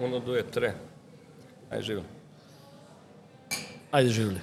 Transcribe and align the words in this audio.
Uno, 0.00 0.18
due, 0.18 0.42
tre. 0.42 0.74
Ajde, 1.70 1.82
živjeli. 1.82 2.06
Ajde, 3.90 4.10
živjeli. 4.10 4.40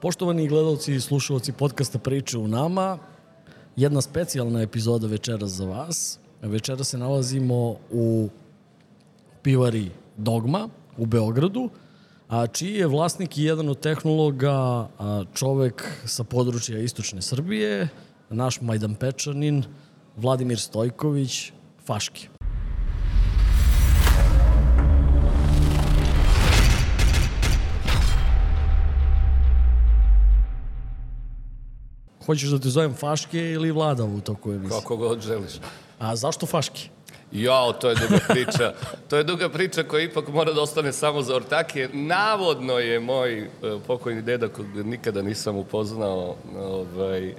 Poštovani 0.00 0.48
gledalci 0.48 0.94
i 0.94 1.00
slušalci 1.00 1.52
podcasta 1.52 1.98
Priče 1.98 2.38
u 2.38 2.48
nama, 2.48 2.98
jedna 3.76 4.00
specijalna 4.00 4.62
epizoda 4.62 5.06
večeras 5.06 5.50
za 5.50 5.66
vas. 5.66 6.18
Večera 6.42 6.84
se 6.84 6.98
nalazimo 6.98 7.76
u 7.90 8.28
pivari 9.42 9.90
Dogma 10.16 10.68
u 10.96 11.06
Beogradu, 11.06 11.70
a 12.28 12.46
čiji 12.46 12.74
je 12.74 12.86
vlasnik 12.86 13.38
i 13.38 13.44
jedan 13.44 13.68
od 13.68 13.80
tehnologa 13.80 14.88
čovek 15.34 15.84
sa 16.04 16.24
područja 16.24 16.78
Istočne 16.78 17.22
Srbije, 17.22 17.88
naš 18.30 18.60
Majdan 18.60 18.94
Pečanin, 18.94 19.64
Vladimir 20.16 20.58
Stojković, 20.58 21.52
Faški. 21.86 22.28
Hoćeš 32.26 32.50
da 32.50 32.58
te 32.58 32.68
zovem 32.68 32.94
Faške 32.94 33.50
ili 33.50 33.70
Vlada 33.70 34.04
u 34.04 34.20
toku 34.20 34.52
emisije? 34.52 34.80
Kako 34.80 34.96
god 34.96 35.20
želiš. 35.20 35.52
A 35.98 36.16
zašto 36.16 36.46
Faški? 36.46 36.88
Jao, 37.32 37.72
to 37.72 37.88
je 37.88 37.94
duga 37.94 38.18
priča. 38.28 38.72
to 39.08 39.16
je 39.16 39.24
duga 39.24 39.48
priča 39.48 39.82
koja 39.82 40.02
ipak 40.04 40.28
mora 40.28 40.52
da 40.52 40.60
ostane 40.62 40.92
samo 40.92 41.22
za 41.22 41.36
ortake. 41.36 41.88
Navodno 41.92 42.78
je 42.78 43.00
moj 43.00 43.42
uh, 43.42 43.48
pokojni 43.86 44.22
deda, 44.22 44.48
kog 44.48 44.66
nikada 44.66 45.22
nisam 45.22 45.56
upoznao, 45.56 46.36
ovaj, 46.58 47.34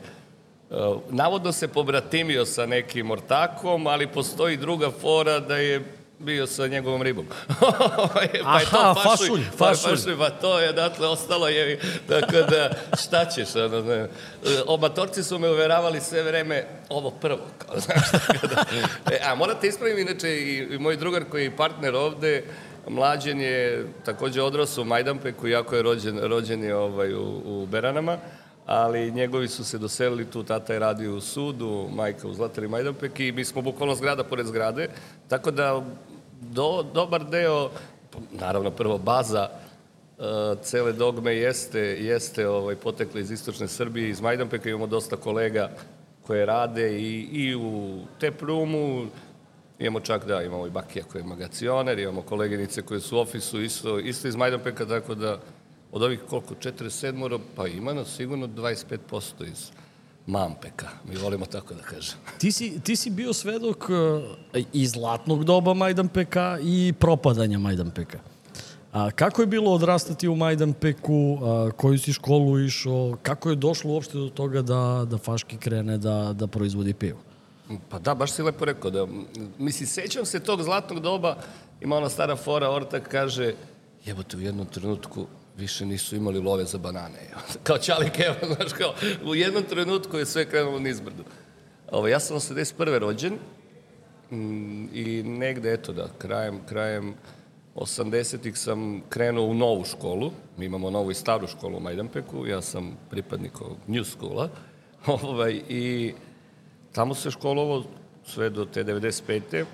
navodno 1.10 1.52
se 1.52 1.68
pobratimio 1.68 2.46
sa 2.46 2.66
nekim 2.66 3.12
ortakom, 3.12 3.88
ali 3.88 4.08
postoji 4.08 4.58
druga 4.58 4.92
fora 5.02 5.40
da 5.40 5.58
je 5.58 5.84
bio 6.20 6.48
sa 6.48 6.68
njegovom 6.68 7.02
ribom. 7.02 7.26
pa 8.14 8.22
je 8.22 8.42
Aha, 8.44 8.96
fašulj, 9.04 9.42
Pa, 9.58 9.66
fašulj. 9.66 9.96
fašulj, 9.96 10.18
pa 10.18 10.30
to 10.30 10.60
je 10.60 10.70
odatle 10.70 11.08
ostalo 11.08 11.48
je, 11.48 11.80
tako 12.10 12.32
da 12.32 12.70
šta 13.00 13.26
ćeš, 13.26 13.56
ono, 13.56 13.82
ne. 13.82 14.08
Obatorci 14.68 15.24
su 15.24 15.40
me 15.40 15.50
uveravali 15.50 16.02
sve 16.02 16.24
vreme, 16.24 16.66
ovo 16.90 17.12
prvo, 17.12 17.40
kao, 17.58 17.80
znaš, 17.86 18.12
tako 18.28 18.48
da, 18.48 18.64
e, 19.12 19.20
a 19.26 19.36
morate 19.36 19.68
ispraviti, 19.68 20.02
inače 20.02 20.30
i, 20.30 20.58
i 20.58 20.78
moj 20.78 20.96
drugar 20.98 21.24
koji 21.30 21.44
je 21.44 21.58
partner 21.58 21.96
ovde, 21.96 22.44
mlađen 22.88 23.42
je 23.42 23.88
takođe 24.06 24.42
odrasao 24.42 24.82
u 24.82 24.86
Majdanpeku, 24.86 25.48
iako 25.48 25.76
je 25.76 25.82
rođen, 25.82 26.20
rođen 26.20 26.64
je 26.64 26.76
ovaj, 26.76 27.14
u, 27.14 27.42
u 27.46 27.66
Beranama, 27.66 28.18
ali 28.66 29.12
njegovi 29.12 29.48
su 29.48 29.64
se 29.64 29.78
doselili 29.78 30.26
tu, 30.26 30.44
tata 30.44 30.74
je 30.74 30.80
radio 30.80 31.16
u 31.16 31.22
sudu, 31.22 31.88
majka 31.92 32.28
u 32.28 32.34
Zlatari 32.34 32.68
Majdanpek 32.68 33.20
i 33.20 33.32
mi 33.32 33.46
smo 33.46 33.62
bukvalno 33.62 33.96
zgrada 33.96 34.24
pored 34.24 34.46
zgrade, 34.46 34.90
tako 35.28 35.52
da 35.52 35.84
do, 36.42 36.84
dobar 36.94 37.26
deo, 37.26 37.70
naravno 38.32 38.72
prvo 38.72 38.98
baza 38.98 39.50
uh, 40.18 40.26
cele 40.62 40.94
dogme 40.94 41.36
jeste, 41.36 41.80
jeste 41.80 42.48
ovaj, 42.48 42.76
potekla 42.76 43.20
iz 43.20 43.32
istočne 43.32 43.68
Srbije, 43.68 44.10
iz 44.10 44.22
Majdanpeka. 44.22 44.70
Imamo 44.70 44.88
dosta 44.88 45.16
kolega 45.16 45.70
koje 46.22 46.46
rade 46.46 47.00
i, 47.00 47.28
i 47.32 47.56
u 47.56 48.00
Teprumu, 48.20 49.06
imamo 49.80 50.00
čak 50.00 50.26
da, 50.26 50.42
imamo 50.42 50.68
i 50.68 50.70
Bakija 50.70 51.06
koji 51.12 51.22
je 51.22 51.28
magacioner, 51.28 52.00
imamo 52.00 52.22
koleginice 52.22 52.82
koje 52.82 53.00
su 53.00 53.18
u 53.18 53.20
ofisu 53.20 53.62
isto, 53.62 54.00
isto 54.00 54.28
iz 54.28 54.36
Majdanpeka, 54.36 54.86
tako 54.86 55.16
da 55.16 55.40
od 55.94 56.02
ovih 56.02 56.20
koliko, 56.30 56.54
47 56.54 57.40
pa 57.56 57.68
ima 57.68 57.94
nas 57.94 58.16
sigurno 58.16 58.48
25% 58.48 58.98
iz 59.52 59.72
Mampeka, 60.28 60.88
mi 61.10 61.16
volimo 61.16 61.46
tako 61.46 61.74
da 61.74 61.82
kažem. 61.82 62.18
Ti 62.40 62.52
si, 62.52 62.80
ti 62.80 62.96
si 62.96 63.10
bio 63.10 63.34
svedok 63.34 63.90
uh, 63.90 64.64
i 64.74 64.88
zlatnog 64.88 65.44
doba 65.44 65.74
Majdanpeka 65.74 66.58
i 66.64 66.94
propadanja 67.00 67.60
Majdanpeka. 67.60 68.20
A 68.92 69.12
kako 69.12 69.42
je 69.42 69.48
bilo 69.48 69.72
odrastati 69.72 70.28
u 70.28 70.36
Majdanpeku, 70.36 71.38
a, 71.42 71.70
koju 71.78 72.00
si 72.00 72.14
školu 72.14 72.60
išao, 72.60 73.18
kako 73.24 73.50
je 73.50 73.56
došlo 73.56 73.92
uopšte 73.92 74.18
do 74.18 74.30
toga 74.30 74.62
da, 74.62 75.06
da 75.10 75.18
Faški 75.18 75.58
krene 75.58 75.98
da, 75.98 76.34
da 76.34 76.48
proizvodi 76.48 76.94
pivo? 76.94 77.18
Pa 77.90 78.00
da, 78.00 78.14
baš 78.16 78.32
si 78.32 78.42
lepo 78.42 78.66
rekao. 78.66 78.92
Da, 78.92 79.08
mislim, 79.58 79.88
sećam 79.88 80.26
se 80.26 80.40
tog 80.40 80.64
zlatnog 80.64 81.00
doba, 81.00 81.38
ima 81.82 81.98
ona 81.98 82.10
stara 82.10 82.36
fora, 82.36 82.70
Ortak 82.70 83.10
kaže, 83.10 83.56
jebote, 84.06 84.38
u 84.38 84.42
jednom 84.42 84.66
trenutku 84.66 85.26
više 85.58 85.86
nisu 85.86 86.16
imali 86.16 86.40
love 86.40 86.66
za 86.66 86.78
banane. 86.78 87.30
kao 87.64 87.78
Čali 87.78 88.10
Keva, 88.10 88.56
znaš, 88.56 88.74
kao, 88.74 88.94
u 89.26 89.36
jednom 89.36 89.64
trenutku 89.64 90.18
je 90.18 90.26
sve 90.26 90.50
krenulo 90.50 90.80
nizbrdo. 90.80 91.24
Ovo, 91.92 92.08
ja 92.08 92.20
sam 92.20 92.38
81. 92.38 92.98
rođen 92.98 93.34
mm, 94.32 94.86
i 94.94 95.24
negde, 95.24 95.74
eto 95.74 95.94
da, 95.94 96.08
krajem, 96.18 96.60
krajem 96.66 97.16
80-ih 97.76 98.58
sam 98.58 99.02
krenuo 99.10 99.46
u 99.46 99.54
novu 99.54 99.86
školu. 99.86 100.32
Mi 100.58 100.66
imamo 100.66 100.90
novu 100.90 101.12
i 101.12 101.16
staru 101.16 101.48
školu 101.48 101.78
u 101.78 101.80
Majdanpeku. 101.82 102.48
Ja 102.48 102.62
sam 102.62 102.98
pripadnik 103.10 103.62
ovog 103.62 103.78
New 103.88 104.04
Schoola. 104.04 104.50
ovaj, 105.24 105.62
I 105.70 106.14
tamo 106.92 107.16
se 107.16 107.32
školovo 107.32 107.84
sve 108.26 108.50
do 108.50 108.66
te 108.66 108.84
95. 108.84 109.66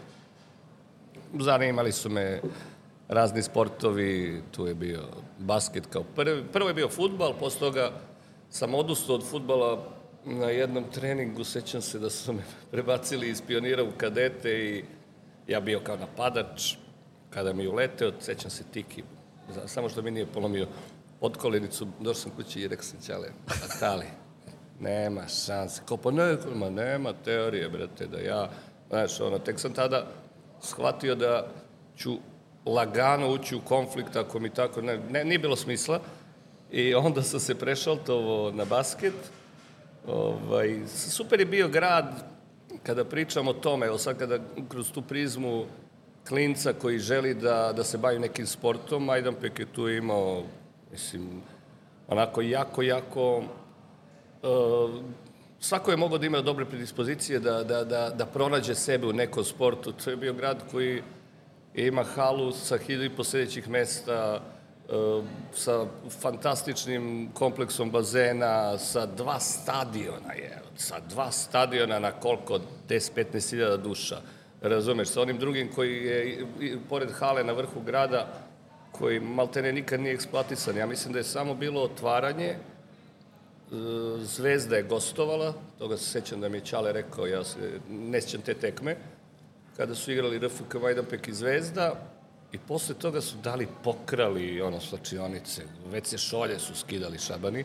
Zanimali 1.40 1.92
su 1.92 2.10
me 2.10 2.42
razni 3.08 3.44
sportovi, 3.44 4.42
tu 4.52 4.68
je 4.68 4.76
bio 4.76 5.04
basket 5.40 5.86
kao 5.86 6.04
prvi. 6.16 6.44
Prvo 6.54 6.68
je 6.68 6.74
bio 6.74 6.90
futbal, 6.90 7.34
posle 7.40 7.60
toga 7.60 7.92
sam 8.50 8.76
odustao 8.76 9.16
od 9.16 9.24
futbala 9.30 9.84
na 10.26 10.50
jednom 10.50 10.84
treningu, 10.92 11.44
sećam 11.44 11.82
se 11.82 12.00
da 12.00 12.10
su 12.10 12.34
me 12.34 12.44
prebacili 12.72 13.30
iz 13.30 13.42
pionira 13.48 13.84
u 13.84 13.92
kadete 13.98 14.50
i 14.50 14.84
ja 15.48 15.60
bio 15.60 15.80
kao 15.80 15.98
napadač, 15.98 16.76
kada 17.30 17.54
mi 17.54 17.68
uleteo, 17.68 18.12
sećam 18.20 18.52
se 18.52 18.64
Tiki, 18.74 19.04
samo 19.66 19.90
što 19.90 20.02
mi 20.02 20.12
nije 20.12 20.26
polomio 20.26 20.68
podkolinicu, 21.20 21.88
došao 22.00 22.22
sam 22.22 22.32
kući 22.32 22.62
i 22.62 22.68
rekao 22.68 22.84
sam 22.84 23.00
Ćale, 23.02 23.28
Atali, 23.66 24.06
nema 24.80 25.28
šanse. 25.28 25.82
Kao, 25.86 25.98
pa 25.98 26.12
ne, 26.12 26.38
ma 26.56 26.70
nema 26.70 27.14
teorije, 27.26 27.70
brate, 27.70 28.08
da 28.08 28.20
ja, 28.20 28.50
znaš, 28.90 29.20
ono, 29.20 29.40
tek 29.40 29.60
sam 29.60 29.74
tada 29.74 30.08
shvatio 30.62 31.16
da 31.16 31.48
ću 31.98 32.18
lagano 32.66 33.30
ući 33.30 33.56
u 33.56 33.62
konflikt 33.62 34.16
ako 34.16 34.40
mi 34.40 34.50
tako, 34.50 34.82
ne, 34.82 35.00
ne 35.10 35.24
nije 35.26 35.40
bilo 35.40 35.56
smisla. 35.56 36.00
I 36.72 36.96
onda 36.96 37.22
sam 37.22 37.40
se 37.40 37.56
prešaltovo 37.56 38.52
na 38.52 38.66
basket. 38.66 39.14
Ovaj, 40.08 40.80
super 40.88 41.40
je 41.40 41.46
bio 41.46 41.68
grad, 41.68 42.24
kada 42.84 43.06
pričam 43.06 43.48
o 43.48 43.54
tome, 43.54 43.86
evo 43.86 43.98
sad 43.98 44.18
kada 44.18 44.40
kroz 44.70 44.92
tu 44.92 45.02
prizmu 45.02 45.66
klinca 46.28 46.74
koji 46.74 47.00
želi 47.00 47.34
da, 47.34 47.74
da 47.76 47.84
se 47.84 47.98
bavi 47.98 48.20
nekim 48.20 48.46
sportom, 48.46 49.06
Majdanpek 49.06 49.60
je 49.60 49.66
tu 49.66 49.90
imao, 49.90 50.44
mislim, 50.92 51.42
onako 52.08 52.42
jako, 52.42 52.82
jako, 52.82 53.38
uh, 53.38 55.04
svako 55.60 55.92
je 55.92 55.98
mogao 55.98 56.18
da 56.18 56.26
ima 56.26 56.42
dobre 56.42 56.66
predispozicije 56.66 57.40
da, 57.40 57.64
da, 57.64 57.84
da, 57.84 58.10
da 58.10 58.26
pronađe 58.26 58.76
sebe 58.76 59.08
u 59.08 59.14
nekom 59.14 59.44
sportu. 59.44 59.92
To 59.92 60.10
je 60.10 60.18
bio 60.18 60.34
grad 60.34 60.64
koji 60.72 61.02
ima 61.88 62.04
halu 62.04 62.52
sa 62.52 62.78
hiljadu 62.78 63.04
i 63.04 63.16
posledećih 63.16 63.70
mesta, 63.70 64.42
uh, 64.90 65.24
sa 65.54 65.86
fantastičnim 66.22 67.30
kompleksom 67.34 67.92
bazena, 67.92 68.78
sa 68.78 69.06
dva 69.06 69.40
stadiona 69.40 70.34
je, 70.34 70.62
sa 70.78 71.00
dva 71.00 71.32
stadiona 71.32 72.00
na 72.00 72.12
koliko, 72.12 72.60
10-15 72.90 73.50
hiljada 73.50 73.78
duša 73.78 74.22
razumeš, 74.62 75.08
sa 75.08 75.22
onim 75.22 75.38
drugim 75.38 75.72
koji 75.72 76.06
je 76.06 76.46
pored 76.90 77.12
hale 77.12 77.44
na 77.44 77.54
vrhu 77.54 77.82
grada, 77.86 78.28
koji 78.92 79.20
maltene 79.20 79.74
nikad 79.74 80.00
nije 80.00 80.14
eksploatisan. 80.14 80.78
Ja 80.78 80.86
mislim 80.86 81.14
da 81.14 81.20
je 81.20 81.24
samo 81.24 81.54
bilo 81.54 81.82
otvaranje, 81.82 82.48
e, 82.48 82.58
Zvezda 84.22 84.76
je 84.76 84.84
gostovala, 84.84 85.54
toga 85.78 85.98
se 85.98 86.06
sećam 86.06 86.42
da 86.42 86.50
mi 86.50 86.58
je 86.58 86.66
Čale 86.66 86.94
rekao, 86.94 87.28
ja 87.28 87.44
se 87.44 87.80
ne 87.90 88.22
sećam 88.22 88.42
te 88.42 88.54
tekme, 88.54 88.96
kada 89.80 89.96
su 89.96 90.12
igrali 90.12 90.40
RFK 90.40 90.74
Majdanpek 90.82 91.28
i 91.28 91.34
Zvezda, 91.34 91.94
i 92.52 92.58
posle 92.58 92.96
toga 92.96 93.22
su 93.22 93.38
dali 93.44 93.68
pokrali 93.84 94.62
ono 94.62 94.80
slačionice, 94.80 95.62
već 95.92 96.08
se 96.08 96.18
šolje 96.18 96.60
su 96.60 96.76
skidali 96.76 97.20
šabani, 97.20 97.64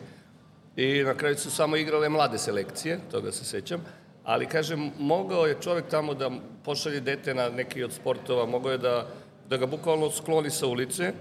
i 0.75 1.03
na 1.03 1.13
kraju 1.13 1.35
su 1.35 1.51
samo 1.51 1.75
igrale 1.75 2.09
mlade 2.09 2.37
selekcije, 2.37 2.99
toga 3.11 3.31
se 3.31 3.45
sećam, 3.45 3.81
ali 4.23 4.47
kažem, 4.47 4.91
mogao 4.99 5.45
je 5.45 5.57
čovek 5.61 5.87
tamo 5.89 6.13
da 6.13 6.31
pošalje 6.63 6.99
dete 6.99 7.33
na 7.33 7.49
neki 7.49 7.83
od 7.83 7.93
sportova, 7.93 8.45
mogao 8.45 8.71
je 8.71 8.77
da, 8.77 9.07
da 9.49 9.57
ga 9.57 9.65
bukvalno 9.65 10.11
skloni 10.11 10.49
sa 10.49 10.67
ulice, 10.67 11.13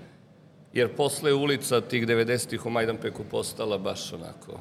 jer 0.72 0.94
posle 0.96 1.32
ulica 1.32 1.80
tih 1.80 2.06
90-ih 2.06 2.66
u 2.66 2.70
Majdanpeku 2.70 3.24
postala 3.30 3.78
baš 3.78 4.12
onako 4.12 4.60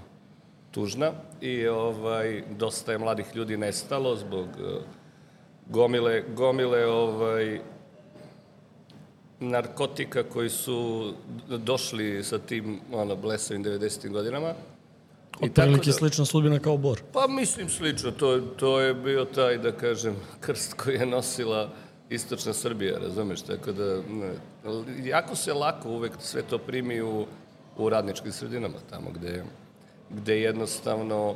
tužna 0.72 1.12
i 1.42 1.68
ovaj, 1.68 2.44
dosta 2.58 2.92
je 2.92 2.98
mladih 2.98 3.26
ljudi 3.36 3.58
nestalo 3.58 4.16
zbog 4.16 4.48
uh, 4.48 4.84
gomile, 5.70 6.24
gomile 6.36 6.86
ovaj, 6.86 7.60
narkotika 9.40 10.24
koji 10.24 10.50
su 10.50 11.14
došli 11.48 12.24
sa 12.24 12.40
tim 12.40 12.80
ono, 12.92 13.16
blesavim 13.16 13.64
90. 13.64 14.10
godinama 14.10 14.54
I 15.42 15.46
Otprilike 15.46 15.86
da- 15.86 15.94
slična 15.94 16.26
sudbina 16.26 16.60
kao 16.60 16.78
Bor. 16.78 17.02
Pa 17.14 17.28
mislim 17.28 17.70
slično, 17.70 18.12
to, 18.12 18.40
to 18.40 18.80
je 18.80 18.94
bio 18.94 19.26
taj, 19.26 19.58
da 19.58 19.72
kažem, 19.72 20.16
krst 20.40 20.74
koji 20.74 20.96
je 20.96 21.06
nosila 21.06 21.70
istočna 22.10 22.54
Srbija, 22.54 23.00
razumeš, 23.00 23.42
tako 23.42 23.72
da 23.72 24.02
ne, 24.10 24.34
jako 25.04 25.36
se 25.36 25.54
lako 25.54 25.90
uvek 25.90 26.12
sve 26.20 26.42
to 26.42 26.58
primi 26.58 27.02
u, 27.02 27.26
u 27.78 27.90
radničkim 27.90 28.32
sredinama, 28.32 28.78
tamo 28.90 29.12
gde, 29.12 29.44
gde 30.10 30.42
jednostavno 30.42 31.36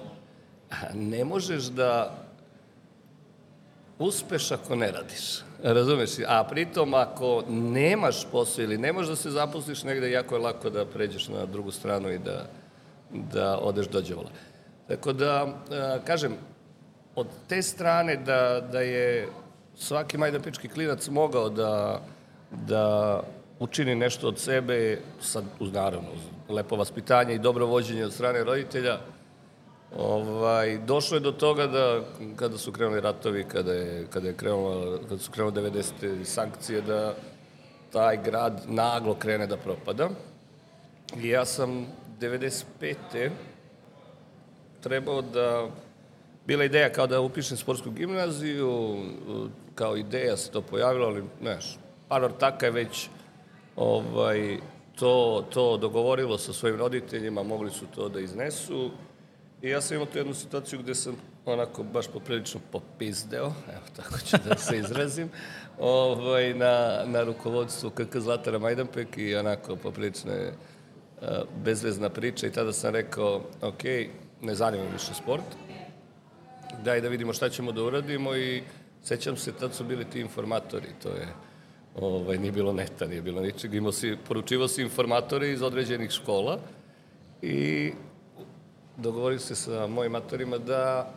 ne 0.94 1.26
možeš 1.26 1.64
da 1.64 2.24
uspeš 4.00 4.52
ako 4.52 4.76
ne 4.76 4.92
radiš. 4.92 5.40
Razumeš? 5.64 6.10
A 6.28 6.44
pritom 6.44 6.94
ako 6.94 7.44
nemaš 7.50 8.28
posao 8.32 8.64
ili 8.64 8.78
ne 8.78 8.94
možeš 8.94 9.10
da 9.10 9.16
se 9.16 9.30
zaposliš 9.32 9.84
negde, 9.84 10.12
jako 10.12 10.36
je 10.36 10.42
lako 10.42 10.70
da 10.70 10.86
pređeš 10.86 11.28
na 11.28 11.46
drugu 11.46 11.72
stranu 11.72 12.12
i 12.12 12.18
da, 12.18 12.46
da 13.12 13.58
odeš 13.58 13.88
do 13.88 14.02
đavola. 14.02 14.30
Tako 14.88 15.14
da, 15.14 15.48
kažem, 16.06 16.34
od 17.16 17.28
te 17.48 17.62
strane 17.62 18.16
da, 18.16 18.62
da 18.72 18.82
je 18.82 19.28
svaki 19.76 20.18
majdanpečki 20.18 20.68
klinac 20.68 21.08
mogao 21.08 21.50
da, 21.50 22.02
da 22.52 23.24
učini 23.60 23.96
nešto 23.96 24.28
od 24.28 24.40
sebe, 24.40 25.00
sad, 25.22 25.44
uz 25.60 25.74
naravno, 25.74 26.10
uz 26.14 26.20
lepo 26.50 26.76
vaspitanje 26.76 27.36
i 27.36 27.40
dobro 27.40 27.66
vođenje 27.66 28.06
od 28.06 28.14
strane 28.14 28.44
roditelja, 28.44 29.00
Ovaj, 29.96 30.78
došlo 30.78 31.18
je 31.18 31.22
do 31.22 31.32
toga 31.32 31.68
da 31.68 32.02
kada 32.36 32.58
su 32.58 32.72
krenuli 32.72 33.02
ratovi, 33.02 33.44
kada, 33.44 33.74
je, 33.74 34.08
kada, 34.10 34.28
je 34.28 34.34
krenula, 34.34 34.98
kada 35.10 35.18
su 35.18 35.32
krenule 35.32 35.54
90. 35.54 36.24
sankcije, 36.24 36.82
da 36.82 37.16
taj 37.92 38.24
grad 38.24 38.64
naglo 38.68 39.16
krene 39.16 39.48
da 39.48 39.58
propada. 39.58 40.10
I 41.16 41.28
ja 41.28 41.46
sam 41.46 41.88
95. 42.20 43.30
trebao 44.82 45.22
da... 45.22 45.68
Bila 46.48 46.64
ideja 46.64 46.90
kao 46.90 47.08
da 47.08 47.22
upišem 47.22 47.58
sportsku 47.58 47.92
gimnaziju, 47.92 48.98
kao 49.76 49.98
ideja 49.98 50.38
se 50.38 50.52
to 50.52 50.62
pojavilo, 50.62 51.08
ali, 51.08 51.24
znaš, 51.42 51.78
par 52.08 52.24
ortaka 52.24 52.66
je 52.66 52.72
već 52.72 53.10
ovaj, 53.76 54.58
to, 54.96 55.46
to 55.50 55.78
dogovorilo 55.78 56.38
sa 56.38 56.54
svojim 56.54 56.78
roditeljima, 56.78 57.44
mogli 57.44 57.72
su 57.72 57.86
to 57.96 58.10
da 58.10 58.20
iznesu. 58.20 58.92
I 59.62 59.70
ja 59.70 59.82
sam 59.82 59.96
imao 59.96 60.06
tu 60.06 60.18
jednu 60.18 60.34
situaciju 60.34 60.80
gde 60.80 60.96
sam 60.96 61.16
onako 61.46 61.84
baš 61.84 62.08
poprilično 62.08 62.60
popizdeo, 62.72 63.46
evo 63.46 63.86
tako 63.96 64.20
ću 64.20 64.38
da 64.50 64.56
se 64.58 64.78
izrazim, 64.78 65.30
ovaj, 65.80 66.54
na, 66.54 67.04
na 67.06 67.24
rukovodstvu 67.24 67.90
KK 67.90 68.18
Zlatara 68.18 68.60
Majdanpek 68.60 69.18
i 69.18 69.36
onako 69.36 69.76
poprilično 69.76 70.32
je 70.32 70.48
uh, 70.48 71.28
bezvezna 71.64 72.10
priča 72.10 72.48
i 72.48 72.52
tada 72.52 72.74
sam 72.74 72.94
rekao, 72.94 73.42
ok, 73.62 73.84
ne 74.42 74.56
zanima 74.56 74.84
više 74.94 75.14
sport, 75.14 75.46
daj 76.84 77.02
da 77.02 77.08
vidimo 77.08 77.34
šta 77.34 77.50
ćemo 77.50 77.72
da 77.72 77.84
uradimo 77.84 78.36
i 78.36 78.64
sećam 79.04 79.38
se, 79.38 79.52
tad 79.52 79.74
su 79.74 79.84
bili 79.84 80.06
ti 80.06 80.20
informatori, 80.20 80.88
to 81.04 81.10
je, 81.10 81.28
ovaj, 81.96 82.38
nije 82.38 82.52
bilo 82.52 82.74
neta, 82.74 83.08
nije 83.08 83.22
bilo 83.22 83.42
ničeg, 83.42 83.74
imao 83.74 83.92
si, 83.92 84.18
poručivo 84.28 84.68
si 84.68 84.82
informatore 84.82 85.52
iz 85.52 85.62
određenih 85.62 86.12
škola 86.12 86.60
i 87.42 87.92
dogovorio 88.98 89.40
se 89.40 89.56
sa 89.56 89.88
mojim 89.88 90.12
matorima 90.12 90.58
da 90.58 91.14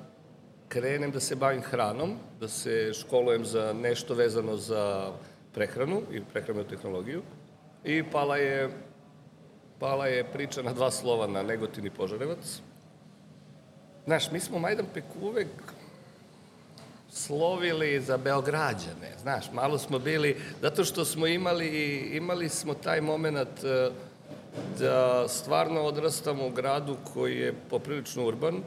krenem 0.69 1.11
da 1.11 1.21
se 1.21 1.37
bavim 1.37 1.63
hranom, 1.63 2.17
da 2.41 2.49
se 2.49 2.93
školujem 2.93 3.45
za 3.45 3.73
nešto 3.73 4.15
vezano 4.15 4.57
za 4.57 5.13
prehranu 5.55 6.03
i 6.13 6.21
prehranu 6.33 6.65
tehnologiju 6.65 7.23
i 7.85 8.03
pala 8.03 8.37
je 8.37 8.71
pala 9.79 10.07
je 10.07 10.25
priča 10.25 10.63
na 10.63 10.73
dva 10.73 10.91
slova 10.91 11.27
na 11.27 11.43
Negotin 11.43 11.87
i 11.87 11.91
Požarevac. 11.91 12.61
Znaš, 14.05 14.31
mi 14.31 14.41
smo 14.41 14.59
Majdanpek 14.59 15.05
uvek 15.23 15.49
slovili 17.11 18.01
za 18.01 18.17
Beograđane, 18.17 19.17
znaš, 19.21 19.53
malo 19.53 19.79
smo 19.79 19.99
bili, 19.99 20.37
zato 20.63 20.85
što 20.85 21.05
smo 21.05 21.27
imali, 21.27 21.69
imali 22.13 22.49
smo 22.49 22.75
taj 22.75 23.01
moment 23.01 23.65
uh, 23.65 23.95
da 24.79 25.29
stvarno 25.29 25.83
odrastamo 25.83 26.47
u 26.47 26.51
gradu 26.51 26.97
koji 27.15 27.39
je 27.39 27.55
poprilično 27.71 28.27
urban, 28.27 28.63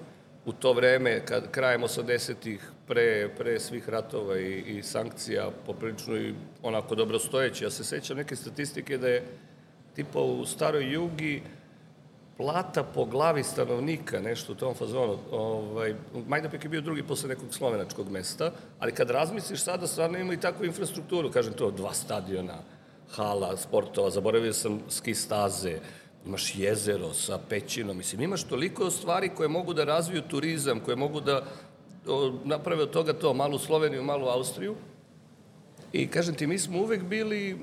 u 0.46 0.52
to 0.52 0.74
vreme, 0.74 1.26
kad, 1.26 1.52
krajem 1.52 1.82
80-ih, 1.82 2.72
pre, 2.88 3.30
pre 3.38 3.60
svih 3.60 3.90
ratova 3.90 4.40
i, 4.40 4.78
i 4.78 4.84
sankcija, 4.84 5.50
poprilično 5.66 6.18
i 6.18 6.34
onako 6.64 6.96
dobrostojeći. 6.96 7.64
Ja 7.64 7.70
se 7.70 7.84
sećam 7.84 8.18
neke 8.18 8.36
statistike 8.36 8.98
da 8.98 9.08
je 9.08 9.24
tipa 9.96 10.20
u 10.20 10.46
staroj 10.46 10.94
jugi 10.94 11.42
plata 12.38 12.84
po 12.84 13.06
glavi 13.06 13.44
stanovnika, 13.44 14.20
nešto 14.20 14.52
u 14.52 14.56
tom 14.56 14.76
fazonu. 14.76 15.18
Ovaj, 15.32 15.96
Majdanpek 16.28 16.64
je 16.64 16.70
bio 16.70 16.82
drugi 16.82 17.04
posle 17.04 17.30
nekog 17.30 17.54
slovenačkog 17.54 18.12
mesta, 18.12 18.52
ali 18.80 18.92
kad 18.92 19.10
razmisliš 19.10 19.64
sada, 19.64 19.88
stvarno 19.88 20.18
ima 20.18 20.34
i 20.34 20.40
takvu 20.40 20.66
infrastrukturu, 20.66 21.32
kažem 21.32 21.54
to, 21.54 21.72
dva 21.72 21.94
stadiona, 21.94 22.58
hala, 23.16 23.58
sportova, 23.58 24.10
zaboravio 24.10 24.54
sam 24.54 24.80
ski 24.90 25.16
staze, 25.16 25.80
imaš 26.26 26.56
jezero 26.56 27.14
sa 27.14 27.40
pećinom, 27.50 27.98
mislim, 27.98 28.22
imaš 28.22 28.44
toliko 28.44 28.92
stvari 28.92 29.30
koje 29.36 29.50
mogu 29.50 29.74
da 29.74 29.84
razviju 29.84 30.22
turizam, 30.22 30.80
koje 30.80 30.96
mogu 30.96 31.22
da 31.22 31.44
naprave 32.44 32.84
od 32.84 32.92
toga 32.92 33.14
to, 33.14 33.34
malu 33.34 33.60
Sloveniju, 33.60 34.04
malu 34.04 34.28
Austriju. 34.28 34.76
I 35.94 36.08
kažem 36.08 36.36
ti, 36.36 36.48
mi 36.48 36.60
smo 36.60 36.80
uvek 36.80 37.04
bili, 37.04 37.58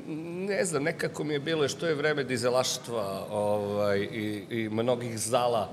ne 0.49 0.65
znam, 0.65 0.83
nekako 0.83 1.25
mi 1.25 1.35
je 1.35 1.41
bilo 1.41 1.69
što 1.69 1.87
je 1.87 1.95
vreme 1.95 2.25
dizelaštva 2.25 3.27
ovaj, 3.31 3.99
i, 3.99 4.45
i 4.51 4.69
mnogih 4.69 5.19
zala 5.19 5.69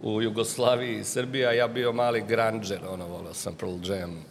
u 0.00 0.22
Jugoslaviji 0.22 0.98
i 0.98 1.04
Srbiji, 1.04 1.46
a 1.46 1.52
ja 1.52 1.68
bio 1.68 1.92
mali 1.92 2.24
grandžer, 2.28 2.80
ono, 2.88 3.06
volao 3.06 3.34
sam 3.34 3.54
Pearl 3.54 3.76
Jam, 3.84 4.24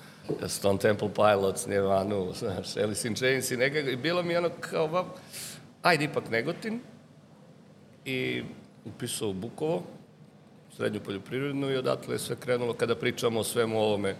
Stone 0.47 0.79
Temple 0.79 1.09
Pilots, 1.13 1.67
Nirvana, 1.67 2.33
znaš, 2.33 2.77
Alice 2.77 3.07
in 3.07 3.15
Chains 3.15 3.51
i 3.51 3.57
nekako, 3.57 3.89
i 3.89 3.95
bilo 3.95 4.23
mi 4.23 4.35
ono 4.37 4.49
kao, 4.59 4.87
va, 4.87 5.05
ajde 5.81 6.05
ipak 6.05 6.29
Negotin, 6.29 6.79
i 8.05 8.43
upisao 8.85 9.29
u 9.29 9.33
Bukovo, 9.33 9.83
srednju 10.75 10.99
poljoprivrednu 10.99 11.71
i 11.71 11.77
odatle 11.77 12.15
je 12.15 12.19
sve 12.19 12.35
krenulo 12.35 12.73
kada 12.73 12.95
pričamo 12.95 13.39
o 13.39 13.43
svemu 13.43 13.79
ovome 13.79 14.15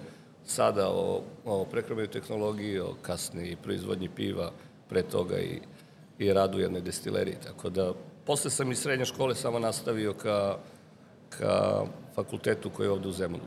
sada, 0.46 0.90
o, 0.90 1.24
o 1.46 1.66
prehrambenoj 1.66 2.12
tehnologiji, 2.12 2.80
o 2.80 2.96
kasniji 3.02 3.58
proizvodnji 3.64 4.10
piva, 4.10 4.52
pre 4.90 5.04
toga 5.04 5.40
i, 5.40 5.60
i 6.20 6.34
radu 6.34 6.58
u 6.58 6.62
jednoj 6.62 6.82
destileriji. 6.82 7.36
Tako 7.44 7.70
da, 7.70 7.94
posle 8.26 8.52
sam 8.52 8.72
iz 8.72 8.80
srednje 8.80 9.06
škole 9.06 9.36
samo 9.36 9.60
nastavio 9.60 10.14
ka, 10.14 10.58
ka 11.30 11.86
fakultetu 12.16 12.70
koji 12.70 12.88
je 12.88 12.92
ovde 12.92 13.08
u 13.08 13.12
Zemunu. 13.12 13.44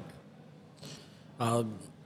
A 1.38 1.62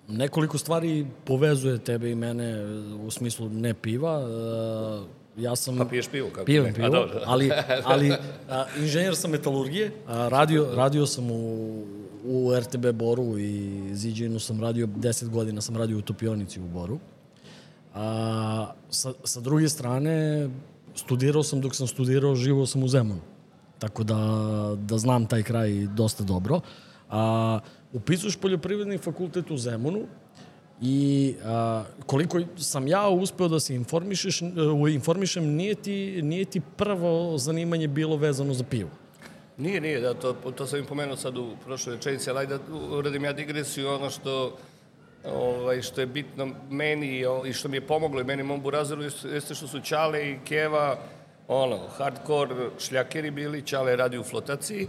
nekoliko 0.08 0.58
stvari 0.58 1.06
povezuje 1.24 1.78
tebe 1.78 2.10
i 2.10 2.14
mene 2.14 2.64
u 3.06 3.10
smislu 3.10 3.48
ne 3.48 3.74
piva. 3.74 4.20
E, 4.20 5.18
Ja 5.38 5.56
sam... 5.56 5.78
Pa 5.78 5.84
piješ 5.84 6.08
pivo, 6.08 6.28
kako 6.32 6.44
Pijem 6.44 6.64
ne? 6.64 6.70
A, 6.70 6.74
pivo, 6.74 6.88
dobro. 6.88 7.20
ali, 7.26 7.50
ali 7.84 8.12
a, 8.50 8.64
inženjer 8.78 9.16
sam 9.16 9.30
metalurgije, 9.30 9.92
a, 10.06 10.28
radio, 10.28 10.68
radio 10.74 11.06
sam 11.06 11.30
u, 11.30 11.84
u 12.24 12.52
RTB 12.60 12.86
Boru 12.92 13.38
i 13.38 13.82
Ziđinu 13.94 14.38
sam 14.38 14.60
radio, 14.60 14.86
10 14.86 15.28
godina 15.28 15.60
sam 15.60 15.76
radio 15.76 15.98
u 15.98 16.02
topionici 16.02 16.60
u 16.60 16.66
Boru. 16.66 16.98
A, 17.94 18.72
sa, 18.90 19.12
sa 19.24 19.40
druge 19.40 19.68
strane, 19.68 20.48
studirao 20.94 21.42
sam 21.42 21.60
dok 21.60 21.74
sam 21.74 21.86
studirao, 21.86 22.34
živao 22.34 22.66
sam 22.66 22.82
u 22.82 22.88
Zemunu. 22.88 23.20
Tako 23.78 24.04
da, 24.04 24.16
da 24.76 24.98
znam 24.98 25.26
taj 25.26 25.42
kraj 25.42 25.70
dosta 25.94 26.24
dobro. 26.24 26.60
A, 27.10 27.58
upisuješ 27.92 28.36
poljoprivredni 28.36 28.98
fakultet 28.98 29.50
u 29.50 29.56
Zemunu 29.56 30.06
i 30.82 31.34
a, 31.44 31.84
koliko 32.06 32.40
sam 32.56 32.86
ja 32.86 33.08
uspeo 33.08 33.48
da 33.48 33.60
se 33.60 33.74
informišeš, 33.74 34.40
informišem, 34.92 35.44
nije 35.44 35.74
ti, 35.74 36.22
nije 36.22 36.44
ti 36.44 36.60
prvo 36.76 37.38
zanimanje 37.38 37.88
bilo 37.88 38.16
vezano 38.16 38.54
za 38.54 38.64
pivo. 38.64 38.90
Nije, 39.56 39.80
nije, 39.80 40.00
da, 40.00 40.14
to, 40.14 40.32
to 40.32 40.66
sam 40.66 40.78
im 40.78 40.86
pomenuo 40.86 41.16
sad 41.16 41.38
u 41.38 41.56
prošloj 41.64 41.96
rečenici, 41.96 42.30
ali 42.30 42.46
da 42.46 42.58
uradim 42.90 43.24
ja 43.24 43.32
digresiju, 43.32 43.88
ono 43.88 44.10
što, 44.10 44.56
ovaj, 45.24 45.82
što 45.82 46.00
je 46.00 46.06
bitno 46.06 46.48
meni 46.70 47.24
i 47.46 47.52
što 47.52 47.68
mi 47.68 47.76
je 47.76 47.86
pomoglo 47.86 48.20
i 48.20 48.24
meni 48.24 48.42
mom 48.42 48.62
burazeru 48.62 49.02
jeste 49.02 49.54
što 49.54 49.66
su 49.66 49.80
Ćale 49.80 50.30
i 50.30 50.38
Keva 50.44 50.98
ono, 51.48 51.78
hardcore 51.96 52.54
šljakeri 52.78 53.30
bili, 53.30 53.62
Ćale 53.62 53.96
radi 53.96 54.18
u 54.18 54.22
flotaciji, 54.22 54.88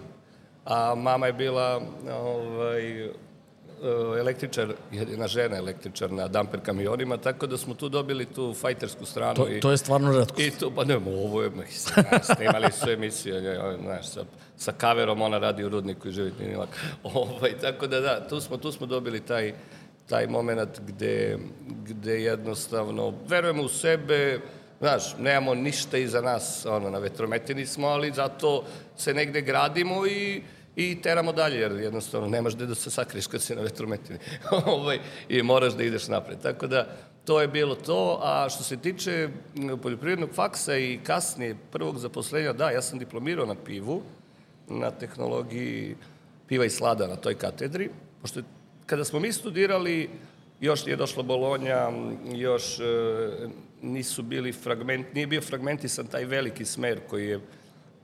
a 0.70 0.96
mama 0.96 1.28
je 1.28 1.34
bila 1.34 1.82
ovaj, 2.12 3.10
električar, 4.20 4.74
jedna 4.92 5.28
žena 5.28 5.58
električar 5.58 6.12
na 6.12 6.28
damper 6.28 6.60
kamionima, 6.60 7.18
tako 7.18 7.48
da 7.48 7.58
smo 7.58 7.74
tu 7.74 7.90
dobili 7.90 8.26
tu 8.26 8.54
fajtersku 8.54 9.06
stranu. 9.06 9.36
To, 9.36 9.50
i, 9.50 9.60
to 9.60 9.72
je 9.72 9.78
stvarno 9.78 10.18
redko. 10.18 10.42
I 10.42 10.52
to, 10.52 10.72
pa 10.76 10.84
ne, 10.84 10.96
ovo 10.96 11.42
je, 11.42 11.50
mislim, 11.50 12.06
snimali 12.36 12.72
su 12.72 12.90
emisije, 12.90 13.60
znaš, 13.84 14.10
sa, 14.10 14.26
sa 14.58 14.72
kaverom 14.72 15.22
ona 15.22 15.38
radi 15.38 15.64
u 15.64 15.70
rudniku 15.70 16.08
i 16.08 16.12
živi 16.12 16.32
nije 16.40 16.58
lako. 16.58 16.74
Ovaj, 17.20 17.58
tako 17.62 17.88
da 17.88 18.00
da, 18.00 18.28
tu 18.28 18.42
smo, 18.42 18.58
tu 18.58 18.72
smo 18.72 18.88
dobili 18.88 19.20
taj, 19.20 19.54
taj 20.10 20.28
moment 20.28 20.80
gde, 20.88 21.38
gde 21.88 22.24
jednostavno 22.24 23.14
verujemo 23.28 23.64
u 23.64 23.68
sebe, 23.68 24.40
znaš, 24.80 25.18
nemamo 25.18 25.56
ništa 25.56 25.98
iza 25.98 26.22
nas, 26.22 26.66
ono, 26.66 26.90
na 26.90 27.00
vetrometini 27.00 27.66
smo, 27.66 27.88
ali 27.88 28.12
zato 28.12 28.64
se 28.98 29.14
negde 29.14 29.42
gradimo 29.42 30.08
i 30.08 30.42
i 30.80 31.02
teramo 31.02 31.32
dalje, 31.32 31.60
jer 31.60 31.72
jednostavno 31.72 32.28
nemaš 32.28 32.56
gde 32.56 32.66
da 32.66 32.76
se 32.76 32.92
sakriješ 32.92 33.28
kad 33.28 33.42
si 33.42 33.56
na 33.56 33.62
vetrometini. 33.62 34.20
ovaj, 34.66 35.00
I 35.30 35.44
moraš 35.44 35.74
da 35.74 35.84
ideš 35.84 36.08
napred. 36.08 36.40
Tako 36.42 36.68
da, 36.68 36.88
to 37.26 37.42
je 37.42 37.48
bilo 37.48 37.76
to, 37.76 38.20
a 38.24 38.50
što 38.50 38.64
se 38.64 38.78
tiče 38.78 39.30
poljoprivrednog 39.82 40.30
faksa 40.34 40.78
i 40.78 41.00
kasnije 41.04 41.56
prvog 41.72 41.98
zaposlenja, 41.98 42.54
da, 42.54 42.70
ja 42.70 42.82
sam 42.82 43.00
diplomirao 43.00 43.46
na 43.46 43.56
pivu, 43.56 44.02
na 44.68 44.92
tehnologiji 44.92 45.96
piva 46.48 46.66
i 46.66 46.70
slada 46.70 47.08
na 47.08 47.16
toj 47.16 47.36
katedri, 47.36 47.90
pošto 48.22 48.42
kada 48.86 49.04
smo 49.04 49.20
mi 49.20 49.34
studirali, 49.34 50.10
još 50.62 50.86
nije 50.86 50.96
došla 50.96 51.24
Bolonja, 51.24 51.92
još 52.34 52.80
e, 52.80 52.84
nisu 53.82 54.24
bili 54.24 54.52
fragment, 54.52 55.14
nije 55.14 55.28
bio 55.28 55.42
fragmentisan 55.42 56.08
taj 56.08 56.26
veliki 56.26 56.66
smer 56.66 57.00
koji 57.10 57.28
je 57.28 57.40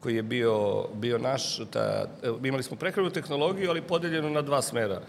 koji 0.05 0.15
je 0.15 0.23
bio, 0.23 0.85
bio 0.93 1.17
naš, 1.17 1.57
ta, 1.73 2.05
e, 2.23 2.29
imali 2.43 2.63
smo 2.63 2.77
prehranu 2.77 3.09
tehnologiju, 3.09 3.69
ali 3.69 3.81
podeljenu 3.81 4.29
na 4.29 4.41
dva 4.41 4.61
smera. 4.61 4.99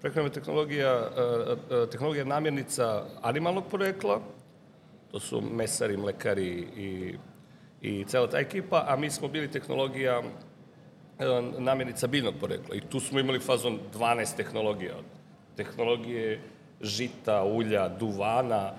Prehrana 0.00 0.28
tehnologija, 0.28 1.10
e, 1.70 1.86
tehnologija 1.90 2.24
namjernica 2.24 3.04
animalnog 3.22 3.64
porekla, 3.70 4.18
to 5.10 5.20
su 5.20 5.40
mesari, 5.40 5.96
mlekari 5.96 6.66
i, 6.76 7.14
i 7.82 8.04
cela 8.04 8.26
ta 8.26 8.38
ekipa, 8.38 8.84
a 8.88 8.96
mi 8.96 9.10
smo 9.10 9.28
bili 9.28 9.50
tehnologija 9.50 10.22
namjernica 11.58 12.06
biljnog 12.06 12.34
porekla. 12.40 12.74
I 12.74 12.80
tu 12.80 13.00
smo 13.00 13.20
imali 13.20 13.38
fazon 13.38 13.78
12 13.94 14.36
tehnologija. 14.36 14.96
Tehnologije 15.56 16.40
žita, 16.80 17.44
ulja, 17.44 17.88
duvana, 17.88 18.72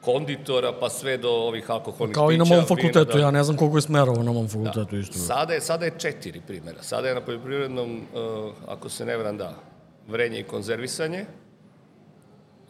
konditora, 0.00 0.72
pa 0.80 0.88
sve 0.88 1.16
do 1.16 1.30
ovih 1.30 1.70
alkoholnih 1.70 2.14
Kao 2.14 2.28
pića. 2.28 2.34
i 2.34 2.38
na 2.38 2.44
mom 2.44 2.64
fakultetu, 2.66 3.12
da. 3.12 3.18
ja 3.18 3.30
ne 3.30 3.44
znam 3.44 3.56
koliko 3.56 3.78
je 3.78 3.82
smerova 3.82 4.22
na 4.22 4.32
mom 4.32 4.48
fakultetu 4.48 4.96
da. 4.96 4.98
isto. 5.00 5.18
Sada 5.18 5.52
je, 5.52 5.60
sada 5.60 5.84
je 5.84 5.98
četiri 5.98 6.40
primjera. 6.46 6.82
Sada 6.82 7.08
je 7.08 7.14
na 7.14 7.20
poljoprivrednom, 7.20 7.96
uh, 7.96 8.52
ako 8.68 8.88
se 8.88 9.04
ne 9.06 9.16
vram, 9.16 9.36
da, 9.36 9.54
vrenje 10.08 10.40
i 10.40 10.44
konzervisanje, 10.44 11.24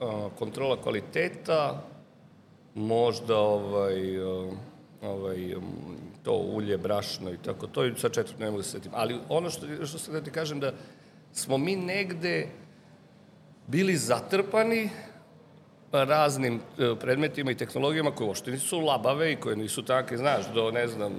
uh, 0.01 0.33
kontrola 0.39 0.83
kvaliteta, 0.83 1.83
možda 2.75 3.39
ovaj, 3.39 4.19
uh, 4.19 4.53
ovaj, 5.03 5.55
um, 5.55 5.65
to 6.23 6.33
ulje, 6.33 6.79
brašno 6.79 7.31
i 7.31 7.37
tako, 7.37 7.67
to 7.67 7.85
je 7.85 7.95
sa 7.97 8.09
četvrto 8.09 8.41
ne 8.41 8.47
mogu 8.47 8.59
da 8.59 8.63
se 8.63 8.71
setim. 8.71 8.93
Ali 8.95 9.19
ono 9.29 9.51
što, 9.51 9.87
što 9.87 9.99
sam 9.99 10.15
da 10.15 10.21
ti 10.21 10.31
kažem 10.31 10.61
da 10.61 10.73
smo 11.33 11.59
mi 11.59 11.77
negde 11.77 12.49
bili 13.67 13.97
zatrpani 13.97 14.91
raznim 15.93 16.61
e, 16.79 16.95
predmetima 17.01 17.51
i 17.51 17.55
tehnologijama 17.55 18.11
koje 18.11 18.27
uopšte 18.27 18.51
nisu 18.51 18.81
labave 18.81 19.33
i 19.33 19.37
koje 19.37 19.57
nisu 19.57 19.83
takve, 19.83 20.17
znaš, 20.17 20.45
do, 20.55 20.71
ne 20.71 20.89
znam, 20.89 21.13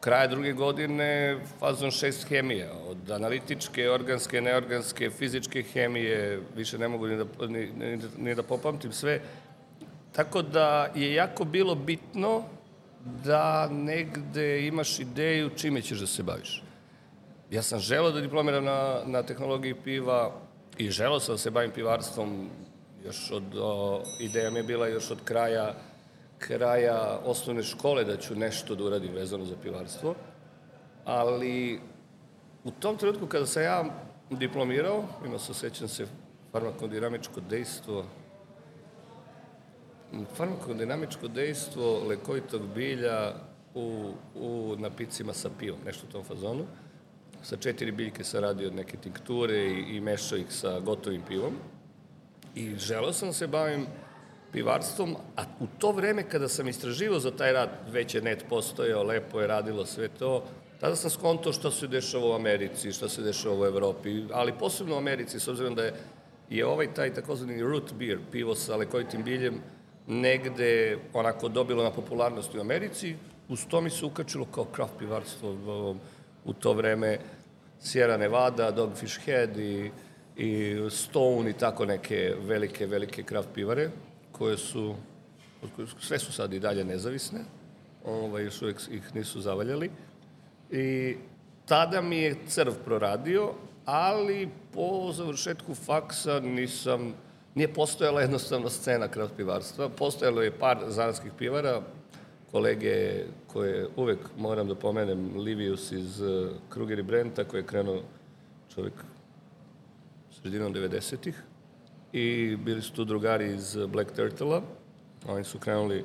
kraja 0.00 0.26
druge 0.26 0.52
godine 0.52 1.38
fazon 1.58 1.90
6 1.90 2.28
hemija, 2.28 2.72
od 2.88 3.10
analitičke, 3.10 3.90
organske, 3.90 4.40
neorganske, 4.40 5.10
fizičke 5.10 5.62
hemije, 5.62 6.40
više 6.56 6.78
ne 6.78 6.88
mogu 6.88 7.06
ni 7.06 7.16
da, 7.16 7.46
ni, 7.46 7.70
ni, 7.78 7.98
ni 8.18 8.34
da 8.34 8.42
popamtim 8.42 8.92
sve. 8.92 9.20
Tako 10.12 10.42
da 10.42 10.92
je 10.94 11.14
jako 11.14 11.44
bilo 11.44 11.74
bitno 11.74 12.42
da 13.24 13.68
negde 13.70 14.66
imaš 14.66 14.98
ideju 14.98 15.50
čime 15.56 15.82
ćeš 15.82 15.98
da 15.98 16.06
se 16.06 16.22
baviš. 16.22 16.62
Ja 17.50 17.62
sam 17.62 17.80
želeo 17.80 18.10
da 18.10 18.20
diplomiram 18.20 18.64
na, 18.64 19.00
na 19.06 19.22
tehnologiji 19.22 19.74
piva 19.74 20.32
i 20.78 20.90
želeo 20.90 21.20
sam 21.20 21.34
da 21.34 21.38
se 21.38 21.50
bavim 21.50 21.70
pivarstvom 21.70 22.50
još 23.06 23.30
od, 23.30 23.44
o, 23.60 24.02
ideja 24.20 24.50
mi 24.50 24.58
je 24.58 24.62
bila 24.62 24.88
još 24.88 25.10
od 25.10 25.18
kraja 25.24 25.74
kraja 26.38 27.18
osnovne 27.24 27.62
škole 27.62 28.04
da 28.04 28.16
ću 28.16 28.34
nešto 28.34 28.74
da 28.74 28.84
uradim 28.84 29.12
vezano 29.14 29.44
za 29.44 29.54
pivarstvo, 29.62 30.14
ali 31.04 31.80
u 32.64 32.70
tom 32.70 32.96
trenutku 32.96 33.26
kada 33.26 33.46
sam 33.46 33.62
ja 33.62 33.84
diplomirao, 34.30 35.04
imao 35.26 35.38
sam, 35.38 35.54
sećam 35.54 35.88
se, 35.88 36.06
farmakodinamičko 36.52 37.40
dejstvo, 37.40 38.04
farmakodinamičko 40.34 41.28
dejstvo 41.28 42.04
lekovitog 42.08 42.62
bilja 42.74 43.34
u, 43.74 44.12
u 44.34 44.74
napicima 44.78 45.32
sa 45.32 45.50
pivom, 45.58 45.78
nešto 45.84 46.06
u 46.08 46.12
tom 46.12 46.24
fazonu. 46.24 46.64
Sa 47.42 47.56
četiri 47.56 47.92
biljke 47.92 48.24
sam 48.24 48.40
radio 48.40 48.70
neke 48.70 48.96
tinkture 48.96 49.56
i, 49.56 49.96
i 49.96 50.00
mešao 50.00 50.38
ih 50.38 50.46
sa 50.48 50.80
gotovim 50.80 51.22
pivom. 51.28 51.54
I 52.56 52.74
želeo 52.78 53.12
sam 53.12 53.28
da 53.28 53.34
se 53.34 53.46
bavim 53.46 53.86
pivarstvom, 54.52 55.16
a 55.36 55.42
u 55.60 55.66
to 55.78 55.92
vreme 55.92 56.22
kada 56.28 56.48
sam 56.48 56.68
istraživao 56.68 57.20
za 57.20 57.30
taj 57.30 57.52
rad, 57.52 57.70
već 57.90 58.14
je 58.14 58.22
net 58.22 58.44
postojao, 58.48 59.02
lepo 59.02 59.40
je 59.40 59.46
radilo 59.46 59.86
sve 59.86 60.08
to, 60.08 60.44
tada 60.80 60.96
sam 60.96 61.10
skontao 61.10 61.52
šta 61.52 61.70
se 61.70 61.86
dešava 61.86 62.26
u 62.26 62.32
Americi, 62.32 62.92
šta 62.92 63.08
se 63.08 63.22
dešava 63.22 63.60
u 63.60 63.64
Evropi, 63.64 64.22
ali 64.32 64.58
posebno 64.58 64.94
u 64.94 64.98
Americi, 64.98 65.40
s 65.40 65.48
obzirom 65.48 65.74
da 65.74 65.84
je, 65.84 65.92
je 66.50 66.66
ovaj 66.66 66.94
taj 66.94 67.14
takozvani 67.14 67.62
root 67.62 67.92
beer, 67.92 68.18
pivo 68.32 68.54
sa 68.54 68.76
lekovitim 68.76 69.24
biljem, 69.24 69.60
negde 70.06 70.98
onako 71.12 71.48
dobilo 71.48 71.84
na 71.84 71.90
popularnosti 71.90 72.58
u 72.58 72.60
Americi, 72.60 73.16
uz 73.48 73.66
to 73.68 73.80
mi 73.80 73.90
se 73.90 74.06
ukačilo 74.06 74.44
kao 74.44 74.66
craft 74.74 74.92
pivarstvo 74.98 75.96
u 76.44 76.52
to 76.52 76.72
vreme 76.72 77.18
Sierra 77.80 78.16
Nevada, 78.16 78.70
Dogfish 78.70 79.20
Head 79.24 79.58
i 79.58 79.90
i 80.36 80.76
Stone 80.90 81.50
i 81.50 81.52
tako 81.52 81.86
neke 81.86 82.34
velike, 82.46 82.86
velike 82.86 83.22
kraft 83.22 83.48
pivare, 83.54 83.90
koje 84.32 84.56
su, 84.56 84.94
sve 86.00 86.18
su 86.18 86.32
sad 86.32 86.52
i 86.52 86.60
dalje 86.60 86.84
nezavisne, 86.84 87.40
ovaj, 88.04 88.44
još 88.44 88.62
uvijek 88.62 88.80
ih 88.90 89.14
nisu 89.14 89.40
zavaljali. 89.40 89.90
I 90.70 91.16
tada 91.66 92.00
mi 92.00 92.16
je 92.16 92.36
crv 92.46 92.72
proradio, 92.84 93.52
ali 93.84 94.48
po 94.72 95.12
završetku 95.12 95.74
faksa 95.74 96.40
nisam, 96.40 97.14
nije 97.54 97.74
postojala 97.74 98.20
jednostavno 98.20 98.70
scena 98.70 99.08
kraft 99.08 99.32
pivarstva. 99.36 99.88
Postojalo 99.88 100.42
je 100.42 100.58
par 100.58 100.78
zanatskih 100.88 101.32
pivara, 101.38 101.82
kolege 102.50 103.24
koje 103.46 103.88
uvek 103.96 104.18
moram 104.38 104.68
da 104.68 104.74
pomenem, 104.74 105.36
Livius 105.36 105.92
iz 105.92 106.20
uh, 106.20 106.50
Kruger 106.68 106.98
i 106.98 107.02
Brenta, 107.02 107.44
koji 107.44 107.60
je 107.60 107.66
krenuo 107.66 108.02
čovjek 108.74 108.94
sredinom 110.46 110.74
90-ih 110.74 111.34
i 112.12 112.56
bili 112.56 112.82
su 112.82 112.92
tu 112.92 113.04
drugari 113.04 113.54
iz 113.54 113.76
Black 113.88 114.12
Turtle-a. 114.12 114.60
Oni 115.28 115.44
su 115.44 115.58
krenuli 115.58 116.04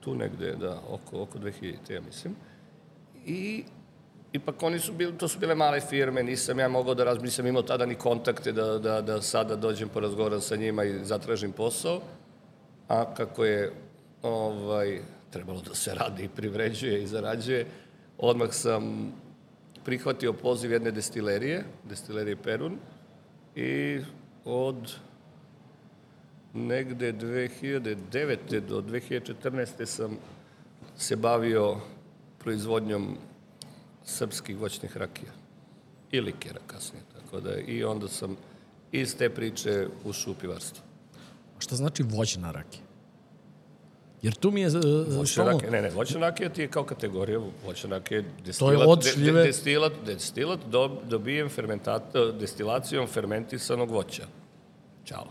tu 0.00 0.14
negde, 0.14 0.56
da, 0.56 0.80
oko, 0.88 1.22
oko 1.22 1.38
2000, 1.38 1.92
ja 1.92 2.00
mislim. 2.00 2.34
I 3.26 3.64
ipak 4.32 4.62
oni 4.62 4.78
su 4.78 4.92
bili, 4.92 5.18
to 5.18 5.28
su 5.28 5.38
bile 5.38 5.54
male 5.54 5.80
firme, 5.80 6.22
nisam 6.22 6.58
ja 6.58 6.68
mogao 6.68 6.94
da 6.94 7.04
razmišljam, 7.04 7.24
nisam 7.26 7.46
imao 7.46 7.62
tada 7.62 7.86
ni 7.86 7.94
kontakte 7.94 8.52
da, 8.52 8.78
da, 8.78 9.00
da 9.00 9.22
sada 9.22 9.56
dođem 9.56 9.88
porazgovaram 9.88 10.40
sa 10.40 10.56
njima 10.56 10.84
i 10.84 11.04
zatražim 11.04 11.52
posao. 11.52 12.00
A 12.88 13.14
kako 13.14 13.44
je 13.44 13.72
ovaj, 14.22 15.00
trebalo 15.30 15.60
da 15.60 15.74
se 15.74 15.94
radi 15.94 16.24
i 16.24 16.28
privređuje 16.28 17.02
i 17.02 17.06
zarađuje, 17.06 17.66
odmah 18.18 18.50
sam 18.52 19.12
prihvatio 19.84 20.32
poziv 20.32 20.72
jedne 20.72 20.90
destilerije, 20.90 21.64
destilerije 21.84 22.36
Perun, 22.36 22.78
i 23.56 24.00
od 24.44 24.96
negde 26.54 27.12
2009. 27.12 28.60
do 28.60 28.82
2014. 28.82 29.86
sam 29.86 30.16
se 30.96 31.16
bavio 31.16 31.76
proizvodnjom 32.38 33.16
srpskih 34.04 34.58
voćnih 34.58 34.96
rakija 34.96 35.32
i 36.10 36.20
likera 36.20 36.60
kasnije. 36.66 37.04
Tako 37.14 37.40
da, 37.40 37.58
I 37.58 37.84
onda 37.84 38.08
sam 38.08 38.36
iz 38.92 39.16
te 39.16 39.30
priče 39.30 39.88
ušao 40.04 40.32
u 40.32 40.36
pivarstvo. 40.36 40.84
Šta 41.58 41.76
znači 41.76 42.02
voćna 42.02 42.50
rakija? 42.50 42.89
Jer 44.22 44.34
tu 44.34 44.50
mi 44.50 44.60
je... 44.60 44.68
Uh, 44.68 44.74
voćna 45.08 45.26
stalno... 45.26 45.52
rakija, 45.52 45.70
ne, 45.70 45.82
ne, 45.82 45.90
voćna 45.90 46.20
rakija 46.20 46.48
ti 46.48 46.60
je 46.60 46.68
kao 46.68 46.84
kategorija, 46.84 47.40
voćna 47.66 47.90
rakija 47.90 48.18
je 48.18 48.24
destilat, 48.44 48.76
to 48.76 48.82
je 48.82 48.88
od 48.88 49.04
šljive... 49.04 49.40
de, 49.40 49.46
destilat, 49.46 49.92
destilat 50.06 50.60
do, 50.70 51.00
dobijem 51.08 51.48
fermentat, 51.48 52.02
destilacijom 52.40 53.06
fermentisanog 53.06 53.90
voća. 53.90 54.26
Ćao. 55.04 55.26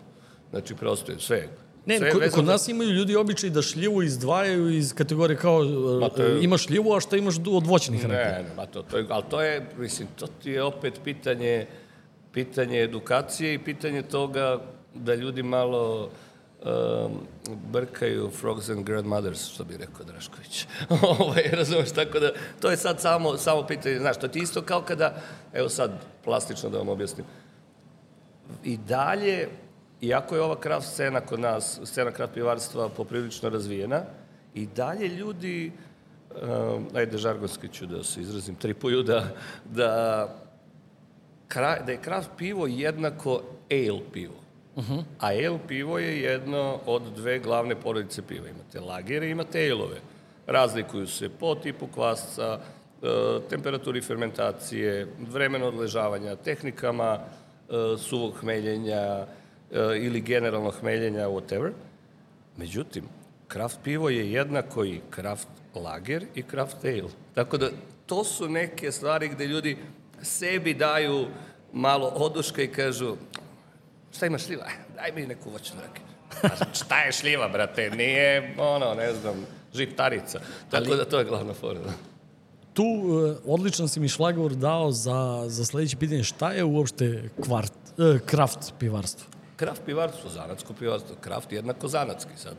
Znači, 0.49 0.75
prosto 0.75 1.11
je 1.11 1.19
sve. 1.19 1.47
Ne, 1.85 1.97
sve 1.97 2.11
kod, 2.11 2.31
kod 2.31 2.45
nas 2.45 2.67
imaju 2.67 2.89
ljudi 2.89 3.15
običaj 3.15 3.49
da 3.49 3.61
šljivu 3.61 4.03
izdvajaju 4.03 4.69
iz 4.69 4.93
kategorije 4.93 5.37
kao 5.37 5.63
ma 5.99 6.23
je, 6.23 6.43
imaš 6.43 6.65
šljivu, 6.65 6.93
a 6.93 6.99
šta 6.99 7.17
imaš 7.17 7.35
od 7.47 7.67
voćnih 7.67 8.05
rakija? 8.05 8.37
Ne, 8.37 8.43
ne, 8.43 8.55
ma 8.55 8.65
to, 8.65 8.81
to 8.81 8.97
je, 8.97 9.05
ali 9.09 9.23
to 9.29 9.41
je, 9.41 9.69
mislim, 9.77 10.07
to 10.15 10.27
ti 10.43 10.51
je 10.51 10.63
opet 10.63 10.99
pitanje, 11.03 11.65
pitanje 12.33 12.81
edukacije 12.83 13.53
i 13.53 13.59
pitanje 13.59 14.01
toga 14.01 14.61
da 14.93 15.15
ljudi 15.15 15.43
malo 15.43 16.09
um, 16.63 17.11
brkaju 17.71 18.29
frogs 18.29 18.69
and 18.69 18.85
grandmothers, 18.85 19.49
što 19.53 19.63
bi 19.63 19.77
rekao 19.77 20.05
Drašković. 20.05 20.67
ovaj, 21.19 21.43
razumeš, 21.51 21.91
tako 21.91 22.19
da, 22.19 22.31
to 22.59 22.69
je 22.71 22.77
sad 22.77 23.01
samo, 23.01 23.37
samo 23.37 23.67
pitanje, 23.67 23.99
znaš, 23.99 24.19
to 24.19 24.27
ti 24.27 24.39
isto 24.39 24.61
kao 24.61 24.81
kada, 24.81 25.15
evo 25.53 25.69
sad, 25.69 25.91
plastično 26.23 26.69
da 26.69 26.77
vam 26.77 26.89
objasnim, 26.89 27.25
i 28.63 28.77
dalje, 28.77 29.47
iako 30.01 30.35
je 30.35 30.41
ova 30.41 30.59
kraft 30.59 30.87
scena 30.87 31.21
kod 31.21 31.39
nas, 31.39 31.79
scena 31.83 32.11
kraft 32.11 32.33
pivarstva 32.33 32.89
poprilično 32.89 33.49
razvijena, 33.49 34.01
i 34.53 34.65
dalje 34.65 35.07
ljudi, 35.07 35.71
um, 36.31 36.87
ajde 36.95 37.17
žargonski 37.17 37.67
ću 37.67 37.85
da 37.85 38.03
se 38.03 38.21
izrazim, 38.21 38.55
tripuju 38.55 39.03
da, 39.03 39.27
da 39.65 40.27
da 41.55 41.91
je 41.91 42.01
kraft 42.01 42.29
pivo 42.37 42.67
jednako 42.67 43.41
ale 43.71 44.01
pivo. 44.13 44.48
Uh 44.75 44.83
-huh. 44.89 45.03
A 45.19 45.27
ale 45.27 45.59
pivo 45.67 45.99
je 45.99 46.21
jedno 46.21 46.79
od 46.85 47.01
dve 47.15 47.39
glavne 47.39 47.75
porodice 47.75 48.21
piva. 48.21 48.47
Imate 48.47 48.79
lagere 48.79 49.29
imate 49.29 49.71
ale-ove. 49.71 49.99
Razlikuju 50.47 51.07
se 51.07 51.29
po 51.29 51.55
tipu 51.55 51.87
kvasca, 51.87 52.59
e, 53.03 53.39
temperaturi 53.49 54.01
fermentacije, 54.01 55.07
vremena 55.19 55.65
odležavanja, 55.65 56.35
tehnikama 56.35 57.19
e, 57.19 57.97
suvog 57.97 58.33
hmeljenja 58.39 58.97
e, 58.97 59.25
ili 59.97 60.21
generalno 60.21 60.71
hmeljenja, 60.71 61.27
whatever. 61.27 61.71
Međutim, 62.57 63.03
kraft 63.47 63.79
pivo 63.83 64.09
je 64.09 64.31
jednako 64.31 64.85
i 64.85 65.01
kraft 65.09 65.47
lager 65.75 66.25
i 66.35 66.43
kraft 66.43 66.77
ale. 66.85 67.09
Tako 67.33 67.57
da 67.57 67.69
to 68.05 68.23
su 68.23 68.49
neke 68.49 68.91
stvari 68.91 69.27
gde 69.27 69.47
ljudi 69.47 69.77
sebi 70.21 70.73
daju 70.73 71.27
malo 71.73 72.07
oduška 72.07 72.61
i 72.61 72.67
kažu 72.67 73.15
šta 74.11 74.25
ima 74.25 74.37
šljiva? 74.37 74.65
Daj 74.95 75.11
mi 75.11 75.27
neku 75.27 75.49
voćnu 75.49 75.81
rakiju. 75.81 76.05
šta 76.81 77.01
je 77.01 77.11
šljiva, 77.11 77.49
brate? 77.49 77.89
Nije, 77.89 78.55
ono, 78.57 78.93
ne 78.93 79.13
znam, 79.13 79.45
žitarica. 79.73 80.39
Tako 80.69 80.85
Ali... 80.87 80.97
da 80.97 81.05
to 81.05 81.19
je 81.19 81.25
glavna 81.25 81.53
fora. 81.53 81.79
Da. 81.79 81.93
Tu 82.73 82.83
uh, 82.83 83.37
odličan 83.45 83.87
si 83.87 83.99
mi 83.99 84.07
šlagvor 84.07 84.55
dao 84.55 84.91
za, 84.91 85.43
za 85.47 85.65
sledeće 85.65 85.97
pitanje. 85.97 86.23
Šta 86.23 86.51
je 86.51 86.63
uopšte 86.63 87.29
kvart, 87.43 87.73
uh, 87.97 88.19
kraft 88.25 88.73
pivarstvo? 88.79 89.27
Kraft 89.55 89.81
pivarstvo, 89.85 90.29
zanatsko 90.29 90.73
pivarstvo. 90.73 91.15
Kraft 91.21 91.51
jednako 91.51 91.87
zanatski 91.87 92.31
sad. 92.37 92.55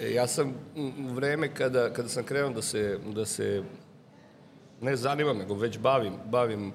E, 0.00 0.12
ja 0.12 0.26
sam 0.26 0.54
u 0.76 1.14
vreme 1.14 1.54
kada, 1.54 1.92
kada 1.92 2.08
sam 2.08 2.24
krenuo 2.24 2.50
da 2.50 2.62
se, 2.62 2.98
da 3.14 3.26
se 3.26 3.62
ne 4.80 4.96
zanimam, 4.96 5.38
nego 5.38 5.54
već 5.54 5.78
bavim, 5.78 6.12
bavim 6.24 6.72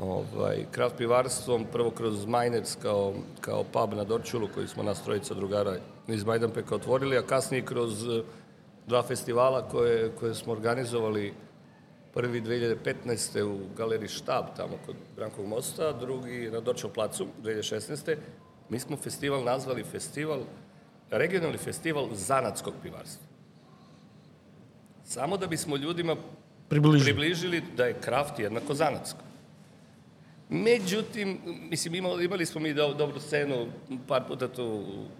ovaj, 0.00 0.66
kraft 0.70 0.96
pivarstvom, 0.96 1.66
prvo 1.72 1.90
kroz 1.90 2.26
Majnec 2.26 2.76
kao, 2.82 3.14
kao 3.40 3.64
pub 3.72 3.94
na 3.94 4.04
Dorčulu 4.04 4.48
koji 4.54 4.68
smo 4.68 4.82
nas 4.82 5.02
trojica 5.02 5.34
drugara 5.34 5.76
iz 6.08 6.24
Majdanpeka 6.24 6.74
otvorili, 6.74 7.18
a 7.18 7.22
kasnije 7.22 7.64
kroz 7.64 8.08
eh, 8.08 8.22
dva 8.86 9.02
festivala 9.02 9.68
koje, 9.68 10.10
koje 10.18 10.34
smo 10.34 10.52
organizovali 10.52 11.34
prvi 12.14 12.42
2015. 12.42 13.42
u 13.42 13.58
galeriji 13.76 14.08
Štab 14.08 14.44
tamo 14.56 14.78
kod 14.86 14.96
Brankovog 15.16 15.48
mosta, 15.48 15.92
drugi 15.92 16.50
na 16.52 16.60
Dorčev 16.60 16.90
placu 16.90 17.26
2016. 17.42 18.16
Mi 18.68 18.78
smo 18.78 18.96
festival 18.96 19.44
nazvali 19.44 19.84
festival, 19.84 20.40
regionalni 21.10 21.58
festival 21.58 22.08
zanatskog 22.12 22.74
pivarstva. 22.82 23.26
Samo 25.04 25.36
da 25.36 25.46
bismo 25.46 25.76
ljudima 25.76 26.16
približili, 26.68 27.04
približili 27.04 27.62
da 27.76 27.84
je 27.84 28.00
kraft 28.00 28.38
jednako 28.38 28.74
zanatsko. 28.74 29.23
Međutim, 30.48 31.38
mislim, 31.70 31.94
imali, 31.94 32.24
imali 32.24 32.46
smo 32.46 32.60
mi 32.60 32.74
do, 32.74 32.94
dobru 32.94 33.20
scenu 33.20 33.66
par 34.08 34.22
puta 34.28 34.48
tu 34.48 34.64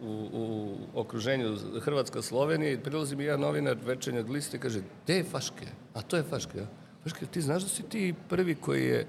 u, 0.03 0.29
u, 0.33 0.77
okruženju 0.95 1.57
Hrvatska-Slovenija 1.81 2.73
i 2.73 2.79
prilazi 2.79 3.17
mi 3.17 3.25
jedan 3.25 3.41
novinar 3.41 3.77
večernjeg 3.85 4.31
lista 4.31 4.57
i 4.57 4.61
kaže, 4.61 4.81
gde 5.05 5.17
je 5.17 5.25
Faške? 5.25 5.67
A 5.95 6.03
to 6.03 6.17
je 6.17 6.23
Faške, 6.23 6.59
ja? 6.59 6.67
Faške, 7.03 7.27
ti 7.27 7.41
znaš 7.41 7.63
da 7.63 7.69
si 7.69 7.83
ti 7.83 8.15
prvi 8.29 8.55
koji 8.55 8.85
je, 8.85 9.07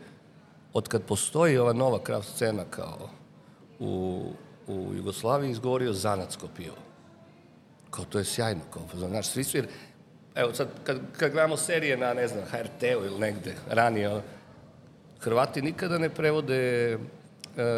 od 0.73 0.87
kad 0.87 1.03
postoji 1.03 1.57
ova 1.57 1.73
nova 1.73 2.03
kraft 2.03 2.29
scena 2.35 2.63
kao 2.69 3.09
u, 3.79 4.23
u 4.67 4.91
Jugoslaviji, 4.95 5.51
izgovorio 5.51 5.93
zanatsko 5.93 6.47
pivo. 6.57 6.75
Kao, 7.89 8.05
to 8.05 8.19
je 8.19 8.25
sjajno, 8.25 8.61
kao, 8.73 8.83
znaš, 8.95 9.27
svi 9.27 9.43
su, 9.43 9.57
jer, 9.57 9.67
evo 10.35 10.53
sad, 10.53 10.67
kad, 10.83 10.99
kad 11.17 11.31
gledamo 11.31 11.57
serije 11.57 11.97
na, 11.97 12.13
ne 12.13 12.27
znam, 12.27 12.43
HRT-u 12.45 13.05
ili 13.05 13.19
negde, 13.19 13.55
ranije, 13.69 14.21
Hrvati 15.25 15.61
nikada 15.61 15.97
ne 15.97 16.09
prevode 16.09 16.57
e, 16.93 16.97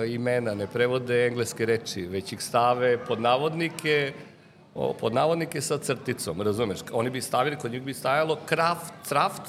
imena, 0.08 0.54
ne 0.56 0.68
prevode 0.68 1.28
engleske 1.28 1.66
reči, 1.66 2.02
već 2.02 2.34
ih 2.34 2.42
stave 2.44 2.98
pod 3.06 3.22
navodnike, 3.22 4.14
o, 4.76 4.94
pod 4.94 5.14
navodnike 5.14 5.62
sa 5.62 5.78
crticom, 5.78 6.42
razumeš? 6.42 6.80
Oni 6.92 7.10
bi 7.10 7.22
stavili, 7.22 7.56
kod 7.56 7.72
njih 7.72 7.82
bi 7.82 7.94
stajalo 7.94 8.38
kraft, 8.46 8.94
craft 9.08 9.42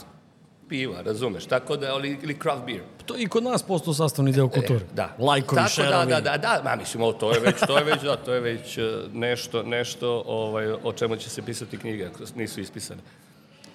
piva, 0.69 1.03
razumeš? 1.03 1.47
Tako 1.47 1.77
da, 1.77 1.89
ili, 1.89 2.19
ili 2.23 2.39
craft 2.43 2.63
beer. 2.67 2.83
To 3.07 3.17
i 3.19 3.27
kod 3.27 3.43
nas 3.43 3.63
postao 3.63 3.95
sastavni 3.95 4.33
deo 4.33 4.49
kulture. 4.49 4.85
E, 4.85 4.95
da. 4.95 5.17
Lajkovi, 5.19 5.57
Tako 5.57 5.71
šerovi. 5.71 6.07
Da, 6.07 6.21
da, 6.21 6.37
da, 6.37 6.37
da, 6.37 6.63
ma 6.65 6.77
mislim, 6.77 7.03
ovo, 7.03 7.13
to 7.13 7.33
je 7.35 7.41
već, 7.41 7.55
to 7.67 7.79
je 7.79 7.85
već, 7.85 8.03
da, 8.03 8.17
to 8.17 8.35
je 8.35 8.41
već 8.41 8.79
e, 8.79 8.83
nešto, 9.13 9.63
nešto 9.63 10.23
ovaj, 10.27 10.73
o 10.73 10.93
čemu 10.93 11.17
će 11.17 11.31
se 11.31 11.43
pisati 11.43 11.79
knjige, 11.79 12.07
ako 12.07 12.23
nisu 12.37 12.61
ispisane. 12.61 13.01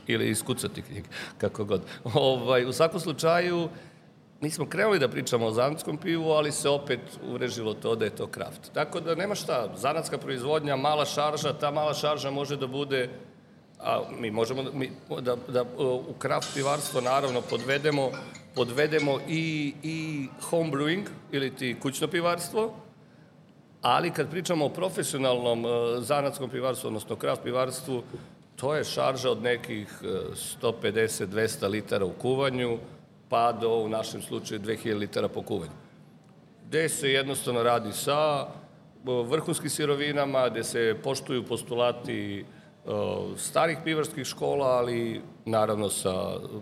Ili 0.07 0.29
iskucati 0.29 0.81
knjige, 0.81 1.07
kako 1.37 1.65
god. 1.65 1.81
Ovaj, 2.13 2.65
u 2.65 2.73
svakom 2.73 2.99
slučaju, 2.99 3.69
mi 4.43 4.49
smo 4.49 4.65
krenuli 4.65 4.99
da 4.99 5.07
pričamo 5.07 5.45
o 5.45 5.51
zanatskom 5.51 5.97
pivu, 5.97 6.31
ali 6.31 6.51
se 6.51 6.69
opet 6.69 6.99
uvrežilo 7.29 7.73
to 7.73 7.95
da 7.95 8.05
je 8.05 8.15
to 8.15 8.27
kraft. 8.27 8.71
Tako 8.73 8.99
da 8.99 9.15
nema 9.15 9.35
šta, 9.35 9.69
zanatska 9.77 10.17
proizvodnja, 10.17 10.75
mala 10.75 11.05
šarža, 11.05 11.53
ta 11.53 11.71
mala 11.71 11.93
šarža 11.93 12.31
može 12.31 12.57
da 12.57 12.67
bude 12.67 13.09
a 13.79 14.01
mi 14.19 14.31
možemo 14.31 14.63
mi, 14.73 14.91
da, 15.21 15.35
da 15.47 15.63
u 16.09 16.13
kraft 16.19 16.53
pivarstvo 16.53 17.01
naravno 17.01 17.41
podvedemo 17.41 18.11
podvedemo 18.55 19.19
i, 19.27 19.73
i 19.83 20.27
home 20.41 20.71
brewing 20.71 21.05
ili 21.31 21.55
ti 21.55 21.75
kućno 21.81 22.07
pivarstvo, 22.07 22.73
ali 23.81 24.11
kad 24.11 24.31
pričamo 24.31 24.65
o 24.65 24.69
profesionalnom 24.69 25.65
uh, 25.65 25.71
zanatskom 25.99 26.49
pivarstvu, 26.49 26.87
odnosno 26.87 27.15
kraft 27.15 27.43
pivarstvu, 27.43 28.03
to 28.55 28.75
je 28.75 28.83
šarža 28.83 29.31
od 29.31 29.41
nekih 29.41 29.87
150-200 30.61 31.69
litara 31.69 32.05
u 32.05 32.11
kuvanju, 32.21 32.77
pa 33.33 33.51
do, 33.51 33.69
u 33.69 33.89
našem 33.89 34.21
slučaju, 34.21 34.59
2000 34.61 34.97
litara 34.97 35.27
po 35.27 35.41
kuvanju. 35.41 35.71
Gde 36.67 36.89
se 36.89 37.09
jednostavno 37.11 37.63
radi 37.63 37.91
sa 37.91 38.47
vrhunskim 39.03 39.69
sirovinama, 39.69 40.49
gde 40.49 40.63
se 40.63 40.95
poštuju 41.03 41.45
postulati 41.45 42.45
starih 43.37 43.77
pivarskih 43.83 44.25
škola, 44.25 44.67
ali 44.67 45.21
naravno 45.45 45.89
sa 45.89 46.13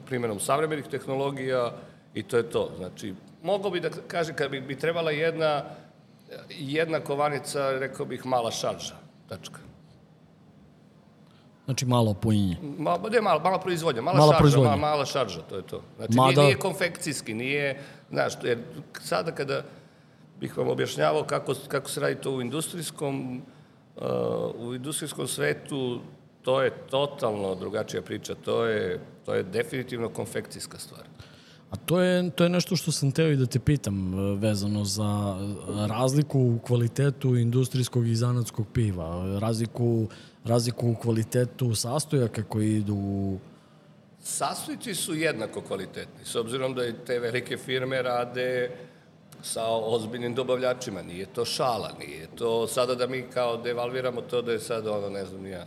primjenom 0.05 0.39
savremenih 0.39 0.87
tehnologija 0.87 1.73
i 2.13 2.23
to 2.23 2.37
je 2.37 2.49
to. 2.49 2.69
Znači, 2.77 3.13
mogo 3.43 3.69
bi 3.69 3.79
da 3.79 3.89
kaže, 4.07 4.33
kad 4.33 4.51
bi, 4.51 4.61
bi 4.61 4.79
trebala 4.79 5.11
jedna, 5.11 5.63
jedna 6.49 6.99
kovanica, 6.99 7.71
rekao 7.79 8.05
bih 8.05 8.25
mala 8.25 8.51
šarža, 8.51 8.95
tačka. 9.29 9.59
Znači 11.71 11.85
malo 11.85 12.13
poinje. 12.13 12.57
Ma, 12.77 12.97
ne, 13.11 13.21
malo, 13.21 13.39
mala 13.39 13.59
proizvodnja, 13.59 14.01
mala, 14.01 14.17
mala 14.17 14.31
šarža, 14.31 14.39
proizvodnja. 14.39 14.69
Mala, 14.75 14.91
mala 14.91 15.05
šarža, 15.05 15.41
to 15.41 15.55
je 15.55 15.61
to. 15.61 15.81
Znači 15.97 16.13
Mada... 16.15 16.31
nije, 16.31 16.43
nije 16.43 16.57
konfekcijski, 16.57 17.33
nije, 17.33 17.81
znaš, 18.09 18.33
jer 18.43 18.57
sada 19.01 19.31
kada 19.31 19.63
bih 20.39 20.57
vam 20.57 20.67
objašnjavao 20.67 21.23
kako, 21.23 21.55
kako 21.67 21.89
se 21.89 21.99
radi 21.99 22.15
to 22.15 22.31
u 22.31 22.41
industrijskom, 22.41 23.41
uh, 23.95 24.03
u 24.59 24.75
industrijskom 24.75 25.27
svetu, 25.27 26.01
to 26.41 26.61
je 26.61 26.71
totalno 26.89 27.55
drugačija 27.55 28.01
priča, 28.01 28.35
to 28.35 28.65
je, 28.65 28.99
to 29.25 29.33
je 29.33 29.43
definitivno 29.43 30.09
konfekcijska 30.09 30.79
stvar. 30.79 31.03
A 31.69 31.75
to 31.75 32.01
je, 32.01 32.29
to 32.29 32.43
je 32.43 32.49
nešto 32.49 32.75
što 32.75 32.91
sam 32.91 33.11
teo 33.11 33.31
i 33.31 33.35
da 33.35 33.45
te 33.45 33.59
pitam 33.59 34.13
uh, 34.13 34.39
vezano 34.39 34.85
za 34.85 35.37
razliku 35.87 36.39
u 36.39 36.59
kvalitetu 36.67 37.35
industrijskog 37.35 38.07
i 38.07 38.15
zanatskog 38.15 38.67
piva, 38.73 39.39
razliku 39.39 40.07
razliku 40.45 40.89
u 40.89 40.95
kvalitetu 40.95 41.75
sastojaka 41.75 42.43
koji 42.43 42.75
idu 42.75 43.37
Sastojci 44.23 44.95
su 44.95 45.15
jednako 45.15 45.61
kvalitetni, 45.61 46.25
s 46.25 46.35
obzirom 46.35 46.75
da 46.75 46.93
te 47.05 47.19
velike 47.19 47.57
firme 47.57 48.01
rade 48.01 48.71
sa 49.43 49.65
ozbiljnim 49.67 50.35
dobavljačima. 50.35 51.01
Nije 51.01 51.25
to 51.25 51.45
šala, 51.45 51.91
nije 51.99 52.27
to 52.35 52.67
sada 52.67 52.95
da 52.95 53.07
mi 53.07 53.21
kao 53.33 53.57
devalviramo 53.57 54.21
to 54.21 54.41
da 54.41 54.51
je 54.51 54.59
sad 54.59 54.87
ono, 54.87 55.09
ne 55.09 55.25
znam, 55.25 55.45
ja, 55.45 55.65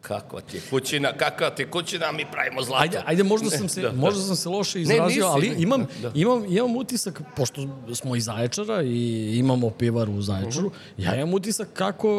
kakva 0.00 0.40
ti 0.40 0.56
je 0.56 0.62
kućina, 0.70 1.12
kakva 1.12 1.50
ti 1.50 1.62
je 1.62 1.70
kućina, 1.70 2.12
mi 2.12 2.26
pravimo 2.32 2.62
zlato. 2.62 2.82
Ajde, 2.82 3.02
ajde 3.06 3.22
možda 3.22 3.50
sam 3.58 3.68
se, 3.68 3.82
da, 3.82 3.88
da. 3.88 3.96
možda 3.96 4.22
sam 4.22 4.36
se 4.36 4.48
loše 4.48 4.80
izrazio, 4.80 5.02
ne, 5.02 5.08
nisi, 5.08 5.22
ali 5.22 5.62
imam, 5.62 5.86
da. 6.02 6.10
imam, 6.14 6.44
imam 6.48 6.76
utisak, 6.76 7.22
pošto 7.36 7.68
smo 7.94 8.16
iz 8.16 8.24
Zaječara 8.24 8.82
i 8.82 9.38
imamo 9.38 9.70
pivaru 9.70 10.12
u 10.12 10.22
Zaječaru, 10.22 10.66
uh 10.66 10.72
-huh. 10.72 11.04
ja 11.04 11.14
imam 11.14 11.34
utisak 11.34 11.68
kako, 11.72 12.10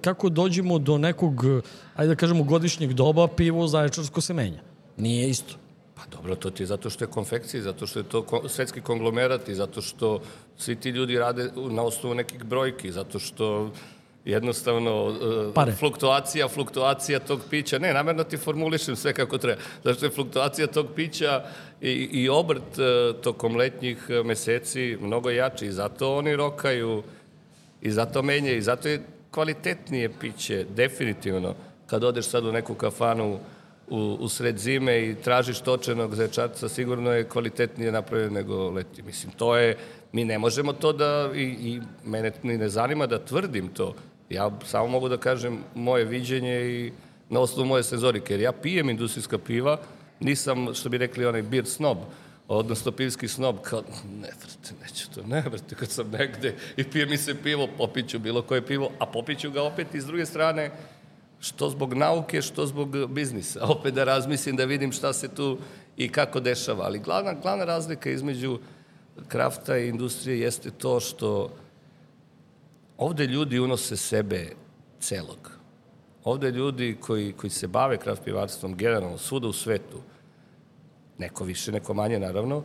kako 0.00 0.28
dođemo 0.28 0.78
do 0.78 0.98
nekog, 0.98 1.44
ajde 1.94 2.08
da 2.08 2.14
kažemo, 2.14 2.44
godišnjeg 2.44 2.92
doba 2.92 3.28
pivo 3.28 3.66
Zaječarsko 3.66 4.20
se 4.20 4.34
menja. 4.34 4.60
Nije 4.96 5.30
isto. 5.30 5.54
Pa 5.94 6.16
dobro, 6.16 6.34
to 6.34 6.50
ti 6.50 6.62
je 6.62 6.66
zato 6.66 6.90
što 6.90 7.04
je 7.04 7.08
konfekcija, 7.08 7.62
zato 7.62 7.86
što 7.86 7.98
je 7.98 8.02
to 8.02 8.48
svetski 8.48 8.80
konglomerat 8.80 9.48
i 9.48 9.54
zato 9.54 9.82
što 9.82 10.20
svi 10.58 10.76
ti 10.76 10.90
ljudi 10.90 11.18
rade 11.18 11.50
na 11.56 11.82
osnovu 11.82 12.14
nekih 12.14 12.44
brojki, 12.44 12.92
zato 12.92 13.18
što 13.18 13.70
jednostavno 14.24 15.14
e, 15.50 15.54
Pare. 15.54 15.72
fluktuacija, 15.72 16.48
fluktuacija 16.48 17.18
tog 17.18 17.40
pića, 17.50 17.78
ne, 17.78 17.94
namerno 17.94 18.24
ti 18.24 18.36
formulišem 18.36 18.96
sve 18.96 19.12
kako 19.12 19.38
treba, 19.38 19.60
zašto 19.84 20.06
je 20.06 20.10
fluktuacija 20.10 20.66
tog 20.66 20.86
pića 20.96 21.44
i, 21.80 21.90
i 21.92 22.28
obrt 22.28 22.78
e, 22.78 23.12
tokom 23.22 23.56
letnjih 23.56 24.10
meseci 24.24 24.98
mnogo 25.00 25.30
jači 25.30 25.66
i 25.66 25.72
zato 25.72 26.16
oni 26.16 26.36
rokaju 26.36 27.02
i 27.82 27.90
zato 27.90 28.22
menjaju 28.22 28.58
i 28.58 28.62
zato 28.62 28.88
je 28.88 29.02
kvalitetnije 29.30 30.10
piće, 30.20 30.66
definitivno, 30.76 31.54
kad 31.86 32.04
odeš 32.04 32.26
sad 32.26 32.46
u 32.46 32.52
neku 32.52 32.74
kafanu 32.74 33.32
u, 33.32 33.38
u, 33.96 34.14
u 34.20 34.28
sred 34.28 34.58
zime 34.58 35.02
i 35.02 35.14
tražiš 35.14 35.60
točenog 35.60 36.14
zečarca, 36.14 36.68
sigurno 36.68 37.12
je 37.12 37.28
kvalitetnije 37.28 37.92
napravljen 37.92 38.32
nego 38.32 38.70
leti. 38.70 39.02
Mislim, 39.02 39.32
to 39.32 39.56
je, 39.56 39.76
mi 40.12 40.24
ne 40.24 40.38
možemo 40.38 40.72
to 40.72 40.92
da, 40.92 41.30
i, 41.34 41.42
i 41.42 41.80
mene 42.04 42.32
ni 42.42 42.58
ne 42.58 42.68
zanima 42.68 43.06
da 43.06 43.24
tvrdim 43.24 43.68
to. 43.68 43.94
Ja 44.32 44.50
samo 44.64 44.88
mogu 44.88 45.08
da 45.08 45.16
kažem 45.16 45.58
moje 45.74 46.04
viđenje 46.04 46.60
i 46.70 46.92
na 47.28 47.40
osnovu 47.40 47.68
moje 47.68 47.82
senzorike, 47.82 48.34
jer 48.34 48.40
ja 48.40 48.52
pijem 48.52 48.90
industrijska 48.90 49.38
piva, 49.38 49.78
nisam, 50.20 50.74
što 50.74 50.88
bi 50.88 50.98
rekli, 50.98 51.26
onaj 51.26 51.42
beer 51.42 51.66
snob, 51.66 51.98
odnosno 52.48 52.92
pivski 52.92 53.28
snob, 53.28 53.56
kao, 53.62 53.82
ne 54.20 54.28
vrte, 54.40 54.74
neću 54.82 55.10
to, 55.14 55.22
ne 55.26 55.40
vrte, 55.40 55.74
kad 55.74 55.90
sam 55.90 56.10
negde 56.10 56.54
i 56.76 56.84
pije 56.84 57.06
mi 57.06 57.16
se 57.16 57.34
pivo, 57.42 57.68
popiću 57.78 58.18
bilo 58.18 58.42
koje 58.42 58.66
pivo, 58.66 58.90
a 58.98 59.06
popiću 59.06 59.50
ga 59.50 59.62
opet 59.62 59.94
i 59.94 60.00
s 60.00 60.06
druge 60.06 60.26
strane, 60.26 60.70
što 61.40 61.70
zbog 61.70 61.94
nauke, 61.94 62.42
što 62.42 62.66
zbog 62.66 63.06
biznisa. 63.06 63.66
Opet 63.78 63.94
da 63.94 64.04
razmislim, 64.04 64.56
da 64.56 64.64
vidim 64.64 64.92
šta 64.92 65.12
se 65.12 65.28
tu 65.28 65.58
i 65.96 66.08
kako 66.08 66.40
dešava. 66.40 66.84
Ali 66.84 66.98
glavna, 66.98 67.34
glavna 67.34 67.64
razlika 67.64 68.10
između 68.10 68.58
krafta 69.28 69.78
i 69.78 69.88
industrije 69.88 70.40
jeste 70.40 70.70
to 70.70 71.00
što 71.00 71.50
ovde 73.02 73.26
ljudi 73.26 73.58
unose 73.58 73.96
sebe 73.96 74.46
celog. 75.00 75.50
Ovde 76.24 76.50
ljudi 76.50 76.96
koji, 77.00 77.32
koji 77.32 77.50
se 77.50 77.66
bave 77.66 77.96
kraft 77.98 78.24
pivarstvom 78.24 78.76
generalno, 78.76 79.18
svuda 79.18 79.48
u 79.48 79.52
svetu, 79.52 79.98
neko 81.18 81.44
više, 81.44 81.72
neko 81.72 81.94
manje 81.94 82.18
naravno, 82.18 82.62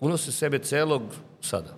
unose 0.00 0.32
sebe 0.32 0.58
celog 0.58 1.02
sada. 1.40 1.76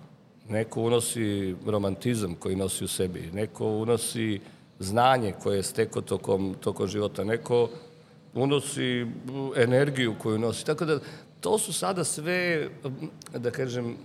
Neko 0.49 0.81
unosi 0.81 1.55
romantizam 1.65 2.35
koji 2.35 2.55
nosi 2.55 2.83
u 2.83 2.87
sebi, 2.87 3.29
neko 3.33 3.67
unosi 3.67 4.39
znanje 4.79 5.33
koje 5.43 5.57
je 5.57 5.63
steko 5.63 6.01
tokom, 6.01 6.55
tokom 6.61 6.87
života, 6.87 7.23
neko 7.23 7.69
unosi 8.33 9.05
energiju 9.55 10.15
koju 10.19 10.39
nosi. 10.39 10.65
Tako 10.65 10.85
da, 10.85 10.99
to 11.39 11.57
su 11.57 11.73
sada 11.73 12.03
sve, 12.03 12.69
da 13.37 13.51
kažem, 13.51 13.95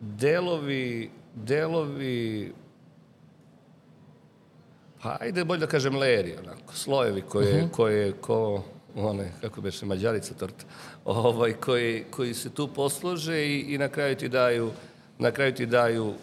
delovi, 0.00 1.10
delovi 1.34 2.52
pa 5.02 5.16
ajde 5.20 5.44
bolje 5.44 5.60
da 5.60 5.66
kažem 5.66 5.94
layeri, 5.94 6.38
onako, 6.38 6.74
slojevi 6.74 7.22
koje, 7.22 7.62
uh 7.62 7.68
-huh. 7.68 7.70
koje 7.70 8.12
ko, 8.12 8.64
one, 8.96 9.32
kako 9.40 9.60
beše, 9.60 9.86
mađarica 9.86 10.34
torta, 10.34 10.64
ovaj, 11.04 11.52
koji, 11.52 12.04
koji 12.10 12.34
se 12.34 12.50
tu 12.50 12.68
poslože 12.68 13.46
i, 13.46 13.60
i 13.60 13.78
na 13.78 13.88
kraju 13.88 14.16
ti 14.16 14.28
daju, 14.28 14.70
na 15.18 15.30
kraju 15.30 15.54
ti 15.54 15.66
daju 15.66 16.14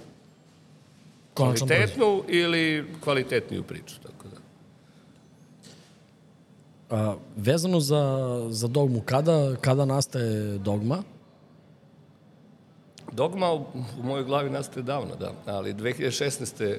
kvalitetnu 1.34 2.24
ili 2.28 2.86
kvalitetniju 3.04 3.63
priču, 3.63 3.95
tako 4.04 4.26
da. 4.28 4.38
A, 6.95 7.15
vezano 7.36 7.80
za, 7.80 8.28
za 8.50 8.67
dogmu, 8.67 9.02
kada, 9.06 9.56
kada 9.62 9.86
nastaje 9.86 10.58
dogma? 10.58 11.04
Dogma 13.12 13.54
u, 13.54 13.65
u 14.00 14.04
mojoj 14.04 14.24
glavi 14.24 14.50
nastaje 14.50 14.84
davno, 14.84 15.15
da, 15.15 15.34
ali 15.45 15.74
2016 15.74 16.78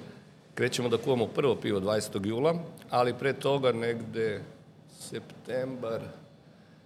krećemo 0.55 0.89
da 0.89 0.99
kuvamo 0.99 1.27
prvo 1.27 1.57
pivo 1.57 1.81
20. 1.81 2.27
jula, 2.27 2.55
ali 2.91 3.15
pre 3.15 3.33
toga 3.33 3.73
negde 3.73 4.41
septembar, 4.99 6.01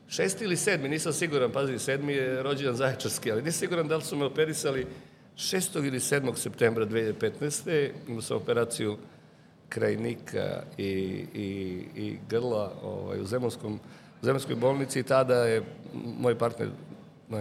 šesti 0.09 0.45
ili 0.45 0.57
sedmi, 0.57 0.89
nisam 0.89 1.13
siguran, 1.13 1.51
pazi, 1.53 1.79
sedmi 1.79 2.13
je 2.13 2.43
rođendan 2.43 2.77
Zaječarski, 2.77 3.33
ali 3.33 3.43
nisam 3.43 3.59
siguran 3.59 3.89
da 3.89 3.97
li 3.97 4.03
su 4.03 4.17
me 4.17 4.25
operisali 4.25 4.87
6. 5.37 5.87
ili 5.87 5.99
7. 5.99 6.37
septembra 6.37 6.87
2015. 6.87 7.91
imao 8.09 8.23
sam 8.23 8.37
operaciju 8.37 8.97
krajnika 9.69 10.63
i, 10.79 10.85
i, 11.35 11.81
i 11.97 12.19
grla 12.29 12.73
ovaj, 12.83 13.21
u 13.21 13.25
Zemunskom, 13.25 13.81
u 14.23 14.25
Zemunskoj 14.25 14.57
bolnici 14.57 15.01
i 15.01 15.03
tada 15.03 15.35
je 15.35 15.63
moj 16.19 16.39
partner 16.39 16.69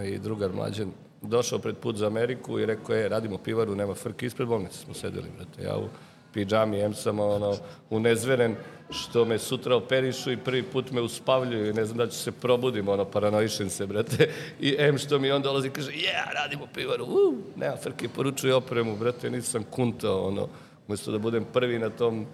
i 0.06 0.18
drugar 0.18 0.52
mlađan 0.52 0.90
došao 1.28 1.58
pred 1.58 1.76
put 1.76 1.96
za 1.96 2.06
Ameriku 2.06 2.58
i 2.58 2.66
rekao 2.66 2.96
je 2.96 3.08
radimo 3.08 3.38
pivaru, 3.38 3.74
nema 3.74 3.94
frke, 3.94 4.26
ispred 4.26 4.48
bolnice 4.48 4.78
smo 4.78 4.94
sedeli, 4.94 5.28
brate. 5.36 5.62
Ja 5.62 5.76
u 5.76 5.88
pidžami, 6.34 6.80
em 6.80 6.94
sam 6.94 7.20
ono, 7.20 7.56
unezveren 7.90 8.56
što 8.90 9.24
me 9.24 9.38
sutra 9.38 9.76
operišu 9.76 10.32
i 10.32 10.36
prvi 10.36 10.62
put 10.62 10.90
me 10.90 11.00
uspavljuju 11.00 11.70
i 11.70 11.72
ne 11.72 11.84
znam 11.84 11.98
da 11.98 12.06
ću 12.06 12.18
se 12.18 12.32
probudim, 12.32 12.88
ono, 12.88 13.04
paranoišem 13.04 13.70
se, 13.70 13.86
brate. 13.86 14.28
I 14.60 14.76
em 14.78 14.98
što 14.98 15.18
mi 15.18 15.30
on 15.30 15.42
dolazi 15.42 15.68
i 15.68 15.70
kaže, 15.70 15.90
yeah, 15.90 16.34
radimo 16.34 16.66
pivaru, 16.74 17.04
uh, 17.04 17.34
nema 17.56 17.76
frke, 17.76 18.08
poručuje 18.08 18.54
opremu, 18.54 18.96
brate, 18.96 19.30
nisam 19.30 19.64
kuntao, 19.70 20.26
ono, 20.26 20.48
umesto 20.88 21.12
da 21.12 21.18
budem 21.18 21.44
prvi 21.52 21.78
na 21.78 21.90
tom 21.90 22.26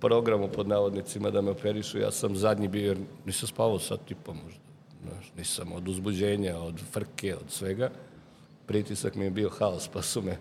programu 0.00 0.48
pod 0.48 0.68
navodnicima 0.68 1.30
da 1.30 1.40
me 1.40 1.50
operišu, 1.50 1.98
ja 1.98 2.10
sam 2.10 2.36
zadnji 2.36 2.68
bio, 2.68 2.88
jer 2.88 2.98
nisam 3.26 3.48
spavao 3.48 3.78
sad 3.78 4.04
tipa 4.04 4.32
možda, 4.32 4.60
znaš, 5.02 5.32
nisam 5.36 5.72
od 5.72 5.88
uzbuđenja, 5.88 6.58
od 6.58 6.80
frke, 6.92 7.36
od 7.36 7.50
svega. 7.50 7.90
Pritisak 8.66 9.14
mi 9.14 9.24
je 9.24 9.30
bio 9.30 9.50
haos, 9.50 9.88
pa 9.88 10.02
su 10.02 10.22
me 10.22 10.36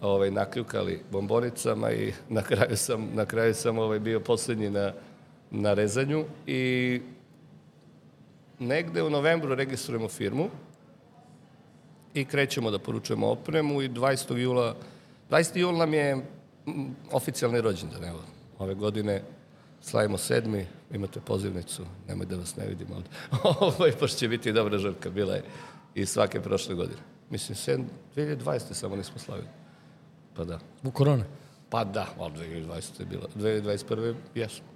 ovaj, 0.00 0.30
nakljukali 0.30 1.02
bombonicama 1.10 1.92
i 1.92 2.12
na 2.28 2.42
kraju 2.42 2.76
sam, 2.76 3.10
na 3.14 3.26
kraju 3.26 3.54
sam 3.54 3.78
ovaj, 3.78 3.98
bio 3.98 4.20
poslednji 4.20 4.70
na, 4.70 4.92
na 5.50 5.74
rezanju 5.74 6.24
i 6.46 7.00
negde 8.58 9.02
u 9.02 9.10
novembru 9.10 9.54
registrujemo 9.54 10.08
firmu 10.08 10.48
i 12.14 12.24
krećemo 12.24 12.70
da 12.70 12.78
poručujemo 12.78 13.28
opremu 13.28 13.82
i 13.82 13.88
20. 13.88 14.36
jula 14.36 14.76
20. 15.30 15.58
jula 15.58 15.78
nam 15.78 15.94
je 15.94 16.16
oficijalni 17.12 17.60
rođendan, 17.60 18.04
evo, 18.04 18.20
ove 18.58 18.74
godine 18.74 19.22
slavimo 19.80 20.18
sedmi, 20.18 20.66
imate 20.92 21.20
pozivnicu, 21.20 21.82
nemoj 22.08 22.26
da 22.26 22.36
vas 22.36 22.56
ne 22.56 22.66
vidim 22.66 22.86
ovde. 22.92 23.08
Ovo, 23.60 23.86
pošto 24.00 24.18
će 24.18 24.28
biti 24.28 24.52
dobra 24.52 24.78
žrka, 24.78 25.10
bila 25.10 25.34
je 25.34 25.44
i 25.94 26.06
svake 26.06 26.40
prošle 26.40 26.74
godine. 26.74 27.00
Mislim, 27.32 27.88
2020. 28.16 28.74
samo 28.74 28.96
nismo 28.96 29.18
slavili. 29.18 29.48
Pa 30.36 30.44
da. 30.44 30.58
U 30.84 30.90
korone? 30.90 31.24
Pa 31.70 31.84
da, 31.84 32.06
ali 32.18 32.32
2020. 32.32 33.00
je 33.00 33.06
bilo. 33.06 33.22
2021. 33.36 34.14
jesmo. 34.34 34.66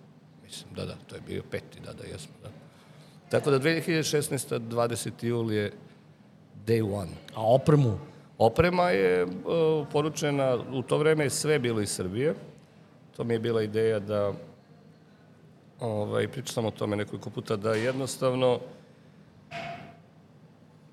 Mislim, 0.45 0.75
da, 0.75 0.85
da, 0.85 0.95
to 1.07 1.15
je 1.15 1.21
bio 1.27 1.43
peti, 1.51 1.81
da, 1.81 1.93
da, 1.93 2.05
jesmo, 2.05 2.35
da. 2.43 2.49
Tako 3.29 3.51
da 3.51 3.61
2016. 3.61 4.59
20. 4.59 5.25
jul 5.25 5.53
je 5.53 5.73
day 6.67 6.95
one. 6.95 7.13
A 7.35 7.55
opremu? 7.55 7.99
Oprema 8.39 8.91
je 8.91 9.25
uh, 9.25 9.31
poručena, 9.93 10.59
u 10.73 10.83
to 10.83 10.99
vreme 10.99 11.25
je 11.25 11.31
sve 11.31 11.59
bilo 11.59 11.81
iz 11.81 11.91
Srbije. 11.91 12.35
To 13.17 13.25
mi 13.25 13.35
je 13.35 13.39
bila 13.39 13.63
ideja 13.63 13.99
da, 13.99 14.33
ovaj, 15.81 16.29
pričao 16.29 16.53
sam 16.53 16.65
o 16.65 16.71
tome 16.71 16.97
nekoliko 16.97 17.31
puta, 17.31 17.57
da 17.57 17.75
jednostavno 17.75 18.61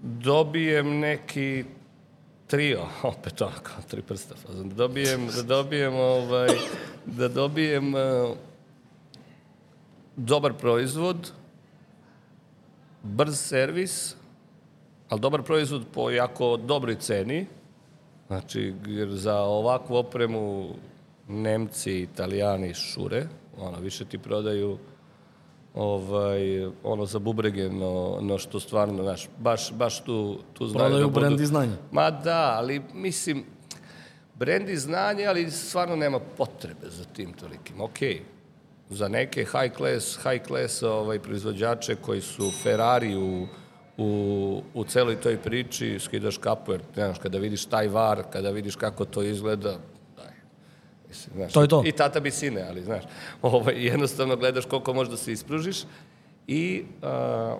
dobijem 0.03 0.99
neki 0.99 1.65
trio, 2.47 2.85
opet 3.13 3.41
ono 3.41 3.59
kao 3.63 3.81
tri 3.87 4.01
prsta, 4.01 4.35
da 4.53 4.63
dobijem, 4.63 5.27
da 5.35 5.43
dobijem, 5.43 5.95
ovaj, 5.95 6.49
da 7.05 7.27
dobijem 7.27 7.93
uh, 7.93 8.01
dobar 10.15 10.53
proizvod, 10.53 11.31
brz 13.03 13.39
servis, 13.39 14.15
ali 15.09 15.21
dobar 15.21 15.43
proizvod 15.43 15.85
po 15.93 16.09
jako 16.09 16.57
dobroj 16.57 16.95
ceni, 16.95 17.45
znači, 18.27 18.73
jer 18.87 19.09
za 19.09 19.39
ovakvu 19.39 19.95
opremu 19.95 20.69
Nemci, 21.27 22.01
Italijani 22.01 22.73
šure, 22.73 23.27
ono, 23.57 23.79
više 23.79 24.05
ti 24.05 24.17
prodaju 24.17 24.77
ovaj, 25.73 26.65
ono 26.83 27.05
za 27.05 27.19
bubrege, 27.19 27.69
no, 27.69 28.17
no 28.21 28.37
što 28.37 28.59
stvarno, 28.59 29.03
znaš, 29.03 29.29
baš, 29.39 29.71
baš 29.71 30.03
tu, 30.03 30.37
tu 30.53 30.67
znaju 30.67 30.85
Prodaju 30.85 31.01
da 31.01 31.07
budu... 31.07 31.19
brand 31.19 31.39
i 31.39 31.45
znanje. 31.45 31.75
Ma 31.91 32.11
da, 32.11 32.55
ali 32.57 32.81
mislim, 32.93 33.43
brand 34.35 34.69
i 34.69 34.77
znanje, 34.77 35.25
ali 35.25 35.51
stvarno 35.51 35.95
nema 35.95 36.19
potrebe 36.19 36.89
za 36.89 37.03
tim 37.03 37.33
tolikim. 37.33 37.81
Okej, 37.81 38.13
okay. 38.13 38.95
za 38.95 39.07
neke 39.07 39.45
high 39.45 39.75
class, 39.77 40.17
high 40.23 40.47
class 40.47 40.83
ovaj, 40.83 41.19
proizvođače 41.19 41.95
koji 41.95 42.21
su 42.21 42.51
Ferrari 42.63 43.15
u, 43.15 43.47
u, 43.97 44.61
u 44.73 44.83
celoj 44.83 45.15
toj 45.15 45.37
priči, 45.37 45.99
skidaš 45.99 46.37
kapu, 46.37 46.71
jer, 46.71 46.81
znaš, 46.93 47.19
kada 47.19 47.37
vidiš 47.37 47.65
taj 47.65 47.87
var, 47.87 48.23
kada 48.29 48.49
vidiš 48.49 48.75
kako 48.75 49.05
to 49.05 49.23
izgleda, 49.23 49.77
Mislim, 51.13 51.35
znaš, 51.35 51.53
to 51.53 51.61
je 51.61 51.67
to. 51.67 51.83
I 51.85 51.91
tata 51.91 52.19
bi 52.19 52.31
sine, 52.31 52.65
ali 52.69 52.83
znaš, 52.83 53.03
ovaj, 53.41 53.85
jednostavno 53.85 54.35
gledaš 54.35 54.65
koliko 54.65 54.93
možeš 54.93 55.11
da 55.11 55.17
se 55.17 55.31
ispružiš 55.31 55.83
i 56.47 56.83
a, 57.01 57.57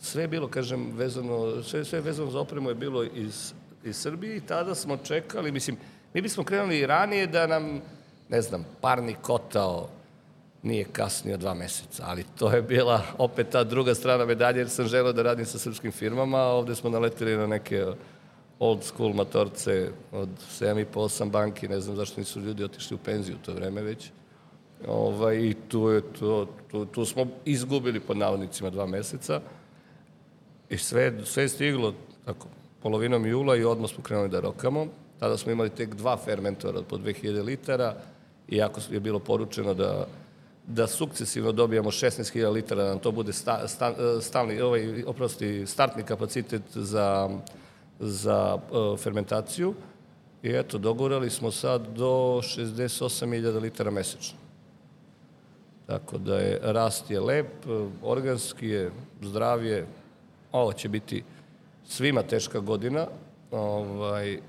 sve 0.00 0.22
je 0.22 0.28
bilo, 0.28 0.48
kažem, 0.48 0.92
vezano, 0.96 1.62
sve, 1.62 1.84
sve 1.84 2.00
vezano 2.00 2.30
za 2.30 2.40
opremu 2.40 2.68
je 2.70 2.74
bilo 2.74 3.04
iz, 3.04 3.52
iz 3.84 3.96
Srbije 3.96 4.36
i 4.36 4.40
tada 4.40 4.74
smo 4.74 4.96
čekali, 4.96 5.52
mislim, 5.52 5.76
mi 6.14 6.20
bismo 6.20 6.44
krenuli 6.44 6.78
i 6.78 6.86
ranije 6.86 7.26
da 7.26 7.46
nam, 7.46 7.80
ne 8.28 8.42
znam, 8.42 8.66
parni 8.80 9.14
kotao 9.22 9.88
nije 10.62 10.84
kasnio 10.92 11.36
dva 11.36 11.54
meseca, 11.54 12.04
ali 12.06 12.24
to 12.38 12.50
je 12.50 12.62
bila 12.62 13.02
opet 13.18 13.48
ta 13.48 13.64
druga 13.64 13.94
strana 13.94 14.24
medalje, 14.24 14.58
jer 14.58 14.68
sam 14.68 14.86
želeo 14.86 15.12
da 15.12 15.22
radim 15.22 15.46
sa 15.46 15.58
srpskim 15.58 15.92
firmama, 15.92 16.38
a 16.38 16.52
ovde 16.58 16.74
smo 16.74 16.90
naletili 16.90 17.36
na 17.36 17.46
neke 17.46 17.86
old 18.58 18.84
school 18.84 19.12
motorce 19.12 19.90
od 20.12 20.28
7,5-8 20.60 21.30
banki, 21.30 21.68
ne 21.68 21.80
znam 21.80 21.96
zašto 21.96 22.20
nisu 22.20 22.40
ljudi 22.40 22.64
otišli 22.64 22.94
u 22.94 22.98
penziju 22.98 23.36
u 23.36 23.44
to 23.44 23.54
vreme 23.54 23.82
već. 23.82 24.10
Ovaj, 24.88 25.36
I 25.36 25.54
tu, 25.68 25.88
je, 25.88 26.00
to, 26.00 26.48
tu, 26.70 26.84
tu 26.84 27.04
smo 27.04 27.26
izgubili 27.44 28.00
pod 28.00 28.16
navodnicima 28.16 28.70
dva 28.70 28.86
meseca. 28.86 29.40
I 30.68 30.78
sve, 30.78 31.24
sve 31.24 31.42
je 31.42 31.48
stiglo 31.48 31.94
tako, 32.24 32.46
polovinom 32.82 33.26
jula 33.26 33.56
i 33.56 33.64
odmah 33.64 33.90
smo 33.90 34.04
krenuli 34.04 34.28
da 34.28 34.40
rokamo. 34.40 34.86
Tada 35.20 35.36
smo 35.36 35.52
imali 35.52 35.70
tek 35.70 35.94
dva 35.94 36.16
fermentora 36.16 36.82
po 36.82 36.96
2000 36.96 37.44
litara, 37.44 37.94
iako 38.48 38.80
je 38.90 39.00
bilo 39.00 39.18
poručeno 39.18 39.74
da 39.74 40.06
da 40.66 40.86
sukcesivno 40.86 41.52
dobijamo 41.52 41.90
16.000 41.90 42.52
litara, 42.52 42.82
da 42.82 42.88
nam 42.88 42.98
to 42.98 43.12
bude 43.12 43.32
sta, 43.32 43.68
sta, 43.68 43.94
stalni, 44.20 44.60
ovaj, 44.60 45.04
oprosti, 45.06 45.66
startni 45.66 46.02
kapacitet 46.02 46.62
za, 46.74 47.30
za 48.00 48.54
uh, 48.54 48.98
fermentaciju. 48.98 49.74
I 50.42 50.50
eto, 50.50 50.78
dogurali 50.78 51.30
smo 51.30 51.50
sad 51.50 51.88
do 51.96 52.40
68.000 52.42 53.60
litara 53.60 53.90
mesečno. 53.90 54.38
Tako 55.86 56.18
da 56.18 56.38
je, 56.38 56.58
rast 56.62 57.10
je 57.10 57.20
lep, 57.20 57.66
organski 58.02 58.68
je, 58.68 58.90
zdravije, 59.22 59.86
ovo 60.52 60.72
će 60.72 60.88
biti 60.88 61.22
svima 61.84 62.22
teška 62.22 62.60
godina, 62.60 63.06
ovaj, 63.50 64.40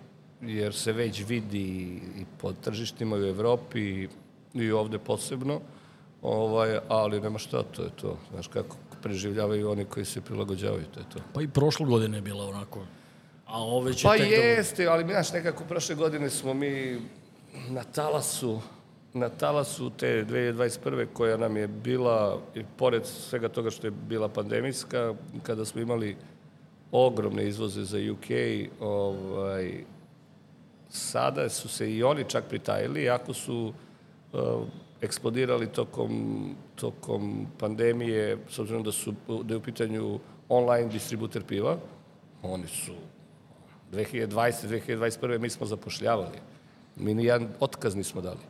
jer 0.41 0.73
se 0.73 0.93
već 0.93 1.23
vidi 1.27 2.01
i 2.17 2.25
po 2.41 2.53
tržištima 2.53 3.15
u 3.15 3.23
Evropi 3.23 4.07
i 4.53 4.71
ovde 4.71 4.97
posebno, 4.99 5.59
ovaj, 6.21 6.79
ali 6.87 7.21
nema 7.21 7.39
šta, 7.39 7.63
to 7.63 7.83
je 7.83 7.89
to. 7.89 8.17
Znaš 8.31 8.47
kako 8.47 8.75
preživljavaju 9.01 9.69
oni 9.69 9.85
koji 9.85 10.05
se 10.05 10.21
prilagođavaju, 10.21 10.85
to 10.93 10.99
je 10.99 11.05
to. 11.13 11.19
Pa 11.33 11.41
i 11.41 11.47
prošle 11.47 11.85
godine 11.85 12.17
je 12.17 12.21
bila 12.21 12.45
onako, 12.49 12.79
a 13.47 13.63
ove 13.63 13.93
će 13.93 14.03
Pa 14.03 14.17
tek 14.17 14.29
da- 14.29 14.35
jeste, 14.35 14.87
ali 14.87 15.03
znaš, 15.03 15.33
nekako 15.33 15.63
prošle 15.63 15.95
godine 15.95 16.29
smo 16.29 16.53
mi 16.53 17.01
na 17.69 17.83
talasu 17.83 18.59
na 19.13 19.29
talasu 19.29 19.89
te 19.89 20.25
2021. 20.25 21.05
koja 21.13 21.37
nam 21.37 21.57
je 21.57 21.67
bila, 21.67 22.39
i 22.55 22.63
pored 22.77 23.05
svega 23.05 23.49
toga 23.49 23.69
što 23.69 23.87
je 23.87 23.91
bila 23.91 24.29
pandemijska, 24.29 25.13
kada 25.43 25.65
smo 25.65 25.81
imali 25.81 26.15
ogromne 26.91 27.47
izvoze 27.47 27.83
za 27.83 27.97
UK, 28.11 28.29
ovaj, 28.79 29.83
sada 30.89 31.49
su 31.49 31.69
se 31.69 31.93
i 31.93 32.03
oni 32.03 32.23
čak 32.27 32.43
pritajili, 32.49 33.03
iako 33.03 33.33
su 33.33 33.73
uh, 34.33 34.39
eksplodirali 35.01 35.67
tokom, 35.67 36.45
tokom 36.75 37.47
pandemije, 37.59 38.37
s 38.49 38.59
obzirom 38.59 38.83
da, 38.83 38.91
su, 38.91 39.13
da 39.43 39.53
je 39.53 39.57
u 39.57 39.61
pitanju 39.61 40.19
online 40.49 40.89
distributer 40.89 41.43
piva, 41.43 41.77
oni 42.43 42.67
su 42.67 42.93
2020. 43.91 44.67
2021. 44.67 45.39
mi 45.39 45.49
smo 45.49 45.65
zapošljavali. 45.65 46.37
Mi 46.95 47.13
ni 47.13 47.25
jedan 47.25 47.47
otkaz 47.59 47.95
nismo 47.95 48.21
dali. 48.21 48.45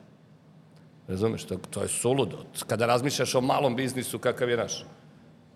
Razumeš, 1.08 1.44
to, 1.44 1.58
to 1.70 1.82
je 1.82 1.88
suludo. 1.88 2.38
Kada 2.68 2.86
razmišljaš 2.86 3.36
o 3.36 3.42
malom 3.42 3.76
biznisu 3.76 4.20
kakav 4.20 4.50
je 4.50 4.58
naš, 4.58 4.84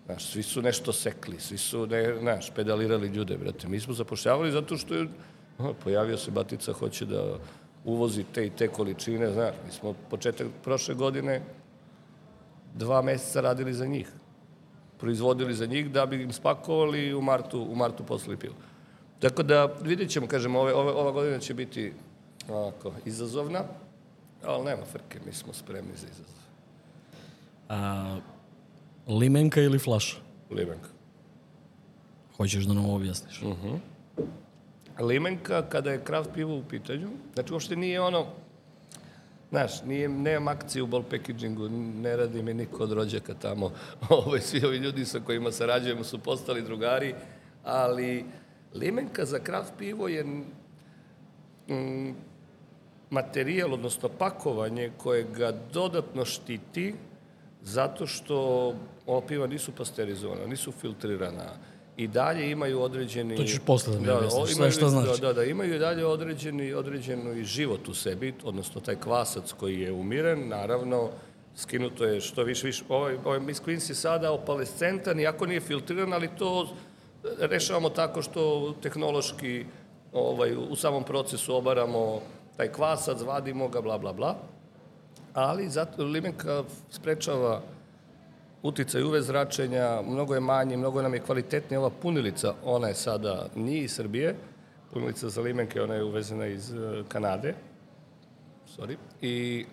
Znaš, 0.06 0.26
svi 0.26 0.42
su 0.42 0.62
nešto 0.62 0.92
sekli, 0.92 1.40
svi 1.40 1.58
su, 1.58 1.86
ne, 1.86 2.18
znaš, 2.20 2.50
pedalirali 2.50 3.08
ljude, 3.08 3.36
brate. 3.36 3.68
Mi 3.68 3.80
smo 3.80 3.94
zapošljavali 3.94 4.52
zato 4.52 4.76
što 4.76 4.94
je, 4.94 5.08
aha, 5.58 5.72
pojavio 5.84 6.18
se 6.18 6.30
Batica, 6.30 6.72
hoće 6.72 7.06
da 7.06 7.38
uvozi 7.84 8.24
te 8.34 8.46
i 8.46 8.50
te 8.50 8.68
količine, 8.68 9.30
znaš. 9.32 9.54
Mi 9.66 9.72
smo 9.72 9.94
početak 10.10 10.46
prošle 10.64 10.94
godine 10.94 11.42
dva 12.74 13.02
meseca 13.02 13.40
radili 13.40 13.74
za 13.74 13.86
njih. 13.86 14.08
Proizvodili 14.98 15.54
za 15.54 15.66
njih 15.66 15.90
da 15.90 16.06
bi 16.06 16.22
im 16.22 16.32
spakovali 16.32 17.06
i 17.06 17.14
u 17.14 17.22
martu, 17.22 17.62
u 17.62 17.74
martu 17.74 18.04
poslali 18.04 18.36
pivo. 18.36 18.54
Tako 19.22 19.42
da 19.42 19.66
vidjet 19.82 20.10
ćemo, 20.10 20.26
kažem, 20.26 20.56
ove, 20.56 20.74
ove, 20.74 20.92
ova 20.92 21.10
godina 21.10 21.38
će 21.38 21.54
biti 21.54 21.92
ovako, 22.48 22.92
izazovna, 23.04 23.60
ali 24.44 24.64
nema 24.64 24.84
frke, 24.84 25.18
mi 25.26 25.32
smo 25.32 25.52
spremni 25.52 25.96
za 25.96 26.06
izazov. 26.06 26.42
A, 27.68 28.18
limenka 29.06 29.60
ili 29.60 29.78
flaša? 29.78 30.16
Limenka. 30.50 30.88
Hoćeš 32.36 32.64
da 32.64 32.74
nam 32.74 32.90
objasniš? 32.90 33.42
Mhm. 33.42 33.74
Limenka, 35.00 35.62
kada 35.68 35.90
je 35.90 36.04
kraft 36.04 36.30
pivo 36.34 36.56
u 36.56 36.62
pitanju, 36.70 37.08
znači 37.34 37.52
uopšte 37.52 37.76
nije 37.76 38.00
ono, 38.00 38.26
znaš, 39.50 39.82
nije, 39.82 40.08
nemam 40.08 40.48
akciju 40.48 40.84
u 40.84 40.86
ball 40.86 41.02
packagingu, 41.02 41.68
ne 41.68 42.16
radi 42.16 42.42
mi 42.42 42.54
niko 42.54 42.82
od 42.82 42.92
rođaka 42.92 43.34
tamo, 43.34 43.70
Ove, 44.26 44.40
svi 44.40 44.66
ovi 44.66 44.76
ljudi 44.76 45.04
sa 45.04 45.20
kojima 45.20 45.52
sarađujemo 45.52 46.04
su 46.04 46.18
postali 46.18 46.62
drugari, 46.62 47.14
ali 47.64 48.24
limenka 48.74 49.24
za 49.24 49.38
kraft 49.38 49.72
pivo 49.78 50.08
je 50.08 50.24
mm, 50.24 52.14
materijal, 53.10 53.74
odnosno 53.74 54.08
pakovanje 54.08 54.90
koje 54.96 55.22
ga 55.36 55.52
dodatno 55.72 56.24
štiti 56.24 56.94
zato 57.62 58.06
što 58.06 58.36
ova 59.06 59.26
piva 59.26 59.46
nisu 59.46 59.72
pasterizovana, 59.72 60.46
nisu 60.46 60.72
filtrirana 60.72 61.52
i 61.96 62.08
dalje 62.08 62.50
imaju 62.50 62.80
određeni... 62.80 63.36
To 63.36 63.44
ćeš 63.44 63.58
posle 63.66 63.94
da 63.94 64.00
mi 64.00 64.10
objasniš, 64.10 64.42
o- 64.42 64.46
sve 64.46 64.70
šta 64.70 64.88
znači. 64.88 65.20
Da, 65.20 65.26
da, 65.26 65.32
da, 65.32 65.44
imaju 65.44 65.74
i 65.74 65.78
dalje 65.78 66.06
određeni, 66.06 66.72
određeni 66.72 67.44
život 67.44 67.88
u 67.88 67.94
sebi, 67.94 68.34
odnosno 68.44 68.80
taj 68.80 68.96
kvasac 68.96 69.52
koji 69.52 69.80
je 69.80 69.92
umiren, 69.92 70.48
naravno, 70.48 71.10
skinuto 71.56 72.04
je 72.04 72.20
što 72.20 72.42
više, 72.42 72.66
više, 72.66 72.84
ovaj, 72.88 73.16
ovaj 73.24 73.40
Miss 73.40 73.62
Queens 73.62 73.90
je 73.90 73.94
sada 73.94 74.32
opalescentan, 74.32 75.20
iako 75.20 75.46
nije 75.46 75.60
filtriran, 75.60 76.12
ali 76.12 76.28
to 76.38 76.76
rešavamo 77.38 77.90
tako 77.90 78.22
što 78.22 78.74
tehnološki 78.82 79.66
ovaj, 80.12 80.56
u 80.56 80.76
samom 80.76 81.04
procesu 81.04 81.54
obaramo 81.54 82.20
taj 82.56 82.72
kvasac, 82.72 83.20
vadimo 83.20 83.68
ga, 83.68 83.80
bla, 83.80 83.98
bla, 83.98 84.12
bla. 84.12 84.36
Ali 85.34 85.68
zato 85.68 86.04
limenka 86.04 86.64
sprečava 86.90 87.62
uticaj 88.62 89.02
UV 89.02 89.20
zračenja, 89.20 90.02
mnogo 90.08 90.34
je 90.34 90.40
manji, 90.40 90.76
mnogo 90.76 91.02
nam 91.02 91.14
je 91.14 91.20
kvalitetnija. 91.20 91.80
Ova 91.80 91.90
punilica, 91.90 92.54
ona 92.64 92.88
je 92.88 92.94
sada 92.94 93.46
nije 93.54 93.84
iz 93.84 93.94
Srbije, 93.94 94.36
punilica 94.92 95.28
za 95.28 95.40
limenke, 95.40 95.82
ona 95.82 95.94
je 95.94 96.04
uvezena 96.04 96.46
iz 96.46 96.74
eh, 96.74 97.02
Kanade, 97.08 97.54
sorry, 98.76 98.96
i 99.20 99.66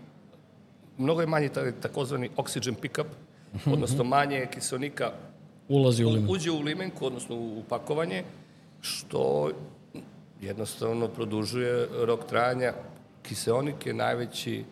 mnogo 0.98 1.22
je 1.22 1.28
manji 1.28 1.50
taj 1.50 1.72
takozvani 1.82 2.30
oxygen 2.38 2.76
pickup, 2.82 3.08
odnosno 3.74 4.04
manje 4.04 4.48
kiselnika 4.52 5.12
Ulazi 5.70 6.06
u 6.06 6.10
limenku. 6.10 6.34
uđe 6.34 6.52
u 6.52 6.62
limenku, 6.62 7.06
odnosno 7.06 7.36
u 7.36 7.64
pakovanje, 7.70 8.24
što 8.82 9.52
jednostavno 10.42 11.08
produžuje 11.08 11.88
rok 11.96 12.26
trajanja. 12.26 12.74
Kiseonik 13.22 13.86
je 13.86 13.94
najveći 13.94 14.64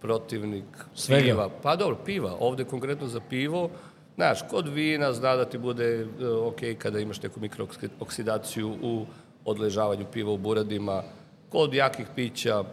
protivnik 0.00 0.64
Svega. 0.94 1.22
piva. 1.24 1.50
Pa 1.62 1.76
dobro, 1.76 1.96
piva. 2.04 2.36
Ovde 2.40 2.64
konkretno 2.64 3.08
za 3.08 3.20
pivo, 3.20 3.70
znaš, 4.14 4.38
kod 4.50 4.68
vina 4.68 5.12
zna 5.12 5.36
da 5.36 5.44
ti 5.44 5.58
bude 5.58 5.84
e, 6.20 6.26
ok 6.28 6.56
kada 6.78 6.98
imaš 7.00 7.22
neku 7.22 7.40
mikrooksidaciju 7.40 8.76
u 8.82 9.06
odležavanju 9.44 10.06
piva 10.12 10.32
u 10.32 10.38
buradima. 10.38 11.02
Kod 11.48 11.74
jakih 11.74 12.06
pića 12.14 12.64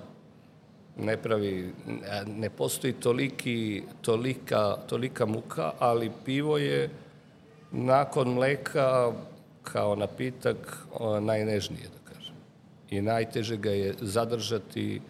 ne 0.97 1.17
pravi, 1.17 1.73
ne- 1.87 2.01
ne 2.27 2.49
postoji 2.49 2.93
toliki, 2.93 3.83
tolika, 4.01 4.75
tolika 4.87 5.25
muka, 5.25 5.71
ali 5.79 6.11
pivo 6.25 6.57
je 6.57 6.89
nakon 7.71 8.33
mleka 8.33 9.11
kao 9.63 9.95
napitak 9.95 10.87
najnežnije, 11.21 11.87
da 11.87 12.13
kažem. 12.13 12.35
I 12.89 13.01
najteže 13.01 13.57
ga 13.57 13.71
je 13.71 13.95
zadržati 14.01 15.01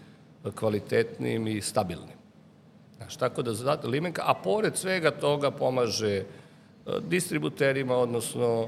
kvalitetnim 0.55 1.47
i 1.47 1.61
stabilnim. 1.61 2.21
Znaš, 2.97 3.15
tako 3.15 3.41
da 3.41 3.53
zato 3.53 3.87
limenka, 3.87 4.21
a 4.25 4.33
pored 4.33 4.77
svega 4.77 5.11
toga 5.11 5.51
pomaže 5.51 6.15
e, 6.17 6.23
distributerima, 7.07 7.95
odnosno 7.95 8.67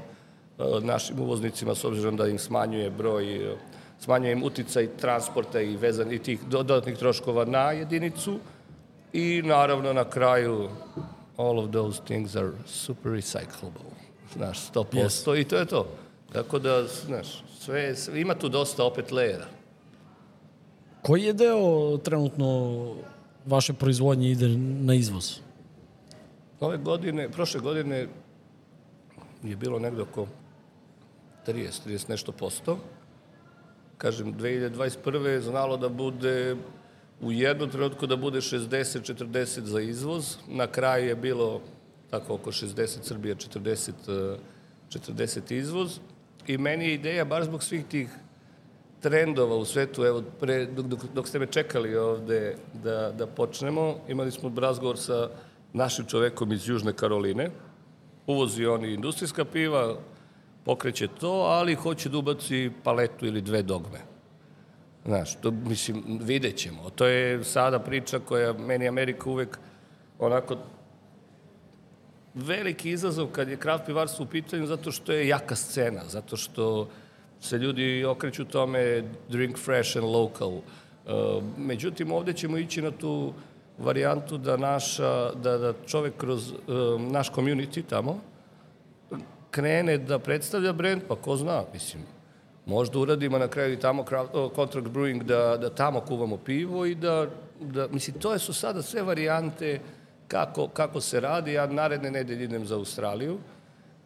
našim 0.80 1.20
uvoznicima, 1.20 1.74
s 1.74 1.84
obzirom 1.84 2.16
da 2.16 2.26
im 2.26 2.38
smanjuje 2.38 2.90
broj, 2.90 3.52
e, 3.52 3.56
smanjuje 4.00 4.32
im 4.32 4.42
uticaj 4.42 4.88
transporta 5.00 5.60
i 5.60 5.76
vezan 5.76 6.12
i 6.12 6.18
tih 6.18 6.40
dodatnih 6.48 6.98
troškova 6.98 7.44
na 7.44 7.72
jedinicu 7.72 8.38
i 9.12 9.42
naravno 9.44 9.92
na 9.92 10.04
kraju 10.04 10.68
all 11.36 11.58
of 11.58 11.72
those 11.72 12.00
things 12.04 12.36
are 12.36 12.52
super 12.66 13.12
recyclable. 13.12 13.90
Znaš, 14.36 14.70
100% 14.70 14.84
yes. 14.92 15.40
i 15.40 15.44
to 15.44 15.56
je 15.56 15.66
to. 15.66 15.86
Tako 16.32 16.58
da, 16.58 16.86
znaš, 16.86 17.44
sve, 17.58 17.96
sve, 17.96 18.20
ima 18.20 18.34
tu 18.34 18.48
dosta 18.48 18.84
opet 18.84 19.12
lejera. 19.12 19.46
Koji 21.02 21.22
je 21.22 21.32
deo 21.32 21.96
trenutno 21.98 22.90
vaše 23.46 23.72
proizvodnje 23.72 24.30
ide 24.30 24.48
na 24.58 24.94
izvoz? 24.94 25.38
Ove 26.60 26.76
godine, 26.76 27.28
prošle 27.28 27.60
godine 27.60 28.08
je 29.42 29.56
bilo 29.56 29.78
negde 29.78 30.02
oko 30.02 30.26
30, 31.46 31.88
30 31.88 32.10
nešto 32.10 32.32
posto. 32.32 32.78
Kažem, 33.98 34.34
2021. 34.34 35.24
je 35.24 35.40
znalo 35.40 35.76
da 35.76 35.88
bude 35.88 36.56
u 37.20 37.32
jednom 37.32 37.70
trenutku 37.70 38.06
da 38.06 38.16
bude 38.16 38.40
60-40 38.40 39.60
za 39.60 39.80
izvoz. 39.80 40.36
Na 40.48 40.66
kraju 40.66 41.08
je 41.08 41.16
bilo 41.16 41.60
tako 42.10 42.34
oko 42.34 42.52
60 42.52 43.02
Srbija, 43.02 43.34
40, 43.34 43.92
eh, 44.08 44.38
40 44.88 45.52
izvoz. 45.52 45.98
I 46.46 46.58
meni 46.58 46.84
je 46.84 46.94
ideja, 46.94 47.24
baš 47.24 47.44
zbog 47.44 47.62
svih 47.62 47.84
tih 47.84 48.08
trendova 49.00 49.56
u 49.56 49.64
svetu, 49.64 50.04
evo, 50.04 50.22
pre, 50.40 50.66
dok, 50.66 50.86
dok, 50.86 51.00
dok 51.14 51.28
ste 51.28 51.38
me 51.38 51.46
čekali 51.46 51.96
ovde 51.96 52.56
da, 52.72 53.12
da 53.12 53.26
počnemo, 53.26 53.96
imali 54.08 54.30
smo 54.30 54.52
razgovor 54.56 54.98
sa 54.98 55.28
našim 55.72 56.06
čovekom 56.06 56.52
iz 56.52 56.68
Južne 56.68 56.92
Karoline, 56.92 57.50
uvozi 58.26 58.66
oni 58.66 58.92
industrijska 58.92 59.44
piva, 59.44 59.96
pokreće 60.64 61.08
to, 61.20 61.32
ali 61.32 61.74
hoće 61.74 62.08
da 62.08 62.18
ubaci 62.18 62.70
paletu 62.84 63.26
ili 63.26 63.42
dve 63.42 63.62
dogme. 63.62 64.13
Znaš, 65.06 65.34
to, 65.34 65.50
mislim, 65.50 66.18
vidjet 66.22 66.56
ćemo. 66.56 66.90
To 66.90 67.06
je 67.06 67.44
sada 67.44 67.78
priča 67.78 68.18
koja 68.18 68.52
meni 68.52 68.88
Amerika 68.88 69.30
uvek 69.30 69.58
onako 70.18 70.56
veliki 72.34 72.90
izazov 72.90 73.26
kad 73.26 73.48
je 73.48 73.56
kraft 73.56 73.86
pivarstvo 73.86 74.24
u 74.24 74.28
pitanju 74.28 74.66
zato 74.66 74.92
što 74.92 75.12
je 75.12 75.28
jaka 75.28 75.56
scena, 75.56 76.04
zato 76.08 76.36
što 76.36 76.88
se 77.40 77.58
ljudi 77.58 78.04
okreću 78.04 78.44
tome 78.44 79.04
drink 79.28 79.58
fresh 79.58 79.96
and 79.96 80.06
local. 80.06 80.52
Uh, 80.52 80.62
međutim, 81.58 82.12
ovde 82.12 82.32
ćemo 82.32 82.58
ići 82.58 82.82
na 82.82 82.90
tu 82.90 83.32
varijantu 83.78 84.38
da, 84.38 84.56
naša, 84.56 85.32
da, 85.32 85.58
da 85.58 85.72
čovek 85.86 86.16
kroz 86.16 86.50
uh, 86.50 86.58
naš 87.00 87.32
community 87.32 87.82
tamo 87.88 88.20
krene 89.50 89.98
da 89.98 90.18
predstavlja 90.18 90.72
brend, 90.72 91.02
pa 91.08 91.16
ko 91.16 91.36
zna, 91.36 91.62
mislim, 91.72 92.02
možda 92.66 92.98
uradimo 92.98 93.38
na 93.38 93.48
kraju 93.48 93.72
i 93.72 93.80
tamo 93.80 94.04
contract 94.54 94.88
brewing 94.88 95.22
da, 95.22 95.56
da 95.56 95.70
tamo 95.70 96.00
kuvamo 96.00 96.36
pivo 96.36 96.86
i 96.86 96.94
da, 96.94 97.26
da 97.60 97.88
mislim, 97.88 98.18
to 98.18 98.38
su 98.38 98.54
sada 98.54 98.82
sve 98.82 99.02
varijante 99.02 99.80
kako, 100.28 100.68
kako 100.68 101.00
se 101.00 101.20
radi. 101.20 101.52
Ja 101.52 101.66
naredne 101.66 102.10
nedelje 102.10 102.44
idem 102.44 102.66
za 102.66 102.76
Australiju, 102.76 103.38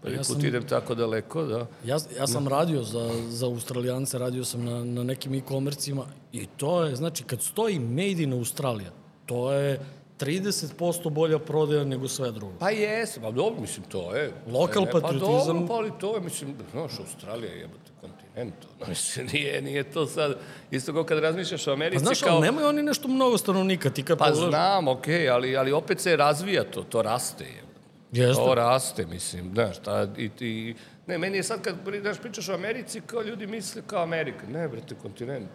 Prvi 0.03 0.16
ja 0.16 0.23
put 0.29 0.44
idem 0.44 0.62
tako 0.62 0.94
daleko, 0.94 1.42
da. 1.42 1.66
Ja, 1.85 1.99
ja 2.18 2.27
sam 2.27 2.44
no. 2.44 2.51
radio 2.51 2.83
za, 2.83 3.11
za 3.29 3.47
Australijance, 3.47 4.18
radio 4.18 4.44
sam 4.44 4.64
na, 4.64 4.85
na 4.85 5.05
nekim 5.05 5.35
e-komercima 5.35 6.05
i 6.33 6.47
to 6.57 6.85
je, 6.85 6.97
znači, 6.97 7.25
kad 7.25 7.42
stoji 7.42 7.79
Made 7.79 8.23
in 8.23 8.33
Australia, 8.33 8.90
to 9.27 9.53
je 9.53 9.81
30% 10.21 11.11
bolja 11.11 11.38
prodaja 11.38 11.85
nego 11.85 12.09
sve 12.09 12.33
drugo. 12.33 12.55
Pa 12.59 12.71
jes, 12.71 13.18
pa 13.18 13.31
dobro, 13.31 13.61
mislim, 13.61 13.87
to 13.88 14.14
je. 14.16 14.33
Lokal 14.47 14.85
ne, 14.85 14.90
patriotizam. 14.90 15.47
Pa 15.47 15.53
dobro, 15.53 15.66
pa 15.66 15.75
ali 15.75 15.92
to 16.01 16.14
je, 16.14 16.21
mislim, 16.21 16.55
znaš, 16.73 16.99
Australija 16.99 17.53
je 17.53 17.59
jebate 17.59 17.90
kontinent, 18.01 18.28
no, 18.44 18.87
mislim, 18.88 19.27
nije, 19.33 19.62
nije 19.62 19.90
to 19.90 20.07
sad, 20.07 20.37
isto 20.70 20.92
kao 20.92 21.05
kad 21.05 21.18
razmišljaš 21.18 21.66
o 21.66 21.72
Americi, 21.72 22.05
pa 22.05 22.05
znaš, 22.05 22.20
kao... 22.20 22.33
ali 22.33 22.40
nemaju 22.40 22.66
oni 22.66 22.83
nešto 22.83 23.09
mnogo 23.09 23.38
stanovnika, 23.38 23.90
ti 23.90 24.03
kad 24.03 24.18
Pa 24.18 24.24
pogledaš... 24.24 24.51
znam, 24.51 24.88
okej, 24.88 25.14
okay, 25.14 25.33
ali, 25.33 25.57
ali 25.57 25.72
opet 25.72 26.01
se 26.01 26.16
razvija 26.16 26.64
to, 26.64 26.83
to 26.83 27.03
raste, 27.03 27.44
je. 27.44 27.68
Jeste. 28.12 28.44
To 28.44 28.55
raste, 28.55 29.07
mislim, 29.07 29.51
znaš, 29.55 29.79
ta, 29.79 30.07
i, 30.16 30.31
i, 30.40 30.74
ne, 31.07 31.18
meni 31.18 31.37
je 31.37 31.42
sad 31.42 31.62
kad 31.62 31.74
znaš, 32.01 32.18
pričaš 32.18 32.48
o 32.48 32.55
Americi, 32.55 33.01
kao 33.01 33.22
ljudi 33.22 33.46
misle 33.46 33.83
kao 33.87 34.03
Amerika. 34.03 34.46
Ne, 34.46 34.68
brate, 34.68 34.94
kontinent. 34.94 35.51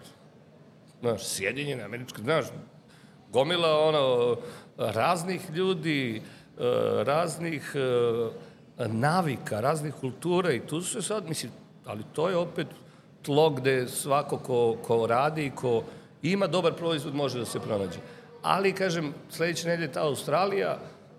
Znaš, 1.02 1.26
Sjedinjene 1.26 1.84
američke, 1.84 2.22
znaš, 2.22 2.46
gomila 3.32 3.80
ono, 3.80 4.38
raznih 4.78 5.42
ljudi, 5.54 6.18
e, 6.18 6.24
raznih 7.04 7.76
e, 7.76 8.88
navika, 8.88 9.60
raznih 9.60 9.94
kultura 9.94 10.52
i 10.54 10.60
tu 10.60 10.82
se 10.82 11.02
sad, 11.02 11.30
mislim, 11.30 11.52
ali 11.86 12.04
to 12.14 12.30
je 12.30 12.38
opet 12.38 12.68
tlo 13.22 13.50
gde 13.50 13.88
svako 13.88 14.38
ko, 14.38 14.78
ko 14.82 15.08
radi 15.08 15.46
i 15.46 15.52
ko 15.56 15.84
ima 16.22 16.48
dobar 16.48 16.74
proizvod 16.74 17.16
može 17.16 17.40
da 17.40 17.46
se 17.46 17.60
pronađe. 17.60 18.00
Ali, 18.42 18.74
kažem, 18.74 19.14
sledeće 19.30 19.68
nedelje 19.68 19.92
ta 19.92 20.04
Australija, 20.04 20.78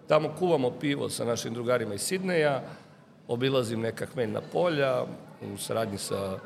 tamo 0.09 0.29
kuvamo 0.39 0.71
pivo 0.71 1.09
sa 1.09 1.25
našim 1.25 1.55
drugarima 1.55 1.95
iz 1.95 2.01
Sidneja, 2.01 2.63
obilazim 3.29 3.81
neka 3.81 4.07
hmeljna 4.07 4.41
polja 4.53 5.03
u 5.55 5.57
saradnji 5.57 5.99
sa 5.99 6.39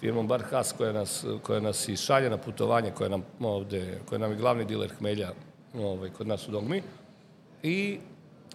firmom 0.00 0.28
Bar 0.28 0.42
Has 0.50 0.72
koja 0.72 0.92
nas, 0.92 1.24
koja 1.42 1.60
nas 1.60 1.88
i 1.88 1.96
šalje 1.96 2.30
na 2.30 2.36
putovanje, 2.38 2.90
koja 2.90 3.08
nam 3.08 3.22
ovde, 3.40 4.00
koja 4.08 4.18
nam 4.18 4.30
je 4.30 4.36
glavni 4.36 4.64
diler 4.64 4.90
hmelja 4.98 5.30
ovaj, 5.74 6.10
kod 6.10 6.26
nas 6.26 6.48
u 6.48 6.50
Dogmi. 6.50 6.82
I 7.62 7.98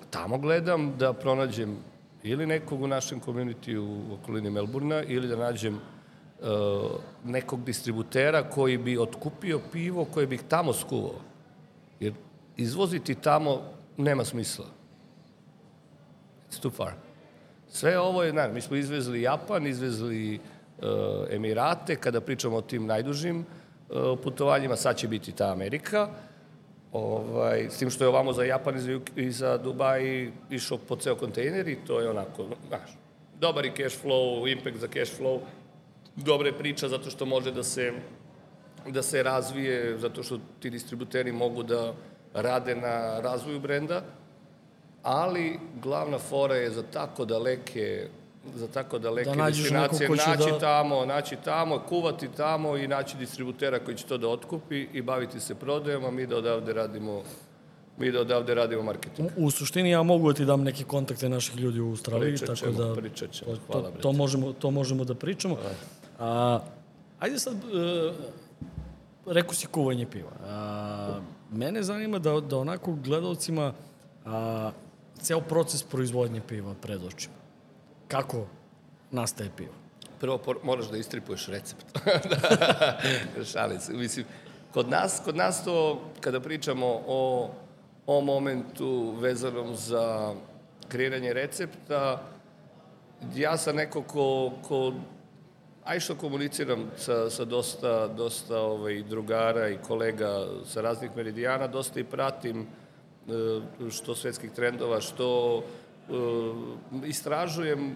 tamo 0.09 0.37
gledam 0.37 0.97
da 0.97 1.13
pronađem 1.13 1.77
ili 2.23 2.45
nekog 2.45 2.81
u 2.81 2.87
našem 2.87 3.21
community 3.21 3.77
u 3.77 4.13
okolini 4.13 4.49
Melburna 4.49 5.03
ili 5.03 5.27
da 5.27 5.35
nađem 5.35 5.75
uh, 5.75 6.47
nekog 7.25 7.63
distributera 7.63 8.49
koji 8.49 8.77
bi 8.77 8.97
otkupio 8.97 9.59
pivo 9.71 10.05
koje 10.05 10.27
bih 10.27 10.41
tamo 10.47 10.73
skuvao. 10.73 11.21
Jer 11.99 12.13
izvoziti 12.57 13.15
tamo 13.15 13.61
nema 13.97 14.25
smisla. 14.25 14.65
It's 16.51 16.61
too 16.61 16.71
far. 16.71 16.93
Sve 17.69 17.99
ovo 17.99 18.23
je, 18.23 18.31
znači, 18.31 18.53
mi 18.53 18.61
smo 18.61 18.75
izvezli 18.75 19.21
Japan, 19.21 19.67
izvezli 19.67 20.39
uh, 20.77 20.85
Emirate, 21.29 21.95
kada 21.95 22.21
pričamo 22.21 22.57
o 22.57 22.61
tim 22.61 22.85
najdužim 22.85 23.39
uh, 23.39 24.19
putovanjima, 24.23 24.75
sad 24.75 24.97
će 24.97 25.07
biti 25.07 25.31
ta 25.31 25.51
Amerika, 25.51 26.09
Ovaj, 26.93 27.67
s 27.69 27.77
tim 27.77 27.89
što 27.89 28.03
je 28.03 28.07
ovamo 28.07 28.33
za 28.33 28.43
Japan 28.43 28.75
i 28.75 28.79
za, 28.79 28.99
i 29.15 29.31
za 29.31 29.57
Dubaj 29.57 30.31
išao 30.49 30.77
po 30.77 30.95
ceo 30.95 31.15
kontejner 31.15 31.67
i 31.67 31.77
to 31.87 31.99
je 31.99 32.09
onako, 32.09 32.45
znaš, 32.67 32.97
dobar 33.39 33.65
i 33.65 33.71
cash 33.77 34.03
flow, 34.03 34.51
impact 34.51 34.77
za 34.77 34.87
cash 34.87 35.19
flow, 35.19 35.39
dobre 36.15 36.53
priča 36.53 36.87
zato 36.87 37.09
što 37.09 37.25
može 37.25 37.51
da 37.51 37.63
se 37.63 37.93
da 38.87 39.01
se 39.03 39.23
razvije, 39.23 39.97
zato 39.97 40.23
što 40.23 40.39
ti 40.59 40.69
distributeri 40.69 41.31
mogu 41.31 41.63
da 41.63 41.93
rade 42.33 42.75
na 42.75 43.19
razvoju 43.19 43.59
brenda, 43.59 44.03
ali 45.03 45.59
glavna 45.81 46.17
fora 46.17 46.55
je 46.55 46.71
za 46.71 46.83
tako 46.83 47.25
daleke 47.25 48.07
za 48.55 48.67
tako 48.67 48.99
daleke 48.99 49.29
da 49.29 49.45
destinacije, 49.45 50.09
naći 50.09 50.51
da... 50.51 50.59
tamo, 50.59 51.05
naći 51.05 51.37
tamo, 51.45 51.79
kuvati 51.79 52.27
tamo 52.37 52.77
i 52.77 52.87
naći 52.87 53.17
distributera 53.17 53.79
koji 53.79 53.97
će 53.97 54.05
to 54.05 54.17
da 54.17 54.27
otkupi 54.27 54.87
i 54.93 55.01
baviti 55.01 55.39
se 55.39 55.55
prodajom, 55.55 56.05
a 56.05 56.11
mi 56.11 56.27
da 56.27 56.37
odavde 56.37 56.73
radimo 56.73 57.23
mi 57.97 58.11
da 58.11 58.21
odavde 58.21 58.55
radimo 58.55 58.83
marketing. 58.83 59.29
U, 59.37 59.45
u 59.45 59.51
suštini 59.51 59.89
ja 59.89 60.03
mogu 60.03 60.27
da 60.27 60.33
ti 60.33 60.45
dam 60.45 60.63
neke 60.63 60.83
kontakte 60.83 61.29
naših 61.29 61.57
ljudi 61.57 61.79
u 61.79 61.89
Australiji, 61.89 62.37
pričat 62.37 62.57
ćemo, 62.57 62.71
tako 62.71 62.83
da 62.83 63.01
pričat 63.01 63.31
ćemo. 63.31 63.51
Hvala, 63.67 63.91
to, 63.91 63.97
to, 64.01 64.11
možemo, 64.11 64.53
to 64.53 64.71
možemo 64.71 65.03
da 65.03 65.15
pričamo. 65.15 65.57
A, 66.19 66.59
ajde 67.19 67.39
sad, 67.39 67.53
uh, 67.53 68.15
rekao 69.25 69.53
si 69.53 69.67
kuvanje 69.67 70.05
piva. 70.05 70.31
A, 70.45 71.19
mene 71.51 71.83
zanima 71.83 72.19
da, 72.19 72.39
da 72.39 72.57
onako 72.57 72.93
gledalcima 72.93 73.73
a, 74.25 74.71
ceo 75.21 75.41
proces 75.41 75.83
proizvodnje 75.83 76.41
piva 76.47 76.73
pred 76.81 77.03
očima 77.03 77.38
kako 78.09 78.45
nastaje 79.11 79.49
pivo? 79.57 79.73
Prvo 80.19 80.39
moraš 80.63 80.89
da 80.89 80.97
istripuješ 80.97 81.47
recept. 81.47 81.85
Se. 83.79 83.93
Mislim, 83.93 84.25
kod 84.73 84.89
nas, 84.89 85.21
kod 85.25 85.35
nas 85.35 85.63
to, 85.63 86.01
kada 86.21 86.39
pričamo 86.39 87.01
o, 87.07 87.51
o 88.07 88.21
momentu 88.21 89.11
vezanom 89.19 89.75
za 89.75 90.33
kreiranje 90.87 91.33
recepta, 91.33 92.21
ja 93.35 93.57
sam 93.57 93.75
neko 93.75 94.01
ko, 94.01 94.51
ko 94.67 94.93
aj 95.85 95.99
što 95.99 96.15
komuniciram 96.15 96.91
sa, 96.97 97.29
sa 97.29 97.45
dosta, 97.45 98.07
dosta 98.07 98.59
ovaj, 98.59 99.03
drugara 99.03 99.69
i 99.69 99.77
kolega 99.87 100.45
sa 100.65 100.81
raznih 100.81 101.11
meridijana, 101.15 101.67
dosta 101.67 101.99
i 101.99 102.03
pratim 102.03 102.61
e, 102.61 103.61
što 103.91 104.15
svetskih 104.15 104.51
trendova, 104.51 105.01
što 105.01 105.57
uh, 105.57 105.63
istražujem 107.05 107.95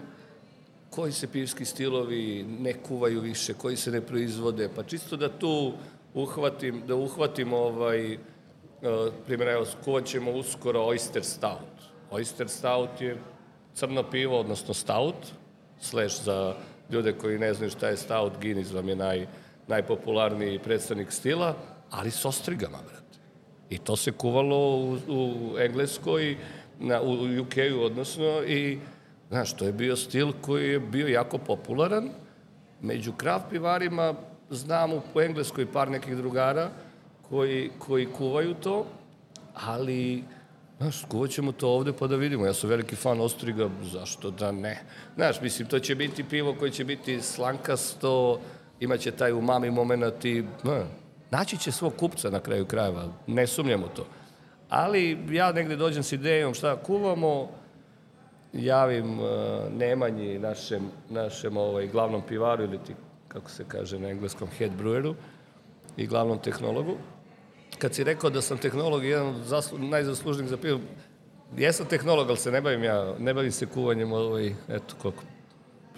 koji 0.90 1.12
se 1.12 1.26
pivski 1.26 1.64
stilovi 1.64 2.46
ne 2.60 2.72
kuvaju 2.72 3.20
više, 3.20 3.54
koji 3.54 3.76
se 3.76 3.90
ne 3.90 4.00
proizvode, 4.00 4.68
pa 4.76 4.82
čisto 4.82 5.16
da 5.16 5.28
tu 5.28 5.72
uhvatim, 6.14 6.82
da 6.86 6.94
uhvatim 6.94 7.52
ovaj, 7.52 8.14
uh, 8.14 8.20
primjer, 9.26 9.48
evo, 9.48 9.66
kuvat 9.84 10.04
ćemo 10.04 10.30
uskoro 10.30 10.80
Oyster 10.80 11.22
Stout. 11.22 11.74
Oyster 12.10 12.48
Stout 12.48 13.00
je 13.00 13.16
crno 13.74 14.02
pivo, 14.10 14.40
odnosno 14.40 14.74
stout, 14.74 15.32
slash 15.80 16.22
za 16.24 16.54
ljude 16.90 17.12
koji 17.12 17.38
ne 17.38 17.54
znaju 17.54 17.70
šta 17.70 17.88
je 17.88 17.96
stout, 17.96 18.32
Guinness 18.40 18.72
vam 18.72 18.88
je 18.88 18.96
naj, 18.96 19.26
najpopularniji 19.68 20.58
predstavnik 20.58 21.12
stila, 21.12 21.56
ali 21.90 22.10
s 22.10 22.24
ostrigama, 22.24 22.78
brate. 22.78 23.18
I 23.70 23.78
to 23.78 23.96
se 23.96 24.12
kuvalo 24.12 24.76
u, 24.76 24.98
u 25.08 25.58
Engleskoj, 25.58 26.36
na, 26.78 27.02
u 27.02 27.12
UK-u, 27.12 27.80
odnosno, 27.84 28.42
i, 28.46 28.78
znaš, 29.28 29.52
to 29.52 29.64
je 29.64 29.72
bio 29.72 29.96
stil 29.96 30.32
koji 30.40 30.70
je 30.70 30.80
bio 30.80 31.08
jako 31.08 31.38
popularan. 31.38 32.10
Među 32.80 33.12
kraft 33.12 33.44
pivarima 33.50 34.14
znam 34.50 34.92
u 34.92 35.20
Engleskoj 35.20 35.72
par 35.72 35.90
nekih 35.90 36.16
drugara 36.16 36.70
koji, 37.28 37.70
koji 37.78 38.06
kuvaju 38.06 38.54
to, 38.54 38.86
ali, 39.54 40.24
znaš, 40.78 41.04
kuvat 41.08 41.30
ćemo 41.30 41.52
to 41.52 41.68
ovde 41.68 41.92
pa 41.92 42.06
da 42.06 42.16
vidimo. 42.16 42.46
Ja 42.46 42.54
sam 42.54 42.70
veliki 42.70 42.96
fan 42.96 43.20
Ostriga, 43.20 43.68
zašto 43.82 44.30
da 44.30 44.52
ne? 44.52 44.82
Znaš, 45.14 45.40
mislim, 45.40 45.68
to 45.68 45.78
će 45.78 45.94
biti 45.94 46.24
pivo 46.24 46.54
koje 46.58 46.70
će 46.70 46.84
biti 46.84 47.20
slankasto, 47.22 48.40
imaće 48.80 49.10
taj 49.10 49.32
umami 49.32 49.70
moment 49.70 50.24
i, 50.24 50.44
ne, 50.64 50.84
naći 51.30 51.58
će 51.58 51.72
svog 51.72 51.96
kupca 51.96 52.30
na 52.30 52.40
kraju 52.40 52.66
krajeva, 52.66 53.08
ne 53.26 53.46
sumnjamo 53.46 53.88
to. 53.88 54.06
Ali 54.68 55.18
ja 55.30 55.52
negde 55.52 55.76
dođem 55.76 56.02
s 56.02 56.12
idejom 56.12 56.54
šta 56.54 56.76
kuvamo, 56.76 57.48
javim 58.52 59.20
uh, 59.20 59.26
Nemanji, 59.78 60.38
našem, 60.38 60.82
našem 61.10 61.56
ovaj, 61.56 61.86
glavnom 61.86 62.22
pivaru 62.28 62.64
ili 62.64 62.78
ti 62.78 62.94
kako 63.28 63.50
se 63.50 63.64
kaže 63.68 63.98
na 63.98 64.08
engleskom, 64.08 64.48
head 64.58 64.70
breweru 64.78 65.14
i 65.96 66.06
glavnom 66.06 66.38
tehnologu. 66.38 66.96
Kad 67.78 67.94
si 67.94 68.04
rekao 68.04 68.30
da 68.30 68.42
sam 68.42 68.58
tehnolog 68.58 69.04
i 69.04 69.08
jedan 69.08 69.26
od 69.26 69.42
zaslu, 69.42 69.78
najzaslužnijih 69.78 70.50
za 70.50 70.56
pivo, 70.56 70.80
jesam 71.56 71.86
tehnolog, 71.86 72.28
ali 72.28 72.36
se 72.36 72.52
ne 72.52 72.60
bavim 72.60 72.84
ja, 72.84 73.14
ne 73.18 73.34
bavim 73.34 73.52
se 73.52 73.66
kuvanjem 73.66 74.12
ovaj, 74.12 74.54
eto 74.68 74.94
koliko, 75.02 75.22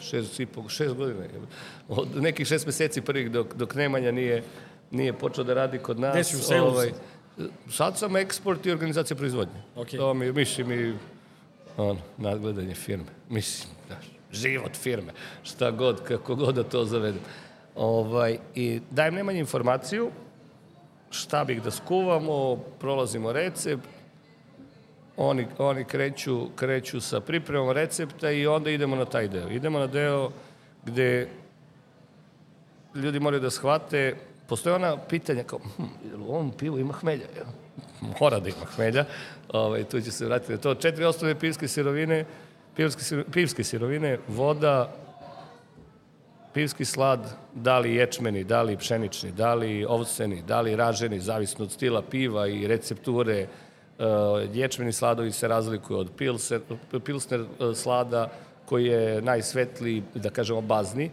šest, 0.00 0.40
i 0.40 0.46
po, 0.46 0.68
šest 0.68 0.94
godina. 0.94 1.24
Od 1.88 2.08
nekih 2.22 2.46
šest 2.46 2.66
meseci 2.66 3.00
prvih 3.00 3.30
dok, 3.30 3.54
dok 3.54 3.74
Nemanja 3.74 4.12
nije, 4.12 4.42
nije 4.90 5.12
počeo 5.12 5.44
da 5.44 5.54
radi 5.54 5.78
kod 5.78 6.00
nas. 6.00 6.14
Gde 6.14 6.24
si 6.24 6.54
u 6.60 6.64
ovaj, 6.64 6.92
sad 7.70 7.98
sam 7.98 8.16
eksport 8.16 8.66
i 8.66 8.70
organizacija 8.70 9.16
proizvodnje. 9.16 9.62
Okej. 9.76 9.98
To 9.98 10.14
mi, 10.14 10.32
mislim, 10.32 10.72
i 10.72 10.94
ono, 11.76 12.00
nadgledanje 12.16 12.74
firme. 12.74 13.10
Mislim, 13.28 13.72
znaš, 13.86 14.04
život 14.32 14.76
firme, 14.76 15.12
šta 15.42 15.70
god, 15.70 16.02
kako 16.02 16.34
god 16.34 16.54
da 16.54 16.62
to 16.62 16.84
zavedem. 16.84 17.20
Ovaj, 17.74 18.38
I 18.54 18.80
dajem 18.90 19.14
Nemanji 19.14 19.38
informaciju 19.38 20.10
šta 21.10 21.44
bih 21.44 21.62
da 21.62 21.70
skuvamo, 21.70 22.56
prolazimo 22.56 23.32
recept, 23.32 23.88
oni, 25.16 25.46
oni 25.58 25.84
kreću, 25.84 26.48
kreću 26.56 27.00
sa 27.00 27.20
pripremom 27.20 27.70
recepta 27.70 28.30
i 28.30 28.46
onda 28.46 28.70
idemo 28.70 28.96
na 28.96 29.04
taj 29.04 29.28
deo. 29.28 29.48
Idemo 29.48 29.78
na 29.78 29.86
deo 29.86 30.30
gde 30.84 31.28
ljudi 32.94 33.20
moraju 33.20 33.40
da 33.40 33.50
shvate, 33.50 34.16
postoje 34.46 34.74
ona 34.74 34.96
pitanja 34.96 35.42
kao, 35.42 35.58
hm, 35.76 35.82
jel 36.10 36.22
u 36.22 36.34
ovom 36.34 36.52
pivu 36.52 36.78
ima 36.78 36.92
hmelja? 36.92 37.26
Jel? 37.36 37.46
Mora 38.20 38.40
da 38.40 38.48
ima 38.48 38.66
hmelja. 38.74 39.04
Ovaj, 39.52 39.84
tu 39.84 40.00
će 40.00 40.10
se 40.10 40.26
vratiti 40.26 40.52
na 40.52 40.58
to. 40.58 40.74
Četiri 40.74 41.04
osnovne 41.04 41.38
pivske 41.38 41.68
sirovine, 41.68 42.24
pivske, 42.76 43.24
pivske 43.32 43.64
sirovine, 43.64 44.18
voda, 44.28 44.92
pivski 46.54 46.84
slad, 46.84 47.20
da 47.54 47.78
li 47.78 47.94
ječmeni, 47.94 48.44
da 48.44 48.62
li 48.62 48.76
pšenični, 48.76 49.32
da 49.32 49.54
li 49.54 49.84
ovseni, 49.84 50.42
da 50.42 50.60
li 50.60 50.76
raženi, 50.76 51.20
zavisno 51.20 51.64
od 51.64 51.72
stila 51.72 52.02
piva 52.02 52.46
i 52.48 52.66
recepture. 52.66 53.46
Uh, 53.98 54.06
ječmeni 54.54 54.92
sladovi 54.92 55.32
se 55.32 55.48
razlikuju 55.48 55.98
od 55.98 56.10
pilsner 57.04 57.40
uh, 57.40 57.76
slada 57.76 58.30
koji 58.64 58.86
je 58.86 59.22
najsvetliji, 59.22 60.02
da 60.14 60.30
kažemo 60.30 60.60
bazni. 60.60 61.10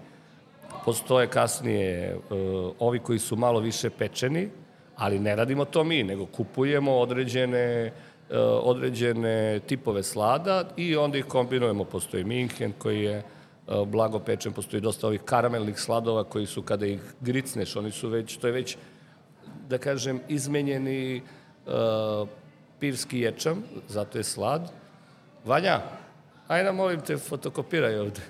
Postoje 0.86 1.28
kasnije 1.28 2.16
uh, 2.16 2.72
ovi 2.80 3.00
koji 3.00 3.20
su 3.20 3.36
malo 3.36 3.60
više 3.60 3.90
pečeni, 3.90 4.50
ali 4.96 5.20
ne 5.20 5.36
radimo 5.36 5.66
to 5.66 5.84
mi, 5.84 6.04
nego 6.04 6.26
kupujemo 6.26 6.98
određene 6.98 7.92
uh, 8.30 8.38
određene 8.64 9.60
tipove 9.60 10.04
slada 10.04 10.64
i 10.78 10.96
onda 10.96 11.18
ih 11.18 11.26
kombinujemo. 11.26 11.84
Postoji 11.84 12.24
Minhen 12.24 12.74
koji 12.78 13.04
je 13.04 13.24
uh, 13.68 13.88
blago 13.88 14.20
pečen, 14.20 14.54
postoji 14.54 14.82
dosta 14.82 15.08
ovih 15.08 15.22
karamelnih 15.22 15.80
sladova 15.80 16.24
koji 16.24 16.46
su 16.46 16.62
kada 16.62 16.86
ih 16.86 17.02
gricneš, 17.22 17.76
oni 17.76 17.92
su 17.92 18.10
već, 18.10 18.38
to 18.38 18.48
je 18.48 18.54
već 18.54 18.78
da 19.70 19.78
kažem, 19.78 20.20
izmenjeni 20.28 21.22
uh, 21.66 22.28
pivski 22.80 23.20
ječam, 23.20 23.64
zato 23.88 24.18
je 24.18 24.24
slad. 24.24 24.72
Vanja, 25.46 25.82
ajde 26.48 26.72
molim 26.72 27.02
te, 27.02 27.18
fotokopiraj 27.18 28.00
ovde. 28.00 28.22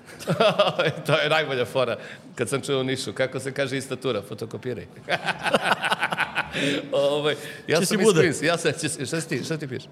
to 1.06 1.18
je 1.18 1.28
najbolja 1.28 1.64
fora 1.64 1.96
kad 2.34 2.48
sam 2.48 2.60
čuo 2.60 2.80
u 2.80 2.84
Nišu. 2.84 3.12
Kako 3.12 3.40
se 3.40 3.52
kaže 3.52 3.76
istatura, 3.76 4.22
fotokopiraj. 4.22 4.86
Ovaj, 6.92 7.34
ja 7.66 7.80
Če 7.80 7.86
sam 7.86 8.00
iskris, 8.00 8.42
ja 8.42 8.58
sam, 8.58 8.72
će, 8.72 9.06
šta, 9.06 9.20
ti, 9.20 9.44
šta 9.44 9.56
ti 9.56 9.68
piš? 9.68 9.84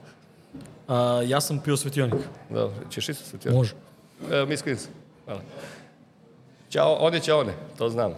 A, 0.89 1.23
ja 1.27 1.41
sam 1.41 1.59
pio 1.59 1.77
svetionik. 1.77 2.15
Dobro, 2.51 2.77
ćeš 2.91 3.09
isto 3.09 3.25
se 3.25 3.39
ti? 3.39 3.51
Može. 3.51 3.75
E, 4.31 4.47
Miss 4.47 4.65
Queens, 4.65 4.87
hvala. 5.25 5.41
Ćao, 6.71 6.95
on 7.01 7.15
je 7.15 7.21
ćaone, 7.21 7.53
to 7.79 7.89
znam. 7.89 8.15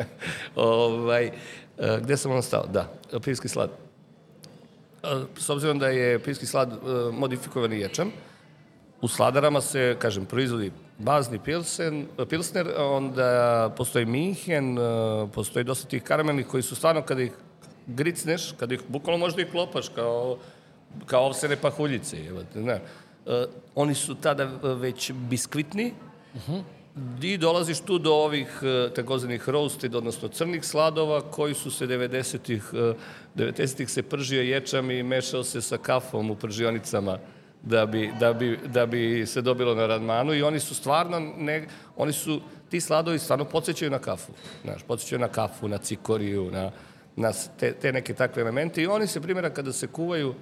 ovaj, 0.56 1.26
e, 1.26 1.32
gde 2.02 2.16
sam 2.16 2.32
on 2.32 2.42
stao? 2.42 2.66
Da, 2.66 2.92
pivski 3.24 3.48
slad. 3.48 3.70
E, 5.02 5.08
S 5.38 5.48
obzirom 5.50 5.78
da 5.78 5.88
je 5.88 6.18
pivski 6.18 6.46
slad 6.46 6.72
e, 6.72 6.76
modifikovani 7.12 7.80
ječam, 7.80 8.12
u 9.00 9.08
sladarama 9.08 9.60
se, 9.60 9.96
kažem, 9.98 10.26
proizvodi 10.26 10.72
bazni 10.98 11.38
pilsen, 11.38 12.06
pilsner, 12.28 12.72
onda 12.78 13.74
postoji 13.76 14.06
Minhen, 14.06 14.78
e, 14.78 14.82
postoji 15.34 15.64
dosta 15.64 15.88
tih 15.88 16.02
karamelnih 16.02 16.46
koji 16.46 16.62
su 16.62 16.76
stvarno 16.76 17.02
kada 17.02 17.22
ih 17.22 17.32
gricneš, 17.86 18.52
kada 18.52 18.74
ih 18.74 18.80
bukvalno 18.88 19.18
možda 19.18 19.42
ih 19.42 19.50
klopaš 19.50 19.88
kao, 19.88 20.38
kao 21.06 21.26
ovsene 21.26 21.56
pahuljice. 21.56 22.26
Evo, 22.26 22.42
ne. 22.54 22.80
E, 23.26 23.46
oni 23.74 23.94
su 23.94 24.14
tada 24.14 24.44
već 24.62 25.12
biskvitni, 25.12 25.92
I 27.22 27.36
dolaziš 27.38 27.80
tu 27.80 27.98
do 27.98 28.12
ovih 28.14 28.48
e, 28.62 28.94
takozvanih 28.94 29.48
roasted, 29.48 29.94
odnosno 29.94 30.28
crnih 30.28 30.64
sladova, 30.64 31.20
koji 31.20 31.54
su 31.54 31.70
se 31.70 31.86
90-ih, 31.86 32.62
e, 32.72 32.94
90-ih 33.36 33.90
se 33.90 34.02
pržio 34.02 34.42
ječam 34.42 34.90
i 34.90 35.02
mešao 35.02 35.44
se 35.44 35.60
sa 35.62 35.76
kafom 35.76 36.30
u 36.30 36.36
pržionicama 36.36 37.18
da 37.66 37.86
bi, 37.86 38.12
da 38.20 38.32
bi, 38.32 38.58
da 38.66 38.86
bi 38.86 39.26
se 39.26 39.42
dobilo 39.42 39.74
na 39.74 39.86
radmanu 39.86 40.34
i 40.34 40.42
oni 40.42 40.60
su 40.60 40.74
stvarno, 40.74 41.20
ne, 41.38 41.66
oni 41.96 42.12
su, 42.12 42.40
ti 42.68 42.80
sladovi 42.80 43.18
stvarno 43.18 43.44
podsjećaju 43.44 43.90
na 43.90 43.98
kafu, 43.98 44.32
znaš, 44.64 44.82
podsjećaju 44.82 45.18
na 45.18 45.28
kafu, 45.28 45.68
na 45.68 45.78
cikoriju, 45.78 46.50
na, 46.50 46.70
na 47.16 47.32
te, 47.58 47.72
te 47.72 47.92
neke 47.92 48.14
takve 48.14 48.42
elemente 48.42 48.82
i 48.82 48.86
oni 48.86 49.06
se, 49.06 49.20
primjera, 49.20 49.50
kada 49.50 49.72
se 49.72 49.86
kuvaju, 49.86 50.34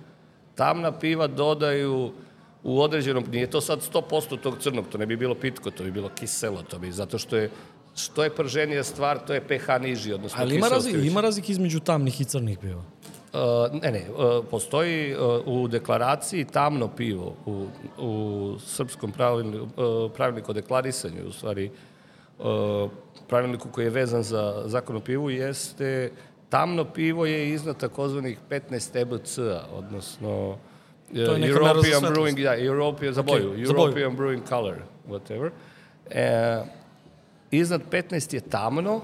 tamna 0.54 0.92
piva 0.92 1.26
dodaju 1.26 2.12
u 2.62 2.80
određenom, 2.80 3.24
nije 3.30 3.50
to 3.50 3.60
sad 3.60 3.80
100% 3.92 4.40
tog 4.40 4.58
crnog, 4.60 4.88
to 4.88 4.98
ne 4.98 5.06
bi 5.06 5.16
bilo 5.16 5.34
pitko, 5.34 5.70
to 5.70 5.84
bi 5.84 5.90
bilo 5.90 6.08
kiselo, 6.08 6.62
to 6.62 6.78
bi, 6.78 6.92
zato 6.92 7.18
što 7.18 7.36
je, 7.36 7.50
što 7.96 8.24
je 8.24 8.34
prženija 8.34 8.84
stvar, 8.84 9.18
to 9.26 9.34
je 9.34 9.40
pH 9.40 9.80
niži, 9.80 10.12
odnosno 10.12 10.38
Ali 10.40 10.54
ima, 10.54 10.66
kiselosti 10.66 10.88
razli, 10.88 11.00
veća. 11.00 11.10
ima 11.10 11.20
razlike 11.20 11.52
između 11.52 11.80
tamnih 11.80 12.20
i 12.20 12.24
crnih 12.24 12.58
piva. 12.58 12.84
Uh, 13.34 13.82
ne, 13.82 13.90
ne, 13.90 14.04
uh, 14.10 14.44
postoji 14.50 15.16
uh, 15.16 15.46
u 15.46 15.68
deklaraciji 15.68 16.44
tamno 16.44 16.88
pivo 16.88 17.34
u, 17.46 17.66
u 17.98 18.54
srpskom 18.58 19.12
pravilniku, 19.12 19.66
pravilniku 20.14 20.50
o 20.50 20.54
deklarisanju, 20.54 21.26
u 21.28 21.32
stvari 21.32 21.70
pravilniku 23.28 23.68
koji 23.68 23.84
je 23.84 23.90
vezan 23.90 24.22
za 24.22 24.62
zakon 24.66 24.96
o 24.96 25.00
pivu, 25.00 25.30
jeste 25.30 26.10
tamno 26.48 26.84
pivo 26.84 27.26
je 27.26 27.50
iznad 27.50 27.76
takozvanih 27.76 28.38
15 28.50 29.00
EBC-a, 29.00 29.66
odnosno 29.72 30.58
European. 31.14 32.02
Brewing, 32.02 32.42
da, 32.42 32.56
European, 32.56 33.14
za 33.14 33.22
boju, 33.22 33.42
za 33.42 33.52
boju. 33.52 33.64
European 33.64 34.16
Brewing 34.16 34.48
Color, 34.48 34.74
whatever. 35.08 35.50
E, 36.10 36.62
iznad 37.50 37.80
15 37.90 38.34
je 38.34 38.40
tamno 38.40 39.00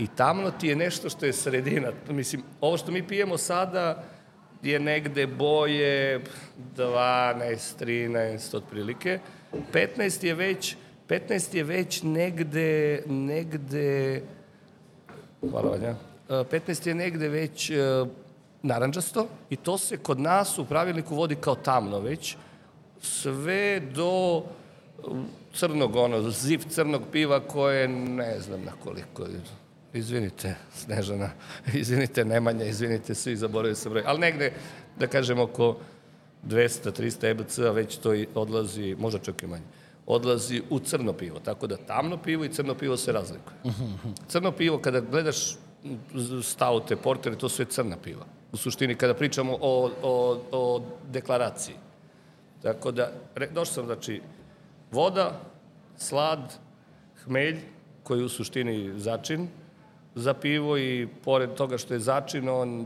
i 0.00 0.06
tamno 0.16 0.50
ti 0.50 0.68
je 0.68 0.76
nešto 0.76 1.10
što 1.10 1.26
je 1.26 1.32
sredina. 1.32 1.92
Mislim, 2.08 2.42
ovo 2.60 2.76
što 2.76 2.92
mi 2.92 3.06
pijemo 3.06 3.38
sada 3.38 4.04
je 4.62 4.80
negde 4.80 5.26
boje 5.26 6.24
12, 6.76 7.84
13 7.84 8.56
otprilike. 8.56 9.18
15 9.72 10.26
je 10.26 10.34
već 10.34 10.76
15 11.08 11.56
je 11.56 11.64
već 11.64 12.02
negde, 12.02 13.02
negde, 13.06 14.22
hvala 15.50 15.70
Vanja, 15.70 15.94
E, 16.30 16.44
15 16.44 16.88
je 16.88 16.94
negde 16.94 17.28
već 17.28 17.70
e, 17.70 17.74
naranđasto 18.62 19.26
i 19.50 19.56
to 19.56 19.78
se 19.78 19.96
kod 19.96 20.20
nas 20.20 20.58
u 20.58 20.64
pravilniku 20.64 21.14
vodi 21.14 21.34
kao 21.34 21.54
tamno 21.54 22.00
već, 22.00 22.36
sve 23.02 23.80
do 23.80 24.36
um, 24.36 25.26
crnog, 25.54 25.96
ono, 25.96 26.30
ziv 26.30 26.60
crnog 26.68 27.02
piva 27.12 27.40
koje 27.40 27.88
ne 27.88 28.40
znam 28.40 28.64
na 28.64 28.72
koliko 28.84 29.22
je. 29.22 29.40
Izvinite, 29.94 30.54
Snežana, 30.74 31.30
izvinite 31.74 32.24
Nemanja, 32.24 32.64
izvinite 32.64 33.14
svi, 33.14 33.36
zaboravio 33.36 33.74
sam 33.74 33.92
broj. 33.92 34.02
Ali 34.06 34.20
negde, 34.20 34.52
da 34.98 35.06
kažem, 35.06 35.38
oko 35.38 35.76
200-300 36.46 37.30
EBC-a 37.30 37.70
već 37.70 37.96
to 37.96 38.14
odlazi, 38.34 38.96
možda 38.98 39.18
čak 39.18 39.42
i 39.42 39.46
manje, 39.46 39.64
odlazi 40.06 40.62
u 40.70 40.78
crno 40.78 41.12
pivo. 41.12 41.40
Tako 41.40 41.66
da 41.66 41.76
tamno 41.76 42.16
pivo 42.16 42.44
i 42.44 42.48
crno 42.48 42.74
pivo 42.74 42.96
se 42.96 43.12
razlikuje. 43.12 43.56
Crno 44.28 44.52
pivo, 44.52 44.78
kada 44.78 45.00
gledaš 45.00 45.56
staute, 46.42 46.96
portere, 46.96 47.36
to 47.36 47.48
su 47.48 47.62
je 47.62 47.66
crna 47.66 47.96
piva. 47.96 48.26
U 48.52 48.56
suštini, 48.56 48.94
kada 48.94 49.14
pričamo 49.14 49.58
o, 49.60 49.90
o, 50.02 50.40
o 50.52 50.82
deklaraciji. 51.10 51.74
Tako 52.62 52.90
da, 52.90 53.12
došao 53.54 53.74
sam, 53.74 53.86
znači, 53.86 54.22
voda, 54.92 55.40
slad, 55.96 56.54
hmelj, 57.24 57.58
koji 58.02 58.24
u 58.24 58.28
suštini 58.28 58.92
začin 59.00 59.48
za 60.14 60.34
pivo 60.34 60.78
i 60.78 61.08
pored 61.24 61.54
toga 61.54 61.78
što 61.78 61.94
je 61.94 62.00
začin, 62.00 62.48
on 62.48 62.80
e, 62.80 62.84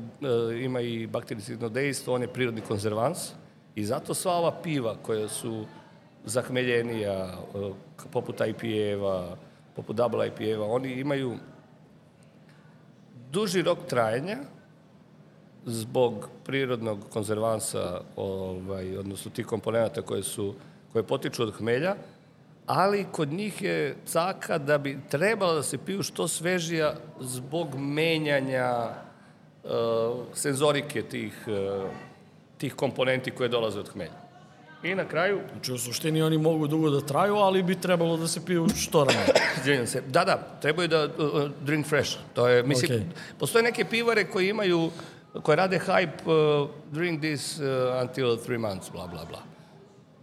ima 0.64 0.80
i 0.80 1.06
baktericidno 1.06 1.68
dejstvo, 1.68 2.14
on 2.14 2.22
je 2.22 2.28
prirodni 2.28 2.60
konzervans. 2.60 3.32
I 3.74 3.84
zato 3.84 4.14
sva 4.14 4.32
ova 4.32 4.52
piva 4.62 4.96
koja 5.02 5.28
su 5.28 5.64
zahmeljenija, 6.24 7.12
e, 7.14 7.70
poput 8.12 8.40
IPA-eva, 8.40 9.36
poput 9.76 9.96
double 9.96 10.26
IPA-eva, 10.26 10.66
oni 10.66 10.92
imaju 10.92 11.36
duži 13.30 13.62
rok 13.62 13.78
trajanja 13.88 14.38
zbog 15.64 16.28
prirodnog 16.44 16.98
konzervansa, 17.10 18.00
ovaj, 18.16 18.98
odnosno 18.98 19.30
tih 19.30 19.46
komponenta 19.46 20.02
koje 20.02 20.22
su 20.22 20.54
koje 20.92 21.02
potiču 21.02 21.42
od 21.42 21.54
hmelja, 21.56 21.96
ali 22.66 23.06
kod 23.12 23.32
njih 23.32 23.62
je 23.62 23.96
caka 24.06 24.58
da 24.58 24.78
bi 24.78 24.98
trebalo 25.10 25.54
da 25.54 25.62
se 25.62 25.78
piju 25.78 26.02
što 26.02 26.28
svežija 26.28 26.94
zbog 27.20 27.74
menjanja 27.78 28.88
uh, 29.64 29.70
senzorike 30.34 31.02
tih, 31.02 31.44
uh, 31.46 31.90
tih 32.58 32.74
komponenti 32.74 33.30
koje 33.30 33.48
dolaze 33.48 33.80
od 33.80 33.88
hmelja. 33.88 34.24
I 34.82 34.94
na 34.94 35.08
kraju... 35.08 35.40
Znači, 35.52 35.72
u 35.72 35.78
suštini 35.78 36.22
oni 36.22 36.38
mogu 36.38 36.66
dugo 36.66 36.90
da 36.90 37.00
traju, 37.00 37.34
ali 37.34 37.62
bi 37.62 37.80
trebalo 37.80 38.16
da 38.16 38.28
se 38.28 38.44
piju 38.46 38.66
što 38.76 39.04
ranije. 39.04 39.26
Izvinjam 39.60 39.86
se. 39.86 40.00
Da, 40.00 40.24
da, 40.24 40.58
trebaju 40.60 40.88
da 40.88 41.04
uh, 41.04 41.50
drink 41.60 41.86
fresh. 41.86 42.18
To 42.34 42.48
je, 42.48 42.62
mislim, 42.62 42.90
okay. 42.90 43.04
postoje 43.38 43.62
neke 43.62 43.84
pivare 43.84 44.24
koje 44.24 44.48
imaju, 44.48 44.90
koje 45.42 45.56
rade 45.56 45.80
hype, 45.86 46.62
uh, 46.62 46.70
drink 46.92 47.20
this 47.20 47.58
uh, 47.58 47.64
until 48.02 48.36
three 48.36 48.58
months, 48.58 48.90
bla, 48.90 49.06
bla, 49.06 49.24
bla. 49.24 49.42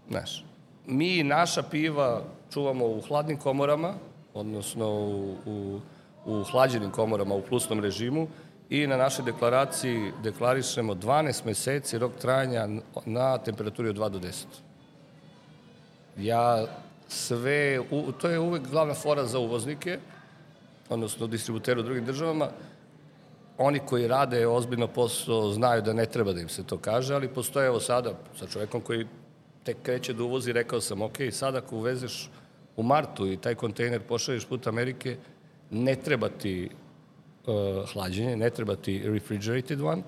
Znaš, 0.10 0.44
mi 0.92 1.24
naša 1.24 1.64
piva 1.64 2.22
čuvamo 2.54 2.86
u 2.86 3.02
hladnim 3.02 3.38
komorama, 3.38 3.94
odnosno 4.34 4.90
u, 4.90 5.36
u, 5.46 5.80
u 6.26 6.44
hlađenim 6.44 6.92
komorama 6.92 7.36
u 7.36 7.42
plusnom 7.42 7.80
režimu 7.80 8.28
i 8.70 8.88
na 8.88 8.98
našoj 8.98 9.26
deklaraciji 9.26 10.12
deklarišemo 10.24 10.96
12 10.96 11.46
meseci 11.46 11.98
rok 11.98 12.12
trajanja 12.22 12.68
na 13.06 13.38
temperaturi 13.38 13.90
od 13.90 13.96
2 13.96 14.10
do 14.10 14.20
10. 14.20 14.46
Ja 16.18 16.66
sve, 17.08 17.80
u, 17.92 18.12
to 18.12 18.30
je 18.30 18.40
uvek 18.40 18.68
glavna 18.68 18.94
fora 18.94 19.26
za 19.26 19.40
uvoznike, 19.40 20.00
odnosno 20.90 21.28
distributere 21.28 21.80
u 21.80 21.84
drugim 21.84 22.06
državama, 22.06 22.48
oni 23.58 23.80
koji 23.80 24.08
rade 24.08 24.48
ozbiljno 24.48 24.88
posao 24.88 25.52
znaju 25.54 25.82
da 25.82 25.94
ne 25.94 26.06
treba 26.06 26.34
da 26.34 26.42
im 26.42 26.50
se 26.50 26.64
to 26.64 26.78
kaže, 26.78 27.16
ali 27.16 27.28
postoje 27.28 27.68
evo 27.68 27.80
sada 27.80 28.14
sa 28.40 28.48
čovekom 28.48 28.82
koji 28.82 29.08
tek 29.64 29.78
kreće 29.84 30.14
da 30.14 30.24
uvozi, 30.24 30.54
rekao 30.54 30.82
sam, 30.82 31.02
ok, 31.02 31.18
sad 31.32 31.56
ako 31.56 31.76
uvezeš 31.76 32.30
u 32.78 32.84
martu 32.84 33.28
i 33.28 33.38
taj 33.38 33.56
kontejner 33.56 34.02
pošalješ 34.02 34.46
put 34.46 34.68
Amerike, 34.68 35.18
ne 35.72 35.96
treba 35.96 36.30
ti 36.30 36.70
uh, 37.46 37.90
hlađenje, 37.94 38.38
ne 38.38 38.50
treba 38.50 38.76
ti 38.76 39.02
refrigerated 39.06 39.82
one, 39.82 40.04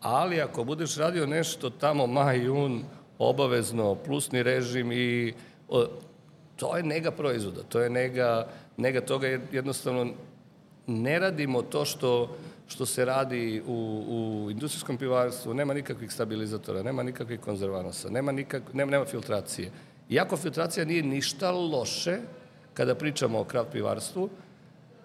ali 0.00 0.40
ako 0.40 0.64
budeš 0.64 0.96
radio 0.96 1.26
nešto 1.26 1.70
tamo 1.70 2.06
maj, 2.06 2.44
jun, 2.44 2.82
obavezno, 3.18 3.94
plusni 3.94 4.42
režim 4.42 4.92
i 4.92 5.32
uh, 5.68 5.84
to 6.56 6.76
je 6.76 6.82
nega 6.82 7.10
proizvoda, 7.10 7.62
to 7.62 7.80
je 7.80 7.90
nega, 7.90 8.48
nega 8.76 9.00
toga 9.00 9.26
jednostavno 9.52 10.06
ne 10.86 11.18
radimo 11.18 11.62
to 11.62 11.84
što, 11.84 12.36
što 12.72 12.86
se 12.86 13.04
radi 13.04 13.62
u, 13.66 14.04
u 14.08 14.50
industrijskom 14.50 14.96
pivarstvu, 14.98 15.54
nema 15.54 15.74
nikakvih 15.74 16.12
stabilizatora, 16.12 16.82
nema 16.82 17.02
nikakvih 17.02 17.40
konzervanasa, 17.40 18.10
nema, 18.10 18.32
nikak, 18.32 18.62
nema, 18.72 18.90
nema 18.90 19.04
filtracije. 19.04 19.70
Iako 20.10 20.36
filtracija 20.36 20.84
nije 20.84 21.02
ništa 21.02 21.50
loše, 21.50 22.18
kada 22.74 22.94
pričamo 22.94 23.40
o 23.40 23.44
kraft 23.44 23.72
pivarstvu, 23.72 24.28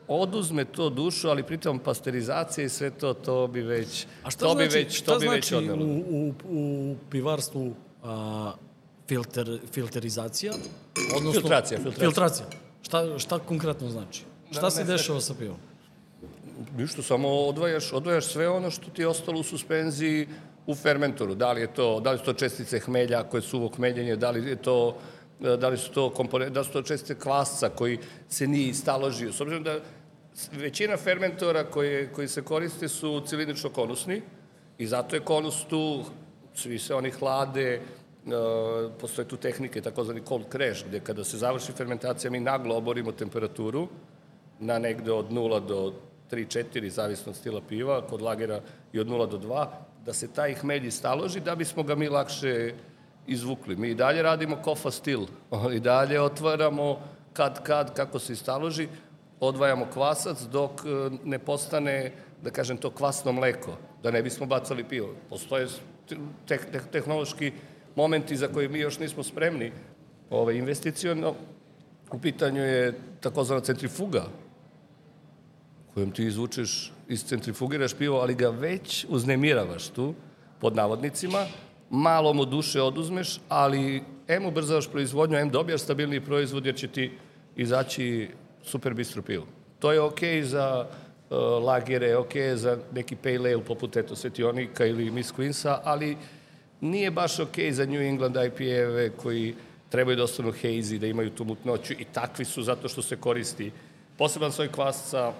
oduzme 0.08 0.66
to 0.66 0.90
dušu, 0.90 1.30
ali 1.30 1.44
pritom 1.44 1.80
pasterizacija 1.80 2.66
i 2.66 2.70
sve 2.70 2.90
to, 2.90 3.14
to 3.14 3.48
bi 3.48 3.62
već, 3.62 4.08
a 4.24 4.32
šta 4.32 4.46
to 4.46 4.54
znači, 4.54 4.70
bi 4.70 4.76
već, 4.76 5.02
to 5.02 5.04
šta 5.04 5.20
bi 5.20 5.26
znači 5.26 5.36
već 5.36 5.52
odnelo. 5.54 5.86
u, 5.86 6.00
u, 6.10 6.34
u 6.50 6.96
pivarstvu 7.12 7.74
a, 8.04 8.54
filter, 9.08 9.60
filterizacija? 9.72 10.54
Odnosno, 11.18 11.42
Filtracija, 11.42 11.78
filtracija. 11.78 12.10
Filtracija. 12.10 12.46
Šta, 12.82 13.20
šta 13.20 13.40
konkretno 13.40 13.90
znači? 13.90 14.24
Šta 14.52 14.62
Da, 14.62 14.70
se 14.72 14.84
ne, 14.84 14.92
dešava 14.92 15.22
sa 15.22 15.34
pivom? 15.34 15.58
Ništa, 16.78 17.02
samo 17.02 17.30
odvajaš, 17.30 17.94
odvajaš 17.94 18.26
sve 18.26 18.50
ono 18.50 18.72
što 18.72 18.90
ti 18.90 19.02
je 19.02 19.08
ostalo 19.08 19.40
u 19.40 19.44
suspenziji 19.44 20.28
u 20.68 20.76
fermentoru. 20.76 21.36
Da 21.36 21.52
li 21.52 21.62
je 21.62 21.74
to, 21.74 22.00
da 22.00 22.12
li 22.12 22.18
su 22.18 22.26
to 22.26 22.34
čestice 22.34 22.80
hmelja 22.80 23.24
koje 23.24 23.42
su 23.42 23.58
uvo 23.58 23.70
hmeljenje, 23.76 24.16
da 24.16 24.32
li 24.32 24.50
je 24.50 24.56
to 24.56 24.98
da 25.40 25.70
li 25.70 25.78
su 25.78 25.92
to 25.92 26.10
komponente, 26.10 26.54
da 26.54 26.64
su 26.64 26.72
to 26.72 26.82
čestice 26.82 27.20
kvasca 27.20 27.70
koji 27.70 28.00
se 28.30 28.48
nije 28.48 28.70
istaložio. 28.70 29.34
S 29.34 29.42
obzirom 29.42 29.64
da 29.64 29.80
većina 30.52 30.98
fermentora 30.98 31.64
koje, 31.64 32.14
koji 32.14 32.28
se 32.28 32.42
koriste 32.42 32.88
su 32.88 33.22
cilindrično 33.26 33.70
konusni 33.70 34.22
i 34.78 34.88
zato 34.88 35.16
je 35.16 35.20
konus 35.20 35.66
tu, 35.70 36.04
svi 36.54 36.80
se 36.80 36.96
oni 36.96 37.12
hlade, 37.12 37.82
Uh, 38.28 38.92
postoje 39.00 39.28
tu 39.28 39.38
tehnike, 39.38 39.82
takozvani 39.82 40.22
cold 40.28 40.46
crash, 40.52 40.84
gde 40.88 41.00
kada 41.00 41.24
se 41.24 41.38
završi 41.38 41.72
fermentacija 41.72 42.32
mi 42.32 42.40
naglo 42.40 42.76
oborimo 42.76 43.12
temperaturu 43.12 43.88
na 44.60 44.80
negde 44.80 45.12
od 45.12 45.32
0 45.32 45.66
do 45.66 45.94
3-4, 46.32 46.90
zavisno 46.90 47.30
od 47.30 47.36
stila 47.36 47.62
piva, 47.62 48.02
kod 48.08 48.22
lagera 48.22 48.62
i 48.94 49.00
od 49.00 49.08
0 49.08 49.30
do 49.30 49.38
2, 49.38 49.66
da 50.06 50.14
se 50.14 50.28
taj 50.34 50.54
hmelj 50.54 50.92
staloži 50.92 51.40
da 51.40 51.56
bismo 51.56 51.84
ga 51.84 51.96
mi 51.96 52.10
lakše 52.10 52.74
izvukli. 53.28 53.76
Mi 53.76 53.90
i 53.90 53.96
dalje 53.96 54.22
radimo 54.22 54.56
kofa 54.64 54.92
stil, 54.92 55.22
i 55.76 55.80
dalje 55.80 56.22
otvaramo 56.22 57.00
kad 57.34 57.64
kad 57.64 57.94
kako 57.94 58.20
se 58.20 58.34
istaloži, 58.34 58.88
odvajamo 59.40 59.88
kvasac 59.94 60.42
dok 60.42 60.72
e, 60.72 61.10
ne 61.24 61.40
postane, 61.40 62.12
da 62.44 62.50
kažem 62.50 62.78
to, 62.78 62.90
kvasno 62.90 63.32
mleko, 63.32 63.78
da 64.04 64.12
ne 64.12 64.24
bismo 64.24 64.46
bacali 64.46 64.84
pivo. 64.84 65.14
Postoje 65.30 65.68
te, 66.08 66.18
te, 66.72 66.80
tehnološki 66.92 67.52
momenti 67.96 68.38
za 68.38 68.48
koje 68.48 68.70
mi 68.70 68.80
još 68.80 69.00
nismo 69.00 69.24
spremni. 69.24 69.72
Ove, 70.30 70.58
investicijono, 70.58 71.36
u 72.12 72.20
pitanju 72.20 72.62
je 72.62 72.94
takozvana 73.22 73.62
centrifuga, 73.62 74.26
kojom 75.98 76.12
ti 76.12 76.24
izvučeš, 76.24 76.92
iscentrifugiraš 77.10 77.94
pivo, 77.94 78.20
ali 78.20 78.36
ga 78.36 78.50
već 78.50 79.06
uznemiravaš 79.10 79.88
tu, 79.88 80.14
pod 80.60 80.76
navodnicima, 80.76 81.46
malo 81.90 82.34
mu 82.34 82.46
duše 82.46 82.82
oduzmeš, 82.82 83.40
ali 83.50 84.04
em 84.28 84.46
ubrzavaš 84.46 84.88
proizvodnju, 84.92 85.38
em 85.38 85.50
dobijaš 85.50 85.82
stabilni 85.82 86.22
proizvod 86.22 86.66
jer 86.66 86.76
će 86.76 86.88
ti 86.88 87.12
izaći 87.56 88.30
super 88.64 88.94
bistro 88.94 89.22
pivo. 89.22 89.48
To 89.80 89.92
je 89.92 90.02
okej 90.02 90.42
okay 90.42 90.44
za 90.44 90.86
uh, 90.86 91.38
lagere, 91.66 92.16
okej 92.16 92.42
okay 92.42 92.56
za 92.56 92.78
neki 92.94 93.16
pale 93.16 93.54
ale 93.54 93.64
poput 93.64 93.98
eto 93.98 94.16
Svetionika 94.16 94.86
ili 94.86 95.12
Miss 95.12 95.34
Queensa, 95.34 95.80
ali 95.84 96.18
nije 96.82 97.12
baš 97.12 97.40
okej 97.40 97.66
okay 97.66 97.72
za 97.72 97.86
New 97.86 98.02
England 98.02 98.36
IPA-eve 98.36 99.10
koji 99.18 99.56
trebaju 99.90 100.18
da 100.18 100.24
ostanu 100.24 100.52
hazy, 100.52 101.00
da 101.00 101.08
imaju 101.08 101.30
tu 101.30 101.46
mutnoću 101.46 101.94
i 101.94 102.06
takvi 102.14 102.46
su 102.46 102.64
zato 102.64 102.88
što 102.88 103.02
se 103.02 103.16
koristi 103.16 103.72
poseban 104.18 104.52
svoj 104.52 104.72
kvasca, 104.72 105.34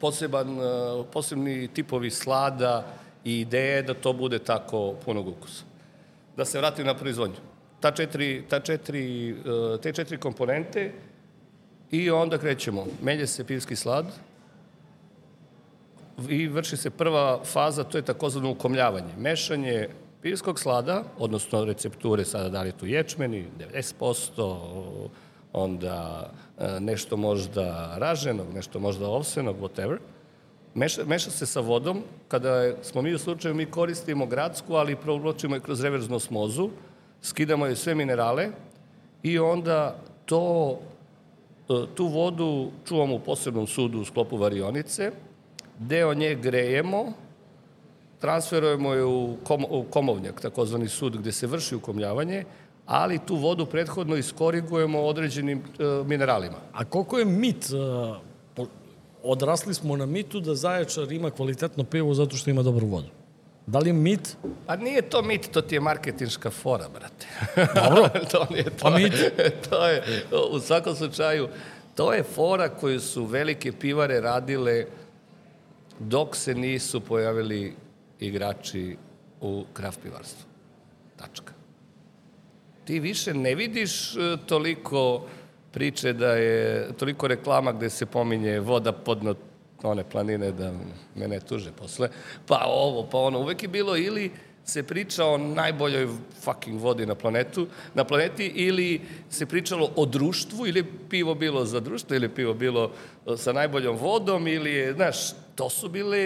poseban, 0.00 0.58
uh, 0.58 1.06
posebni 1.12 1.68
tipovi 1.68 2.10
slada 2.10 2.86
i 3.24 3.40
ideje 3.40 3.82
da 3.82 3.94
to 3.94 4.12
bude 4.12 4.38
tako 4.38 4.94
punog 5.04 5.28
ukusa. 5.28 5.64
Da 6.36 6.44
se 6.44 6.58
vratim 6.58 6.86
na 6.86 6.94
proizvodnju. 6.94 7.36
Ta 7.80 7.90
četiri, 7.90 8.44
ta 8.48 8.60
četiri, 8.60 9.32
uh, 9.32 9.80
te 9.80 9.92
četiri 9.92 10.18
komponente 10.18 10.92
i 11.90 12.10
onda 12.10 12.38
krećemo. 12.38 12.86
Melje 13.02 13.26
se 13.26 13.44
pivski 13.44 13.76
slad 13.76 14.06
i 16.28 16.48
vrši 16.48 16.76
se 16.76 16.90
prva 16.90 17.44
faza, 17.44 17.84
to 17.84 17.98
je 17.98 18.02
takozvano 18.02 18.50
ukomljavanje. 18.50 19.12
Mešanje 19.18 19.88
pivskog 20.22 20.60
slada, 20.60 21.02
odnosno 21.18 21.64
recepture 21.64 22.24
sada 22.24 22.48
da 22.48 22.62
li 22.62 22.68
je 22.68 22.78
tu 22.78 22.86
ječmeni, 22.86 23.44
90%, 23.74 25.08
onda 25.56 26.30
e, 26.58 26.80
nešto 26.80 27.16
možda 27.16 27.96
raženog, 27.98 28.46
nešto 28.54 28.80
možda 28.80 29.08
ovsenog, 29.08 29.56
whatever. 29.60 29.98
Meša, 30.74 31.04
meša 31.04 31.30
se 31.30 31.46
sa 31.46 31.60
vodom, 31.60 32.02
kada 32.28 32.82
smo 32.82 33.02
mi 33.02 33.14
u 33.14 33.18
slučaju, 33.18 33.54
mi 33.54 33.66
koristimo 33.66 34.26
gradsku, 34.26 34.74
ali 34.74 34.96
provločimo 34.96 35.56
je 35.56 35.60
kroz 35.60 35.80
reverznu 35.80 36.16
osmozu, 36.16 36.70
skidamo 37.22 37.66
je 37.66 37.76
sve 37.76 37.94
minerale 37.94 38.48
i 39.22 39.38
onda 39.38 39.96
to, 40.24 40.78
e, 41.68 41.86
tu 41.94 42.06
vodu 42.06 42.70
čuvamo 42.84 43.14
u 43.14 43.20
posebnom 43.20 43.66
sudu 43.66 44.00
u 44.00 44.04
sklopu 44.04 44.36
varionice, 44.36 45.12
deo 45.78 46.14
nje 46.14 46.34
grejemo, 46.34 47.12
transferujemo 48.20 48.94
je 48.94 49.04
u, 49.04 49.36
kom, 49.44 49.64
u 49.70 49.84
komovnjak, 49.90 50.40
takozvani 50.40 50.88
sud, 50.88 51.16
gde 51.16 51.32
se 51.32 51.46
vrši 51.46 51.76
ukomljavanje, 51.76 52.44
ali 52.86 53.18
tu 53.26 53.36
vodu 53.36 53.66
prethodno 53.66 54.16
iskorigujemo 54.16 55.02
određenim 55.02 55.58
e, 55.58 55.84
mineralima. 56.04 56.56
A 56.72 56.84
koliko 56.84 57.18
je 57.18 57.24
mit, 57.24 57.66
po- 58.54 58.66
odrasli 59.22 59.74
smo 59.74 59.96
na 59.96 60.06
mitu 60.06 60.40
da 60.40 60.54
Zaječar 60.54 61.12
ima 61.12 61.30
kvalitetno 61.30 61.84
pivo 61.84 62.14
zato 62.14 62.36
što 62.36 62.50
ima 62.50 62.62
dobru 62.62 62.86
vodu. 62.86 63.08
Da 63.66 63.78
li 63.78 63.88
je 63.88 63.92
mit? 63.92 64.36
A 64.66 64.76
nije 64.76 65.02
to 65.02 65.22
mit, 65.22 65.50
to 65.50 65.60
ti 65.60 65.74
je 65.74 65.80
marketinška 65.80 66.50
fora, 66.50 66.88
brate. 66.88 67.26
Dobro. 67.80 68.08
to 68.30 68.46
nije, 68.50 68.64
to, 68.64 68.70
Pa 68.80 68.90
mit? 68.90 69.12
to 69.70 69.86
je, 69.86 70.02
u 70.52 70.60
svakom 70.60 70.94
slučaju, 70.94 71.48
to 71.94 72.12
je 72.12 72.22
fora 72.22 72.68
koju 72.68 73.00
su 73.00 73.24
velike 73.24 73.72
pivare 73.72 74.20
radile 74.20 74.86
dok 75.98 76.36
se 76.36 76.54
nisu 76.54 77.00
pojavili 77.00 77.74
igrači 78.20 78.96
u 79.40 79.64
kraft 79.72 80.00
pivarstvu. 80.02 80.46
Tačka. 81.16 81.55
Ti 82.86 83.00
više 83.00 83.34
ne 83.34 83.54
vidiš 83.54 84.16
e, 84.16 84.36
toliko 84.46 85.26
priče 85.72 86.12
da 86.12 86.32
je, 86.32 86.88
toliko 86.98 87.28
reklama 87.28 87.72
gde 87.72 87.90
se 87.90 88.06
pominje 88.06 88.60
voda 88.60 88.92
podno 88.92 89.34
one 89.82 90.04
planine 90.04 90.52
da 90.52 90.72
me 91.14 91.28
ne 91.28 91.40
tuže 91.40 91.72
posle, 91.72 92.08
pa 92.46 92.64
ovo, 92.66 93.08
pa 93.10 93.18
ono, 93.18 93.38
uvek 93.38 93.62
je 93.62 93.68
bilo 93.68 93.96
ili 93.96 94.30
se 94.64 94.82
priča 94.82 95.24
o 95.24 95.38
najboljoj 95.38 96.08
fucking 96.40 96.80
vodi 96.80 97.06
na 97.06 97.14
planetu, 97.14 97.66
na 97.94 98.04
planeti 98.04 98.46
ili 98.46 99.00
se 99.30 99.46
pričalo 99.46 99.92
o 99.96 100.06
društvu 100.06 100.66
ili 100.66 100.84
pivo 100.84 101.34
bilo 101.34 101.64
za 101.64 101.80
društvo 101.80 102.16
ili 102.16 102.28
pivo 102.28 102.54
bilo 102.54 102.90
e, 103.26 103.36
sa 103.36 103.52
najboljom 103.52 103.96
vodom 103.96 104.46
ili 104.48 104.72
je, 104.72 104.92
znaš, 104.92 105.16
to 105.54 105.70
su 105.70 105.88
bile 105.88 106.18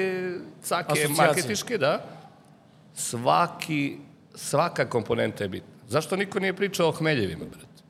cake 0.62 1.08
marketiške, 1.08 1.78
da. 1.78 2.04
Svaki, 2.94 3.96
svaka 4.34 4.88
komponenta 4.88 5.44
je 5.44 5.48
bitna. 5.48 5.79
Zašto 5.90 6.16
niko 6.16 6.40
nije 6.40 6.56
pričao 6.56 6.88
o 6.88 6.92
hmeljevima, 6.92 7.44
brate? 7.44 7.82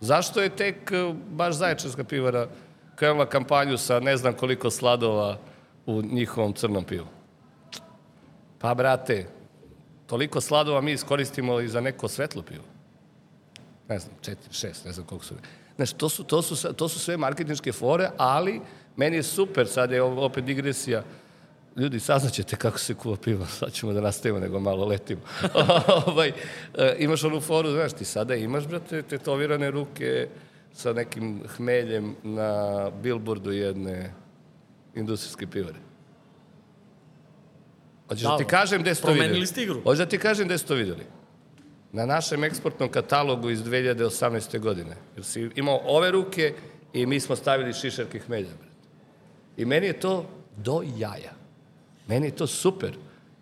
Zašto 0.00 0.42
je 0.42 0.56
tek 0.56 0.92
e, 0.92 1.14
baš 1.30 1.54
Zaječarska 1.54 2.04
pivara 2.04 2.48
krenula 2.94 3.26
kampanju 3.26 3.78
sa 3.78 4.00
ne 4.00 4.16
znam 4.16 4.34
koliko 4.34 4.70
sladova 4.70 5.38
u 5.86 6.02
njihovom 6.02 6.52
crnom 6.52 6.84
pivu? 6.84 7.06
Pa, 8.58 8.74
brate, 8.74 9.26
toliko 10.06 10.40
sladova 10.40 10.80
mi 10.80 10.92
iskoristimo 10.92 11.60
i 11.60 11.68
za 11.68 11.80
neko 11.80 12.08
svetlo 12.08 12.42
pivo. 12.42 12.64
Ne 13.88 13.98
znam, 13.98 14.14
četiri, 14.20 14.52
šest, 14.52 14.84
ne 14.84 14.92
znam 14.92 15.06
koliko 15.06 15.24
su. 15.24 15.34
Znači, 15.76 15.94
to 15.94 16.08
su, 16.08 16.24
to 16.24 16.42
su, 16.42 16.72
to 16.72 16.88
su 16.88 16.98
sve 16.98 17.16
marketinške 17.16 17.72
fore, 17.72 18.10
ali 18.16 18.60
meni 18.96 19.16
je 19.16 19.22
super, 19.22 19.66
sad 19.68 19.90
je 19.90 20.02
opet 20.02 20.44
digresija, 20.44 21.02
Ljudi, 21.76 22.00
saznaćete 22.00 22.56
kako 22.56 22.78
se 22.78 22.94
kuva 22.94 23.16
pivo, 23.16 23.46
sad 23.58 23.72
ćemo 23.72 23.92
da 23.92 24.00
nastavimo, 24.00 24.38
nego 24.40 24.60
malo 24.60 24.86
letimo. 24.86 25.20
ovaj, 26.06 26.32
e, 26.74 26.96
imaš 26.98 27.24
onu 27.24 27.40
foru, 27.40 27.70
znaš, 27.70 27.92
ti 27.92 28.04
sada 28.04 28.34
imaš, 28.34 28.66
brate, 28.66 29.02
tetovirane 29.02 29.70
ruke 29.70 30.28
sa 30.72 30.92
nekim 30.92 31.42
hmeljem 31.56 32.16
na 32.22 32.90
billboardu 33.02 33.52
jedne 33.52 34.14
industrijske 34.94 35.46
pivare. 35.46 35.78
Hoćeš 38.08 38.22
da, 38.22 38.28
Da, 38.28 38.36
ti 38.38 38.44
kažem 38.44 38.82
gde 38.82 38.94
ste 38.94 39.02
to 39.02 39.08
videli? 39.08 39.24
promenili 39.26 39.46
ste 39.46 39.62
igru. 39.62 39.80
Hoćeš 39.82 39.98
da 39.98 40.06
ti 40.06 40.18
kažem 40.18 40.46
gde 40.46 40.58
ste 40.58 40.68
to 40.68 40.74
videli? 40.74 41.06
Na 41.92 42.06
našem 42.06 42.44
eksportnom 42.44 42.88
katalogu 42.90 43.50
iz 43.50 43.62
2018. 43.62 44.58
godine. 44.58 44.96
Jer 45.16 45.24
si 45.24 45.50
imao 45.54 45.80
ove 45.84 46.10
ruke 46.10 46.54
i 46.92 47.06
mi 47.06 47.20
smo 47.20 47.36
stavili 47.36 47.72
šišarke 47.72 48.18
hmelja. 48.18 48.48
brate. 48.48 48.74
I 49.56 49.64
meni 49.64 49.86
je 49.86 50.00
to 50.00 50.26
do 50.56 50.82
jaja. 50.96 51.32
Meni 52.06 52.26
je 52.26 52.30
to 52.32 52.46
super. 52.46 52.92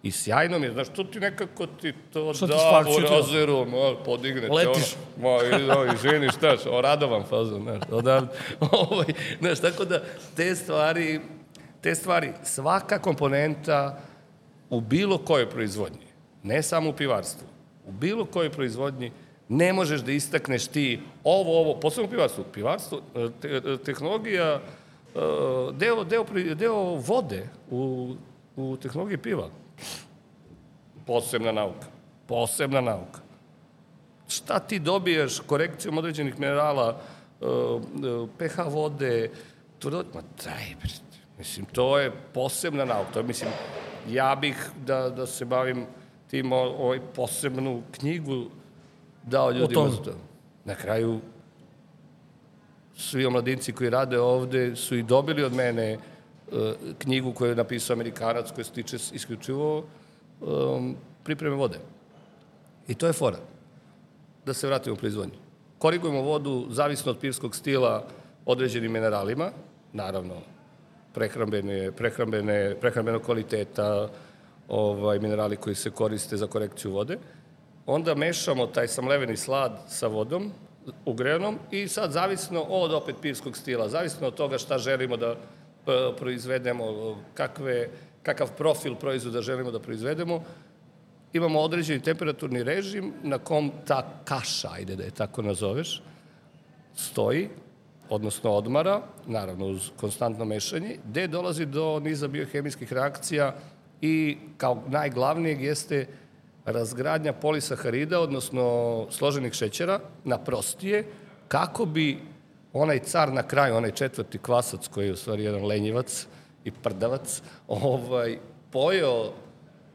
I 0.03 0.11
sjajno 0.13 0.59
mi 0.59 0.67
je, 0.67 0.73
znaš, 0.73 0.89
to 0.89 1.05
ti 1.05 1.21
nekako 1.21 1.67
ti 1.69 1.93
to 2.13 2.33
da 2.41 2.57
u 2.89 2.97
ti- 2.97 3.03
razeru, 3.05 3.67
ma, 3.67 3.95
podigne 3.97 4.41
te 4.41 4.49
Letiš. 4.49 4.95
ono, 5.17 5.31
ma, 5.31 5.59
i- 5.59 5.63
no, 5.63 5.95
izvini, 5.95 6.29
šta, 6.29 6.49
š- 6.49 6.69
oradovan 6.69 7.23
fazon, 7.25 7.63
znaš, 7.63 7.81
odavde, 7.91 8.29
ovaj, 8.73 9.07
znaš, 9.41 9.61
tako 9.61 9.85
da 9.85 10.03
te 10.37 10.55
stvari, 10.55 11.21
te 11.81 11.95
stvari, 11.95 12.33
svaka 12.45 12.99
komponenta 12.99 13.99
u 14.71 14.81
bilo 14.81 15.19
kojoj 15.19 15.51
proizvodnji, 15.51 16.07
ne 16.43 16.63
samo 16.63 16.91
u 16.91 16.95
pivarstvu, 16.95 17.47
u 17.87 17.93
bilo 17.93 18.25
kojoj 18.25 18.51
proizvodnji, 18.51 19.13
ne 19.49 19.73
možeš 19.73 20.01
da 20.01 20.13
istakneš 20.13 20.67
ti 20.67 21.01
ovo, 21.25 21.61
ovo, 21.61 21.75
posebno 21.75 22.07
u 22.07 22.11
pivarstvu. 22.11 22.45
Pivarstvo, 22.45 23.01
te, 23.41 23.51
tehnologija, 23.79 24.61
e, 25.15 25.19
deo, 25.73 26.05
deo, 26.05 26.25
deo 26.55 26.75
vode 26.97 27.49
u, 27.71 28.15
u 28.57 28.77
tehnologiji 28.77 29.19
piva. 29.19 29.49
Posebna 31.07 31.53
nauka. 31.53 31.87
Posebna 32.27 32.81
nauka. 32.81 33.21
Šta 34.29 34.59
ti 34.59 34.79
dobiješ 34.79 35.41
korekcijom 35.47 35.99
određenih 35.99 36.39
minerala, 36.41 37.01
e, 37.41 37.45
e, 37.45 38.27
pH 38.39 38.59
vode, 38.69 39.31
tvrdo... 39.79 40.05
Ma 40.15 40.23
daj. 40.45 40.75
Mislim, 41.39 41.67
to 41.67 41.99
je 41.99 42.13
posebna 42.35 42.85
nauka. 42.85 43.23
Mislim, 43.23 43.51
ja 44.09 44.35
bih 44.41 44.71
da, 44.87 45.11
da 45.11 45.27
se 45.27 45.45
bavim 45.45 45.87
tim, 46.31 46.53
ovaj 46.53 47.01
posebnu 47.15 47.83
knjigu 47.91 48.45
dao 49.23 49.51
ljudima 49.51 49.89
za 49.89 49.97
to. 49.97 50.15
Na 50.65 50.75
kraju, 50.75 51.21
svi 52.97 53.27
omladinci 53.27 53.73
koji 53.73 53.91
rade 53.91 54.21
ovde 54.21 54.77
su 54.77 54.97
i 54.97 55.03
dobili 55.03 55.45
od 55.45 55.53
mene 55.53 55.99
knjigu 56.99 57.33
koju 57.33 57.49
je 57.49 57.57
napisao 57.57 57.95
Amerikanac 57.95 58.51
koja 58.51 58.65
se 58.65 58.73
tiče 58.73 58.97
isključivo 59.13 59.85
um, 60.41 60.97
pripreme 61.25 61.57
vode. 61.57 61.79
I 62.89 62.95
to 62.95 63.07
je 63.07 63.13
fora. 63.13 63.39
Da 64.47 64.55
se 64.55 64.67
vratimo 64.67 64.95
u 64.95 64.99
proizvodnju. 64.99 65.39
Korigujemo 65.79 66.23
vodu 66.23 66.67
zavisno 66.71 67.11
od 67.11 67.19
pivskog 67.19 67.57
stila 67.57 68.05
određenim 68.47 68.93
mineralima, 68.93 69.51
naravno 69.93 70.35
prehrambene, 71.15 71.93
prehrambene, 71.93 72.77
prehrambenog 72.81 73.23
kvaliteta, 73.23 74.09
ovaj, 74.69 75.19
minerali 75.19 75.57
koji 75.57 75.75
se 75.75 75.91
koriste 75.91 76.37
za 76.37 76.47
korekciju 76.47 76.93
vode. 76.93 77.19
Onda 77.87 78.15
mešamo 78.15 78.67
taj 78.67 78.89
samleveni 78.89 79.37
slad 79.37 79.73
sa 79.89 80.07
vodom, 80.07 80.53
ugrejanom, 81.05 81.59
i 81.71 81.89
sad 81.89 82.13
zavisno 82.13 82.63
od 82.63 82.93
opet 82.93 83.17
pivskog 83.23 83.57
stila, 83.57 83.89
zavisno 83.89 84.27
od 84.27 84.35
toga 84.35 84.59
šta 84.59 84.79
želimo 84.79 85.17
da 85.17 85.27
e, 85.27 85.37
proizvedemo, 86.19 87.17
kakve, 87.35 87.89
kakav 88.23 88.53
profil 88.57 88.95
proizvoda 88.95 89.43
želimo 89.43 89.71
da 89.71 89.81
proizvedemo, 89.81 90.43
imamo 91.33 91.61
određeni 91.61 92.03
temperaturni 92.03 92.63
režim 92.63 93.13
na 93.23 93.39
kom 93.39 93.73
ta 93.87 94.23
kaša, 94.25 94.69
ajde 94.73 94.97
da 94.97 95.05
je 95.05 95.11
tako 95.11 95.43
nazoveš, 95.43 96.03
stoji, 96.95 97.49
odnosno 98.09 98.51
odmara, 98.51 99.03
naravno 99.27 99.67
uz 99.67 99.91
konstantno 99.97 100.45
mešanje, 100.45 100.99
gde 101.09 101.27
dolazi 101.27 101.67
do 101.67 102.01
niza 102.01 102.29
biohemijskih 102.29 102.93
reakcija 102.93 103.55
i 104.01 104.37
kao 104.57 104.83
najglavnijeg 104.89 105.63
jeste 105.63 106.07
razgradnja 106.65 107.33
polisaharida, 107.33 108.21
odnosno 108.21 109.07
složenih 109.11 109.53
šećera 109.53 110.01
na 110.25 110.39
prostije, 110.39 111.05
kako 111.49 111.85
bi 111.85 112.19
onaj 112.73 112.99
car 112.99 113.33
na 113.33 113.43
kraju, 113.43 113.77
onaj 113.77 113.91
četvrti 113.91 114.39
kvasac 114.39 114.89
koji 114.89 115.07
je 115.07 115.13
u 115.13 115.17
stvari 115.17 115.45
jedan 115.45 115.65
lenjivac 115.65 116.27
i 116.65 116.71
prdavac, 116.71 117.43
ovaj, 117.69 118.39
pojeo 118.71 119.33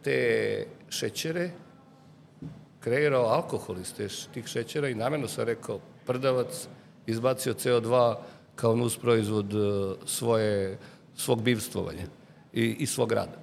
te 0.03 0.65
šećere, 0.89 1.49
kreirao 2.79 3.25
alkohol 3.25 3.79
iz 3.79 3.93
tih 4.33 4.47
šećera 4.47 4.89
i 4.89 4.95
namjerno 4.95 5.27
sam 5.27 5.45
rekao 5.45 5.79
prdavac 6.05 6.67
izbacio 7.05 7.53
CO2 7.53 8.15
kao 8.55 8.75
nus 8.75 8.97
proizvod 8.97 9.53
e, 9.53 9.57
svoje, 10.05 10.77
svog 11.15 11.41
bivstvovanja 11.41 12.05
i, 12.53 12.75
i 12.79 12.85
svog 12.85 13.11
rada. 13.11 13.37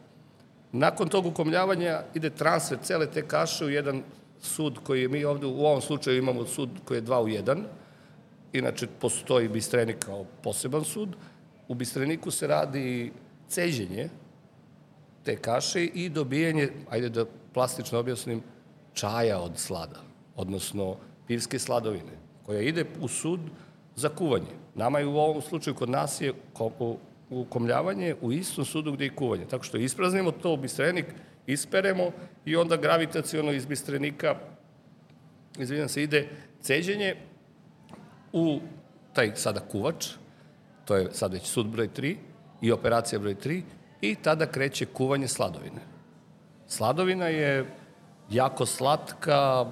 Nakon 0.72 1.08
tog 1.08 1.26
ukomljavanja 1.26 2.02
ide 2.14 2.30
transfer 2.30 2.78
cele 2.82 3.06
te 3.06 3.28
kaše 3.28 3.64
u 3.64 3.70
jedan 3.70 4.02
sud 4.42 4.78
koji 4.82 5.08
mi 5.08 5.24
ovde 5.24 5.46
u 5.46 5.66
ovom 5.66 5.80
slučaju 5.80 6.18
imamo 6.18 6.46
sud 6.46 6.70
koji 6.84 6.98
je 6.98 7.02
dva 7.02 7.20
u 7.22 7.28
jedan. 7.28 7.64
Inače, 8.54 8.86
postoji 9.00 9.48
bistrenik 9.48 9.98
kao 9.98 10.24
poseban 10.42 10.84
sud. 10.84 11.16
U 11.68 11.74
bistreniku 11.74 12.30
se 12.30 12.46
radi 12.46 13.12
ceđenje 13.48 14.08
te 15.24 15.36
kaše 15.36 15.84
i 15.84 16.08
dobijanje, 16.08 16.68
ajde 16.90 17.08
da 17.08 17.24
plastično 17.54 17.98
objasnim, 17.98 18.42
čaja 18.92 19.40
od 19.40 19.58
slada, 19.58 20.00
odnosno 20.36 20.96
pivske 21.26 21.58
sladovine, 21.58 22.14
koja 22.46 22.60
ide 22.60 22.84
u 23.00 23.08
sud 23.08 23.40
za 23.96 24.08
kuvanje. 24.08 24.54
Nama 24.74 24.98
je 24.98 25.06
u 25.06 25.18
ovom 25.18 25.42
slučaju 25.42 25.74
kod 25.74 25.90
nas 25.90 26.20
je 26.20 26.32
ukomljavanje 27.30 28.14
u 28.20 28.32
istom 28.32 28.64
sudu 28.64 28.92
gde 28.92 29.04
je 29.04 29.14
kuvanje. 29.14 29.44
Tako 29.50 29.64
što 29.64 29.76
ispraznimo 29.76 30.30
to 30.30 30.56
bistrenik, 30.56 31.06
isperemo 31.46 32.10
i 32.44 32.56
onda 32.56 32.76
gravitacijono 32.76 33.52
iz 33.52 33.66
bistrenika, 33.66 34.36
izvinjam 35.58 35.88
se, 35.88 36.02
ide 36.02 36.28
ceđenje 36.60 37.16
u 38.34 38.60
taj 39.12 39.32
sada 39.36 39.60
kuvač, 39.60 40.06
to 40.84 40.96
je 40.96 41.08
sad 41.12 41.32
već 41.32 41.46
sud 41.46 41.66
broj 41.66 41.88
3 41.88 42.16
i 42.60 42.72
operacija 42.72 43.18
broj 43.18 43.34
3 43.34 43.62
i 44.00 44.14
tada 44.14 44.46
kreće 44.46 44.86
kuvanje 44.86 45.28
sladovine. 45.28 45.80
Sladovina 46.66 47.26
je 47.26 47.66
jako 48.30 48.66
slatka, 48.66 49.66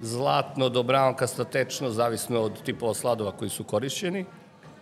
zlatno 0.00 0.68
do 0.68 0.82
braonkasta 0.82 1.44
tečno, 1.44 1.90
zavisno 1.90 2.40
od 2.40 2.62
tipova 2.62 2.94
sladova 2.94 3.32
koji 3.32 3.50
su 3.50 3.64
korišćeni. 3.64 4.24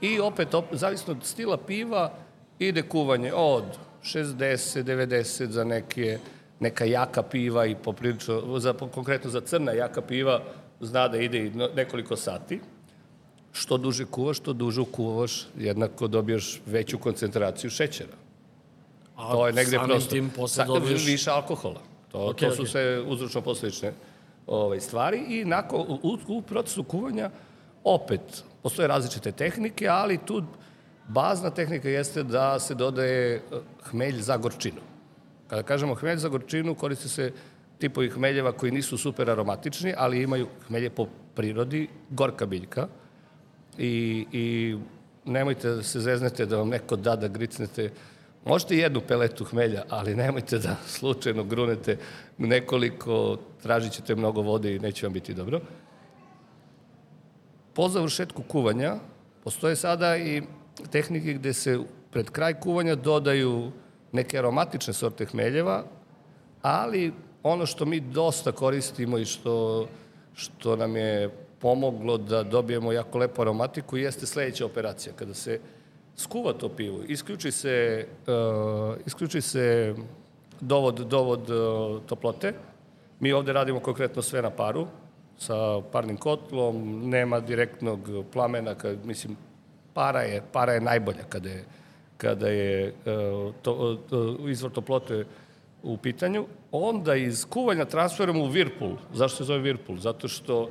I 0.01 0.21
opet, 0.21 0.55
op, 0.55 0.65
zavisno 0.73 1.13
od 1.13 1.25
stila 1.25 1.57
piva, 1.57 2.13
ide 2.59 2.83
kuvanje 2.83 3.33
od 3.35 3.65
60, 4.03 4.83
90 4.83 5.47
za 5.51 5.65
neke, 5.65 6.19
neka 6.61 6.85
jaka 6.85 7.23
piva 7.23 7.67
i 7.67 7.75
poprilično, 7.75 8.59
za, 8.59 8.73
konkretno 8.95 9.31
za 9.31 9.41
crna 9.41 9.73
jaka 9.73 10.03
piva, 10.03 10.41
zna 10.81 11.09
da 11.09 11.18
ide 11.18 11.47
i 11.47 11.51
nekoliko 11.74 12.16
sati. 12.16 12.61
Što 13.53 13.76
duže 13.76 14.05
kuvaš, 14.05 14.37
što 14.37 14.53
duže 14.53 14.81
ukuvaš, 14.81 15.47
jednako 15.59 16.09
dobiješ 16.09 16.61
veću 16.66 16.99
koncentraciju 16.99 17.70
šećera. 17.70 18.12
A 19.16 19.33
To 19.33 19.47
je 19.47 19.53
negde 19.53 19.70
samim 19.72 19.89
prosto. 19.89 20.11
tim 20.11 20.31
posle 20.31 20.64
Sa- 20.64 20.72
dobiješ... 20.72 21.07
Više 21.07 21.31
alkohola. 21.31 21.81
To, 22.12 22.26
Ok, 22.26 22.37
to 22.37 22.53
su 22.53 22.62
ok. 22.62 22.68
sve 22.68 23.01
uzročno 23.01 23.41
posledične 23.41 23.93
ovaj, 24.47 24.81
stvari 24.81 25.18
i 25.29 25.45
nakon, 25.45 25.81
u, 25.81 26.18
u, 26.29 26.43
procesu 26.43 26.83
kuvanja 26.83 27.31
opet 27.85 28.20
postoje 28.62 28.89
različite 28.89 29.33
tehnike, 29.33 29.89
ali 29.89 30.18
tu 30.18 30.43
bazna 31.09 31.51
tehnika 31.51 31.89
jeste 31.89 32.22
da 32.22 32.59
se 32.59 32.74
dodaje 32.74 33.35
eh, 33.35 33.41
hmelj 33.83 34.20
za 34.20 34.37
gorčinu. 34.37 34.81
Kada 35.47 35.62
kažemo 35.62 35.95
hmelj 35.95 36.16
za 36.16 36.29
gorčinu, 36.29 36.74
koriste 36.74 37.09
se 37.09 37.33
tipovi 37.79 38.11
hmeljeva 38.11 38.53
koji 38.53 38.72
nisu 38.72 38.99
super 38.99 39.31
aromatični, 39.31 39.95
ali 39.97 40.22
imaju 40.22 40.47
hmelje 40.66 40.91
po 40.91 41.07
prirodi, 41.35 41.89
gorka 42.11 42.47
biljka. 42.47 42.89
I, 43.79 44.26
i 44.33 44.76
nemojte 45.24 45.70
da 45.70 45.83
se 45.83 46.01
zeznete 46.01 46.47
da 46.47 46.57
vam 46.57 46.68
neko 46.68 46.97
da 46.97 47.16
da 47.16 47.29
gricnete 47.29 47.91
Možete 48.45 48.76
jednu 48.76 49.01
peletu 49.01 49.45
hmelja, 49.45 49.83
ali 49.89 50.14
nemojte 50.16 50.59
da 50.59 50.76
slučajno 50.87 51.45
grunete 51.45 51.99
nekoliko, 52.39 53.39
tražit 53.62 53.93
ćete 53.93 54.14
mnogo 54.14 54.43
vode 54.43 54.74
i 54.74 54.79
neće 54.79 55.07
vam 55.07 55.12
biti 55.12 55.35
dobro. 55.35 55.61
Po 57.74 57.89
završetku 57.89 58.43
kuvanja 58.43 58.97
postoje 59.45 59.76
sada 59.76 60.16
i 60.16 60.43
tehnike 60.91 61.33
gde 61.33 61.53
se 61.53 61.79
pred 62.11 62.31
kraj 62.31 62.61
kuvanja 62.61 62.95
dodaju 62.95 63.72
neke 64.12 64.39
aromatične 64.39 64.93
sorte 64.93 65.26
hmeljeva, 65.26 65.85
ali 66.62 67.12
ono 67.49 67.66
što 67.66 67.84
mi 67.84 68.01
dosta 68.01 68.53
koristimo 68.53 69.18
i 69.18 69.24
što, 69.24 69.86
što 70.34 70.76
nam 70.76 70.96
je 70.96 71.30
pomoglo 71.59 72.18
da 72.18 72.42
dobijemo 72.42 72.92
jako 72.92 73.18
lepu 73.18 73.42
aromatiku 73.42 73.96
jeste 73.96 74.26
sledeća 74.26 74.66
operacija. 74.66 75.12
Kada 75.16 75.34
se 75.34 75.61
skuva 76.16 76.53
to 76.53 76.68
pivo, 76.68 77.03
isključi 77.09 77.51
se, 77.51 78.07
uh, 78.26 78.96
isključi 79.07 79.40
se 79.40 79.94
dovod, 80.61 80.94
dovod 80.94 81.51
uh, 81.51 82.03
toplote. 82.07 82.53
Mi 83.20 83.32
ovde 83.32 83.53
radimo 83.53 83.80
konkretno 83.80 84.22
sve 84.22 84.42
na 84.42 84.51
paru, 84.51 84.86
sa 85.38 85.80
parnim 85.92 86.16
kotlom, 86.16 87.09
nema 87.09 87.40
direktnog 87.40 88.01
plamena, 88.32 88.74
kad, 88.74 89.07
mislim, 89.07 89.36
para 89.94 90.20
je, 90.20 90.42
para 90.53 90.72
je 90.72 90.80
najbolja 90.80 91.24
kada 91.28 91.49
je, 91.49 91.64
kada 92.16 92.49
je 92.49 92.88
uh, 92.88 93.55
to, 93.62 93.99
uh, 94.11 94.51
izvor 94.51 94.72
toplote 94.72 95.24
u 95.83 95.97
pitanju. 95.97 96.47
Onda 96.72 97.14
iz 97.14 97.45
kuvanja 97.45 97.85
transferujemo 97.85 98.45
u 98.45 98.49
Whirlpool. 98.49 98.97
Zašto 99.14 99.37
se 99.37 99.45
zove 99.45 99.61
Whirlpool? 99.61 99.99
Zato 99.99 100.29
što 100.29 100.68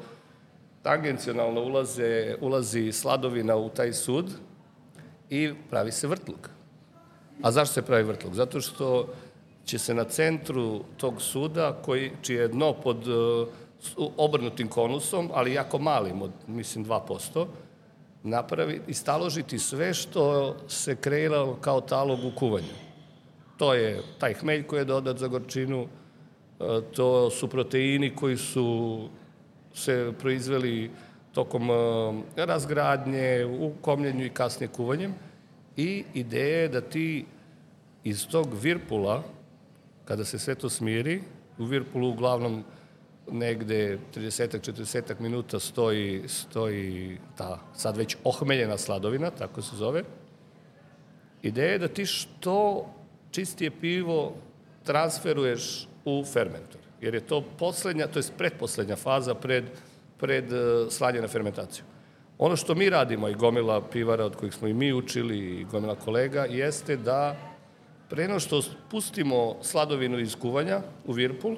tangencionalno 0.81 1.61
ulaze, 1.61 2.35
ulazi 2.41 2.91
sladovina 2.91 3.55
u 3.55 3.69
taj 3.69 3.93
sud 3.93 4.31
i 5.29 5.53
pravi 5.69 5.91
se 5.91 6.07
vrtlog. 6.07 6.49
A 7.41 7.51
zašto 7.51 7.73
se 7.73 7.81
pravi 7.81 8.03
vrtlog? 8.03 8.33
Zato 8.33 8.61
što 8.61 9.07
će 9.65 9.79
se 9.79 9.93
na 9.93 10.03
centru 10.03 10.83
tog 10.97 11.21
suda, 11.21 11.73
koji, 11.85 12.11
čije 12.21 12.41
je 12.41 12.47
dno 12.47 12.73
pod 12.73 13.07
uh, 13.07 13.47
obrnutim 14.17 14.67
konusom, 14.67 15.29
ali 15.33 15.53
jako 15.53 15.79
malim, 15.79 16.21
od, 16.21 16.31
mislim, 16.47 16.85
2%, 16.85 17.45
napravi 18.23 18.81
i 18.87 18.93
staložiti 18.93 19.59
sve 19.59 19.93
što 19.93 20.55
se 20.67 20.95
kreiralo 20.95 21.57
kao 21.61 21.81
talog 21.81 22.19
u 22.25 22.31
kuvanju. 22.39 22.86
To 23.57 23.73
je 23.73 24.01
taj 24.19 24.33
hmelj 24.33 24.63
koji 24.63 24.79
je 24.79 24.85
dodat 24.85 25.17
za 25.17 25.27
gorčinu, 25.27 25.81
uh, 25.81 26.67
to 26.95 27.29
su 27.29 27.47
proteini 27.47 28.15
koji 28.15 28.37
su 28.37 29.09
se 29.73 30.13
proizveli 30.19 30.91
tokom 31.33 31.69
uh, 31.69 32.15
razgradnje, 32.35 33.45
u 33.45 33.73
komljenju 33.81 34.25
i 34.25 34.29
kasnije 34.29 34.67
kuvanjem. 34.67 35.13
I 35.77 36.03
ideja 36.13 36.61
je 36.61 36.69
da 36.69 36.81
ti 36.81 37.25
iz 38.03 38.27
tog 38.27 38.53
virpula, 38.61 39.23
kada 40.05 40.25
se 40.25 40.39
sve 40.39 40.55
to 40.55 40.69
smiri, 40.69 41.21
u 41.57 41.65
virpulu 41.65 42.09
uglavnom 42.09 42.63
negde 43.31 43.99
30-40 44.15 45.19
minuta 45.19 45.59
stoji, 45.59 46.23
stoji 46.27 47.17
ta 47.37 47.59
sad 47.75 47.97
već 47.97 48.17
ohmeljena 48.23 48.77
sladovina, 48.77 49.29
tako 49.31 49.61
se 49.61 49.75
zove. 49.75 50.03
Ideja 51.41 51.71
je 51.71 51.79
da 51.79 51.87
ti 51.87 52.05
što 52.05 52.87
čistije 53.31 53.71
pivo 53.71 54.33
transferuješ 54.83 55.87
u 56.05 56.23
fermentor, 56.33 56.81
jer 57.01 57.13
je 57.13 57.27
to 57.27 57.43
poslednja, 57.59 58.07
to 58.07 58.19
je 58.19 58.25
predposlednja 58.37 58.95
faza 58.95 59.35
pred, 59.35 59.65
pred 60.17 60.53
uh, 60.53 60.91
slanje 60.91 61.21
na 61.21 61.27
fermentaciju. 61.27 61.85
Ono 62.37 62.55
što 62.55 62.75
mi 62.75 62.89
radimo 62.89 63.29
i 63.29 63.35
gomila 63.35 63.81
pivara 63.81 64.25
od 64.25 64.35
kojih 64.35 64.53
smo 64.53 64.67
i 64.67 64.73
mi 64.73 64.93
učili 64.93 65.37
i 65.37 65.63
gomila 65.63 65.95
kolega 65.95 66.45
jeste 66.45 66.97
da 66.97 67.35
preno 68.09 68.39
što 68.39 68.61
pustimo 68.91 69.55
sladovinu 69.61 70.19
iz 70.19 70.35
kuvanja 70.35 70.81
u 71.05 71.11
virpul, 71.11 71.55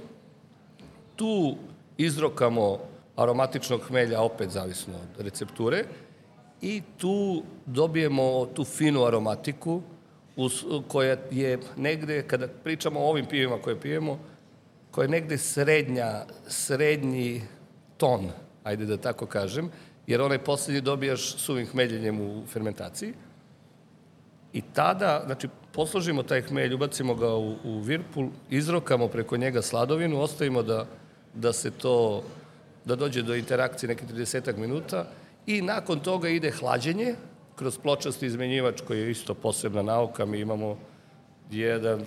tu 1.15 1.55
izrokamo 1.97 2.79
aromatičnog 3.15 3.81
hmelja, 3.81 4.21
opet 4.21 4.49
zavisno 4.49 4.93
od 4.95 5.25
recepture, 5.25 5.83
i 6.61 6.81
tu 6.97 7.43
dobijemo 7.65 8.45
tu 8.45 8.63
finu 8.63 9.05
aromatiku 9.05 9.81
uz, 10.35 10.65
koja 10.87 11.17
je 11.31 11.59
negde, 11.77 12.23
kada 12.27 12.47
pričamo 12.47 12.99
o 12.99 13.09
ovim 13.09 13.25
pivima 13.25 13.61
koje 13.61 13.79
pijemo, 13.79 14.19
koja 14.91 15.05
je 15.05 15.09
negde 15.09 15.37
srednja, 15.37 16.25
srednji 16.47 17.41
ton, 17.97 18.31
ajde 18.63 18.85
da 18.85 18.97
tako 18.97 19.25
kažem, 19.25 19.71
jer 20.07 20.21
onaj 20.21 20.43
poslednji 20.43 20.81
dobijaš 20.81 21.35
suvim 21.37 21.67
hmeljenjem 21.67 22.21
u 22.21 22.45
fermentaciji. 22.47 23.13
I 24.53 24.61
tada, 24.73 25.23
znači, 25.25 25.47
posložimo 25.71 26.23
taj 26.23 26.41
hmelj, 26.41 26.73
ubacimo 26.73 27.15
ga 27.15 27.35
u, 27.35 27.55
u 27.63 27.79
virpul, 27.79 28.29
izrokamo 28.49 29.07
preko 29.07 29.37
njega 29.37 29.61
sladovinu, 29.61 30.21
ostavimo 30.21 30.63
da, 30.63 30.85
da 31.33 31.53
se 31.53 31.71
to, 31.71 32.23
da 32.85 32.95
dođe 32.95 33.21
do 33.21 33.35
interakcije 33.35 33.87
nekih 33.87 34.07
30 34.09 34.57
minuta 34.57 35.05
i 35.45 35.61
nakon 35.61 35.99
toga 35.99 36.29
ide 36.29 36.51
hlađenje 36.51 37.15
kroz 37.59 37.77
pločasti 37.77 38.25
izmenjivač 38.25 38.81
koji 38.87 38.99
je 38.99 39.11
isto 39.11 39.33
posebna 39.33 39.81
nauka. 39.81 40.25
Mi 40.25 40.39
imamo 40.39 40.77
jedan 41.51 42.05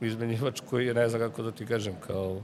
izmenjivač 0.00 0.60
koji 0.70 0.86
je, 0.86 0.94
ne 0.94 1.08
znam 1.08 1.20
kako 1.20 1.42
da 1.42 1.52
ti 1.52 1.66
kažem, 1.66 1.94
kao 2.06 2.42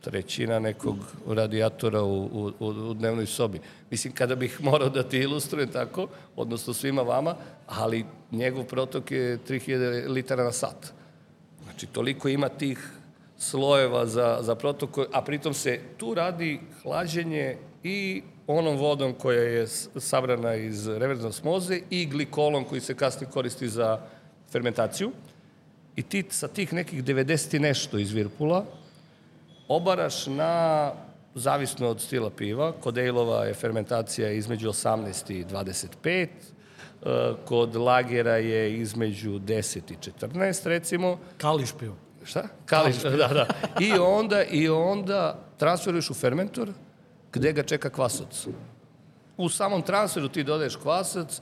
trećina 0.00 0.58
nekog 0.58 0.96
radijatora 1.28 2.02
u, 2.02 2.24
u, 2.24 2.66
u 2.66 2.94
dnevnoj 2.94 3.26
sobi. 3.26 3.60
Mislim, 3.90 4.14
kada 4.14 4.34
bih 4.34 4.60
morao 4.64 4.88
da 4.88 5.02
ti 5.02 5.18
ilustrujem 5.18 5.68
tako, 5.68 6.08
odnosno 6.36 6.74
svima 6.74 7.02
vama, 7.02 7.36
ali 7.66 8.06
njegov 8.30 8.64
protok 8.64 9.10
je 9.10 9.38
3000 9.48 10.08
litara 10.08 10.44
na 10.44 10.52
sat. 10.52 10.92
Znači, 11.64 11.86
toliko 11.86 12.28
ima 12.28 12.48
tih 12.48 12.88
slojeva 13.38 14.06
za, 14.06 14.38
za 14.40 14.54
protok, 14.54 14.98
a 15.12 15.22
pritom 15.22 15.54
se 15.54 15.80
tu 15.98 16.14
radi 16.14 16.60
hlađenje 16.82 17.56
i 17.82 18.22
onom 18.46 18.76
vodom 18.76 19.12
koja 19.12 19.42
je 19.42 19.66
sabrana 19.96 20.54
iz 20.54 20.88
reverzne 20.88 21.28
osmoze 21.28 21.80
i 21.90 22.06
glikolom 22.06 22.64
koji 22.64 22.80
se 22.80 22.94
kasnije 22.94 23.30
koristi 23.30 23.68
za 23.68 24.00
fermentaciju. 24.50 25.12
I 25.96 26.02
ti 26.02 26.24
sa 26.30 26.48
tih 26.48 26.72
nekih 26.72 27.04
90 27.04 27.56
i 27.56 27.58
nešto 27.58 27.98
iz 27.98 28.12
Virpula, 28.12 28.64
obaraš 29.68 30.26
na, 30.26 30.92
zavisno 31.34 31.88
od 31.88 32.00
stila 32.00 32.30
piva, 32.30 32.72
kod 32.72 32.98
ejlova 32.98 33.44
je 33.44 33.54
fermentacija 33.54 34.30
između 34.30 34.68
18 34.68 35.32
i 35.32 35.44
25, 35.44 36.26
e, 36.26 36.28
kod 37.44 37.76
lagera 37.76 38.36
je 38.36 38.78
između 38.78 39.30
10 39.30 39.92
i 39.92 40.10
14, 40.20 40.66
recimo. 40.66 41.18
Kališ 41.38 41.72
pivo. 41.78 41.96
Šta? 42.24 42.48
Kališ, 42.66 43.02
Kališ 43.02 43.18
da, 43.22 43.28
da. 43.28 43.46
I 43.80 43.92
onda, 43.92 44.44
I 44.44 44.68
onda 44.68 45.38
transferuješ 45.58 46.10
u 46.10 46.14
fermentor, 46.14 46.68
gde 47.32 47.52
ga 47.52 47.62
čeka 47.62 47.90
kvasac. 47.90 48.46
U 49.36 49.48
samom 49.48 49.82
transferu 49.82 50.28
ti 50.28 50.44
dodaješ 50.44 50.76
kvasac 50.76 51.40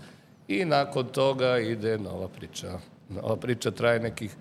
i 0.48 0.64
nakon 0.64 1.06
toga 1.06 1.58
ide 1.58 1.98
nova 1.98 2.28
priča. 2.28 2.78
Nova 3.08 3.36
priča 3.36 3.70
traje 3.70 4.00
nekih 4.00 4.36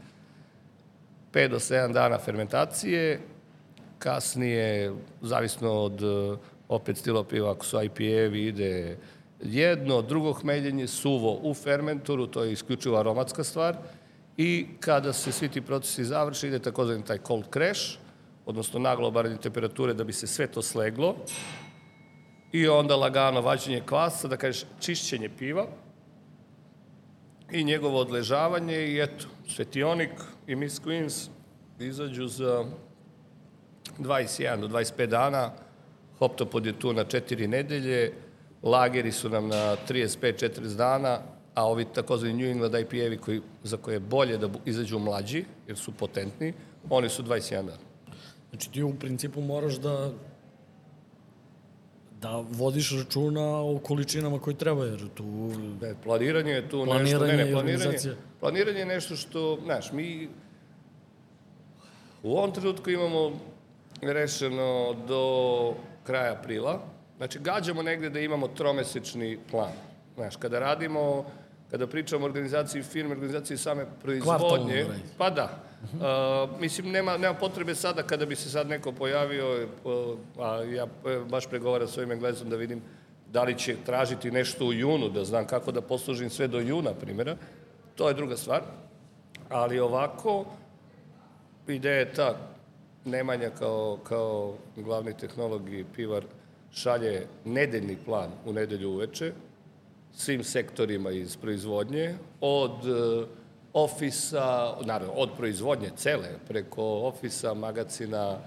5 1.33 1.47
do 1.47 1.59
7 1.59 1.93
dana 1.93 2.17
fermentacije 2.17 3.19
kasnije, 3.99 4.93
zavisno 5.21 5.71
od 5.71 6.01
opet 6.69 6.97
stila 6.97 7.23
piva, 7.23 7.51
ako 7.51 7.65
su 7.65 7.77
IPA-evi, 7.77 8.47
ide 8.47 8.97
jedno, 9.43 10.01
drugo 10.01 10.33
hmeljenje, 10.33 10.87
suvo 10.87 11.39
u 11.43 11.53
fermentoru, 11.53 12.27
to 12.27 12.43
je 12.43 12.51
isključivo 12.51 12.97
aromatska 12.97 13.43
stvar, 13.43 13.77
i 14.37 14.67
kada 14.79 15.13
se 15.13 15.31
svi 15.31 15.49
ti 15.49 15.61
procesi 15.61 16.05
završi, 16.05 16.47
ide 16.47 16.59
takozvani 16.59 17.05
taj 17.05 17.17
cold 17.27 17.45
crash, 17.53 17.97
odnosno 18.45 18.79
naglo 18.79 19.07
obaranje 19.07 19.37
temperature 19.37 19.93
da 19.93 20.03
bi 20.03 20.13
se 20.13 20.27
sve 20.27 20.47
to 20.47 20.61
sleglo, 20.61 21.15
i 22.51 22.67
onda 22.67 22.95
lagano 22.95 23.41
vađenje 23.41 23.81
kvasa, 23.85 24.27
da 24.27 24.37
kažeš 24.37 24.65
čišćenje 24.79 25.29
piva, 25.37 25.67
i 27.51 27.63
njegovo 27.63 27.99
odležavanje 27.99 28.87
i 28.87 28.99
eto, 29.01 29.25
Svetionik 29.47 30.11
i 30.47 30.55
Miss 30.55 30.81
Queens 30.81 31.27
izađu 31.79 32.27
za 32.27 32.65
21 33.99 34.59
do 34.59 34.67
25 34.67 35.05
dana, 35.05 35.51
Hoptopod 36.19 36.65
je 36.65 36.79
tu 36.79 36.93
na 36.93 37.05
4 37.05 37.47
nedelje, 37.47 38.13
lageri 38.63 39.11
su 39.11 39.29
nam 39.29 39.47
na 39.47 39.77
35-40 39.87 40.75
dana, 40.75 41.19
a 41.55 41.65
ovi 41.65 41.85
takozvani 41.85 42.33
New 42.33 42.51
England 42.51 42.75
IPA-evi 42.75 43.17
koji, 43.17 43.41
za 43.63 43.77
koje 43.77 43.95
je 43.95 43.99
bolje 43.99 44.37
da 44.37 44.49
izađu 44.65 44.99
mlađi, 44.99 45.45
jer 45.67 45.77
su 45.77 45.91
potentni, 45.91 46.53
oni 46.89 47.09
su 47.09 47.23
21 47.23 47.65
dana. 47.65 47.88
Znači 48.49 48.71
ti 48.71 48.83
u 48.83 48.95
principu 48.99 49.41
moraš 49.41 49.75
da 49.75 50.11
da 52.21 52.43
vodiš 52.49 52.91
računa 52.97 53.61
o 53.61 53.79
količinama 53.83 54.39
koje 54.39 54.57
treba, 54.57 54.85
jer 54.85 55.09
tu... 55.15 55.51
Ne, 55.81 55.95
planiranje 56.03 56.51
je 56.51 56.69
tu 56.69 56.85
planiranje 56.85 57.09
nešto... 57.11 57.25
Ne, 57.25 57.45
ne, 57.45 57.51
planiranje, 57.51 58.15
planiranje, 58.39 58.79
je 58.79 58.85
nešto 58.85 59.15
što, 59.15 59.59
znaš, 59.65 59.91
mi 59.91 60.29
U 62.23 62.37
ovom 62.37 62.51
trenutku 62.51 62.89
imamo 62.89 63.31
rešeno 64.01 64.95
do 65.07 65.73
kraja 66.03 66.33
aprila. 66.33 66.81
Znači, 67.17 67.39
gađamo 67.39 67.81
negde 67.81 68.09
da 68.09 68.19
imamo 68.19 68.47
tromesečni 68.47 69.37
plan. 69.51 69.71
Znaš, 70.15 70.35
kada 70.35 70.59
radimo, 70.59 71.25
kada 71.71 71.87
pričamo 71.87 72.25
o 72.25 72.27
organizaciji 72.27 72.83
firme, 72.83 73.11
organizaciji 73.11 73.57
same 73.57 73.85
proizvodnje, 74.01 74.83
Kvartalno 74.83 75.03
pa 75.17 75.29
da. 75.29 75.63
Uh, 75.83 76.59
mislim, 76.59 76.91
nema, 76.91 77.17
nema 77.17 77.33
potrebe 77.33 77.75
sada 77.75 78.03
kada 78.03 78.25
bi 78.25 78.35
se 78.35 78.49
sad 78.49 78.67
neko 78.67 78.91
pojavio, 78.91 79.67
uh, 79.83 80.17
a 80.45 80.63
ja 80.63 80.83
uh, 80.83 81.27
baš 81.27 81.47
pregovaram 81.47 81.87
s 81.87 81.97
ovim 81.97 82.11
englezom 82.11 82.49
da 82.49 82.55
vidim 82.55 82.81
da 83.31 83.43
li 83.43 83.57
će 83.57 83.75
tražiti 83.85 84.31
nešto 84.31 84.65
u 84.65 84.73
junu, 84.73 85.09
da 85.09 85.25
znam 85.25 85.47
kako 85.47 85.71
da 85.71 85.81
poslužim 85.81 86.29
sve 86.29 86.47
do 86.47 86.59
juna, 86.59 86.93
primjera. 86.93 87.35
To 87.95 88.07
je 88.07 88.13
druga 88.13 88.37
stvar. 88.37 88.61
Ali 89.49 89.79
ovako, 89.79 90.45
ideja 91.67 91.95
je 91.95 92.13
ta, 92.13 92.37
Nemanja 93.05 93.49
kao, 93.49 93.97
kao 94.03 94.55
glavni 94.75 95.17
tehnolog 95.17 95.69
i 95.69 95.85
pivar 95.95 96.23
šalje 96.71 97.27
nedeljni 97.45 97.97
plan 98.05 98.29
u 98.45 98.53
nedelju 98.53 98.89
uveče 98.89 99.31
svim 100.13 100.43
sektorima 100.43 101.11
iz 101.11 101.37
proizvodnje, 101.37 102.15
od 102.41 102.71
e, 102.71 103.25
ofisa, 103.73 104.75
naravno, 104.81 105.13
od 105.13 105.29
proizvodnje 105.37 105.89
cele, 105.95 106.29
preko 106.47 106.83
ofisa, 106.83 107.53
magacina, 107.53 108.37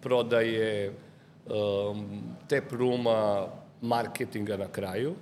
prodaje, 0.00 0.92
um, 1.46 2.22
tep 2.48 2.72
ruma, 2.72 3.46
marketinga 3.80 4.56
na 4.56 4.68
kraju 4.68 5.14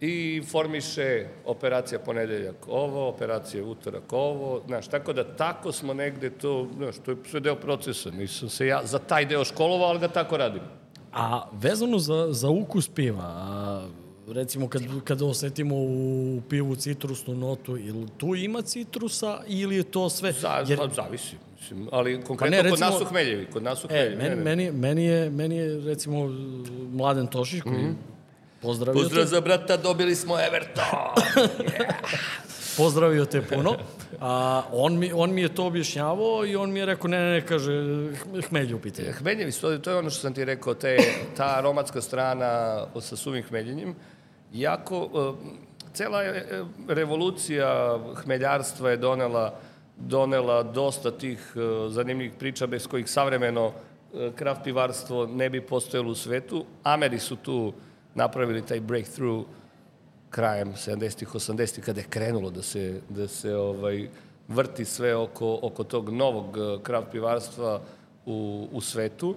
i 0.00 0.36
informiše 0.36 1.26
operacija 1.46 1.98
ponedeljak 1.98 2.56
ovo, 2.68 3.08
operacija 3.08 3.64
utorak 3.64 4.12
ovo, 4.12 4.62
znaš, 4.66 4.88
tako 4.88 5.12
da 5.12 5.36
tako 5.36 5.72
smo 5.72 5.94
negde 5.94 6.30
to, 6.30 6.68
znaš, 6.76 6.96
to 7.04 7.10
je 7.10 7.16
sve 7.30 7.40
deo 7.40 7.56
procesa, 7.56 8.10
nisam 8.10 8.48
se 8.48 8.66
ja 8.66 8.80
za 8.84 8.98
taj 8.98 9.26
deo 9.26 9.44
školovao, 9.44 9.88
ali 9.88 9.98
ga 9.98 10.08
tako 10.08 10.36
radim. 10.36 10.62
A 11.12 11.48
vezano 11.52 11.98
za, 11.98 12.28
za 12.30 12.48
ukus 12.48 12.88
piva, 12.88 13.24
a, 13.24 13.86
recimo 14.32 14.68
kad, 14.68 14.82
kad 15.04 15.22
osetimo 15.22 15.74
u 15.76 16.40
pivu 16.48 16.76
citrusnu 16.76 17.34
notu, 17.34 17.76
ili 17.78 18.06
tu 18.16 18.34
ima 18.34 18.62
citrusa 18.62 19.40
ili 19.46 19.76
je 19.76 19.82
to 19.82 20.08
sve... 20.08 20.32
Za, 20.32 20.64
Jer, 20.68 20.78
pa, 20.78 20.88
zavisi, 20.88 21.36
mislim, 21.60 21.88
ali 21.92 22.22
konkretno 22.22 22.56
ne, 22.56 22.62
kod 22.62 22.70
recimo- 22.70 22.90
nas 22.90 22.98
su 22.98 23.04
hmeljevi, 23.04 23.46
kod 23.46 23.62
nas 23.62 23.78
su 23.78 23.88
e, 23.90 24.10
hmeljevi. 24.14 24.16
meni, 24.16 24.34
ne, 24.34 24.36
ne. 24.36 24.42
meni, 24.44 24.70
meni, 24.70 25.04
je, 25.04 25.30
meni 25.30 25.56
je 25.56 25.80
recimo 25.80 26.28
Mladen 26.92 27.26
Tošić 27.26 27.62
koji 27.62 27.74
mm. 27.74 27.98
pozdravio, 28.62 29.02
Pozdrav 29.02 29.24
te, 29.24 29.30
za 29.30 29.40
brata, 29.40 29.76
dobili 29.76 30.14
smo 30.14 30.38
Everton! 30.40 30.84
pozdravio 32.76 33.24
te 33.24 33.42
puno. 33.42 33.76
A, 34.20 34.62
on, 34.72 34.98
mi, 34.98 35.12
on 35.14 35.34
mi 35.34 35.42
je 35.42 35.54
to 35.54 35.66
objašnjavao 35.66 36.46
i 36.46 36.56
on 36.56 36.72
mi 36.72 36.78
je 36.78 36.86
rekao, 36.86 37.08
ne, 37.08 37.18
ne, 37.18 37.30
ne, 37.30 37.46
kaže, 37.46 37.72
hm- 37.72 38.40
hmelj 38.48 38.74
u 38.74 38.78
pitanju. 38.78 39.12
Hmeljevi 39.18 39.52
su, 39.52 39.78
to 39.78 39.90
je 39.90 39.96
ono 39.96 40.10
što 40.10 40.20
sam 40.20 40.34
ti 40.34 40.44
rekao, 40.44 40.74
te, 40.74 40.96
ta 41.36 41.54
aromatska 41.58 42.00
strana 42.00 42.84
sa 43.00 43.16
suvim 43.16 43.44
hmeljenjem. 43.44 43.94
Jako, 44.52 45.10
e, 45.14 45.94
cela 45.94 46.24
e, 46.24 46.64
revolucija 46.88 47.98
hmeljarstva 48.14 48.90
je 48.90 48.96
donela, 48.96 49.54
donela 49.96 50.62
dosta 50.62 51.10
tih 51.10 51.52
e, 51.56 51.88
zanimljivih 51.90 52.32
priča 52.38 52.66
bez 52.66 52.86
kojih 52.86 53.10
savremeno 53.10 53.72
kraft 54.34 54.60
pivarstvo 54.64 55.26
ne 55.26 55.50
bi 55.50 55.60
postojalo 55.60 56.10
u 56.10 56.14
svetu. 56.14 56.64
Ameri 56.82 57.18
su 57.18 57.36
tu 57.36 57.72
napravili 58.14 58.66
taj 58.66 58.80
breakthrough 58.80 59.46
krajem 60.30 60.72
70-ih, 60.72 61.28
80-ih, 61.28 61.84
kada 61.84 62.00
je 62.00 62.06
krenulo 62.10 62.50
da 62.50 62.62
se, 62.62 63.00
da 63.08 63.28
se 63.28 63.56
ovaj, 63.56 64.08
vrti 64.48 64.84
sve 64.84 65.16
oko, 65.16 65.58
oko 65.62 65.84
tog 65.84 66.10
novog 66.10 66.56
kraft 66.82 67.06
pivarstva 67.12 67.80
u, 68.26 68.68
u 68.72 68.80
svetu. 68.80 69.34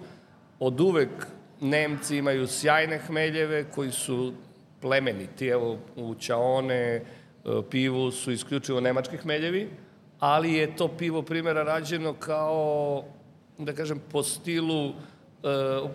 Od 0.60 0.80
uvek 0.80 1.10
Nemci 1.62 2.18
imaju 2.18 2.48
sjajne 2.48 2.98
hmeljeve 2.98 3.64
koji 3.76 3.92
su 3.92 4.34
plemeniti. 4.86 5.48
Evo, 5.48 5.78
u 5.96 6.16
Čaone 6.16 6.78
eh, 6.96 7.02
pivu 7.70 8.12
su 8.12 8.32
isključivo 8.32 8.80
nemački 8.80 9.18
hmeljevi, 9.18 9.70
ali 10.20 10.54
je 10.54 10.76
to 10.76 10.88
pivo 10.90 11.22
primjera 11.22 11.64
rađeno 11.64 12.14
kao, 12.14 13.04
da 13.58 13.74
kažem, 13.74 14.02
po 14.12 14.24
stilu, 14.24 14.90
eh, 14.90 14.94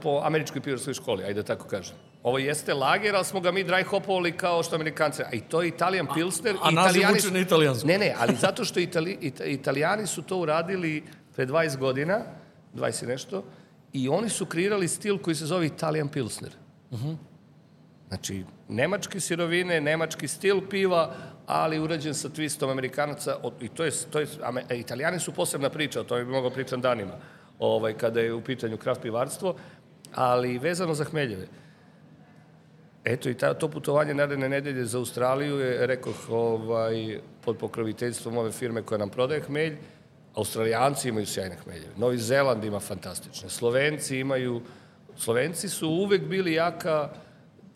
po 0.03 0.21
američkoj 0.25 0.61
pivarskoj 0.61 0.95
školi, 0.95 1.25
ajde 1.25 1.35
da 1.35 1.47
tako 1.47 1.69
kažem. 1.69 1.95
Ovo 2.23 2.39
jeste 2.39 2.75
lager, 2.75 3.15
ali 3.17 3.25
smo 3.25 3.41
ga 3.41 3.53
mi 3.53 3.65
dry 3.65 3.85
hopovali 3.85 4.33
kao 4.33 4.63
što 4.63 4.77
amerikanci. 4.77 5.23
A 5.23 5.31
i 5.33 5.41
to 5.41 5.63
je 5.63 5.69
Italian 5.69 6.07
Pilsner. 6.15 6.57
a 6.57 6.71
i 6.71 6.75
naziv 6.77 6.91
su- 7.21 7.33
na 7.33 7.39
italijanskom. 7.39 7.89
Ne, 7.89 7.99
ne, 7.99 8.15
ali 8.19 8.35
zato 8.37 8.65
što 8.65 8.81
Itali, 8.81 9.19
Ita, 9.21 9.45
Italijani 9.45 10.07
su 10.07 10.23
to 10.23 10.37
uradili 10.39 11.03
pre 11.37 11.47
20 11.47 11.79
godina, 11.79 12.21
20 12.75 13.03
i 13.03 13.09
nešto, 13.09 13.45
i 13.93 14.09
oni 14.09 14.29
su 14.29 14.47
kreirali 14.47 14.89
stil 14.89 15.19
koji 15.19 15.35
se 15.35 15.47
zove 15.47 15.67
Italian 15.67 16.09
Pilsner. 16.09 16.53
Znači, 18.11 18.45
nemačke 18.69 19.21
sirovine, 19.21 19.81
nemački 19.81 20.29
stil 20.29 20.61
piva, 20.71 21.15
ali 21.47 21.79
urađen 21.79 22.15
sa 22.15 22.29
twistom 22.29 22.71
Amerikanaca, 22.71 23.37
i 23.61 23.69
to 23.69 23.85
je, 23.85 23.91
to 24.11 24.21
je, 24.21 24.27
e, 24.69 24.79
italijani 24.79 25.21
su 25.21 25.33
posebna 25.33 25.71
priča, 25.71 26.01
o 26.01 26.05
tome 26.05 26.25
bi 26.25 26.31
mogao 26.31 26.51
pričam 26.51 26.81
danima, 26.81 27.13
ovaj, 27.59 27.95
kada 27.95 28.21
je 28.21 28.35
u 28.35 28.41
pitanju 28.45 28.77
kraft 28.77 29.03
pivarstvo, 29.03 29.55
ali 30.15 30.59
vezano 30.59 30.95
za 30.95 31.05
hmeljeve. 31.05 31.47
Eto 33.05 33.31
i 33.31 33.35
ta, 33.35 33.55
to 33.55 33.69
putovanje 33.69 34.15
naredne 34.15 34.49
nedelje 34.49 34.85
za 34.85 34.99
Australiju 34.99 35.59
je, 35.59 35.87
rekoh, 35.87 36.31
ovaj, 36.31 37.21
pod 37.41 37.59
pokroviteljstvom 37.59 38.39
ove 38.39 38.53
firme 38.53 38.83
koja 38.83 38.99
nam 38.99 39.11
prodaje 39.11 39.41
hmelj. 39.41 39.77
Australijanci 40.35 41.09
imaju 41.09 41.27
sjajne 41.27 41.57
hmeljeve. 41.65 41.95
Novi 41.97 42.19
Zeland 42.19 42.65
ima 42.65 42.81
fantastične. 42.81 43.49
Slovenci 43.49 44.19
imaju... 44.19 44.63
Slovenci 45.17 45.69
su 45.69 45.89
uvek 45.89 46.23
bili 46.23 46.53
jaka, 46.53 47.09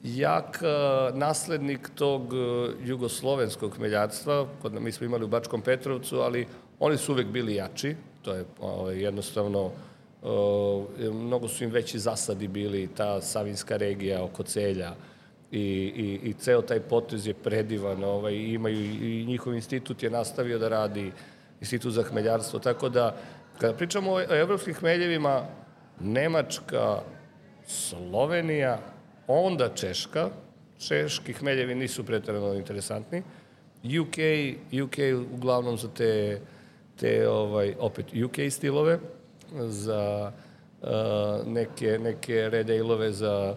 jak 0.04 0.62
eh, 0.62 1.10
naslednik 1.14 1.90
tog 1.94 2.34
eh, 2.34 2.72
jugoslovenskog 2.84 3.76
hmeljarstva. 3.76 4.46
Kod, 4.62 4.82
mi 4.82 4.92
smo 4.92 5.06
imali 5.06 5.24
u 5.24 5.28
Bačkom 5.28 5.60
Petrovcu, 5.60 6.16
ali 6.16 6.46
oni 6.80 6.96
su 6.96 7.12
uvek 7.12 7.26
bili 7.26 7.54
jači. 7.54 7.96
To 8.22 8.32
je 8.32 8.44
ovaj, 8.60 9.02
jednostavno 9.02 9.70
Uh, 10.24 10.84
mnogo 11.12 11.48
su 11.48 11.64
im 11.64 11.70
veći 11.70 11.98
zasadi 11.98 12.48
bili, 12.48 12.88
ta 12.96 13.20
savinska 13.20 13.76
regija 13.76 14.24
oko 14.24 14.42
celja 14.42 14.94
i, 15.50 15.60
i, 15.60 16.20
i 16.28 16.32
ceo 16.32 16.62
taj 16.62 16.80
potez 16.80 17.26
je 17.26 17.34
predivan, 17.34 18.04
ovaj, 18.04 18.34
imaju 18.34 18.78
i 18.78 19.24
njihov 19.26 19.54
institut 19.54 20.02
je 20.02 20.10
nastavio 20.10 20.58
da 20.58 20.68
radi, 20.68 21.12
institut 21.60 21.92
za 21.92 22.02
hmeljarstvo, 22.02 22.58
tako 22.58 22.88
da 22.88 23.16
kada 23.58 23.74
pričamo 23.74 24.12
o, 24.12 24.14
o 24.14 24.36
evropskim 24.36 24.74
hmeljevima, 24.74 25.46
Nemačka, 26.00 27.02
Slovenija, 27.66 28.78
onda 29.26 29.68
Češka, 29.74 30.30
češki 30.78 31.32
hmeljevi 31.32 31.74
nisu 31.74 32.04
pretredno 32.04 32.54
interesantni, 32.54 33.22
UK, 33.84 34.16
UK 34.84 34.98
uglavnom 35.34 35.78
za 35.78 35.88
te, 35.88 36.40
te 36.96 37.28
ovaj, 37.28 37.74
opet 37.78 38.06
UK 38.24 38.52
stilove, 38.52 38.98
za 39.54 40.32
uh, 40.82 41.46
neke, 41.46 41.98
neke 41.98 42.48
red 42.48 42.70
ale-ove 42.70 43.12
za, 43.12 43.56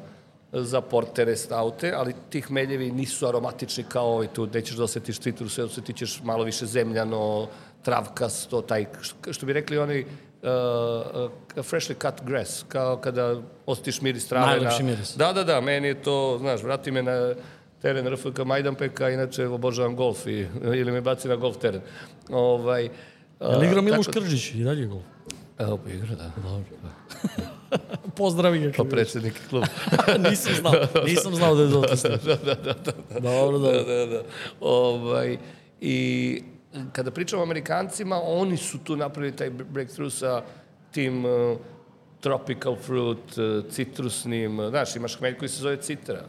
za 0.51 0.82
portere, 0.82 1.36
staute, 1.36 1.93
ali 1.95 2.13
ti 2.30 2.41
hmeljevi 2.41 2.91
nisu 2.91 3.28
aromatični 3.28 3.84
kao 3.89 4.13
ovaj 4.13 4.28
tu, 4.28 4.45
gde 4.45 4.61
ćeš 4.61 4.76
da 4.76 4.84
osetiš 4.84 5.20
citrus, 5.20 5.59
osjetit 5.59 5.95
ćeš 5.95 6.22
malo 6.24 6.43
više 6.43 6.65
zemljano, 6.65 7.47
travkasto, 7.82 8.61
taj, 8.61 8.86
što 9.32 9.45
bi 9.45 9.53
rekli 9.53 9.78
oni, 9.78 10.05
uh, 10.47 11.23
uh, 11.23 11.31
freshly 11.65 11.95
cut 12.01 12.21
grass, 12.23 12.65
kao 12.67 12.97
kada 12.97 13.41
osjetiš 13.65 14.01
miris 14.01 14.27
trave. 14.27 14.45
Najlepši 14.45 14.83
na, 14.83 14.89
miris. 14.89 15.15
Da, 15.17 15.33
da, 15.33 15.43
da, 15.43 15.61
meni 15.61 15.87
je 15.87 16.01
to, 16.03 16.37
znaš, 16.39 16.63
vrati 16.63 16.91
me 16.91 17.03
na 17.03 17.33
teren 17.81 18.07
RFK 18.07 18.39
Majdanpeka, 18.45 19.09
inače 19.09 19.47
obožavam 19.47 19.95
golf 19.95 20.27
i, 20.27 20.47
ili 20.63 20.91
me 20.91 21.01
baci 21.01 21.27
na 21.27 21.35
golf 21.35 21.57
teren. 21.57 21.81
Ovaj, 22.29 22.89
Jel 23.41 23.63
igra 23.63 23.81
Miloš 23.81 24.05
tako- 24.05 24.19
Krđić 24.19 24.55
i 24.55 24.63
dalje 24.63 24.85
gol? 24.85 25.01
Evo 25.59 25.77
pa 25.77 25.89
igra, 25.89 26.15
da. 26.15 26.31
Pozdravi 28.17 28.59
ga. 28.59 28.71
Kao 28.71 28.85
kad 28.85 28.91
predsednik 28.91 29.33
kluba. 29.49 29.67
nisam 30.29 30.53
znao, 30.59 30.73
nisam 31.05 31.35
znao 31.35 31.55
da 31.55 31.61
je 31.61 31.67
dotisno. 31.81 32.09
da, 32.09 32.35
da, 32.35 32.53
da, 32.55 32.73
da. 32.73 33.19
Dobro, 33.19 33.59
da, 33.59 33.71
dobro. 33.71 33.83
da, 33.95 34.05
da. 34.05 34.21
Ovaj, 34.59 35.37
I 35.81 36.41
kada 36.91 37.11
pričamo 37.11 37.41
o 37.41 37.45
Amerikancima, 37.45 38.21
oni 38.23 38.57
su 38.57 38.78
tu 38.84 38.95
napravili 38.95 39.36
taj 39.36 39.49
breakthrough 39.49 40.13
sa 40.13 40.41
tim 40.91 41.25
uh, 41.25 41.57
tropical 42.19 42.75
fruit, 42.75 43.38
uh, 43.38 43.71
citrusnim, 43.71 44.59
uh, 44.59 44.69
znaš, 44.69 44.95
imaš 44.95 45.17
hmelj 45.17 45.38
koji 45.38 45.49
se 45.49 45.61
zove 45.61 45.78
citra. 45.78 46.23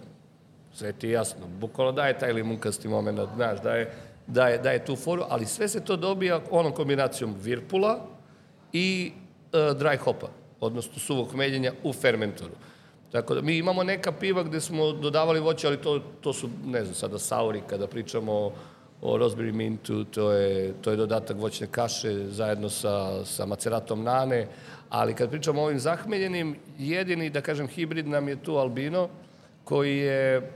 Sve 0.74 0.92
ti 0.92 1.07
je 1.07 1.12
jasno. 1.12 1.46
Bukvalno 1.61 1.92
daje 1.92 2.18
taj 2.18 2.32
limunkasti 2.32 2.88
moment, 2.88 3.20
znaš, 3.34 3.62
daje, 3.62 3.92
daje, 4.26 4.59
daje 4.59 4.84
tu 4.84 4.96
foru, 4.96 5.24
ali 5.28 5.46
sve 5.46 5.68
se 5.68 5.84
to 5.84 5.96
dobija 5.96 6.40
onom 6.51 6.72
kombinacijom 6.72 7.34
virpula 7.42 8.07
i 8.72 9.12
uh, 9.53 9.59
dry 9.59 9.96
hopa, 9.99 10.28
odnosno 10.61 10.99
suvog 10.99 11.32
hmeljenja 11.32 11.72
u 11.82 11.92
fermentoru. 11.92 12.55
Tako 13.12 13.34
da 13.34 13.40
mi 13.40 13.57
imamo 13.57 13.82
neka 13.82 14.12
piva 14.12 14.42
gde 14.42 14.61
smo 14.61 14.92
dodavali 14.92 15.40
voće, 15.40 15.66
ali 15.66 15.76
to, 15.76 16.01
to 16.20 16.32
su, 16.32 16.49
ne 16.66 16.84
znam, 16.84 16.94
sada 16.94 17.18
sauri 17.18 17.62
kada 17.68 17.86
pričamo 17.86 18.32
o 18.32 18.53
rosemary 19.03 19.53
mintu, 19.53 20.05
to 20.05 20.32
je, 20.32 20.74
to 20.80 20.90
je 20.90 20.96
dodatak 20.96 21.36
voćne 21.36 21.66
kaše 21.66 22.26
zajedno 22.28 22.68
sa, 22.68 23.24
sa 23.24 23.46
maceratom 23.46 24.03
nane, 24.05 24.46
ali 24.90 25.14
kad 25.14 25.30
pričamo 25.30 25.61
o 25.61 25.64
ovim 25.64 25.78
zahmeljenim, 25.78 26.57
jedini, 26.78 27.30
da 27.30 27.40
kažem, 27.40 27.68
hibrid 27.68 28.09
nam 28.09 28.28
je 28.28 28.36
tu 28.36 28.57
albino, 28.57 29.09
koji 29.64 29.96
je 29.99 30.51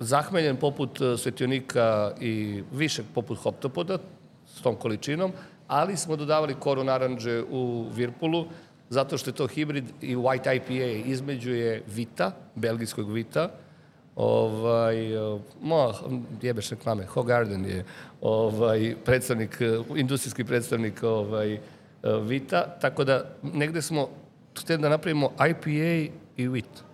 zahmeljen 0.00 0.56
poput 0.56 1.00
e, 1.00 1.16
svetionika 1.16 2.12
i 2.20 2.62
više 2.72 3.02
poput 3.14 3.38
hoptopoda, 3.38 3.98
s 4.46 4.62
tom 4.62 4.76
količinom, 4.76 5.32
ali 5.68 5.96
smo 5.96 6.16
dodavali 6.16 6.54
koru 6.54 6.84
naranđe 6.84 7.42
u 7.50 7.86
Virpulu, 7.94 8.46
zato 8.90 9.18
što 9.18 9.30
je 9.30 9.34
to 9.34 9.46
hibrid 9.46 9.84
i 10.00 10.16
White 10.16 10.56
IPA 10.56 11.08
između 11.08 11.50
je 11.50 11.82
Vita, 11.86 12.32
belgijskog 12.54 13.12
Vita, 13.12 13.50
ovaj, 14.18 15.14
e, 15.14 15.38
mo, 15.62 15.92
jebeš 16.42 16.70
reklame, 16.70 17.06
Hogarden 17.06 17.64
je 17.64 17.84
ovaj, 18.20 18.94
predstavnik, 19.04 19.60
e, 19.60 19.78
industrijski 19.96 20.44
predstavnik 20.44 21.02
ovaj, 21.02 21.58
Vita, 22.22 22.78
tako 22.80 23.04
da 23.04 23.24
negde 23.42 23.82
smo 23.82 24.08
htjeli 24.60 24.82
da 24.82 24.88
napravimo 24.88 25.30
IPA 25.50 26.12
i 26.36 26.48
Vita 26.48 26.88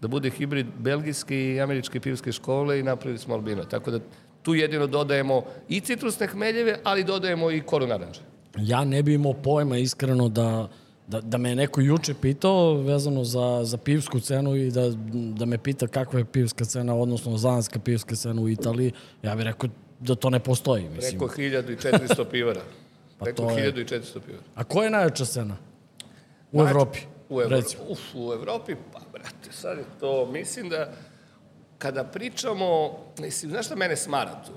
da 0.00 0.08
bude 0.08 0.30
hibrid 0.30 0.66
belgijske 0.78 1.54
i 1.54 1.60
američke 1.60 2.00
pivske 2.00 2.32
škole 2.32 2.80
i 2.80 2.82
napravili 2.82 3.18
smo 3.18 3.34
albino. 3.34 3.64
Tako 3.64 3.90
da 3.90 3.98
tu 4.42 4.54
jedino 4.54 4.86
dodajemo 4.86 5.42
i 5.68 5.80
citrusne 5.80 6.26
hmeljeve, 6.26 6.78
ali 6.84 7.04
dodajemo 7.04 7.50
i 7.50 7.60
koru 7.60 7.86
naranđe. 7.86 8.20
Ja 8.58 8.84
ne 8.84 9.02
bi 9.02 9.14
imao 9.14 9.32
pojma 9.32 9.78
iskreno 9.78 10.28
da, 10.28 10.68
da, 11.10 11.20
da 11.22 11.38
me 11.38 11.54
neko 11.54 11.80
juče 11.80 12.14
pitao 12.14 12.74
vezano 12.74 13.24
za, 13.24 13.60
za 13.64 13.76
pivsku 13.78 14.20
cenu 14.20 14.56
i 14.56 14.70
da, 14.70 14.90
da 15.34 15.44
me 15.44 15.58
pita 15.58 15.86
kakva 15.86 16.18
je 16.18 16.24
pivska 16.26 16.64
cena, 16.64 16.94
odnosno 16.96 17.36
zanska 17.38 17.78
pivska 17.78 18.16
cena 18.16 18.42
u 18.42 18.48
Italiji, 18.48 18.92
ja 19.22 19.34
bih 19.34 19.44
rekao 19.44 19.70
da 20.00 20.14
to 20.14 20.30
ne 20.30 20.40
postoji. 20.40 20.84
Mislim. 20.86 21.18
Preko 21.18 21.34
1400 21.34 22.24
pivara. 22.32 22.60
Pa 23.18 23.24
Preko 23.24 23.36
to 23.38 23.50
je- 23.50 23.72
1400 23.74 24.20
pivara. 24.20 24.42
A 24.54 24.64
koja 24.64 24.84
je 24.84 24.90
najjača 24.90 25.24
cena? 25.26 25.56
U 26.52 26.56
Najjača- 26.56 26.70
Evropi? 26.70 26.98
U 27.28 27.40
Evropi. 27.40 27.54
Recimo. 27.56 27.82
Uf, 27.88 28.00
u 28.14 28.32
Evropi, 28.32 28.74
pa 28.92 29.00
brate, 29.12 29.52
sad 29.52 29.78
je 29.78 29.84
to, 30.00 30.26
mislim 30.26 30.68
da 30.68 30.92
kada 31.78 32.04
pričamo, 32.04 32.90
mislim, 33.18 33.50
znaš 33.50 33.66
šta 33.66 33.76
mene 33.76 33.96
smara 33.96 34.42
tu? 34.46 34.52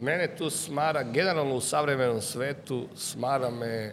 Mene 0.00 0.36
tu 0.36 0.50
smara, 0.50 1.02
generalno 1.04 1.54
u 1.54 1.60
savremenom 1.62 2.20
svetu, 2.20 2.86
smara 2.96 3.50
me 3.50 3.92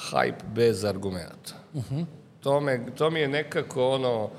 hype 0.00 0.44
bez 0.46 0.84
argumenta. 0.84 1.54
Uh 1.74 1.82
-huh. 1.84 2.04
to, 2.40 2.60
me, 2.60 2.86
to 2.94 3.10
mi 3.10 3.20
je 3.20 3.28
nekako 3.28 3.90
ono, 3.90 4.30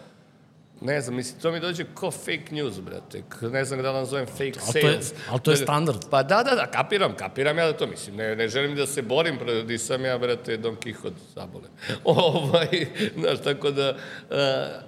ne 0.81 1.01
znam, 1.01 1.15
mislim, 1.15 1.41
to 1.41 1.51
mi 1.51 1.59
dođe 1.59 1.85
ko 1.85 2.11
fake 2.11 2.45
news, 2.51 2.79
brate. 2.79 3.23
Ne 3.43 3.65
znam 3.65 3.81
da 3.81 3.91
li 3.91 3.97
nazovem 3.97 4.25
fake 4.27 4.51
Ali 4.63 4.71
to 4.73 4.77
je- 4.77 4.93
sales. 4.93 5.13
ali 5.29 5.39
to 5.39 5.51
je 5.51 5.57
Da- 5.57 5.63
standard. 5.63 5.97
Pa 6.11 6.23
da, 6.23 6.43
da, 6.43 6.55
da, 6.55 6.67
kapiram, 6.67 7.15
kapiram 7.15 7.57
ja 7.57 7.65
da 7.65 7.73
to 7.73 7.87
mislim. 7.87 8.15
Ne, 8.15 8.35
ne 8.35 8.47
želim 8.47 8.75
da 8.75 8.85
se 8.85 9.01
borim, 9.01 9.37
pre- 9.37 9.63
nisam 9.63 10.05
ja, 10.05 10.17
brate, 10.17 10.57
Don 10.57 10.75
Quixote 10.75 11.13
zabole. 11.35 11.67
ovaj, 12.03 12.67
znaš, 13.15 13.41
tako 13.43 13.71
da, 13.71 13.89
uh, 13.89 14.35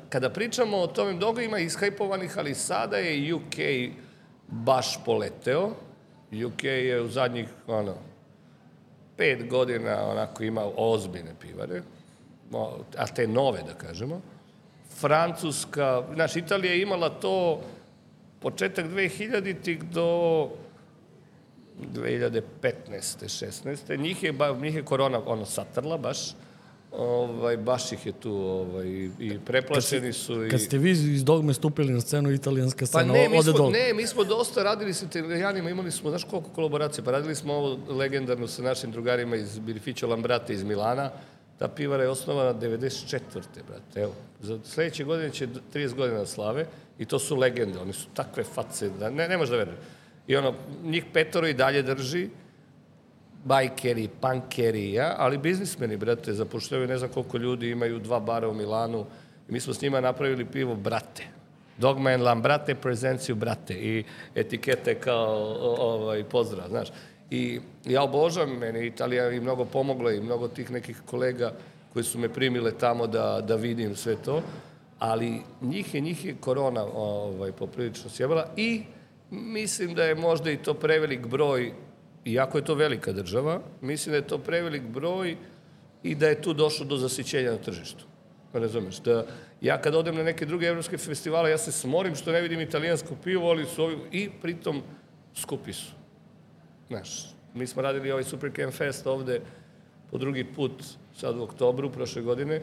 kada 0.10 0.30
pričamo 0.30 0.78
o 0.78 0.88
tome, 0.88 1.14
mnogo 1.14 1.42
ima 1.42 1.60
ishajpovanih, 1.60 2.38
ali 2.38 2.56
sada 2.56 2.98
je 2.98 3.34
UK 3.34 3.56
baš 4.48 5.06
poleteo. 5.06 5.72
UK 6.46 6.64
je 6.64 7.02
u 7.02 7.08
zadnjih, 7.08 7.48
ono, 7.68 7.96
pet 9.18 9.50
godina 9.50 10.10
onako 10.10 10.44
ima 10.44 10.66
ozbiljne 10.76 11.32
pivare, 11.42 11.82
a 12.98 13.08
te 13.08 13.28
nove, 13.28 13.64
da 13.64 13.74
kažemo. 13.74 14.22
Francuska, 15.00 16.04
znaš, 16.14 16.36
Italija 16.36 16.74
je 16.74 16.82
imala 16.82 17.10
to 17.10 17.62
početak 18.40 18.86
2000-ih 18.86 19.84
do 19.84 20.50
2015. 21.94 22.42
16. 22.62 24.00
Njih 24.00 24.24
je, 24.24 24.34
njih 24.62 24.76
je 24.76 24.86
korona 24.86 25.22
ono 25.26 25.46
satrla 25.46 25.98
baš. 25.98 26.18
Ovaj, 26.98 27.58
baš 27.58 27.92
ih 27.92 28.06
je 28.06 28.12
tu 28.12 28.32
ovaj, 28.34 28.88
i 29.20 29.40
preplašeni 29.46 30.14
su. 30.14 30.46
I... 30.46 30.50
Kad 30.50 30.62
ste 30.62 30.78
vi 30.78 30.92
iz 30.92 31.24
dogme 31.24 31.54
stupili 31.54 31.94
na 31.94 32.02
scenu, 32.02 32.32
italijanska 32.32 32.80
Pa 32.80 32.86
scena 32.86 33.14
ne, 33.14 33.30
mi 33.30 33.38
ode 33.38 33.52
smo, 33.52 33.58
dole. 33.58 33.72
ne, 33.72 33.94
mi 33.94 34.08
smo 34.08 34.24
dosta 34.24 34.64
radili 34.64 34.94
sa 34.94 35.06
italijanima, 35.06 35.70
imali 35.70 35.92
smo, 35.92 36.10
znaš 36.10 36.24
koliko 36.24 36.50
kolaboracija, 36.50 37.04
pa 37.04 37.12
radili 37.12 37.36
smo 37.36 37.54
ovo 37.54 37.78
legendarno 37.90 38.48
sa 38.48 38.62
našim 38.62 38.92
drugarima 38.92 39.36
iz 39.36 39.60
Birficio 39.60 40.08
Lambrate 40.08 40.54
iz 40.54 40.64
Milana, 40.64 41.12
ta 41.60 41.68
pivara 41.68 42.04
je 42.04 42.10
osnovana 42.10 42.54
94. 42.54 43.22
brate, 43.68 44.02
evo, 44.02 44.14
za 44.42 44.60
sledeće 44.64 45.04
godine 45.04 45.32
će 45.32 45.48
30 45.74 45.94
godina 45.94 46.26
slave 46.26 46.66
i 47.00 47.06
to 47.06 47.20
su 47.20 47.36
legende, 47.36 47.80
oni 47.80 47.94
su 47.94 48.08
takve 48.14 48.44
face, 48.44 48.90
da 48.90 49.10
ne, 49.10 49.28
ne 49.28 49.38
možeš 49.38 49.52
da 49.52 49.58
veruješ. 49.58 49.80
I 50.28 50.36
ono, 50.36 50.54
njih 50.84 51.06
petoro 51.14 51.48
i 51.48 51.54
dalje 51.54 51.82
drži, 51.82 52.30
bajkeri, 53.46 54.10
pankeri, 54.22 54.94
ja, 54.94 55.16
ali 55.18 55.38
biznismeni, 55.38 55.98
brate, 55.98 56.34
zapošljavaju 56.34 56.88
ne 56.88 56.98
znam 56.98 57.10
koliko 57.10 57.38
ljudi, 57.38 57.70
imaju 57.70 58.00
dva 58.00 58.20
bara 58.20 58.50
u 58.50 58.54
Milanu 58.54 59.06
i 59.50 59.52
mi 59.52 59.60
smo 59.60 59.74
s 59.74 59.82
njima 59.82 60.02
napravili 60.02 60.46
pivo 60.46 60.76
Brate. 60.76 61.24
Dogma 61.78 62.10
and 62.10 62.24
Lambrate 62.24 62.76
prezenciju 62.76 63.36
Brate 63.36 63.74
i 63.74 64.04
etikete 64.36 64.96
kao 64.96 65.56
ovaj, 65.80 66.24
pozdrav, 66.24 66.68
znaš. 66.70 66.88
I 67.30 67.60
ja 67.86 68.04
obožavam, 68.04 68.58
meni 68.58 68.86
Italija 68.86 69.32
i 69.32 69.40
mnogo 69.40 69.66
pomogla 69.66 70.12
i 70.12 70.22
mnogo 70.22 70.48
tih 70.48 70.72
nekih 70.72 71.02
kolega 71.06 71.54
koji 71.94 72.04
su 72.04 72.20
me 72.20 72.30
primile 72.30 72.72
tamo 72.72 73.08
da, 73.08 73.42
da 73.48 73.56
vidim 73.56 73.96
sve 73.96 74.16
to, 74.16 74.42
ali 75.00 75.42
njih 75.62 75.96
je, 75.96 76.02
njih 76.02 76.26
je 76.26 76.36
korona 76.40 76.86
ovaj, 76.94 77.52
poprilično 77.52 78.10
sjebala 78.10 78.48
i 78.56 78.84
mislim 79.32 79.94
da 79.94 80.04
je 80.04 80.16
možda 80.16 80.52
i 80.52 80.58
to 80.58 80.74
prevelik 80.74 81.28
broj 81.28 81.74
iako 82.32 82.58
je 82.58 82.66
to 82.66 82.76
velika 82.76 83.12
država, 83.12 83.62
mislim 83.82 84.12
da 84.12 84.18
je 84.18 84.28
to 84.28 84.38
prevelik 84.38 84.84
broj 84.84 85.38
i 86.04 86.16
da 86.16 86.28
je 86.28 86.42
tu 86.42 86.54
došlo 86.54 86.86
do 86.86 86.98
zasićenja 86.98 87.52
na 87.52 87.58
tržištu. 87.58 88.06
Razumeš? 88.54 89.00
Da 89.00 89.26
ja 89.62 89.82
kad 89.82 89.96
odem 89.96 90.16
na 90.16 90.24
neke 90.24 90.46
druge 90.46 90.66
evropske 90.66 90.98
festivale, 90.98 91.52
ja 91.52 91.58
se 91.58 91.72
smorim 91.72 92.16
što 92.16 92.32
ne 92.32 92.42
vidim 92.42 92.62
italijansko 92.62 93.16
pivo, 93.24 93.50
ali 93.50 93.66
su 93.66 93.84
ovi, 93.84 93.98
i 94.12 94.30
pritom 94.42 94.82
skupi 95.36 95.74
su. 95.74 95.92
Znaš, 96.88 97.36
mi 97.54 97.68
smo 97.68 97.82
radili 97.82 98.12
ovaj 98.12 98.24
Super 98.24 98.52
Camp 98.56 98.74
Fest 98.74 99.08
ovde 99.08 99.42
po 100.12 100.18
drugi 100.18 100.44
put, 100.44 100.84
sad 101.16 101.38
u 101.38 101.44
oktobru 101.44 101.92
prošle 101.92 102.22
godine, 102.22 102.62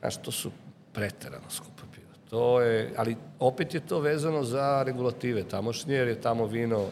znaš, 0.00 0.22
to 0.22 0.30
su 0.30 0.50
preterano 0.92 1.50
skupa 1.50 1.82
piva. 1.94 2.12
To 2.30 2.60
je, 2.60 2.92
ali 2.96 3.16
opet 3.38 3.74
je 3.74 3.80
to 3.80 4.00
vezano 4.00 4.44
za 4.44 4.82
regulative 4.86 5.44
tamošnje, 5.44 5.94
jer 5.94 6.08
je 6.08 6.20
tamo 6.20 6.46
vino 6.46 6.86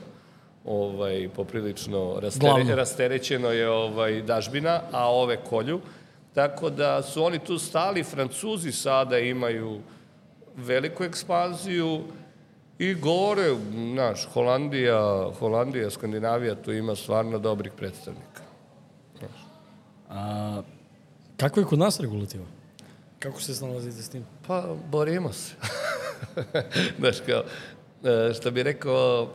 ovaj, 0.64 1.28
poprilično 1.36 2.20
rastere, 2.20 2.52
Glavno. 2.52 2.74
rasterećeno 2.74 3.50
je 3.50 3.70
ovaj, 3.70 4.22
dažbina, 4.22 4.80
a 4.92 5.10
ove 5.10 5.36
kolju. 5.36 5.80
Tako 6.34 6.70
da 6.70 7.02
su 7.02 7.24
oni 7.24 7.38
tu 7.38 7.58
stali, 7.58 8.04
Francuzi 8.04 8.72
sada 8.72 9.18
imaju 9.18 9.80
veliku 10.56 11.04
ekspanziju 11.04 12.02
i 12.78 12.94
gore, 12.94 13.56
znaš, 13.92 14.28
Holandija, 14.32 15.30
Holandija, 15.38 15.90
Skandinavija, 15.90 16.54
tu 16.54 16.72
ima 16.72 16.96
stvarno 16.96 17.38
dobrih 17.38 17.72
predstavnika. 17.76 18.42
A, 20.10 20.62
kako 21.36 21.60
je 21.60 21.66
kod 21.66 21.78
nas 21.78 22.00
regulativa? 22.00 22.44
Kako 23.18 23.40
se 23.40 23.54
snalazite 23.54 24.02
s 24.02 24.08
tim? 24.08 24.24
Pa, 24.46 24.64
borimo 24.90 25.32
se. 25.32 25.54
Znaš, 26.98 27.16
kao, 27.26 27.42
e, 28.04 28.34
što 28.34 28.50
bi 28.50 28.62
rekao 28.62 29.28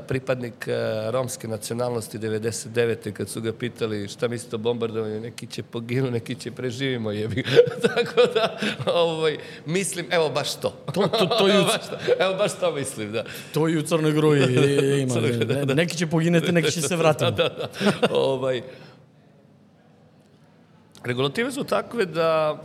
pripadnik 0.00 0.68
e, 0.68 0.72
romske 1.10 1.48
nacionalnosti 1.48 2.18
99. 2.18 3.12
kad 3.12 3.28
su 3.28 3.40
ga 3.40 3.52
pitali 3.52 4.08
šta 4.08 4.28
mislite 4.28 4.56
o 4.56 4.58
bombardovanju, 4.58 5.20
neki 5.20 5.46
će 5.46 5.62
poginu, 5.62 6.10
neki 6.10 6.34
će 6.34 6.50
preživimo, 6.50 7.10
jebi. 7.10 7.44
Tako 7.86 8.20
da, 8.34 8.58
ovaj, 8.86 9.36
mislim, 9.66 10.06
evo 10.10 10.28
baš 10.30 10.54
to. 10.54 10.70
To- 10.86 11.08
to- 11.08 11.26
to 11.28 11.48
evo, 11.48 11.58
ju- 11.58 11.64
baš 11.64 11.88
to, 11.88 11.96
evo 12.18 12.34
baš 12.34 12.52
to 12.54 12.72
mislim, 12.72 13.12
da. 13.12 13.24
To 13.54 13.68
i 13.68 13.76
u 13.76 13.82
Crnoj 13.82 14.12
Gruji 14.12 14.42
ima. 15.02 15.14
Crnoj- 15.14 15.66
Ne- 15.66 15.74
Neki 15.74 15.96
će 15.96 16.06
poginete, 16.06 16.52
neki 16.52 16.70
će 16.70 16.80
se 16.82 16.96
vratiti. 16.96 17.32
da, 17.32 17.48
da. 17.48 17.68
ovaj, 18.10 18.62
regulative 21.04 21.52
su 21.52 21.64
takve 21.64 22.04
da 22.06 22.58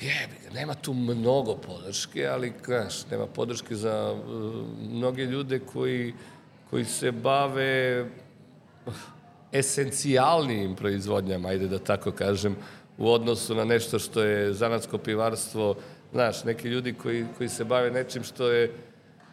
ga, 0.00 0.54
nema 0.54 0.74
tu 0.74 0.94
mnogo 0.94 1.54
podrške, 1.56 2.26
ali 2.26 2.52
znaš, 2.64 3.06
nema 3.10 3.26
podrške 3.26 3.74
za 3.74 4.12
uh, 4.12 4.54
mnoge 4.90 5.24
ljude 5.24 5.58
koji, 5.58 6.14
koji 6.70 6.84
se 6.84 7.12
bave 7.12 8.06
esencijalnijim 9.52 10.76
proizvodnjama, 10.76 11.48
ajde 11.48 11.68
da 11.68 11.78
tako 11.78 12.12
kažem, 12.12 12.56
u 12.98 13.12
odnosu 13.12 13.54
na 13.54 13.64
nešto 13.64 13.98
što 13.98 14.22
je 14.22 14.52
zanatsko 14.52 14.98
pivarstvo, 14.98 15.76
znaš, 16.12 16.44
neki 16.44 16.68
ljudi 16.68 16.92
koji, 16.92 17.26
koji 17.36 17.48
se 17.48 17.64
bave 17.64 17.90
nečim 17.90 18.22
što 18.24 18.48
je 18.48 18.72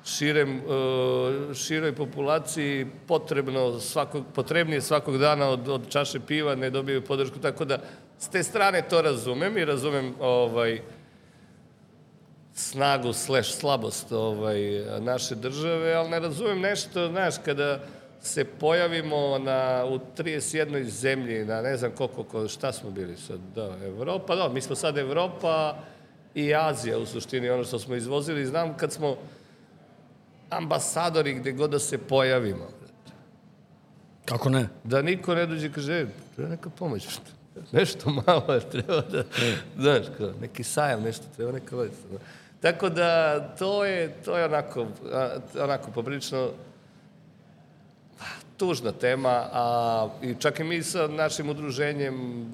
širem, 0.06 0.58
uh, 0.58 1.56
široj 1.56 1.96
populaciji 1.96 2.88
potrebno 3.08 3.80
svakog, 3.80 4.26
potrebnije 4.36 4.82
svakog 4.82 5.18
dana 5.18 5.50
od, 5.50 5.68
od 5.68 5.90
čaše 5.90 6.20
piva, 6.20 6.56
ne 6.56 6.70
dobiju 6.70 7.06
podršku, 7.06 7.40
tako 7.40 7.66
da 7.66 7.80
s 8.20 8.28
te 8.28 8.44
strane 8.44 8.82
to 8.82 9.02
razumem 9.02 9.58
i 9.58 9.66
razumem 9.66 10.14
ovaj, 10.20 10.82
snagu 12.54 13.14
slash 13.14 13.52
slabost 13.52 14.12
ovaj, 14.12 14.60
naše 15.00 15.36
države, 15.36 15.94
ali 15.94 16.10
ne 16.10 16.20
razumem 16.20 16.60
nešto, 16.60 17.08
znaš, 17.08 17.36
kada 17.46 17.80
se 18.22 18.46
pojavimo 18.46 19.38
na, 19.38 19.86
u 19.86 20.00
31. 20.18 20.84
zemlji, 20.84 21.46
na 21.46 21.62
ne 21.62 21.78
znam 21.78 21.92
koliko, 21.92 22.24
ko, 22.24 22.48
šta 22.48 22.72
smo 22.72 22.92
bili 22.92 23.18
sad, 23.18 23.40
da, 23.56 23.78
Evropa, 23.86 24.36
da, 24.36 24.50
mi 24.50 24.62
smo 24.62 24.76
sad 24.76 24.98
Evropa 24.98 25.76
i 26.36 26.56
Azija 26.56 26.98
u 26.98 27.06
suštini, 27.06 27.50
ono 27.50 27.64
što 27.64 27.80
smo 27.80 27.96
izvozili, 27.96 28.46
znam 28.46 28.78
kad 28.78 28.92
smo 28.92 29.18
ambasadori 30.50 31.34
gde 31.34 31.52
god 31.52 31.70
da 31.70 31.80
se 31.80 31.98
pojavimo, 31.98 32.68
Kako 34.26 34.50
ne? 34.50 34.68
da 34.84 35.02
niko 35.02 35.36
ne 35.36 35.46
dođe 35.46 35.68
i 35.68 35.72
kaže, 35.72 35.94
e, 35.94 36.08
treba 36.36 36.50
neka 36.50 36.70
pomoć, 36.70 37.08
nešto 37.72 38.10
malo, 38.28 38.60
treba 38.72 39.02
da, 39.02 39.24
znaš, 39.78 40.06
kao, 40.18 40.32
neki 40.42 40.64
sajam, 40.64 41.04
nešto, 41.04 41.26
treba 41.36 41.52
neka 41.52 41.76
već. 41.76 41.92
Tako 42.62 42.90
da, 42.90 43.40
to 43.60 43.86
je, 43.86 44.14
to 44.26 44.38
je 44.38 44.46
onako, 44.46 44.88
onako 45.60 45.92
poprilično 45.92 46.50
tužna 48.58 48.92
tema, 48.92 49.50
a 49.52 50.08
i 50.22 50.36
čak 50.40 50.60
i 50.60 50.64
mi 50.64 50.84
sa 50.84 51.08
našim 51.08 51.50
udruženjem 51.50 52.46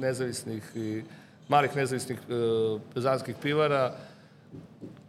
nezavisnih 0.00 0.62
i 0.74 1.02
malih 1.48 1.76
nezavisnih 1.76 2.18
e, 2.18 2.32
pezanskih 2.94 3.36
pivara 3.42 3.94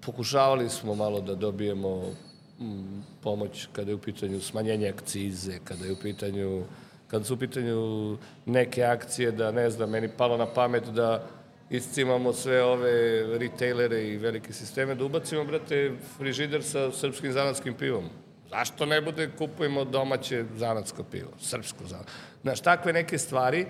pokušavali 0.02 0.70
smo 0.70 0.96
malo 0.96 1.22
da 1.22 1.36
dobijemo 1.36 2.14
mm, 2.60 3.02
pomoć 3.22 3.68
kada 3.72 3.92
je 3.92 3.96
u 3.96 4.02
pitanju 4.02 4.42
smanjenje 4.42 4.90
akcize, 4.90 5.60
kada 5.64 5.86
je 5.86 5.92
u 5.92 6.00
pitanju 6.02 6.64
kada 7.12 7.26
su 7.26 7.34
u 7.34 7.38
pitanju 7.38 8.18
neke 8.46 8.84
akcije 8.84 9.32
da 9.32 9.52
ne 9.52 9.70
znam, 9.70 9.90
meni 9.90 10.10
palo 10.18 10.38
na 10.38 10.46
pamet 10.46 10.84
da 10.84 11.28
iscimamo 11.70 12.34
sve 12.34 12.64
ove 12.64 13.24
retailere 13.38 14.08
i 14.08 14.18
velike 14.18 14.54
sisteme, 14.54 14.96
da 14.96 15.06
ubacimo, 15.06 15.44
brate, 15.44 15.92
frižider 16.18 16.64
sa 16.64 16.92
srpskim 16.92 17.32
zanatskim 17.32 17.74
pivom. 17.74 18.10
Zašto 18.50 18.86
ne 18.86 19.02
bude 19.02 19.30
kupujemo 19.38 19.86
domaće 19.86 20.46
zanatsko 20.56 21.04
pivo, 21.04 21.30
srpsko 21.40 21.86
zanatsko? 21.86 22.12
Znaš, 22.42 22.62
takve 22.62 22.94
neke 22.94 23.18
stvari, 23.18 23.66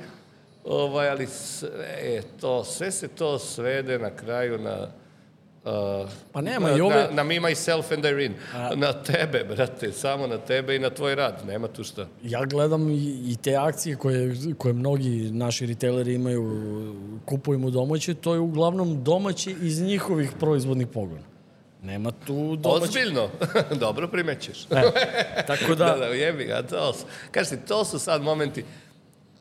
ovaj, 0.64 1.10
ali 1.10 1.28
sve, 1.28 2.22
to, 2.40 2.64
sve 2.64 2.92
se 2.92 3.08
to 3.08 3.40
svede 3.40 4.00
na 4.00 4.10
kraju 4.16 4.58
na 4.58 4.88
Uh, 5.66 6.10
Pa 6.32 6.42
nema, 6.42 6.70
na, 6.70 6.78
i 6.78 6.82
ove- 6.82 6.96
na, 6.96 7.08
na 7.12 7.24
me, 7.24 7.40
myself 7.40 7.92
and 7.92 8.06
Irene. 8.06 8.36
Na 8.76 8.94
tebe, 8.94 9.44
brate, 9.44 9.92
samo 9.92 10.28
na 10.28 10.38
tebe 10.38 10.76
i 10.76 10.80
na 10.80 10.90
tvoj 10.90 11.16
rad, 11.16 11.42
nema 11.48 11.68
tu 11.68 11.84
šta. 11.84 12.08
Ja 12.24 12.46
gledam 12.46 12.90
i, 12.90 13.32
i 13.32 13.36
te 13.42 13.56
akcije 13.56 13.96
koje, 13.96 14.36
koje 14.58 14.74
mnogi 14.74 15.30
naši 15.32 15.66
retaileri 15.66 16.14
imaju, 16.14 16.44
kupujemo 17.26 17.70
domaće, 17.70 18.14
to 18.14 18.34
je 18.34 18.40
uglavnom 18.40 19.04
domaće 19.04 19.52
iz 19.52 19.82
njihovih 19.82 20.32
proizvodnih 20.40 20.88
pogona. 20.88 21.22
Nema 21.84 22.12
tu 22.12 22.56
domaće. 22.56 22.84
Ozbiljno, 22.84 23.30
dobro 23.86 24.08
primećeš. 24.08 24.66
E, 24.66 24.82
tako 25.48 25.76
da, 25.76 25.86
da, 25.92 25.96
da, 25.98 26.06
jebi 26.06 26.46
ga, 26.46 26.64
to 26.64 26.94
su, 26.94 27.06
kažete, 27.32 27.58
to 27.68 27.86
su 27.86 28.00
sad 28.00 28.22
momenti, 28.22 28.64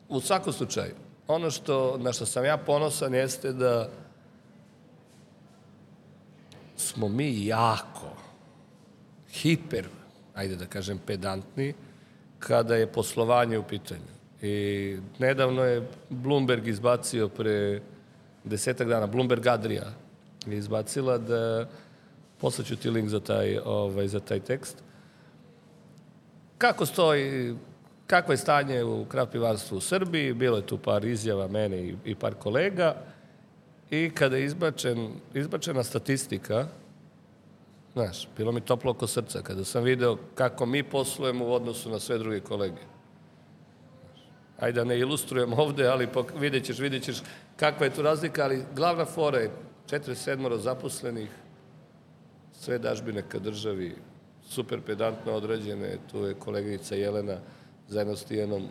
u 0.09 0.19
svakom 0.19 0.53
slučaju, 0.53 0.91
ono 1.27 1.51
što, 1.51 1.97
na 1.97 2.13
što 2.13 2.25
sam 2.25 2.45
ja 2.45 2.57
ponosan 2.57 3.13
jeste 3.13 3.53
da 3.53 3.89
smo 6.89 7.07
mi 7.07 7.45
jako 7.45 8.09
hiper, 9.31 9.87
ajde 10.35 10.55
da 10.55 10.65
kažem, 10.65 10.99
pedantni 11.05 11.73
kada 12.39 12.75
je 12.75 12.87
poslovanje 12.87 13.57
u 13.57 13.63
pitanju. 13.63 14.13
I 14.41 14.97
nedavno 15.19 15.63
je 15.63 15.87
Bloomberg 16.09 16.67
izbacio 16.67 17.27
pre 17.29 17.81
desetak 18.43 18.87
dana, 18.87 19.07
Bloomberg 19.07 19.47
Adria 19.47 19.91
je 20.45 20.57
izbacila 20.57 21.17
da 21.17 21.67
poslaću 22.37 22.75
ti 22.75 22.89
link 22.89 23.09
za 23.09 23.19
taj, 23.19 23.57
ovaj, 23.65 24.07
za 24.07 24.19
taj 24.19 24.39
tekst. 24.39 24.83
Kako 26.57 26.85
stoji, 26.85 27.55
kakvo 28.07 28.33
je 28.33 28.37
stanje 28.37 28.83
u 28.83 29.05
kraft 29.05 29.31
pivarstvu 29.31 29.77
u 29.77 29.81
Srbiji, 29.81 30.33
bilo 30.33 30.57
je 30.57 30.67
tu 30.67 30.77
par 30.77 31.05
izjava 31.05 31.47
mene 31.47 31.77
i, 31.77 31.95
i 32.05 32.15
par 32.15 32.33
kolega 32.33 32.95
i 33.89 34.11
kada 34.15 34.37
je 34.37 34.45
izbačen, 34.45 35.09
izbačena 35.33 35.83
statistika, 35.83 36.67
znaš, 37.93 38.27
bilo 38.37 38.51
mi 38.51 38.61
toplo 38.61 38.91
oko 38.91 39.07
srca 39.07 39.41
kada 39.41 39.65
sam 39.65 39.83
video 39.83 40.17
kako 40.35 40.65
mi 40.65 40.83
poslujemo 40.83 41.45
u 41.45 41.53
odnosu 41.53 41.89
na 41.89 41.99
sve 41.99 42.17
druge 42.17 42.39
kolege. 42.39 42.81
Ajde 44.59 44.75
da 44.75 44.83
ne 44.83 44.99
ilustrujem 44.99 45.53
ovde, 45.53 45.87
ali 45.87 46.07
pok- 46.07 46.39
vidjet 46.39 46.65
ćeš, 46.65 46.79
vidjet 46.79 47.03
ćeš 47.03 47.21
kakva 47.57 47.85
je 47.85 47.93
tu 47.93 48.01
razlika, 48.01 48.43
ali 48.43 48.63
glavna 48.75 49.05
fora 49.05 49.37
je 49.37 49.51
47 49.89 50.57
zaposlenih, 50.57 51.29
sve 52.53 52.77
dažbine 52.77 53.23
ka 53.29 53.39
državi, 53.39 53.95
super 54.49 54.81
pedantno 54.81 55.33
određene, 55.33 55.97
tu 56.11 56.17
je 56.17 56.33
koleginica 56.33 56.95
Jelena 56.95 57.37
zajedno 57.87 58.15
s 58.15 58.23
tijenom 58.23 58.67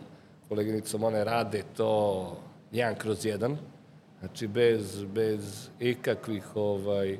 koleginicom, 0.49 1.03
one 1.03 1.23
rade 1.23 1.63
to 1.77 2.37
jedan 2.71 2.95
kroz 2.95 3.25
jedan, 3.25 3.57
znači 4.19 4.47
bez, 4.47 5.03
bez 5.03 5.69
ikakvih 5.79 6.55
ovaj, 6.55 7.19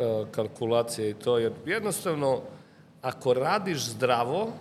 e, 0.00 0.24
kalkulacija 0.30 1.08
i 1.08 1.14
to, 1.14 1.38
jer 1.38 1.52
jednostavno, 1.66 2.40
ako 3.02 3.34
radiš 3.34 3.84
zdravo, 3.84 4.52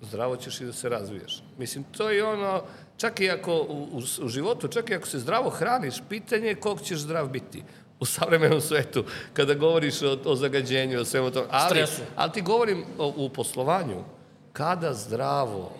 zdravo 0.00 0.36
ćeš 0.36 0.60
i 0.60 0.64
da 0.64 0.72
se 0.72 0.88
razvijaš. 0.88 1.42
Mislim, 1.58 1.84
to 1.84 2.10
je 2.10 2.24
ono, 2.24 2.62
čak 2.96 3.20
i 3.20 3.30
ako 3.30 3.54
u, 3.54 3.88
u, 3.92 4.02
u 4.24 4.28
životu, 4.28 4.68
čak 4.68 4.90
i 4.90 4.94
ako 4.94 5.06
se 5.06 5.18
zdravo 5.18 5.50
hraniš, 5.50 5.94
pitanje 6.08 6.46
je 6.46 6.60
koliko 6.60 6.82
ćeš 6.82 6.98
zdrav 6.98 7.28
biti 7.28 7.62
u 8.00 8.04
savremenom 8.04 8.60
svetu, 8.60 9.04
kada 9.32 9.54
govoriš 9.54 10.02
o, 10.02 10.18
o 10.24 10.36
zagađenju, 10.36 11.00
o 11.00 11.04
svemu 11.04 11.30
tome. 11.30 11.46
Ali, 11.50 11.70
Stresu. 11.70 12.02
ali 12.16 12.32
ti 12.32 12.42
govorim 12.42 12.84
o, 12.98 13.12
u 13.16 13.28
poslovanju, 13.28 14.04
kada 14.52 14.94
zdravo 14.94 15.72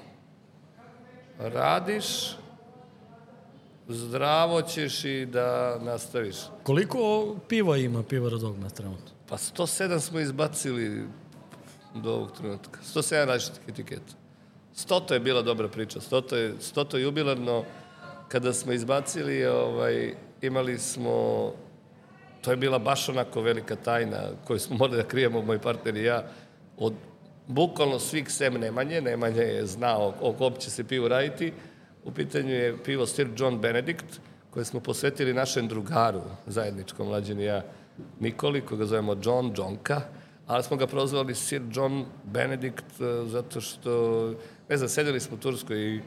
radiš, 1.38 2.06
zdravo 3.88 4.62
ćeš 4.62 5.04
i 5.04 5.26
da 5.26 5.78
nastaviš. 5.82 6.36
koliko 6.62 7.34
piva 7.48 7.76
ima 7.76 8.02
pivara 8.02 8.36
dogma 8.36 8.68
trenutno? 8.68 9.10
Pa 9.28 9.36
107 9.36 10.00
smo 10.00 10.20
izbacili 10.20 11.04
do 11.94 12.12
ovog 12.12 12.32
trenutka. 12.32 12.80
107 12.94 13.24
različitih 13.24 13.68
etiketa. 13.68 14.12
100 14.76 15.12
je 15.12 15.20
bila 15.20 15.42
dobra 15.42 15.68
priča. 15.68 16.00
100 16.00 16.34
je, 16.34 16.54
100 16.54 16.96
je 16.96 17.02
jubilarno. 17.02 17.64
Kada 18.28 18.52
smo 18.52 18.72
izbacili, 18.72 19.46
ovaj, 19.46 20.14
imali 20.42 20.78
smo... 20.78 21.12
To 22.40 22.50
je 22.50 22.56
bila 22.56 22.78
baš 22.78 23.08
onako 23.08 23.40
velika 23.40 23.76
tajna 23.76 24.18
koju 24.44 24.58
smo 24.58 24.76
morali 24.76 25.02
da 25.02 25.08
krijemo, 25.08 25.42
moj 25.42 25.58
partner 25.58 25.96
i 25.96 26.04
ja, 26.04 26.24
od 26.76 26.92
bukvalno 27.46 27.98
svih 27.98 28.30
sem 28.32 28.54
Nemanje. 28.54 29.00
Nemanje 29.00 29.42
je 29.42 29.66
znao 29.66 30.14
o 30.20 30.32
kom 30.32 30.54
će 30.58 30.70
se 30.70 30.84
pivo 30.84 31.08
raditi. 31.08 31.52
U 32.08 32.10
pitanju 32.10 32.54
je 32.54 32.76
pivo 32.84 33.06
Sir 33.06 33.28
John 33.36 33.58
Benedict, 33.60 34.20
koje 34.50 34.64
smo 34.64 34.80
posvetili 34.80 35.34
našem 35.34 35.68
drugaru, 35.68 36.20
zajedničkom 36.46 37.06
mlađeni 37.06 37.44
ja, 37.44 37.62
Nikoli, 38.20 38.60
koga 38.60 38.86
zovemo 38.86 39.16
John 39.22 39.52
Johnka, 39.56 40.00
ali 40.46 40.62
smo 40.62 40.76
ga 40.76 40.86
prozvali 40.86 41.34
Sir 41.34 41.62
John 41.72 42.04
Benedict 42.24 43.00
eh, 43.00 43.26
zato 43.26 43.60
što, 43.60 44.34
ne 44.68 44.76
znam, 44.76 44.88
sedeli 44.88 45.20
smo 45.20 45.36
u 45.36 45.40
Turskoj 45.40 45.78
i, 45.78 46.00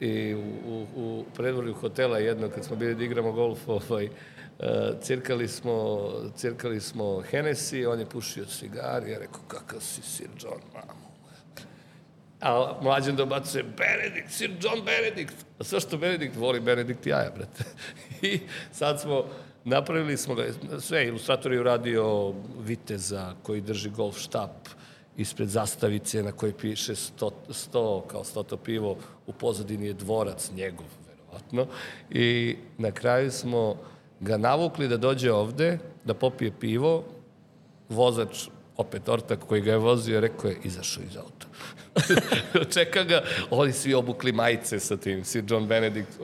i 0.00 0.34
u, 0.34 0.86
u, 0.96 1.24
u 1.70 1.74
hotela 1.74 2.18
jedno, 2.18 2.48
kad 2.48 2.64
smo 2.64 2.76
bili 2.76 2.94
da 2.94 3.04
igramo 3.04 3.32
golf, 3.32 3.68
ovaj, 3.68 4.04
eh, 4.04 4.10
cirkali 5.02 5.48
smo, 5.48 6.08
cirkali 6.36 6.80
smo 6.80 7.04
Hennessy, 7.04 7.92
on 7.92 8.00
je 8.00 8.06
pušio 8.06 8.44
cigar 8.44 9.08
ja 9.08 9.18
rekao, 9.18 9.40
kakav 9.48 9.80
si 9.80 10.02
Sir 10.02 10.28
John, 10.42 10.60
mamo. 10.74 10.99
A 12.40 12.78
mlađan 12.82 13.16
dobacuje, 13.16 13.64
Benedikt, 13.64 14.32
Sir 14.32 14.50
John 14.60 14.84
Benedikt. 14.84 15.34
A 15.58 15.64
sve 15.64 15.80
što 15.80 15.98
Benedikt 15.98 16.36
voli, 16.36 16.60
Benedikt 16.60 17.06
jaja, 17.06 17.30
brate. 17.36 17.64
I 18.32 18.40
sad 18.72 19.00
smo, 19.00 19.24
napravili 19.64 20.16
smo 20.16 20.34
ga, 20.34 20.44
sve, 20.80 21.06
ilustrator 21.06 21.52
je 21.52 21.60
uradio 21.60 22.34
viteza 22.58 23.34
koji 23.42 23.60
drži 23.60 23.90
golf 23.90 24.18
štap 24.18 24.68
ispred 25.16 25.48
zastavice 25.48 26.22
na 26.22 26.32
kojoj 26.32 26.56
piše 26.56 26.94
100, 26.94 27.30
100 27.48 28.06
kao 28.06 28.24
100 28.24 28.56
pivo, 28.56 28.96
u 29.26 29.32
pozadini 29.32 29.86
je 29.86 29.92
dvorac 29.92 30.50
njegov, 30.56 30.86
verovatno. 31.08 31.66
I 32.10 32.56
na 32.78 32.90
kraju 32.90 33.30
smo 33.30 33.76
ga 34.20 34.36
navukli 34.36 34.88
da 34.88 34.96
dođe 34.96 35.32
ovde, 35.32 35.78
da 36.04 36.14
popije 36.14 36.52
pivo, 36.60 37.04
vozač, 37.88 38.48
opet 38.76 39.08
ortak 39.08 39.44
koji 39.46 39.60
ga 39.60 39.70
je 39.70 39.78
vozio, 39.78 40.20
rekao 40.20 40.50
je, 40.50 40.58
izašao 40.64 41.02
iz 41.04 41.16
auta. 41.16 41.46
Čeka 42.74 43.04
ga, 43.04 43.22
oni 43.50 43.72
svi 43.72 43.94
obukli 43.94 44.32
majice 44.32 44.80
sa 44.80 44.96
tim, 44.96 45.24
Sir 45.24 45.44
John 45.48 45.66
Benedict. 45.66 46.18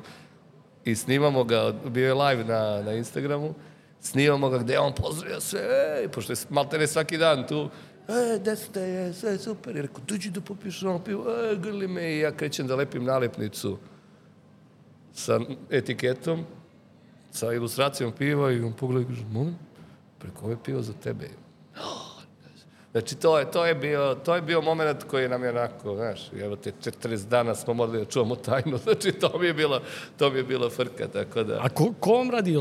I 0.85 0.95
snimamo 0.95 1.45
ga, 1.45 1.73
bio 1.73 2.07
je 2.07 2.15
live 2.15 2.45
na, 2.45 2.83
na 2.83 2.93
Instagramu, 2.93 3.55
snimamo 4.01 4.49
ga 4.49 4.59
gde 4.59 4.79
on 4.79 4.95
pozdravio 4.95 5.41
sve, 5.41 5.61
ej, 6.01 6.09
pošto 6.09 6.33
je 6.33 6.37
maltene 6.51 6.87
svaki 6.87 7.19
dan 7.19 7.47
tu, 7.47 7.71
e, 8.09 8.39
gde 8.39 8.57
ste, 8.57 8.81
je, 8.81 9.13
sve 9.13 9.31
je 9.31 9.39
super. 9.39 9.77
I 9.77 9.83
rekao, 9.83 10.03
dođi 10.09 10.31
da 10.31 10.41
popiješ 10.41 10.83
ono 10.83 10.99
pivo, 10.99 11.25
e, 11.31 11.57
grli 11.57 11.89
me 11.89 12.13
i 12.13 12.19
ja 12.19 12.33
krećem 12.33 12.67
da 12.67 12.77
lepim 12.77 13.05
nalepnicu 13.05 13.79
sa 15.15 15.41
etiketom, 15.71 16.45
sa 17.33 17.53
ilustracijom 17.53 18.13
piva 18.13 18.53
i 18.53 18.61
on 18.61 18.73
pogleda 18.73 19.07
i 19.07 19.09
kaže, 19.09 19.25
molim, 19.33 19.59
preko 20.19 20.47
ove 20.47 20.57
pivo 20.65 20.83
za 20.83 20.93
tebe. 20.93 21.29
Znači, 22.97 23.15
to 23.15 23.39
je, 23.39 23.51
to 23.51 23.67
je 23.67 23.75
bio, 23.75 24.17
to 24.25 24.35
je 24.35 24.43
bio 24.43 24.61
moment 24.61 25.03
koji 25.03 25.29
nam 25.29 25.43
je 25.43 25.51
onako, 25.51 25.97
znaš, 25.97 26.21
evo 26.43 26.57
te 26.57 26.73
40 27.03 27.29
dana 27.29 27.55
smo 27.55 27.75
morali 27.75 27.99
da 27.99 28.05
čuvamo 28.05 28.37
tajnu, 28.37 28.79
znači 28.85 29.13
to 29.13 29.39
mi 29.39 29.47
je 29.47 29.55
bilo, 29.55 29.81
to 30.19 30.31
mi 30.31 30.39
je 30.39 30.45
bilo 30.45 30.71
frka, 30.71 31.09
tako 31.09 31.43
da... 31.43 31.59
A 31.63 31.69
ko, 31.69 31.93
ko 32.01 32.13
vam 32.13 32.31
radi? 32.31 32.53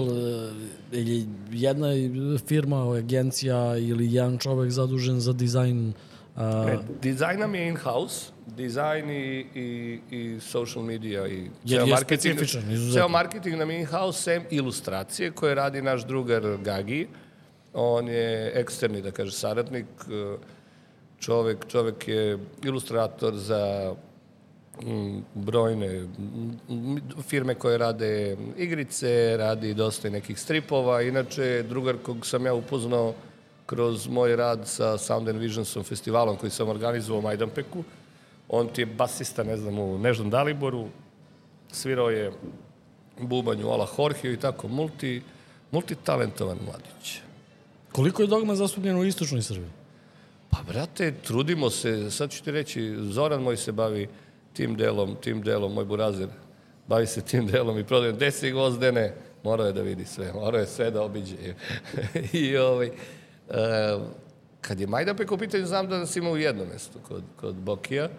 Ili 0.91 1.27
jedna 1.51 1.87
firma, 2.47 2.97
agencija 2.97 3.77
ili 3.77 4.13
jedan 4.13 4.37
čovek 4.37 4.71
zadužen 4.71 5.19
za 5.19 5.33
dizajn? 5.33 5.93
A... 6.35 6.65
Ne, 6.65 6.77
dizajn 7.01 7.39
nam 7.39 7.55
je 7.55 7.67
in-house, 7.67 8.31
dizajn 8.57 9.09
i, 9.09 9.45
i, 9.55 9.99
i 10.11 10.39
social 10.39 10.83
media 10.83 11.27
i 11.27 11.49
Jer 11.65 11.79
ceo 11.79 11.85
je 11.85 11.91
marketing, 11.91 12.35
specifičan, 12.35 12.71
izuzetno. 12.71 13.01
Ceo 13.01 13.09
marketing 13.09 13.57
nam 13.57 13.71
je 13.71 13.79
in-house, 13.79 14.21
sem 14.21 14.43
ilustracije 14.49 15.31
koje 15.31 15.55
radi 15.55 15.81
naš 15.81 16.05
drugar 16.05 16.57
Gagi, 16.63 17.07
On 17.75 18.07
je 18.07 18.51
eksterni, 18.55 19.01
da 19.01 19.11
kaže, 19.11 19.31
saradnik. 19.31 19.85
Čovek, 21.19 21.65
čovek 21.67 22.07
je 22.07 22.37
ilustrator 22.63 23.35
za 23.35 23.93
mm, 24.83 25.19
brojne 25.33 26.07
firme 27.27 27.55
koje 27.55 27.77
rade 27.77 28.37
igrice, 28.57 29.37
radi 29.37 29.73
dosta 29.73 30.09
nekih 30.09 30.39
stripova. 30.39 31.01
Inače, 31.01 31.63
drugar 31.69 31.97
kog 32.03 32.25
sam 32.25 32.45
ja 32.45 32.53
upoznao 32.53 33.13
kroz 33.65 34.07
moj 34.07 34.35
rad 34.35 34.67
sa 34.67 34.97
Sound 34.97 35.29
and 35.29 35.39
Visionsom 35.39 35.83
festivalom 35.83 36.37
koji 36.37 36.49
sam 36.49 36.69
organizovao 36.69 37.19
u 37.19 37.23
Majdanpeku. 37.23 37.83
On 38.49 38.67
ti 38.67 38.81
je 38.81 38.85
basista, 38.85 39.43
ne 39.43 39.57
znam, 39.57 39.79
u 39.79 39.97
Nežnom 39.97 40.29
Daliboru, 40.29 40.87
svirao 41.71 42.09
je 42.09 42.31
bubanju 43.19 43.67
Ola 43.67 43.85
Horhiju 43.85 44.33
i 44.33 44.39
tako, 44.39 44.67
multi, 44.67 45.21
multitalentovan 45.71 46.57
mladić. 46.65 47.24
Koliko 47.95 48.21
je 48.21 48.27
dogma 48.27 48.55
zastupljeno 48.55 48.99
u 48.99 49.05
istočnoj 49.05 49.41
Srbiji? 49.41 49.69
Pa, 50.49 50.57
brate, 50.67 51.13
trudimo 51.23 51.69
se, 51.69 52.11
sad 52.11 52.31
ću 52.31 52.43
ti 52.43 52.51
reći, 52.51 52.95
Zoran 52.99 53.41
moj 53.41 53.57
se 53.57 53.71
bavi 53.71 54.07
tim 54.53 54.75
delom, 54.75 55.15
tim 55.21 55.41
delom, 55.41 55.73
moj 55.73 55.85
burazer, 55.85 56.27
bavi 56.87 57.07
se 57.07 57.21
tim 57.21 57.47
delom 57.47 57.79
i 57.79 57.83
prodajem 57.83 58.17
desi 58.17 58.51
gvozdene, 58.51 59.13
morao 59.43 59.67
je 59.67 59.73
da 59.73 59.81
vidi 59.81 60.05
sve, 60.05 60.33
morao 60.33 60.59
je 60.59 60.67
sve 60.67 60.91
da 60.91 61.03
obiđe. 61.03 61.35
I 62.43 62.57
ovaj, 62.57 62.87
uh, 62.87 63.55
kad 64.61 64.79
je 64.79 64.87
Majdanpek 64.87 65.31
u 65.31 65.37
pitanju, 65.37 65.65
znam 65.65 65.87
da 65.89 65.97
nas 65.97 66.15
ima 66.15 66.29
u 66.29 66.37
jednom 66.37 66.67
mestu, 66.67 66.99
kod, 67.07 67.23
kod 67.35 67.55
Bokija, 67.55 68.09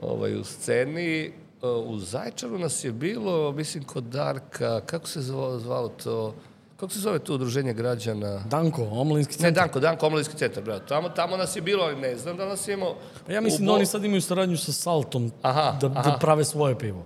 ovaj, 0.00 0.36
u 0.36 0.44
sceni, 0.44 1.32
uh, 1.62 1.90
u 1.90 1.98
Zajčaru 1.98 2.58
nas 2.58 2.84
je 2.84 2.92
bilo, 2.92 3.52
mislim, 3.52 3.84
kod 3.84 4.04
Darka, 4.04 4.80
kako 4.80 5.08
se 5.08 5.20
zvalo, 5.20 5.58
zvalo 5.58 5.88
to, 5.88 6.34
kako 6.82 6.92
se 6.92 7.00
zove 7.00 7.18
to 7.18 7.34
udruženje 7.34 7.72
građana? 7.72 8.42
Danko, 8.50 8.82
Omlinski 8.82 9.32
centar. 9.32 9.50
Ne, 9.50 9.54
Danko, 9.54 9.80
Danko, 9.80 10.06
Omlinski 10.06 10.36
centar, 10.36 10.62
brate. 10.62 10.86
Tamo, 10.86 11.08
tamo 11.08 11.36
nas 11.36 11.56
je 11.56 11.62
bilo, 11.62 11.84
ali 11.84 11.96
ne 11.96 12.16
znam 12.16 12.36
da 12.36 12.46
nas 12.46 12.68
je 12.68 12.74
imao... 12.74 12.96
Pa 13.26 13.32
ja 13.32 13.40
mislim 13.40 13.66
da 13.66 13.72
oni 13.72 13.86
sad 13.86 14.04
imaju 14.04 14.20
saradnju 14.20 14.56
sa 14.56 14.72
Saltom 14.72 15.30
aha, 15.42 15.78
da, 15.80 15.88
da 15.88 16.00
aha. 16.00 16.10
da 16.10 16.18
prave 16.18 16.44
svoje 16.44 16.78
pivo. 16.78 17.04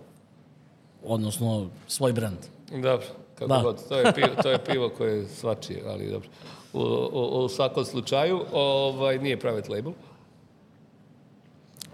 Odnosno, 1.04 1.68
svoj 1.88 2.12
brend. 2.12 2.38
Dobro, 2.70 3.06
kako 3.34 3.46
da. 3.46 3.60
god. 3.62 3.88
To 3.88 3.98
je, 3.98 4.12
pivo, 4.14 4.28
to 4.42 4.50
je 4.50 4.64
pivo 4.64 4.88
koje 4.88 5.16
je 5.16 5.28
svačije, 5.28 5.82
ali 5.86 6.10
dobro. 6.10 6.28
U, 6.72 6.80
u, 7.12 7.44
u 7.44 7.48
svakom 7.48 7.84
slučaju, 7.84 8.44
ovaj, 8.52 9.18
nije 9.18 9.40
private 9.40 9.72
label. 9.72 9.92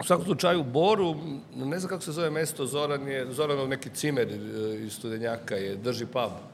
U 0.01 0.05
svakom 0.05 0.25
slučaju, 0.25 0.65
Boru, 0.65 1.15
ne 1.55 1.79
znam 1.79 1.89
kako 1.89 2.03
se 2.03 2.13
zove 2.13 2.31
mesto, 2.31 2.67
Zoran 2.67 3.09
je, 3.09 3.33
Zoranov 3.33 3.69
neki 3.69 3.91
cimer 3.91 4.29
iz 4.79 4.93
Studenjaka 4.93 5.55
je, 5.55 5.77
drži 5.77 6.07
pub 6.07 6.52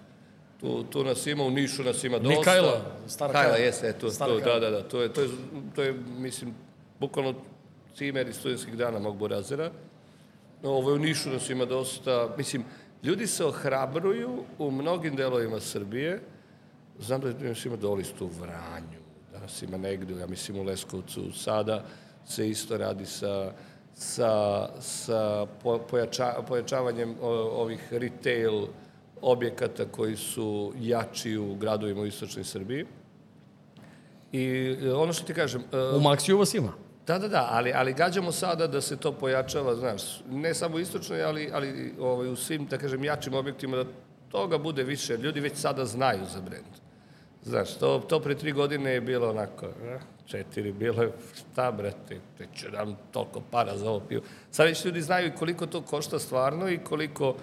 Tu, 0.60 0.84
tu 0.84 1.04
nas 1.04 1.26
ima, 1.26 1.44
u 1.44 1.50
Nišu 1.50 1.82
nas 1.82 2.04
ima 2.04 2.18
dosta. 2.18 2.38
Mikajla, 2.38 2.80
stara 3.06 3.32
Kajla. 3.32 3.52
Kajla, 3.52 3.64
jeste, 3.64 3.92
tu, 3.92 4.10
tu, 4.10 4.40
da, 4.44 4.58
da, 4.58 4.70
da, 4.70 4.82
to 4.82 5.02
je, 5.02 5.12
to 5.12 5.20
je, 5.20 5.28
to 5.74 5.82
je, 5.82 5.92
mislim, 6.18 6.54
bukvalno 7.00 7.34
cimer 7.94 8.28
iz 8.28 8.36
studentskih 8.36 8.76
dana 8.76 8.98
mog 8.98 9.16
Borazera. 9.16 9.70
Ovo 10.62 10.92
u 10.94 10.98
Nišu 10.98 11.30
nas 11.30 11.50
ima 11.50 11.64
dosta, 11.64 12.34
mislim, 12.36 12.64
ljudi 13.02 13.26
se 13.26 13.44
ohrabruju 13.44 14.44
u 14.58 14.70
mnogim 14.70 15.16
delovima 15.16 15.60
Srbije. 15.60 16.20
Znam 16.98 17.20
da 17.20 17.48
nas 17.48 17.64
ima 17.64 17.76
dolistu 17.76 18.24
u 18.24 18.30
Vranju, 18.40 19.00
da 19.32 19.40
nas 19.40 19.62
ima 19.62 19.76
negde, 19.76 20.14
ja 20.20 20.26
mislim 20.26 20.58
u 20.58 20.62
Leskovcu. 20.62 21.32
Sada 21.32 21.84
se 22.26 22.48
isto 22.48 22.76
radi 22.76 23.06
sa, 23.06 23.52
sa, 23.94 24.68
sa 24.80 25.46
pojača, 25.90 26.34
pojačavanjem 26.48 27.16
ovih 27.20 27.88
retail 27.90 28.66
objekata 29.22 29.84
koji 29.84 30.16
su 30.16 30.72
jači 30.80 31.36
u 31.36 31.54
gradovima 31.54 32.00
u 32.00 32.06
istočnoj 32.06 32.44
Srbiji. 32.44 32.86
I 34.32 34.76
e, 34.82 34.92
ono 34.92 35.12
što 35.12 35.26
ti 35.26 35.34
kažem... 35.34 35.62
E, 35.72 35.96
u 35.96 36.00
Maksiju 36.00 36.38
vas 36.38 36.54
ima? 36.54 36.72
Da, 37.06 37.18
da, 37.18 37.28
da, 37.28 37.48
ali, 37.50 37.72
ali 37.72 37.92
gađamo 37.92 38.32
sada 38.32 38.66
da 38.66 38.80
se 38.80 38.96
to 38.96 39.12
pojačava, 39.12 39.74
znaš, 39.74 40.02
ne 40.30 40.54
samo 40.54 40.76
u 40.76 40.80
istočnoj, 40.80 41.24
ali, 41.24 41.50
ali 41.52 41.94
ovaj, 42.00 42.28
u 42.28 42.36
svim, 42.36 42.66
da 42.66 42.78
kažem, 42.78 43.04
jačim 43.04 43.34
objektima, 43.34 43.76
da 43.76 43.84
toga 44.28 44.58
bude 44.58 44.82
više, 44.82 45.16
ljudi 45.16 45.40
već 45.40 45.56
sada 45.56 45.84
znaju 45.84 46.26
za 46.32 46.40
brend. 46.40 46.88
Znaš, 47.44 47.74
to, 47.78 47.98
to 48.08 48.20
pre 48.20 48.34
tri 48.34 48.52
godine 48.52 48.90
je 48.90 49.00
bilo 49.00 49.30
onako, 49.30 49.66
eh, 49.66 50.00
četiri, 50.26 50.72
bilo 50.72 51.02
je, 51.02 51.12
šta 51.34 51.72
brate, 51.72 52.20
te 52.38 52.46
će 52.54 52.70
nam 52.70 52.96
toliko 53.12 53.40
para 53.50 53.78
za 53.78 53.90
ovo 53.90 54.00
pivo. 54.00 54.22
Sad 54.50 54.66
već 54.66 54.84
ljudi 54.84 55.02
znaju 55.02 55.32
koliko 55.38 55.66
to 55.66 55.82
košta 55.82 56.18
stvarno 56.18 56.68
i 56.68 56.78
koliko 56.78 57.34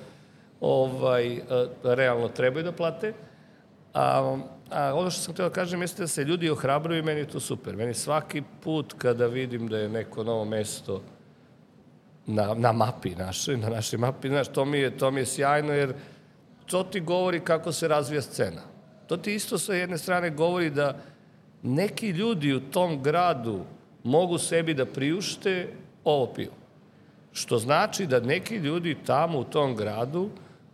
ovaj, 0.61 1.33
e, 1.33 1.41
realno 1.83 2.27
trebaju 2.27 2.63
da 2.63 2.71
plate. 2.71 3.13
A, 3.93 4.37
a 4.71 4.93
ono 4.95 5.09
što 5.09 5.21
sam 5.21 5.33
htio 5.33 5.49
da 5.49 5.53
kažem 5.53 5.81
jeste 5.81 6.03
da 6.03 6.07
se 6.07 6.23
ljudi 6.23 6.49
ohrabruju 6.49 6.99
i 6.99 7.01
meni 7.01 7.19
je 7.19 7.27
to 7.27 7.39
super. 7.39 7.75
Meni 7.75 7.93
svaki 7.93 8.43
put 8.63 8.93
kada 8.97 9.27
vidim 9.27 9.67
da 9.67 9.77
je 9.77 9.89
neko 9.89 10.23
novo 10.23 10.45
mesto 10.45 11.01
na, 12.25 12.53
na 12.53 12.71
mapi 12.71 13.15
našoj, 13.15 13.57
na 13.57 13.69
našoj 13.69 13.99
mapi, 13.99 14.29
znaš, 14.29 14.47
to 14.47 14.65
mi, 14.65 14.79
je, 14.79 14.97
to 14.97 15.11
mi 15.11 15.21
je 15.21 15.25
sjajno 15.25 15.73
jer 15.73 15.93
to 16.65 16.83
ti 16.83 16.99
govori 16.99 17.39
kako 17.39 17.71
se 17.71 17.87
razvija 17.87 18.21
scena. 18.21 18.61
To 19.07 19.17
ti 19.17 19.35
isto 19.35 19.57
sa 19.57 19.73
jedne 19.73 19.97
strane 19.97 20.29
govori 20.29 20.69
da 20.69 20.97
neki 21.63 22.09
ljudi 22.09 22.53
u 22.53 22.59
tom 22.59 23.03
gradu 23.03 23.59
mogu 24.03 24.37
sebi 24.37 24.73
da 24.73 24.85
priušte 24.85 25.67
ovo 26.03 26.33
pivo. 26.33 26.53
Što 27.33 27.57
znači 27.57 28.05
da 28.05 28.19
neki 28.19 28.55
ljudi 28.55 28.97
tamo 29.05 29.39
u 29.39 29.43
tom 29.43 29.75
gradu 29.75 30.29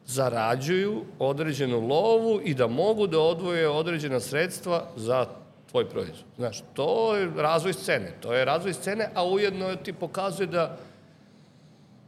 zarađuju 0.05 1.01
određenu 1.19 1.79
lovu 1.87 2.41
i 2.43 2.53
da 2.53 2.67
mogu 2.67 3.07
da 3.07 3.19
odvoje 3.19 3.69
određena 3.69 4.19
sredstva 4.19 4.87
za 4.95 5.25
tvoj 5.71 5.89
proizvod. 5.89 6.23
Znaš, 6.37 6.63
to 6.73 7.15
je 7.15 7.31
razvoj 7.35 7.73
scene. 7.73 8.13
To 8.21 8.33
je 8.33 8.45
razvoj 8.45 8.73
scene, 8.73 9.09
a 9.13 9.25
ujedno 9.27 9.75
ti 9.75 9.93
pokazuje 9.93 10.47
da 10.47 10.77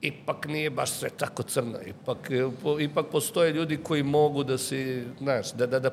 ipak 0.01 0.47
nije 0.47 0.69
baš 0.69 0.91
sve 0.91 1.09
tako 1.09 1.43
crno. 1.43 1.79
Ipak, 1.85 2.29
ipak 2.79 3.05
postoje 3.11 3.53
ljudi 3.53 3.77
koji 3.77 4.03
mogu 4.03 4.43
da 4.43 4.57
se, 4.57 5.03
znaš, 5.19 5.53
da, 5.53 5.67
da, 5.67 5.79
da 5.79 5.91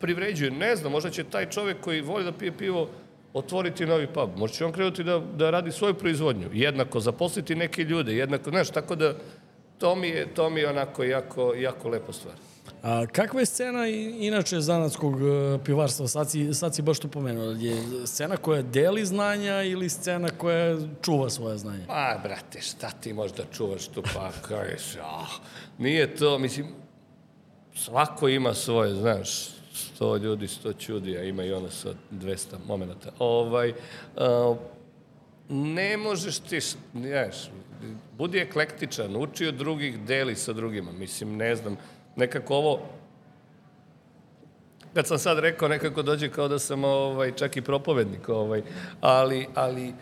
privređuju. 0.00 0.50
Ne 0.50 0.76
znam, 0.76 0.92
možda 0.92 1.10
će 1.10 1.24
taj 1.24 1.50
čovek 1.50 1.80
koji 1.80 2.00
voli 2.00 2.24
da 2.24 2.32
pije 2.32 2.52
pivo 2.52 2.88
otvoriti 3.34 3.86
novi 3.86 4.06
pub. 4.06 4.30
Možda 4.36 4.56
će 4.56 4.64
on 4.64 4.72
krenuti 4.72 5.04
da, 5.04 5.18
da 5.18 5.50
radi 5.50 5.72
svoju 5.72 5.94
proizvodnju. 5.94 6.48
Jednako, 6.52 7.00
zaposliti 7.00 7.54
neke 7.54 7.84
ljude. 7.84 8.16
Jednako, 8.16 8.50
znaš, 8.50 8.70
tako 8.70 8.96
da 8.96 9.14
to 9.82 9.94
mi 9.94 10.08
je, 10.08 10.34
to 10.34 10.50
mi 10.50 10.60
je 10.60 10.68
onako 10.68 11.04
jako, 11.04 11.54
jako 11.54 11.88
lepo 11.88 12.12
stvar. 12.12 12.34
A 12.82 13.06
kakva 13.06 13.40
je 13.40 13.46
scena 13.46 13.86
inače 13.86 14.60
zanatskog 14.60 15.14
e, 15.22 15.58
pivarstva? 15.64 16.08
Sad 16.08 16.30
si, 16.30 16.54
sad 16.54 16.74
si 16.74 16.82
baš 16.82 16.98
to 16.98 17.08
pomenuo. 17.08 17.44
Je 17.44 18.06
scena 18.06 18.36
koja 18.36 18.62
deli 18.62 19.06
znanja 19.06 19.62
ili 19.62 19.88
scena 19.88 20.28
koja 20.38 20.76
čuva 21.02 21.30
svoje 21.30 21.58
znanje? 21.58 21.84
Pa, 21.86 22.20
brate, 22.22 22.60
šta 22.60 22.90
ti 22.90 23.12
možda 23.12 23.42
čuvaš 23.52 23.88
tu? 23.88 24.02
Pa, 24.14 24.30
kažeš, 24.48 24.96
ah, 25.02 25.26
nije 25.78 26.16
to, 26.16 26.38
mislim, 26.38 26.66
svako 27.74 28.28
ima 28.28 28.54
svoje, 28.54 28.94
znaš, 28.94 29.48
sto 29.74 30.16
ljudi, 30.16 30.48
sto 30.48 30.72
čudija, 30.72 31.24
ima 31.24 31.44
i 31.44 31.52
ono 31.52 31.70
sa 31.70 31.94
200 32.10 32.54
momenta. 32.66 33.10
Ovaj, 33.18 33.70
uh, 33.70 34.56
ne 35.48 35.96
možeš 35.96 36.38
ti, 36.38 36.60
znaš, 36.94 37.36
budi 38.18 38.38
eklektičan, 38.38 39.16
uči 39.16 39.46
od 39.46 39.54
drugih, 39.54 40.00
deli 40.00 40.34
sa 40.34 40.52
drugima. 40.52 40.92
Mislim, 40.92 41.36
ne 41.36 41.56
znam, 41.56 41.76
nekako 42.16 42.56
ovo, 42.56 42.80
kad 44.94 45.06
sam 45.06 45.18
sad 45.18 45.38
rekao, 45.38 45.68
nekako 45.68 46.02
dođe 46.02 46.28
kao 46.28 46.48
da 46.48 46.58
sam 46.58 46.84
ovaj, 46.84 47.32
čak 47.32 47.56
i 47.56 47.62
propovednik, 47.62 48.28
ovaj, 48.28 48.62
ali, 49.00 49.46
ali 49.54 49.94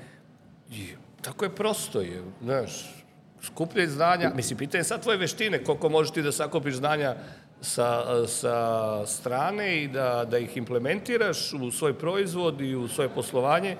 je, 0.70 0.96
tako 1.22 1.44
je 1.44 1.54
prosto, 1.54 2.00
je, 2.00 2.22
znaš, 2.42 3.04
skupljaj 3.42 3.86
znanja, 3.86 4.32
mislim, 4.34 4.58
pitanje 4.58 4.84
sad 4.84 5.02
tvoje 5.02 5.18
veštine, 5.18 5.64
koliko 5.64 5.88
možeš 5.88 6.12
ti 6.12 6.22
da 6.22 6.32
sakupiš 6.32 6.74
znanja 6.74 7.16
sa, 7.60 8.02
sa 8.26 9.06
strane 9.06 9.82
i 9.82 9.88
da, 9.88 10.26
da 10.30 10.38
ih 10.38 10.56
implementiraš 10.56 11.52
u 11.52 11.70
svoj 11.70 11.98
proizvod 11.98 12.60
i 12.60 12.74
u 12.74 12.88
svoje 12.88 13.08
poslovanje, 13.08 13.76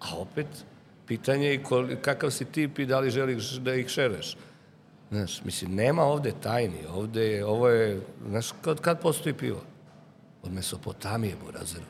a 0.00 0.16
opet 0.16 0.46
pitanje 1.06 1.48
je 1.48 1.62
kakav 2.02 2.30
si 2.30 2.44
tip 2.44 2.78
i 2.78 2.86
da 2.86 3.00
li 3.00 3.10
želiš 3.10 3.50
da 3.52 3.74
ih 3.74 3.88
šereš. 3.88 4.36
Znaš, 5.10 5.44
mislim, 5.44 5.74
nema 5.74 6.02
ovde 6.02 6.32
tajni, 6.42 6.86
ovde 6.94 7.26
je, 7.26 7.44
ovo 7.44 7.68
je, 7.68 8.00
znaš, 8.28 8.52
kad, 8.62 8.80
kad 8.80 9.00
postoji 9.00 9.34
pivo? 9.34 9.62
Od 10.42 10.52
Mesopotamije, 10.52 11.36
Burazer. 11.44 11.82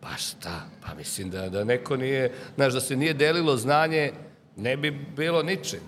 Pa 0.00 0.16
šta? 0.16 0.66
Pa 0.86 0.94
mislim 0.94 1.30
da, 1.30 1.48
da 1.48 1.64
neko 1.64 1.96
nije, 1.96 2.32
znaš, 2.54 2.72
da 2.72 2.80
se 2.80 2.96
nije 2.96 3.14
delilo 3.14 3.56
znanje, 3.56 4.12
ne 4.56 4.76
bi 4.76 4.90
bilo 4.90 5.42
ničeg. 5.42 5.82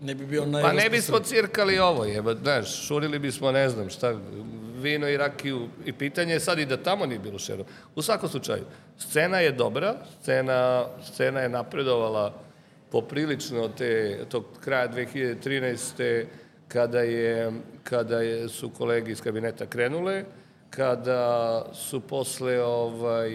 Ne 0.00 0.14
bi 0.14 0.26
bio 0.26 0.42
Pa 0.42 0.48
najraspisani. 0.48 0.82
ne 0.82 0.90
bismo 0.90 1.20
cirkali 1.20 1.78
ovo, 1.78 2.04
jeba, 2.04 2.34
znaš, 2.34 2.86
šurili 2.86 3.18
bismo, 3.18 3.52
ne 3.52 3.68
znam, 3.68 3.90
šta, 3.90 4.14
vino 4.76 5.08
i 5.08 5.16
rakiju, 5.16 5.68
i 5.84 5.92
pitanje 5.92 6.32
je 6.32 6.40
sad 6.40 6.58
i 6.58 6.66
da 6.66 6.76
tamo 6.76 7.06
nije 7.06 7.18
bilo 7.18 7.38
šero. 7.38 7.64
U 7.94 8.02
svakom 8.02 8.28
slučaju, 8.28 8.64
scena 8.98 9.38
je 9.38 9.52
dobra, 9.52 9.94
scena, 10.22 10.86
scena 11.12 11.40
je 11.40 11.48
napredovala 11.48 12.34
poprilično 12.90 13.68
te, 13.68 14.18
tog 14.28 14.44
kraja 14.60 14.88
2013. 14.88 16.24
kada, 16.68 17.00
je, 17.00 17.52
kada 17.84 18.20
je, 18.20 18.48
su 18.48 18.70
kolege 18.70 19.12
iz 19.12 19.20
kabineta 19.20 19.66
krenule, 19.66 20.24
kada 20.70 21.64
su 21.74 22.00
posle 22.00 22.62
ovaj, 22.62 23.30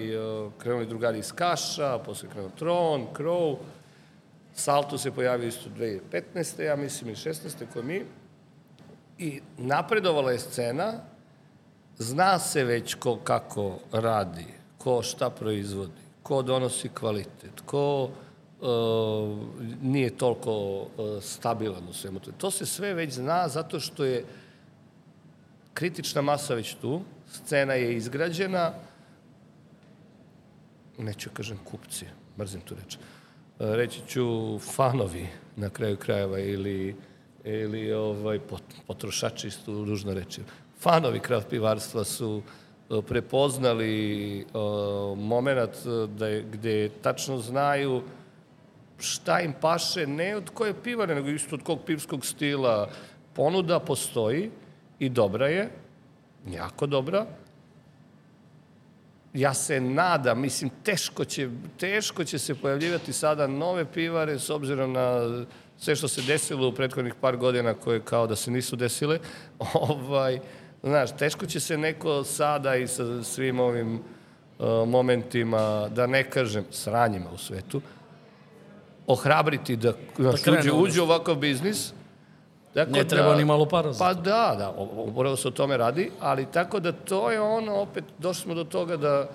krenuli 0.57 0.85
drugari 0.85 1.19
iz 1.19 1.31
Kaša, 1.31 1.99
posle 1.99 2.29
krenuo 2.29 2.49
Tron, 2.57 3.07
Crow, 3.17 3.57
Salto 4.56 4.98
se 4.98 5.11
pojavio 5.11 5.48
isto 5.48 5.69
2015. 5.69 6.61
ja 6.61 6.76
mislim 6.76 7.10
i 7.10 7.15
16. 7.15 7.65
ko 7.73 7.82
mi. 7.82 8.06
I 9.18 9.41
napredovala 9.57 10.32
je 10.32 10.40
scena, 10.40 10.94
zna 11.98 12.40
se 12.40 12.64
već 12.64 12.94
ko 12.94 13.18
kako 13.23 13.80
radi, 13.91 14.45
ko 14.77 15.02
šta 15.03 15.30
proizvodi, 15.30 16.02
ko 16.23 16.41
donosi 16.41 16.90
kvalitet, 16.90 17.61
ko 17.65 18.03
uh, 18.03 18.10
nije 19.82 20.18
toliko 20.18 20.52
uh, 20.52 20.88
stabilan 21.23 21.90
u 21.90 21.94
svemu. 21.94 22.19
to. 22.38 22.52
Se 22.52 22.65
sve 22.65 22.94
već 22.94 23.14
zna 23.14 23.48
zato 23.48 23.80
što 23.80 24.06
je 24.06 24.26
kritična 25.73 26.22
masa 26.22 26.56
već 26.56 26.73
tu, 26.73 27.02
scena 27.32 27.73
je 27.73 27.95
izgrađena, 27.95 28.72
neću 30.98 31.30
kažem 31.34 31.57
kupci, 31.64 32.06
mrzim 32.38 32.61
tu 32.61 32.76
reč, 32.76 32.98
reći 33.60 34.02
ću 34.07 34.60
fanovi 34.60 35.27
na 35.56 35.69
kraju 35.69 35.98
krajeva 35.98 36.40
ili, 36.40 36.95
ili 37.44 37.94
ovaj, 37.94 38.40
pot- 38.40 38.82
potrošači 38.88 39.52
su 39.52 39.86
ružno 39.86 40.14
reći. 40.14 40.41
Fanovi 40.80 41.19
kraft 41.19 41.49
pivarstva 41.49 42.03
su 42.03 42.41
e, 42.90 43.02
prepoznali 43.02 44.40
e, 44.40 44.45
moment 45.18 45.72
e, 45.86 46.07
da 46.07 46.27
je, 46.27 46.41
gde 46.52 46.90
tačno 46.90 47.38
znaju 47.38 48.02
šta 48.99 49.41
im 49.41 49.53
paše, 49.61 50.07
ne 50.07 50.36
od 50.36 50.49
koje 50.49 50.73
pivare, 50.84 51.15
nego 51.15 51.30
isto 51.30 51.56
od 51.56 51.64
kog 51.64 51.80
pivskog 51.86 52.26
stila. 52.26 52.90
Ponuda 53.34 53.80
postoji 53.80 54.52
i 54.99 55.10
dobra 55.10 55.48
je, 55.48 55.69
jako 56.52 56.86
dobra, 56.86 57.26
ja 59.36 59.53
se 59.53 59.82
nadam, 59.82 60.41
mislim, 60.41 60.72
teško 60.84 61.26
će, 61.26 61.49
teško 61.80 62.24
će 62.24 62.40
se 62.40 62.56
pojavljivati 62.56 63.14
sada 63.14 63.48
nove 63.48 63.86
pivare 63.86 64.40
s 64.40 64.49
obzirom 64.49 64.94
na 64.94 65.20
sve 65.78 65.95
što 65.95 66.07
se 66.07 66.22
desilo 66.22 66.68
u 66.68 66.72
prethodnih 66.72 67.14
par 67.22 67.38
godina 67.38 67.74
koje 67.74 67.99
kao 67.99 68.28
da 68.28 68.36
se 68.36 68.52
nisu 68.52 68.76
desile. 68.76 69.20
Ovaj, 69.74 70.40
znaš, 70.84 71.18
teško 71.18 71.45
će 71.45 71.60
se 71.60 71.78
neko 71.78 72.24
sada 72.24 72.76
i 72.76 72.88
sa 72.88 73.24
svim 73.24 73.60
ovim 73.60 73.95
uh, 73.95 74.66
momentima, 74.88 75.90
da 75.90 76.07
ne 76.07 76.24
kažem 76.24 76.66
sranjima 76.72 77.30
u 77.32 77.38
svetu, 77.38 77.82
ohrabriti 79.07 79.76
da, 79.76 79.94
da 80.18 80.32
ovo. 80.72 80.84
uđe 80.84 81.02
u 81.02 81.03
ovakav 81.03 81.36
biznis. 81.36 81.94
Tako 82.76 82.91
Ne 82.91 83.07
treba 83.07 83.35
ni 83.35 83.45
malo 83.45 83.65
para 83.65 83.93
za 83.93 83.99
Pa 83.99 84.14
da, 84.14 84.56
da, 84.57 84.73
o- 84.77 85.06
upravo 85.07 85.35
se 85.35 85.47
o 85.47 85.52
tome 85.52 85.77
radi, 85.77 86.11
ali 86.19 86.45
tako 86.45 86.80
da 86.80 86.91
to 86.91 87.31
je 87.31 87.41
ono, 87.41 87.76
opet 87.76 88.03
došli 88.19 88.41
smo 88.43 88.53
do 88.53 88.64
toga 88.64 88.97
da 88.97 89.30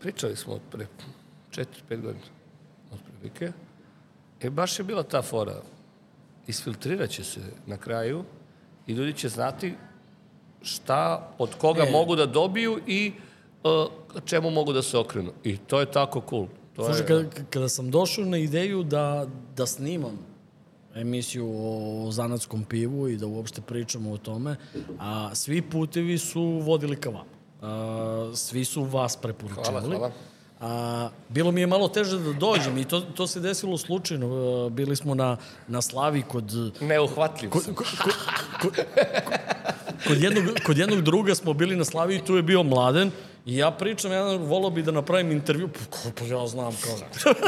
pričali 0.00 0.36
smo 0.36 0.54
od 0.54 0.60
pre 0.70 0.86
4-5 1.50 1.64
godina, 1.88 2.24
otprilike, 2.94 3.52
e 4.40 4.50
baš 4.50 4.78
je 4.78 4.84
bila 4.84 5.02
ta 5.02 5.22
fora, 5.22 5.54
isfiltrirat 6.46 7.10
će 7.10 7.24
se 7.24 7.40
na 7.66 7.76
kraju 7.76 8.24
i 8.86 8.92
ljudi 8.92 9.12
će 9.12 9.28
znati 9.28 9.74
šta, 10.62 11.28
od 11.38 11.54
koga 11.54 11.82
E. 11.82 11.90
mogu 11.90 12.16
da 12.16 12.26
dobiju 12.26 12.80
i 12.86 13.12
uh, 13.64 13.70
čemu 14.24 14.50
mogu 14.50 14.72
da 14.72 14.82
se 14.82 14.98
okrenu. 14.98 15.32
I 15.44 15.56
to 15.56 15.80
je 15.80 15.86
tako 15.86 16.22
cool. 16.30 16.46
To 16.76 16.84
Slušaj, 16.84 17.00
je, 17.00 17.06
kada, 17.06 17.46
kada 17.50 17.68
sam 17.68 17.90
došao 17.90 18.24
na 18.24 18.36
ideju 18.38 18.82
da, 18.82 19.26
da 19.56 19.66
snimam 19.66 20.33
emisiju 20.94 21.46
o 21.58 22.10
zanatskom 22.10 22.64
pivu 22.64 23.08
i 23.08 23.16
da 23.16 23.26
uopšte 23.26 23.60
pričamo 23.60 24.12
o 24.12 24.18
tome, 24.18 24.56
a 24.98 25.34
svi 25.34 25.62
putevi 25.62 26.18
su 26.18 26.42
vodili 26.42 26.96
ka 26.96 27.10
vama. 27.10 27.34
A, 27.62 28.30
svi 28.34 28.64
su 28.64 28.82
vas 28.84 29.16
preporučivali. 29.16 29.86
Hvala, 29.86 29.96
hvala. 29.96 30.12
A, 30.60 31.10
bilo 31.28 31.52
mi 31.52 31.60
je 31.60 31.66
malo 31.66 31.88
teže 31.88 32.18
da 32.18 32.32
dođem 32.32 32.78
i 32.78 32.84
to, 32.84 33.00
to 33.00 33.26
se 33.26 33.40
desilo 33.40 33.78
slučajno. 33.78 34.26
A, 34.26 34.68
bili 34.68 34.96
smo 34.96 35.14
na, 35.14 35.36
na 35.68 35.82
slavi 35.82 36.22
kod, 36.22 36.52
neuhvatljiv 36.80 37.50
kod, 37.50 37.62
sam. 37.62 37.74
kod, 37.74 37.86
kod, 38.02 38.12
kod, 38.62 38.84
kod, 40.06 40.22
jednog, 40.22 40.44
kod 40.66 40.78
jednog 40.78 41.02
druga 41.02 41.34
smo 41.34 41.52
bili 41.52 41.76
na 41.76 41.84
slavi 41.84 42.16
i 42.16 42.24
tu 42.24 42.36
je 42.36 42.42
bio 42.42 42.62
mladen 42.62 43.10
i 43.46 43.56
ja 43.56 43.70
pričam, 43.70 44.12
ja 44.12 44.36
volao 44.36 44.70
bi 44.70 44.82
da 44.82 44.90
napravim 44.90 45.32
intervju, 45.32 45.68
pa, 45.68 46.10
pa 46.18 46.24
ja 46.24 46.46
znam 46.46 46.76
kao... 46.84 46.96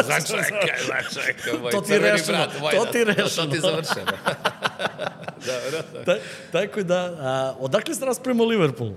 Začekaj, 0.03 0.79
začekaj, 0.89 1.61
moj 1.63 1.71
To 1.73 1.81
ti 1.81 1.99
rešeno, 1.99 2.39
brat, 2.39 2.75
to 2.75 2.87
ti 2.93 3.05
rešeno. 3.05 3.47
To 3.47 3.53
ti 3.53 3.61
završeno. 3.61 4.07
Dobro. 5.47 6.05
Ta, 6.05 6.17
tako 6.53 6.83
da, 6.83 7.17
a, 7.21 7.55
odakle 7.59 7.95
ste 7.95 8.07
nas 8.07 8.19
prema 8.19 8.45
Liverpoolu? 8.45 8.97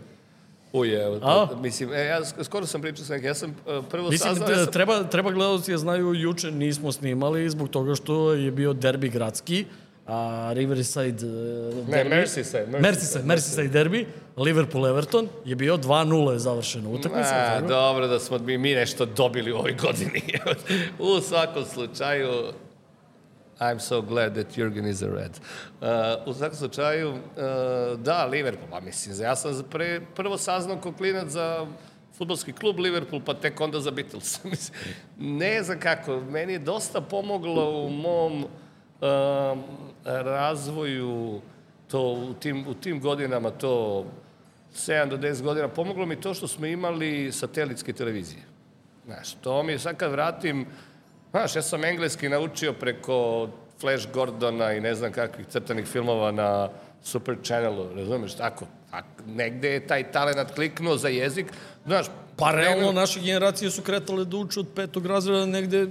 Uje, 0.73 1.19
mislim, 1.61 1.93
e, 1.93 2.05
ja 2.05 2.21
sk- 2.21 2.43
skoro 2.43 2.65
sam 2.65 2.81
pričao 2.81 3.05
sa 3.05 3.13
nekim, 3.13 3.27
ja 3.27 3.33
sam 3.33 3.49
e, 3.49 3.81
prvo 3.89 4.09
Mislim, 4.09 4.29
saznao, 4.29 4.49
ja 4.49 4.55
da 4.55 4.63
sam, 4.63 4.73
treba, 4.73 5.03
treba 5.03 5.31
gledalci 5.31 5.71
da 5.71 5.77
znaju, 5.77 6.13
juče 6.13 6.51
nismo 6.51 6.91
snimali 6.91 7.49
zbog 7.49 7.69
toga 7.69 7.95
što 7.95 8.33
je 8.33 8.51
bio 8.51 8.73
derbi 8.73 9.09
gradski, 9.09 9.65
a 10.09 10.51
Riverside 10.53 11.25
uh, 11.25 11.87
Ne, 11.87 11.97
derbi... 11.97 12.09
Merseyside, 12.09 12.65
Merseyside, 12.65 12.81
Merseyside, 12.81 13.23
Merseyside 13.23 13.69
derbi, 13.69 14.07
Liverpool-Everton 14.37 15.27
je 15.45 15.55
bio 15.55 15.77
2-0 15.77 16.31
je 16.31 16.39
završeno 16.39 16.89
utakmica. 16.89 17.61
Dobro 17.67 18.07
da 18.07 18.19
smo 18.19 18.37
mi, 18.37 18.57
mi 18.57 18.73
nešto 18.73 19.05
dobili 19.05 19.51
u 19.51 19.57
ovoj 19.57 19.73
godini. 19.73 20.21
u 20.99 21.21
svakom 21.21 21.65
slučaju, 21.65 22.29
I'm 23.59 23.79
so 23.79 24.01
glad 24.01 24.33
that 24.33 24.57
Jurgen 24.57 24.87
is 24.87 25.01
a 25.01 25.07
red. 25.07 25.39
Uh, 25.81 25.87
u 26.25 26.33
svakom 26.33 26.57
slučaju, 26.57 27.09
uh, 27.09 27.99
da, 27.99 28.25
Liverpool, 28.25 28.69
pa 28.71 28.79
mislim, 28.79 29.21
ja 29.21 29.35
sam 29.35 29.63
pre, 29.71 30.01
prvo 30.15 30.37
saznao 30.37 30.77
kao 30.77 30.91
klinac 30.91 31.29
za 31.29 31.67
futbolski 32.17 32.53
klub 32.53 32.79
Liverpool, 32.79 33.21
pa 33.25 33.33
tek 33.33 33.61
onda 33.61 33.79
za 33.79 33.91
Beatles. 33.91 34.39
Ne 35.17 35.63
znam 35.63 35.79
kako, 35.79 36.19
meni 36.19 36.53
je 36.53 36.59
dosta 36.59 37.01
pomoglo 37.01 37.85
u 37.85 37.89
mom 37.89 38.45
um, 39.01 39.63
razvoju 40.09 41.41
to 41.87 42.01
u 42.01 42.33
tim, 42.33 42.67
u 42.67 42.73
tim 42.73 42.99
godinama, 42.99 43.49
to 43.49 44.05
7 44.75 45.09
do 45.09 45.17
10 45.17 45.41
godina, 45.41 45.67
pomoglo 45.67 46.05
mi 46.05 46.21
to 46.21 46.33
što 46.33 46.47
smo 46.47 46.65
imali 46.65 47.31
satelitske 47.31 47.93
televizije. 47.93 48.41
Znaš, 49.05 49.33
to 49.33 49.63
mi 49.63 49.71
je 49.71 49.79
sad 49.79 49.97
kad 49.97 50.11
vratim, 50.11 50.65
znaš, 51.31 51.55
ja 51.55 51.61
sam 51.61 51.83
engleski 51.83 52.29
naučio 52.29 52.73
preko 52.73 53.49
Flash 53.81 54.07
Gordona 54.13 54.73
i 54.73 54.81
ne 54.81 54.95
znam 54.95 55.11
kakvih 55.11 55.47
crtanih 55.47 55.85
filmova 55.85 56.31
na 56.31 56.69
Super 57.03 57.35
Channelu, 57.43 57.95
razumeš, 57.95 58.35
tako, 58.35 58.65
tako 58.91 59.23
negde 59.27 59.69
je 59.69 59.87
taj 59.87 60.11
talent 60.11 60.51
kliknuo 60.51 60.97
za 60.97 61.07
jezik, 61.07 61.53
znaš, 61.85 62.05
Pa 62.39 62.51
realno, 62.51 62.91
naše 62.91 63.19
generacije 63.19 63.71
su 63.71 63.81
kretale 63.81 64.25
da 64.25 64.37
uče 64.37 64.59
od 64.59 64.67
petog 64.75 65.05
razreda 65.05 65.45
negde... 65.45 65.87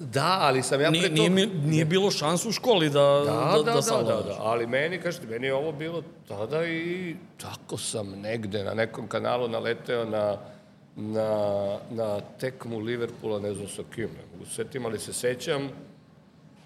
Da, 0.00 0.38
ali 0.40 0.62
sam 0.62 0.80
ja 0.80 0.90
Nije, 0.90 1.02
pre 1.02 1.12
nije, 1.12 1.28
toga... 1.28 1.34
mi- 1.36 1.68
nije 1.68 1.84
bilo 1.84 2.10
šansu 2.10 2.48
u 2.48 2.52
školi 2.52 2.90
da, 2.90 3.00
Da, 3.00 3.24
da, 3.24 3.52
da, 3.54 3.62
da, 3.62 3.72
da, 3.72 3.82
savladaš. 3.82 4.24
da, 4.26 4.42
ali 4.42 4.66
meni, 4.66 4.98
kažete, 4.98 5.26
meni 5.26 5.46
je 5.46 5.54
ovo 5.54 5.72
bilo 5.72 6.02
tada 6.28 6.64
i 6.64 7.16
tako 7.36 7.76
sam 7.76 8.10
negde 8.10 8.64
na 8.64 8.74
nekom 8.74 9.06
kanalu 9.08 9.48
naleteo 9.48 10.04
na, 10.04 10.36
na, 10.96 11.30
na 11.90 12.20
tekmu 12.20 12.78
Liverpoola, 12.78 13.40
ne 13.40 13.54
znam 13.54 13.68
sa 13.68 13.82
kim, 13.94 14.04
ne 14.06 14.22
mogu 14.32 14.46
se 14.46 14.54
setim, 14.54 14.86
ali 14.86 14.98
se 14.98 15.12
sećam 15.12 15.68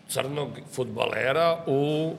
crnog 0.08 0.48
futbalera 0.72 1.64
u 1.66 2.12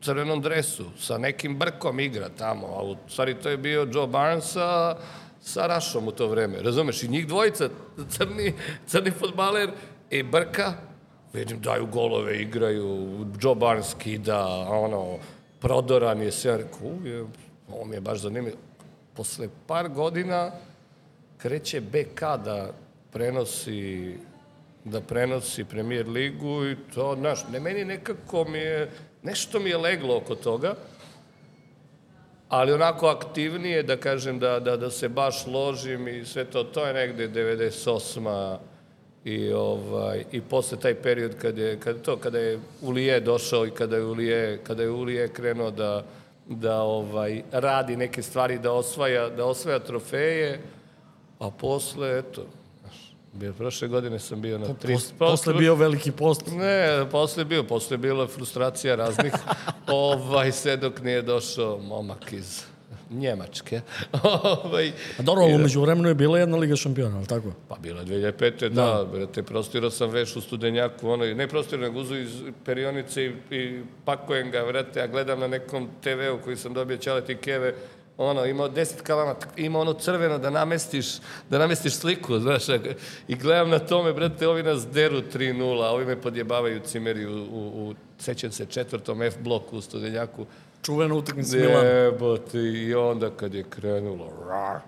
crvenom 0.00 0.42
dresu, 0.42 0.84
sa 0.98 1.18
nekim 1.18 1.56
brkom 1.56 2.00
igra 2.00 2.28
tamo, 2.28 2.66
a 2.68 2.82
u 2.82 2.96
stvari 3.08 3.34
to 3.34 3.48
je 3.48 3.56
bio 3.56 3.88
Joe 3.92 4.06
Barnes 4.06 4.44
sa, 4.44 4.96
sa 5.40 5.66
Rašom 5.66 6.08
u 6.08 6.12
to 6.12 6.26
vreme, 6.26 6.62
razumeš? 6.62 7.02
I 7.02 7.08
njih 7.08 7.26
dvojica, 7.26 7.68
crni, 8.08 8.54
crni 8.86 9.10
futbaler 9.10 9.70
i 10.10 10.22
brka, 10.22 10.72
vidim, 11.32 11.60
daju 11.60 11.86
golove, 11.86 12.42
igraju, 12.42 13.08
Joe 13.40 13.54
Barnes 13.54 13.94
kida, 13.98 14.46
ono, 14.68 15.18
prodoran 15.60 16.22
je 16.22 16.32
sve, 16.32 16.56
rekao, 16.56 16.88
"U, 16.88 17.06
je, 17.06 17.24
ovo 17.72 17.84
mi 17.84 17.96
je 17.96 18.00
baš 18.00 18.18
zanimljivo. 18.18 18.56
Posle 19.14 19.48
par 19.66 19.88
godina 19.88 20.50
kreće 21.38 21.80
BK 21.80 22.20
da 22.20 22.72
prenosi 23.12 24.14
da 24.84 25.00
prenosi 25.00 25.64
premier 25.64 26.08
ligu 26.08 26.66
i 26.66 26.76
to, 26.94 27.16
znaš, 27.18 27.44
ne 27.52 27.60
meni 27.60 27.84
nekako 27.84 28.44
mi 28.44 28.58
je, 28.58 28.90
nešto 29.22 29.60
mi 29.60 29.70
je 29.70 29.76
leglo 29.76 30.16
oko 30.16 30.34
toga, 30.34 30.74
ali 32.48 32.72
onako 32.72 33.06
aktivnije, 33.06 33.82
da 33.82 33.96
kažem, 33.96 34.38
da, 34.38 34.60
da, 34.60 34.76
da 34.76 34.90
se 34.90 35.08
baš 35.08 35.46
ložim 35.46 36.08
i 36.08 36.24
sve 36.24 36.44
to, 36.44 36.64
to 36.64 36.86
je 36.86 36.94
negde 36.94 37.28
98 37.28 38.56
i 39.26 39.52
ovaj 39.52 40.24
i 40.32 40.40
posle 40.40 40.78
taj 40.80 40.94
period 40.94 41.34
kad 41.42 41.58
je 41.58 41.80
kad 41.80 42.02
to 42.02 42.16
kada 42.16 42.38
je 42.38 42.60
Ulije 42.82 43.20
došao 43.20 43.66
i 43.66 43.70
kada 43.70 43.96
je 43.96 44.04
Ulije 44.04 44.60
kada 44.66 44.82
je 44.82 44.90
Ulije 44.90 45.28
krenuo 45.28 45.70
da 45.70 46.04
da 46.46 46.80
ovaj 46.82 47.42
radi 47.52 47.96
neke 47.96 48.22
stvari 48.22 48.58
da 48.58 48.72
osvaja 48.72 49.28
da 49.28 49.44
osvaja 49.44 49.78
trofeje 49.78 50.60
a 51.38 51.50
posle 51.50 52.18
eto 52.18 52.46
Bio, 53.32 53.52
prošle 53.52 53.88
godine 53.88 54.18
sam 54.18 54.40
bio 54.40 54.58
na 54.58 54.66
30. 54.66 54.92
Pos, 54.92 55.12
posle 55.18 55.54
bio 55.54 55.74
veliki 55.74 56.12
post. 56.12 56.46
Ne, 56.52 57.06
posle 57.10 57.44
bio, 57.44 57.64
posle 57.64 57.96
bila 57.96 58.26
frustracija 58.26 58.94
raznih, 58.94 59.32
ovaj, 59.86 60.52
sve 60.52 60.76
dok 60.76 61.02
nije 61.02 61.22
došao 61.22 61.78
momak 61.78 62.32
iz 62.32 62.64
Njemačke. 63.10 63.80
ovaj, 64.64 64.92
dobro, 65.18 65.42
ali 65.42 65.54
umeđu 65.54 65.80
vremenu 65.80 66.08
je 66.08 66.14
bila 66.14 66.38
jedna 66.38 66.56
Liga 66.56 66.76
šampiona, 66.76 67.16
ali 67.16 67.26
tako? 67.26 67.52
Pa 67.68 67.76
bila 67.76 68.00
je 68.00 68.06
2005. 68.06 68.68
Da, 68.68 68.68
da 68.68 69.04
brate, 69.12 69.42
prostirao 69.42 69.90
sam 69.90 70.10
veš 70.10 70.36
u 70.36 70.40
studenjaku, 70.40 71.08
ono, 71.08 71.24
ne 71.24 71.48
prostirao, 71.48 71.88
nego 71.88 72.00
uzu 72.00 72.16
iz 72.16 72.42
perionice 72.64 73.24
i, 73.24 73.32
i 73.50 73.82
pakujem 74.04 74.50
ga, 74.50 74.62
vrate, 74.62 75.02
a 75.02 75.06
gledam 75.06 75.40
na 75.40 75.46
nekom 75.46 75.88
TV-u 76.02 76.38
koji 76.44 76.56
sam 76.56 76.74
dobio 76.74 76.96
Ćaleti 76.96 77.36
Keve, 77.36 77.74
ono, 78.18 78.44
imao 78.44 78.68
10 78.68 79.02
kalama, 79.02 79.34
ima 79.56 79.78
ono 79.78 79.92
crveno 79.92 80.38
da 80.38 80.50
namestiš, 80.50 81.06
da 81.50 81.58
namestiš 81.58 81.94
sliku, 81.94 82.38
znaš, 82.38 82.68
i 83.28 83.34
gledam 83.34 83.70
na 83.70 83.78
tome, 83.78 84.12
brate, 84.12 84.48
ovi 84.48 84.62
nas 84.62 84.86
deru 84.88 85.22
3-0, 85.34 85.84
a 85.84 85.90
ovi 85.90 86.04
me 86.04 86.20
podjebavaju 86.20 86.80
cimeri 86.80 87.26
u, 87.26 87.32
u, 87.32 87.88
u 87.88 87.94
sećam 88.18 88.52
se, 88.52 88.66
četvrtom 88.66 89.22
F 89.22 89.34
bloku 89.40 89.76
u 89.76 89.80
Studenjaku. 89.80 90.46
Čuvena 90.86 91.14
utakmica 91.14 91.56
Milana. 91.56 91.88
Jebote, 91.88 92.58
i 92.58 92.94
onda 92.94 93.30
kad 93.30 93.54
je 93.54 93.64
krenulo, 93.70 94.32
rar, 94.48 94.80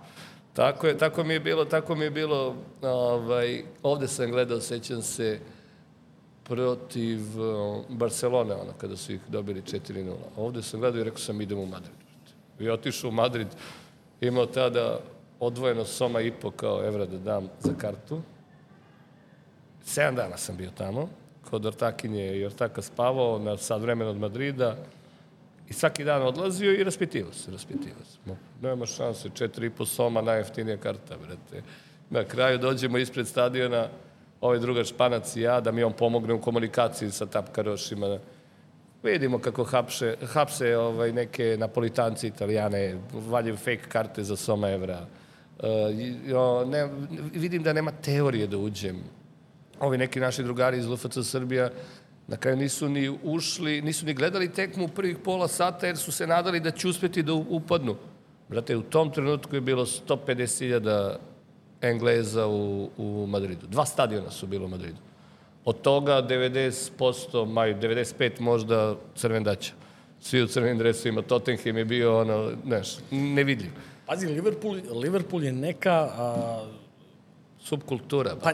Tako 0.53 0.87
je, 0.87 0.99
tako 0.99 1.25
mi 1.25 1.35
je 1.35 1.41
bilo, 1.41 1.65
tako 1.65 1.95
mi 1.95 2.05
je 2.05 2.11
bilo, 2.11 2.57
ovaj, 2.83 3.63
ovde 3.83 4.09
sam 4.09 4.31
gledao, 4.31 4.61
sećam 4.61 5.03
se, 5.03 5.41
protiv 6.45 7.41
uh, 7.41 7.85
Barcelone, 7.89 8.55
ono, 8.55 8.73
kada 8.79 8.97
su 8.97 9.13
ih 9.13 9.21
dobili 9.29 9.63
4-0. 9.63 10.13
Ovde 10.37 10.63
sam 10.63 10.81
gledao 10.81 11.01
i 11.01 11.05
rekao 11.05 11.19
sam 11.19 11.41
idem 11.41 11.59
u 11.59 11.67
Madrid 11.67 11.97
i 12.59 12.71
otišao 12.71 13.09
u 13.09 13.13
Madrid, 13.13 13.49
imao 14.21 14.47
tada 14.47 15.01
odvojeno 15.41 15.85
soma 15.85 16.21
i 16.21 16.33
po 16.33 16.51
kao 16.51 16.87
evra 16.87 17.07
da 17.07 17.19
dam 17.19 17.49
za 17.61 17.73
kartu. 17.79 18.21
Sedam 19.85 20.15
dana 20.15 20.37
sam 20.37 20.57
bio 20.57 20.71
tamo, 20.79 21.09
kod 21.51 21.67
Ortakinje 21.67 22.37
i 22.37 22.45
Ortaka 22.45 22.83
spavao 22.83 23.39
na 23.39 23.57
sad 23.57 23.83
vremena 23.83 24.11
od 24.11 24.17
Madrida 24.17 24.77
i 25.71 25.73
svaki 25.73 26.05
dan 26.05 26.23
odlazio 26.23 26.73
i 26.73 26.85
raspitivao 26.85 27.33
se, 27.33 27.51
raspitivao 27.51 28.05
se. 28.05 28.19
Nema 28.63 28.87
šanse, 28.87 29.31
četiri 29.35 29.67
i 29.67 29.71
po 29.71 29.87
soma, 29.87 30.23
najjeftinija 30.23 30.77
karta, 30.77 31.17
brate. 31.17 31.67
Na 32.11 32.25
kraju 32.25 32.59
dođemo 32.59 32.99
ispred 32.99 33.29
stadiona, 33.29 33.89
ovaj 34.41 34.59
drugar 34.59 34.85
Španac 34.85 35.37
i 35.37 35.41
ja, 35.41 35.61
da 35.61 35.73
mi 35.73 35.83
on 35.83 35.93
pomogne 35.93 36.35
u 36.35 36.41
komunikaciji 36.41 37.11
sa 37.11 37.27
tapkarošima, 37.27 38.19
Vidimo 39.03 39.39
kako 39.39 39.65
hapše, 39.65 40.17
hapse 40.27 40.77
ovaj, 40.77 41.13
neke 41.13 41.57
napolitanci, 41.59 42.27
italijane, 42.27 42.99
valjaju 43.13 43.57
fake 43.57 43.89
karte 43.89 44.25
za 44.25 44.37
soma 44.37 44.71
evra. 44.71 45.07
Uh, 45.59 46.69
ne, 46.69 46.89
vidim 47.35 47.63
da 47.63 47.73
nema 47.73 47.93
teorije 47.93 48.47
da 48.47 48.59
uđem. 48.59 48.97
Ovi 49.81 49.99
neki 49.99 50.21
naši 50.21 50.43
drugari 50.43 50.79
iz 50.79 50.87
LFC 50.87 51.19
Srbija 51.23 51.71
na 52.29 52.37
kraju 52.37 52.57
nisu 52.57 52.89
ni 52.89 53.19
ušli, 53.23 53.83
nisu 53.83 54.07
ni 54.07 54.15
gledali 54.15 54.53
tekmu 54.53 54.85
u 54.85 54.89
prvih 54.89 55.17
pola 55.25 55.49
sata 55.49 55.87
jer 55.87 55.97
su 55.97 56.13
se 56.13 56.27
nadali 56.27 56.61
da 56.61 56.71
će 56.71 56.89
uspeti 56.89 57.23
da 57.23 57.33
upadnu. 57.33 57.97
Brate, 58.49 58.77
u 58.77 58.83
tom 58.83 59.11
trenutku 59.13 59.55
je 59.55 59.61
bilo 59.61 59.87
150.000 59.87 61.17
Engleza 61.81 62.47
u, 62.47 62.91
u 62.97 63.27
Madridu. 63.27 63.67
Dva 63.67 63.87
stadiona 63.87 64.31
su 64.31 64.47
bilo 64.47 64.65
u 64.65 64.69
Madridu. 64.69 64.97
Od 65.65 65.81
toga 65.81 66.23
90%, 66.23 67.47
maj, 67.47 67.75
95 67.75 68.41
možda 68.41 68.97
crvendaća. 69.17 69.73
Svi 70.21 70.43
u 70.43 70.47
crvenim 70.47 70.79
dresovima, 70.79 71.23
Tottenham 71.23 71.77
je 71.77 71.85
bio 71.85 72.21
ono, 72.21 72.53
znaš, 72.67 72.89
nevidljiv. 73.11 73.71
Pazi, 74.07 74.27
Liverpool, 74.27 74.77
Liverpool 74.93 75.45
je 75.45 75.53
neka... 75.53 76.09
A... 76.17 76.67
Subkultura. 77.61 78.37
Pa, 78.43 78.53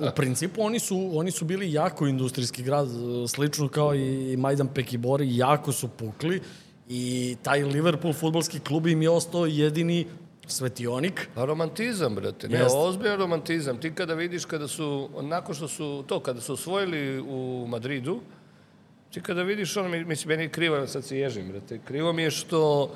u, 0.00 0.10
principu 0.16 0.62
oni 0.62 0.78
su, 0.78 1.10
oni 1.14 1.30
su 1.30 1.44
bili 1.44 1.72
jako 1.72 2.06
industrijski 2.06 2.62
grad, 2.62 2.88
slično 3.28 3.68
kao 3.68 3.94
i 3.94 4.36
Majdan 4.36 4.68
Pekibori, 4.68 5.36
jako 5.36 5.72
su 5.72 5.88
pukli 5.88 6.40
i 6.88 7.36
taj 7.42 7.64
Liverpool 7.64 8.14
futbolski 8.14 8.60
klub 8.60 8.86
im 8.86 9.02
je 9.02 9.10
ostao 9.10 9.46
jedini 9.46 10.06
svetionik. 10.46 11.28
Pa 11.34 11.44
romantizam, 11.44 12.14
brate. 12.14 12.48
Ne, 12.48 12.64
ozbiljan 12.64 13.18
romantizam. 13.18 13.80
Ti 13.80 13.94
kada 13.94 14.14
vidiš 14.14 14.44
kada 14.44 14.68
su, 14.68 15.08
nakon 15.22 15.54
što 15.54 15.68
su 15.68 16.04
to, 16.06 16.20
kada 16.20 16.40
su 16.40 16.52
osvojili 16.52 17.20
u 17.20 17.66
Madridu, 17.68 18.20
ti 19.10 19.20
kada 19.20 19.42
vidiš 19.42 19.76
ono, 19.76 19.88
mislim, 19.88 20.28
meni 20.28 20.42
je 20.42 20.48
krivo, 20.48 20.86
sad 20.86 21.04
se 21.04 21.18
ježim, 21.18 21.48
brate. 21.48 21.80
Krivo 21.84 22.12
mi 22.12 22.22
je 22.22 22.30
što, 22.30 22.92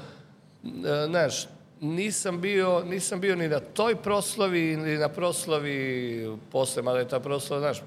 e, 0.65 0.69
znaš, 1.09 1.47
nisam 1.81 2.41
bio, 2.41 2.85
nisam 2.85 3.21
bio 3.21 3.37
ni 3.37 3.49
na 3.49 3.61
toj 3.61 3.97
proslavi, 3.97 4.77
ni 4.77 4.97
na 4.97 5.09
proslavi 5.09 6.39
posle, 6.53 6.83
mada 6.83 6.99
je 6.99 7.09
ta 7.09 7.21
proslava, 7.21 7.61
znaš, 7.61 7.83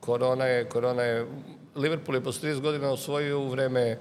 korona 0.00 0.44
je, 0.44 0.68
korona 0.68 1.02
je, 1.02 1.26
Liverpool 1.76 2.16
je 2.16 2.24
posle 2.24 2.50
30 2.50 2.60
godina 2.60 2.90
osvojio 2.90 3.40
u 3.40 3.48
vreme, 3.48 3.98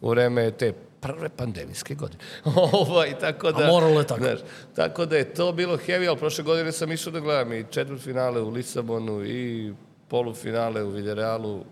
u 0.00 0.10
vreme 0.10 0.50
te 0.50 0.72
prve 1.00 1.28
pandemijske 1.28 1.94
godine. 1.94 2.22
ovaj, 2.72 3.18
tako 3.18 3.52
da, 3.52 3.64
A 3.64 3.66
moralo 3.66 4.00
je 4.00 4.06
tako. 4.06 4.24
Znaš, 4.24 4.38
tako 4.74 5.06
da 5.06 5.16
je 5.16 5.34
to 5.34 5.52
bilo 5.52 5.76
heavy, 5.76 6.08
ali 6.08 6.18
prošle 6.18 6.44
godine 6.44 6.72
sam 6.72 6.92
išao 6.92 7.12
da 7.12 7.20
gledam 7.20 7.52
i 7.52 7.64
četvrt 7.70 8.00
finale 8.00 8.40
u 8.40 8.50
Lisabonu 8.50 9.24
i 9.24 9.72
polufinale 10.08 10.82
u 10.82 10.90
Viljarealu. 10.90 11.64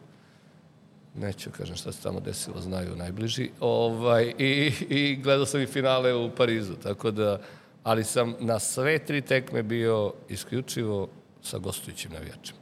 Neću 1.14 1.50
kažem 1.50 1.76
šta 1.76 1.92
se 1.92 2.02
tamo 2.02 2.20
desilo, 2.20 2.60
znaju 2.60 2.96
najbliži. 2.96 3.50
Ovaj, 3.60 4.34
i, 4.38 4.72
I 4.88 5.16
gledao 5.22 5.46
sam 5.46 5.60
i 5.60 5.66
finale 5.66 6.14
u 6.14 6.30
Parizu, 6.30 6.74
tako 6.74 7.10
da, 7.10 7.40
ali 7.82 8.04
sam 8.04 8.34
na 8.40 8.58
sve 8.58 8.98
tri 8.98 9.20
tekme 9.20 9.62
bio 9.62 10.12
isključivo 10.28 11.08
sa 11.42 11.58
gostujućim 11.58 12.12
navijačima. 12.12 12.58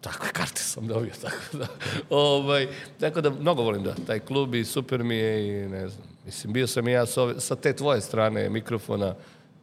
Takve 0.00 0.28
karte 0.32 0.62
sam 0.62 0.86
dobio, 0.86 1.12
tako 1.22 1.56
da, 1.56 1.66
ovaj, 2.10 2.68
tako 3.00 3.20
da 3.20 3.30
mnogo 3.30 3.62
volim 3.62 3.82
da, 3.82 3.94
taj 4.06 4.20
klub 4.20 4.54
i 4.54 4.64
super 4.64 5.04
mi 5.04 5.16
je 5.16 5.64
i 5.64 5.68
ne 5.68 5.88
znam, 5.88 6.06
mislim, 6.24 6.52
bio 6.52 6.66
sam 6.66 6.88
i 6.88 6.92
ja 6.92 7.06
sa, 7.06 7.22
ove, 7.22 7.40
sa 7.40 7.56
te 7.56 7.72
tvoje 7.72 8.00
strane 8.00 8.50
mikrofona 8.50 9.14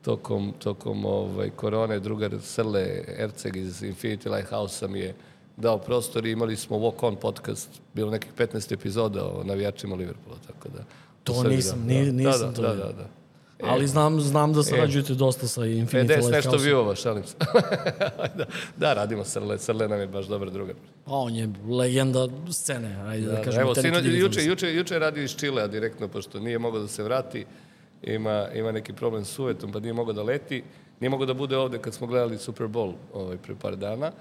tokom, 0.02 0.54
tokom 0.60 1.06
ovaj, 1.06 1.50
korone, 1.50 2.00
drugar 2.00 2.32
Srle 2.42 3.04
Erceg 3.18 3.56
iz 3.56 3.82
Infinity 3.82 4.36
Lighthouse-a 4.36 4.88
mi 4.88 5.00
je 5.00 5.16
dao 5.60 5.78
prostor 5.78 6.26
i 6.26 6.32
imali 6.32 6.56
smo 6.56 6.78
Walk 6.78 7.08
On 7.08 7.16
podcast, 7.16 7.70
bilo 7.94 8.12
nekih 8.12 8.32
15 8.38 8.74
epizoda 8.74 9.26
o 9.26 9.44
navijačima 9.44 9.96
Liverpoola, 9.96 10.38
tako 10.48 10.70
da... 10.70 10.84
To 11.24 11.44
nisam, 11.44 11.88
da, 11.88 11.94
nisam 11.94 12.42
da, 12.42 12.48
da, 12.48 12.54
to. 12.54 12.62
Da, 12.62 12.76
da, 12.76 12.92
da. 12.92 13.20
E, 13.60 13.66
Ali 13.68 13.88
znam, 13.88 14.22
znam 14.22 14.54
da 14.54 14.64
sarađujete 14.64 15.14
e, 15.14 15.16
dosta 15.16 15.48
sa 15.48 15.62
Infinity 15.62 15.94
Lighthouse. 15.94 16.30
50 16.30 16.32
nešto 16.32 16.58
viewova, 16.58 17.02
šalim 17.02 17.24
se. 17.24 17.36
da, 18.38 18.46
da, 18.78 18.94
radimo 18.94 19.26
Srle. 19.26 19.58
Srle 19.58 19.88
nam 19.88 20.00
je 20.00 20.08
baš 20.08 20.26
dobar 20.26 20.52
drugar. 20.52 20.76
A 21.06 21.18
on 21.18 21.36
je 21.36 21.50
legenda 21.70 22.28
scene, 22.52 22.96
ajde 23.08 23.26
da, 23.26 23.32
da 23.32 23.42
kažemo. 23.42 23.62
Evo, 23.62 23.76
sino, 23.76 24.00
juče, 24.00 24.44
juče, 24.44 24.74
juče 24.74 24.96
je 24.96 25.00
radio 25.00 25.24
iz 25.24 25.36
Čilea 25.36 25.68
direktno, 25.68 26.08
pošto 26.08 26.40
nije 26.40 26.60
mogao 26.60 26.82
da 26.82 26.88
se 26.88 27.04
vrati. 27.04 27.46
Ima, 28.04 28.48
ima 28.56 28.72
neki 28.72 28.94
problem 28.94 29.26
s 29.26 29.40
uvetom, 29.40 29.72
pa 29.72 29.80
nije 29.80 29.94
mogao 29.94 30.14
da 30.14 30.24
leti. 30.24 30.64
Nije 31.00 31.10
mogao 31.10 31.26
da 31.26 31.34
bude 31.34 31.58
ovde 31.58 31.78
kad 31.78 31.94
smo 31.94 32.08
gledali 32.08 32.38
Super 32.38 32.68
Bowl 32.68 32.94
ovaj, 33.14 33.38
pre 33.38 33.56
par 33.62 33.76
dana, 33.76 34.12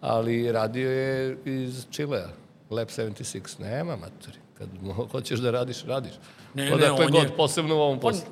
ali 0.00 0.52
radio 0.52 0.90
je 0.90 1.36
iz 1.44 1.86
Čilea. 1.90 2.28
Lab 2.70 2.88
76. 2.88 3.60
Nema, 3.60 3.96
matori. 3.96 4.38
Kad 4.58 4.68
hoćeš 5.10 5.40
da 5.40 5.50
radiš, 5.50 5.84
radiš. 5.84 6.12
Ne, 6.54 6.74
Odakle 6.74 7.04
ne, 7.04 7.10
god, 7.10 7.22
je, 7.22 7.36
posebno 7.36 7.76
u 7.76 7.78
ovom 7.78 8.00
poslu. 8.00 8.22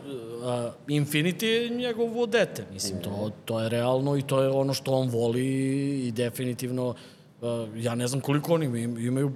On, 0.43 0.67
uh, 0.67 0.73
Infinity 0.89 1.45
je 1.45 1.69
njegovo 1.69 2.27
dete, 2.27 2.65
mislim, 2.73 3.03
to, 3.03 3.31
to 3.45 3.61
je 3.61 3.69
realno 3.69 4.17
i 4.17 4.23
to 4.23 4.43
je 4.43 4.49
ono 4.49 4.75
što 4.75 4.93
on 4.93 5.09
voli 5.09 5.47
i 6.07 6.13
definitivno, 6.13 6.89
uh, 6.89 7.49
ja 7.77 7.95
ne 7.95 8.07
znam 8.07 8.21
koliko 8.21 8.55
oni 8.55 8.67
imaju 9.07 9.33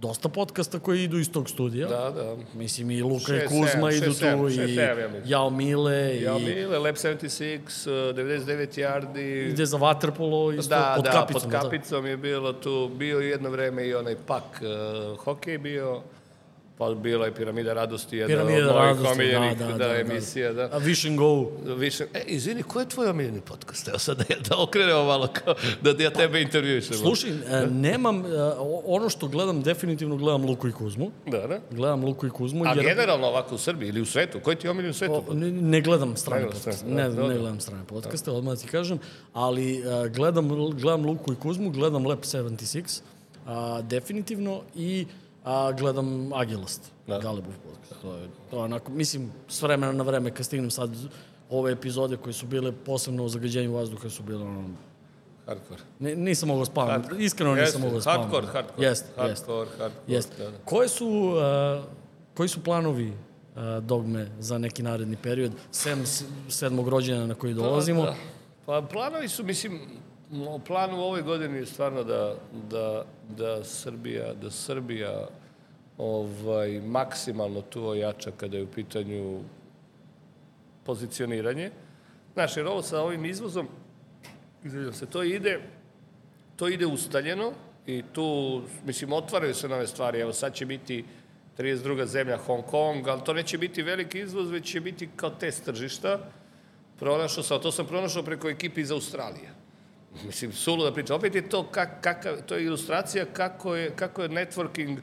dosta 0.00 0.28
podcasta 0.28 0.78
koji 0.78 1.04
idu 1.04 1.18
iz 1.18 1.32
tog 1.32 1.50
studija. 1.50 1.88
Da, 1.88 2.10
da. 2.10 2.36
Mislim, 2.54 2.90
i 2.90 3.02
Luka 3.02 3.36
i 3.36 3.46
Kuzma 3.48 3.92
idu 3.92 4.14
tu, 4.14 4.48
i 4.48 4.76
Jao 5.24 5.50
Mile. 5.50 6.20
Jao 6.22 6.38
Mile, 6.38 6.78
Lab 6.78 6.94
76, 6.94 8.12
99 8.14 8.80
yardi. 8.80 9.50
Ide 9.50 9.66
za 9.66 9.78
Waterpolo 9.78 10.58
isto, 10.58 10.74
da, 10.74 10.92
pod 10.96 11.04
da, 11.04 11.10
kapicom. 11.10 11.50
pod 11.50 11.60
kapicom 11.60 12.02
da. 12.02 12.08
je 12.08 12.16
bilo 12.16 12.52
tu, 12.52 12.90
bio 12.94 13.20
jedno 13.20 13.50
vreme 13.50 13.86
i 13.86 13.94
onaj 13.94 14.16
pak 14.26 14.44
uh, 14.62 15.18
hokej 15.18 15.58
bio, 15.58 16.02
Pa 16.80 16.94
bila 16.94 17.26
je 17.26 17.34
Piramida 17.34 17.74
radosti, 17.74 18.16
jedna 18.16 18.26
Piramida 18.28 18.68
od 18.68 18.74
mojih 18.74 18.88
radosti, 18.88 19.12
omiljenih 19.12 19.58
da, 19.58 19.66
da, 19.66 19.72
da, 19.72 19.78
da, 19.78 19.86
da. 19.86 19.96
emisija. 19.96 20.52
Da. 20.52 20.62
A 20.62 20.80
Wish 20.80 21.08
and 21.08 21.18
Go. 21.18 21.50
Više, 21.74 22.06
e, 22.14 22.22
izvini, 22.26 22.62
ko 22.62 22.80
je 22.80 22.88
tvoj 22.88 23.08
omiljeni 23.08 23.40
podcast? 23.40 23.88
Evo 23.88 23.98
sad 23.98 24.18
da, 24.18 24.24
da 24.48 24.56
okrenemo 24.58 25.04
malo 25.04 25.28
kao 25.34 25.54
da 25.82 26.04
ja 26.04 26.10
tebe 26.10 26.42
intervjuišem. 26.42 26.96
Slušaj, 26.96 27.30
e, 27.30 27.66
nemam, 27.66 28.16
e, 28.18 28.28
ono 28.86 29.08
što 29.08 29.28
gledam, 29.28 29.62
definitivno 29.62 30.16
gledam 30.16 30.44
Luku 30.44 30.68
i 30.68 30.72
Kuzmu. 30.72 31.10
Da, 31.26 31.46
da. 31.46 31.60
Gledam 31.70 32.04
Luku 32.04 32.26
i 32.26 32.30
Kuzmu. 32.30 32.64
A 32.64 32.68
jer- 32.68 32.84
generalno 32.84 33.26
ovako 33.26 33.54
u 33.54 33.58
Srbiji 33.58 33.88
ili 33.88 34.00
u 34.00 34.06
svetu? 34.06 34.40
Koji 34.40 34.56
ti 34.56 34.66
je 34.66 34.70
omiljeni 34.70 34.90
u 34.90 34.94
svetu? 34.94 35.22
O, 35.28 35.34
ne, 35.34 35.52
ne 35.52 35.80
gledam 35.80 36.16
strane 36.16 36.42
Ne 36.42 36.46
podcaste. 36.46 36.72
strane, 36.72 36.94
Ne, 36.94 37.02
da, 37.02 37.08
ne 37.08 37.14
dobro. 37.16 37.38
gledam 37.38 37.60
strane 37.60 37.84
podcaste, 37.84 38.30
odmah 38.30 38.58
ti 38.58 38.66
kažem. 38.66 38.98
Ali 39.32 39.82
a, 39.86 40.08
gledam, 40.08 40.48
gledam 40.70 41.06
Luku 41.06 41.32
i 41.32 41.36
Kuzmu, 41.36 41.70
gledam 41.70 42.06
Lab 42.06 42.18
76, 42.20 43.00
a, 43.46 43.82
definitivno, 43.82 44.62
i 44.74 45.06
a, 45.44 45.72
gledam 45.72 46.32
Agilast, 46.32 46.92
da. 47.06 47.14
Da. 47.14 47.20
Galebov 47.20 47.52
podcast. 47.64 48.02
To 48.02 48.14
je, 48.14 48.28
to 48.50 48.56
je 48.56 48.62
onako, 48.62 48.92
mislim, 48.92 49.32
s 49.48 49.62
vremena 49.62 49.92
na 49.92 50.04
vreme, 50.04 50.30
kad 50.30 50.46
stignem 50.46 50.70
sad 50.70 50.90
ove 51.50 51.72
epizode 51.72 52.16
koje 52.16 52.32
su 52.32 52.46
bile 52.46 52.72
posebno 52.72 53.24
o 53.24 53.28
zagađenju 53.28 53.72
vazduha 53.74 54.08
su 54.10 54.22
bile 54.22 54.44
ono, 54.44 54.68
Hardcore. 55.46 55.82
ne, 55.98 56.14
nisam 56.16 56.48
mogao 56.48 56.64
spavam, 56.64 57.02
iskreno 57.18 57.50
nisam 57.54 57.64
Jeste, 57.64 57.78
mogao 57.78 58.00
spavam. 58.00 58.20
Hardcore, 58.20 58.46
hardcore. 58.46 58.86
Jeste, 58.86 59.06
jeste. 59.08 59.22
hardcore, 59.22 59.70
hardcore. 59.78 60.14
Jeste. 60.14 60.44
Da, 60.44 60.50
da. 60.50 60.58
Koje 60.64 60.88
su, 60.88 61.08
uh, 61.08 61.84
koji 62.34 62.48
su 62.48 62.64
planovi 62.64 63.08
uh, 63.08 63.84
dogme 63.84 64.26
za 64.38 64.58
neki 64.58 64.82
naredni 64.82 65.16
period, 65.16 65.52
sem 65.70 66.04
sedmog 66.48 66.88
rođena 66.88 67.26
na 67.26 67.34
koji 67.34 67.54
dolazimo? 67.54 68.04
Da. 68.04 68.14
Pa 68.66 68.82
planovi 68.92 69.28
su, 69.28 69.44
mislim, 69.44 69.80
o 70.38 70.58
planu 70.58 70.96
u 70.96 71.00
ovoj 71.00 71.22
godini 71.22 71.58
je 71.58 71.66
stvarno 71.66 72.04
da, 72.04 72.34
da, 72.70 73.04
da 73.36 73.64
Srbija, 73.64 74.34
da 74.34 74.50
Srbija 74.50 75.28
ovaj, 75.98 76.80
maksimalno 76.80 77.62
tu 77.62 77.86
ojača 77.86 78.30
kada 78.36 78.56
je 78.56 78.62
u 78.62 78.66
pitanju 78.66 79.40
pozicioniranje. 80.84 81.70
Znaš, 82.34 82.56
jer 82.56 82.66
ovo 82.66 82.82
sa 82.82 83.02
ovim 83.02 83.24
izvozom, 83.24 83.68
izvinjam 84.64 84.92
se, 84.92 85.06
to 85.06 85.22
ide, 85.22 85.60
to 86.56 86.68
ide 86.68 86.86
ustaljeno 86.86 87.52
i 87.86 88.02
tu, 88.12 88.62
mislim, 88.86 89.12
otvaraju 89.12 89.54
se 89.54 89.68
nove 89.68 89.86
stvari. 89.86 90.20
Evo, 90.20 90.32
sad 90.32 90.54
će 90.54 90.66
biti 90.66 91.04
32. 91.58 92.04
zemlja 92.04 92.36
Hong 92.36 92.64
Kong, 92.64 93.08
ali 93.08 93.24
to 93.24 93.32
neće 93.32 93.58
biti 93.58 93.82
veliki 93.82 94.20
izvoz, 94.20 94.50
već 94.50 94.72
će 94.72 94.80
biti 94.80 95.08
kao 95.16 95.30
test 95.30 95.64
tržišta. 95.64 96.18
Pronašao 96.98 97.42
sam, 97.42 97.60
to 97.60 97.72
sam 97.72 97.86
pronašao 97.86 98.22
preko 98.22 98.48
ekipe 98.48 98.80
iz 98.80 98.90
Australije. 98.90 99.59
Mislim, 100.26 100.52
sulu 100.52 100.84
da 100.84 100.92
pričam. 100.92 101.16
Opet 101.16 101.34
je 101.34 101.48
to, 101.48 101.62
kak, 101.62 101.88
kakav, 102.00 102.42
to 102.46 102.54
je 102.54 102.64
ilustracija 102.64 103.24
kako 103.24 103.74
je, 103.76 103.90
kako 103.96 104.22
je 104.22 104.28
networking 104.28 104.98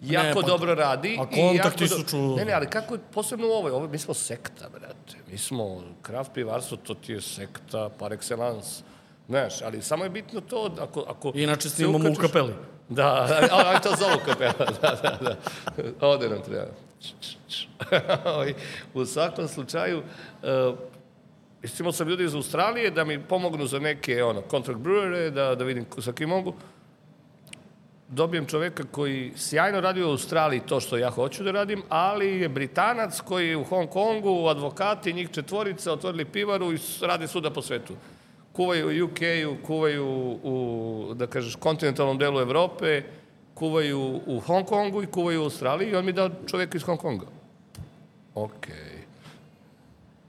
jako 0.00 0.40
pa- 0.40 0.46
dobro 0.46 0.74
radi. 0.74 1.18
a 1.20 1.26
kontakti 1.26 1.88
su 1.88 2.02
ču- 2.02 2.36
Ne, 2.36 2.44
ne, 2.44 2.52
ali 2.52 2.66
kako 2.66 2.94
je, 2.94 3.00
posebno 3.12 3.46
u 3.46 3.52
ovoj, 3.52 3.70
ovo, 3.70 3.88
mi 3.88 3.98
smo 3.98 4.14
sekta, 4.14 4.68
brate. 4.68 5.16
Mi 5.30 5.38
smo, 5.38 5.82
kraft 6.02 6.30
pivarstvo, 6.34 6.76
to 6.76 6.94
ti 6.94 7.12
je 7.12 7.20
sekta 7.20 7.90
par 7.98 8.12
excellence. 8.12 8.80
Znaš, 9.28 9.62
ali 9.62 9.82
samo 9.82 10.04
je 10.04 10.10
bitno 10.10 10.40
to, 10.40 10.70
ako... 10.80 11.04
ako 11.08 11.32
Inače 11.34 11.68
snimamo 11.68 12.10
u 12.10 12.14
kapeli. 12.14 12.54
Da, 12.88 13.06
a, 13.52 13.72
a 13.74 13.80
to 13.80 13.90
zovu 13.98 14.18
kapela, 14.26 14.70
da, 14.82 14.98
da, 15.02 15.18
da. 15.20 15.36
Ovde 16.06 16.28
nam 16.28 16.42
treba. 16.42 16.66
U 18.94 19.06
svakom 19.06 19.48
slučaju, 19.48 19.98
uh, 19.98 20.78
Istimo 21.62 21.92
sam 21.92 22.08
ljudi 22.08 22.24
iz 22.24 22.34
Australije 22.34 22.90
da 22.90 23.04
mi 23.04 23.22
pomognu 23.22 23.66
za 23.66 23.78
neke 23.78 24.24
ono, 24.24 24.42
contract 24.50 24.80
brewere, 24.80 25.30
da, 25.30 25.54
da 25.54 25.64
vidim 25.64 25.86
sa 25.98 26.12
kim 26.12 26.28
mogu. 26.28 26.54
Dobijem 28.08 28.46
čoveka 28.46 28.84
koji 28.90 29.32
sjajno 29.36 29.80
radi 29.80 30.02
u 30.02 30.08
Australiji 30.08 30.60
to 30.60 30.80
što 30.80 30.96
ja 30.96 31.10
hoću 31.10 31.44
da 31.44 31.50
radim, 31.50 31.82
ali 31.88 32.40
je 32.40 32.48
Britanac 32.48 33.20
koji 33.20 33.48
je 33.48 33.56
u 33.56 33.64
Hong 33.64 33.88
Kongu, 33.88 34.46
advokati, 34.48 35.12
njih 35.12 35.30
četvorica, 35.30 35.92
otvorili 35.92 36.24
pivaru 36.24 36.72
i 36.72 36.78
rade 37.00 37.28
svuda 37.28 37.50
po 37.50 37.62
svetu. 37.62 37.94
Kuvaju 38.52 38.86
u 38.86 39.04
UK-u, 39.04 39.66
kuvaju 39.66 40.06
u, 40.42 41.12
da 41.14 41.26
kažeš, 41.26 41.56
kontinentalnom 41.56 42.18
delu 42.18 42.40
Evrope, 42.40 43.02
kuvaju 43.54 44.20
u 44.26 44.40
Hong 44.40 44.66
Kongu 44.66 45.02
i 45.02 45.06
kuvaju 45.06 45.40
u 45.40 45.44
Australiji 45.44 45.90
i 45.90 45.96
on 45.96 46.04
mi 46.04 46.12
dao 46.12 46.30
čoveka 46.46 46.76
iz 46.76 46.82
Hong 46.82 47.00
Konga. 47.00 47.26
Okej. 48.34 48.91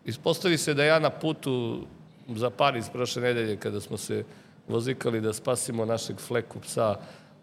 Ispostavi 0.05 0.57
se 0.57 0.73
da 0.73 0.84
ja 0.84 0.99
na 0.99 1.09
putu 1.09 1.85
za 2.27 2.49
Pariz 2.49 2.89
prošle 2.89 3.21
nedelje, 3.21 3.57
kada 3.57 3.81
smo 3.81 3.97
se 3.97 4.23
vozikali 4.67 5.21
da 5.21 5.34
spasimo 5.34 5.85
našeg 5.85 6.19
fleku 6.19 6.59
psa, 6.59 6.95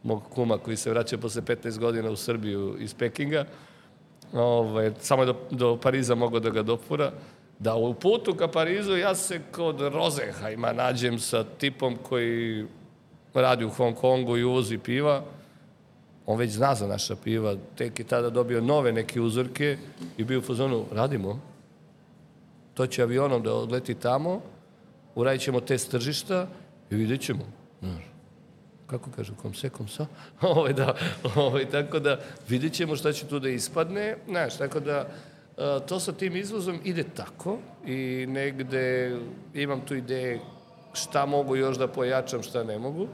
mog 0.02 0.22
kuma 0.30 0.58
koji 0.58 0.76
se 0.76 0.90
vraća 0.90 1.18
posle 1.18 1.42
15 1.42 1.78
godina 1.78 2.10
u 2.10 2.16
Srbiju 2.16 2.76
iz 2.78 2.94
Pekinga, 2.94 3.44
ovaj, 4.32 4.92
samo 5.00 5.24
do, 5.24 5.36
do 5.50 5.76
Pariza 5.76 6.14
mogao 6.14 6.40
da 6.40 6.50
ga 6.50 6.62
dopura, 6.62 7.12
da 7.58 7.74
u 7.74 7.94
putu 7.94 8.34
ka 8.34 8.48
Parizu 8.48 8.96
ja 8.96 9.14
se 9.14 9.40
kod 9.52 9.80
Rozenhajma 9.80 10.72
nađem 10.72 11.18
sa 11.18 11.44
tipom 11.44 11.96
koji 12.02 12.66
radi 13.34 13.64
u 13.64 13.70
Hong 13.70 13.96
Kongu 13.96 14.36
i 14.36 14.44
uvozi 14.44 14.78
piva, 14.78 15.22
on 16.26 16.38
već 16.38 16.50
zna 16.50 16.74
za 16.74 16.86
naša 16.86 17.16
piva, 17.16 17.56
tek 17.76 17.98
je 17.98 18.04
tada 18.04 18.30
dobio 18.30 18.60
nove 18.60 18.92
neke 18.92 19.20
uzorke 19.20 19.76
i 20.16 20.24
bio 20.24 20.38
u 20.38 20.42
fazonu, 20.42 20.84
radimo, 20.92 21.40
to 22.80 22.86
će 22.86 23.02
avionom 23.02 23.42
da 23.42 23.54
odleti 23.54 23.94
tamo, 23.94 24.40
uradit 25.14 25.42
ćemo 25.42 25.60
test 25.60 25.90
tržišta 25.90 26.46
i 26.90 26.94
vidjet 26.94 27.20
ćemo. 27.20 27.44
Znaš, 27.80 28.04
kako 28.86 29.10
kažu, 29.16 29.34
kom 29.42 29.54
se, 29.54 29.68
kom 29.68 29.88
sa? 29.88 30.06
ovaj, 30.56 30.72
da, 30.72 30.94
ovaj, 31.36 31.66
tako 31.70 31.98
da 31.98 32.20
vidjet 32.48 32.72
ćemo 32.72 32.96
šta 32.96 33.12
će 33.12 33.26
tu 33.26 33.38
da 33.38 33.48
ispadne. 33.48 34.16
Znaš, 34.28 34.56
tako 34.56 34.80
da 34.80 35.08
a, 35.58 35.78
to 35.88 36.00
sa 36.00 36.12
tim 36.12 36.36
izvozom 36.36 36.80
ide 36.84 37.04
tako 37.04 37.58
i 37.86 38.26
negde 38.28 39.16
imam 39.54 39.80
tu 39.80 39.94
ideje 39.94 40.40
šta 40.92 41.26
mogu 41.26 41.56
još 41.56 41.76
da 41.76 41.88
pojačam, 41.88 42.42
šta 42.42 42.64
ne 42.64 42.78
mogu 42.78 43.08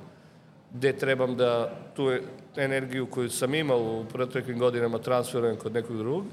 gde 0.75 0.93
trebam 0.93 1.37
da 1.37 1.73
tu 1.95 2.11
energiju 2.57 3.07
koju 3.07 3.31
sam 3.31 3.55
imao 3.55 4.01
u 4.01 4.05
proteklim 4.05 4.59
godinama 4.59 4.99
transferujem 4.99 5.57
kod 5.57 5.73
nekog 5.73 5.99
drugog. 5.99 6.25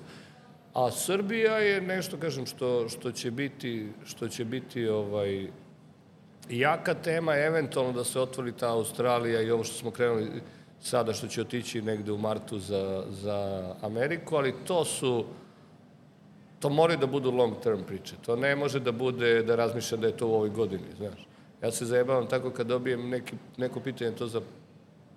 A 0.74 0.92
Srbija 0.92 1.58
je 1.58 1.82
nešto, 1.82 2.18
kažem, 2.18 2.46
što, 2.46 2.90
što 2.90 3.12
će 3.12 3.32
biti, 3.32 3.88
što 4.06 4.28
će 4.28 4.46
biti 4.46 4.88
ovaj, 4.88 5.48
jaka 6.50 6.94
tema, 6.94 7.36
eventualno 7.36 7.92
da 7.92 8.04
se 8.04 8.20
otvori 8.20 8.52
ta 8.52 8.72
Australija 8.72 9.42
i 9.42 9.52
ovo 9.52 9.64
što 9.64 9.76
smo 9.76 9.92
krenuli 9.92 10.42
sada, 10.82 11.14
što 11.14 11.28
će 11.28 11.42
otići 11.42 11.82
negde 11.82 12.12
u 12.12 12.18
martu 12.18 12.60
za, 12.60 13.04
za 13.10 13.76
Ameriku, 13.82 14.36
ali 14.36 14.54
to 14.66 14.86
su, 14.86 15.26
to 16.60 16.70
moraju 16.70 17.00
da 17.00 17.08
budu 17.08 17.32
long 17.32 17.56
term 17.64 17.84
priče. 17.88 18.16
To 18.26 18.36
ne 18.36 18.56
može 18.56 18.80
da 18.80 18.92
bude, 18.92 19.44
da 19.44 19.56
razmišljam 19.56 20.02
da 20.02 20.08
je 20.08 20.18
to 20.18 20.28
u 20.28 20.34
ovoj 20.34 20.50
godini, 20.50 20.96
znaš. 20.98 21.28
Ja 21.62 21.72
se 21.72 21.86
zajebavam 21.86 22.28
tako 22.28 22.50
kad 22.52 22.68
dobijem 22.68 23.10
neki, 23.10 23.36
neko 23.58 23.80
pitanje 23.80 24.12
to 24.12 24.28
za 24.28 24.42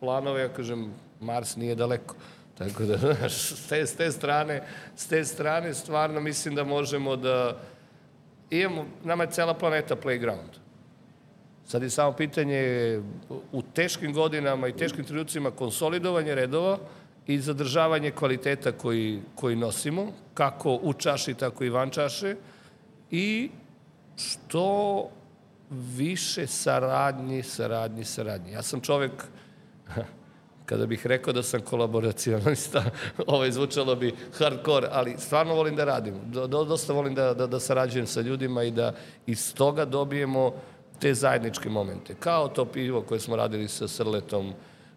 planove, 0.01 0.41
ja 0.41 0.49
kažem, 0.49 0.93
Mars 1.21 1.57
nije 1.57 1.75
daleko. 1.75 2.15
Tako 2.59 2.85
da, 2.85 2.97
znaš, 2.97 3.33
s 3.33 3.67
te, 3.69 3.87
s 3.87 3.97
te 3.97 4.13
strane, 4.13 4.63
s 4.97 5.07
te 5.07 5.25
strane 5.25 5.75
stvarno 5.75 6.21
mislim 6.21 6.55
da 6.55 6.65
možemo 6.65 7.17
da 7.17 7.57
imamo, 8.51 8.85
nama 9.05 9.25
je 9.25 9.31
cela 9.31 9.55
planeta 9.55 9.97
playground. 9.97 10.67
Sad 11.67 11.83
je 11.83 11.91
samo 11.91 12.13
pitanje 12.13 13.01
u 13.53 13.63
teškim 13.63 14.13
godinama 14.13 14.69
i 14.69 14.77
teškim 14.77 15.05
trenucima 15.05 15.51
konsolidovanje 15.51 16.35
redova 16.35 16.79
i 17.27 17.41
zadržavanje 17.41 18.11
kvaliteta 18.11 18.73
koji, 18.73 19.21
koji 19.35 19.57
nosimo, 19.57 20.13
kako 20.35 20.75
u 20.83 20.93
čaši, 20.93 21.35
tako 21.35 21.65
i 21.65 21.71
van 21.71 21.91
čaše, 21.91 22.37
i 23.11 23.51
što 24.17 25.09
više 25.71 26.47
saradnji, 26.47 27.43
saradnji, 27.43 28.05
saradnji. 28.05 28.53
Ja 28.53 28.63
sam 28.63 28.81
čovek, 28.81 29.13
kada 30.67 30.87
bih 30.87 31.07
rekao 31.07 31.33
da 31.33 31.43
sam 31.43 31.61
kolaboracionalista, 31.61 32.85
ovaj, 33.27 33.51
zvučalo 33.51 33.97
bi 33.97 34.15
hardcore, 34.39 34.89
ali 34.91 35.15
stvarno 35.19 35.55
volim 35.55 35.77
da 35.77 35.85
radim. 35.85 36.15
Do, 36.27 36.47
do, 36.47 36.65
dosta 36.65 36.93
volim 36.93 37.15
da, 37.15 37.35
da, 37.35 37.47
da 37.47 37.61
sarađujem 37.61 38.07
sa 38.07 38.21
ljudima 38.21 38.63
i 38.63 38.71
da 38.71 38.95
iz 39.27 39.55
toga 39.55 39.85
dobijemo 39.85 40.53
te 40.99 41.15
zajedničke 41.15 41.69
momente. 41.69 42.15
Kao 42.21 42.49
to 42.49 42.65
pivo 42.65 43.03
koje 43.03 43.21
smo 43.21 43.37
radili 43.37 43.69
sa 43.69 43.89
Srletom 43.89 44.53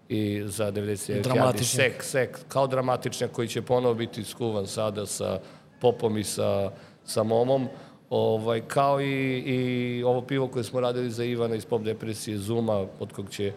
i 0.09 0.43
za 0.45 0.71
99 0.71 1.21
Dramatičnjak. 1.21 1.93
Sek, 1.93 2.03
sek, 2.03 2.39
kao 2.47 2.67
dramatičnjak 2.67 3.31
koji 3.31 3.47
će 3.47 3.61
ponovo 3.61 3.93
biti 3.93 4.23
skuvan 4.23 4.67
sada 4.67 5.05
sa 5.05 5.39
popom 5.81 6.17
i 6.17 6.23
sa, 6.23 6.71
sa 7.05 7.23
momom. 7.23 7.67
Ovaj, 8.09 8.61
kao 8.67 9.01
i, 9.01 9.39
i 9.39 10.03
ovo 10.03 10.21
pivo 10.21 10.47
koje 10.47 10.63
smo 10.63 10.79
radili 10.79 11.11
za 11.11 11.23
Ivana 11.23 11.55
iz 11.55 11.65
Pop 11.65 11.81
Depresije 11.81 12.37
Zuma, 12.37 12.85
od 12.99 13.13
kog 13.13 13.29
će 13.29 13.53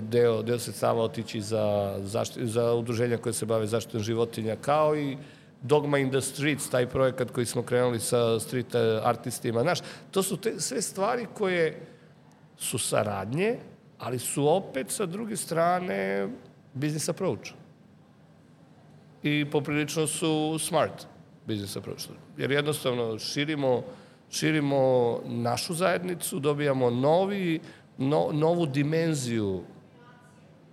deo, 0.00 0.42
deo 0.42 0.58
sredstava 0.58 1.02
otići 1.02 1.40
za, 1.40 1.96
zašti, 2.02 2.46
za 2.46 2.72
udruženja 2.72 3.18
koje 3.18 3.32
se 3.32 3.46
bave 3.46 3.66
zaštitom 3.66 4.00
životinja, 4.00 4.56
kao 4.56 4.96
i 4.96 5.16
Dogma 5.62 5.98
in 5.98 6.10
the 6.10 6.20
Streets, 6.20 6.70
taj 6.70 6.86
projekat 6.86 7.30
koji 7.30 7.46
smo 7.46 7.62
krenuli 7.62 8.00
sa 8.00 8.40
street 8.40 8.74
eh, 8.74 9.00
artistima. 9.04 9.62
Znaš, 9.62 9.78
to 10.10 10.22
su 10.22 10.36
te, 10.36 10.60
sve 10.60 10.82
stvari 10.82 11.26
koje 11.34 11.86
su 12.58 12.78
saradnje, 12.78 13.56
ali 13.98 14.18
su 14.18 14.48
opet 14.48 14.90
sa 14.90 15.06
druge 15.06 15.36
strane 15.36 16.28
business 16.74 17.08
approach. 17.08 17.52
i 19.22 19.44
poprilično 19.50 20.06
su 20.06 20.58
smart 20.58 21.06
business 21.46 21.76
approach. 21.76 22.04
Jer 22.36 22.50
jednostavno 22.50 23.18
širimo, 23.18 23.82
širimo 24.30 25.18
našu 25.24 25.74
zajednicu, 25.74 26.38
dobijamo 26.38 26.90
novi, 26.90 27.60
no, 27.98 28.28
novu 28.32 28.66
dimenziju 28.66 29.62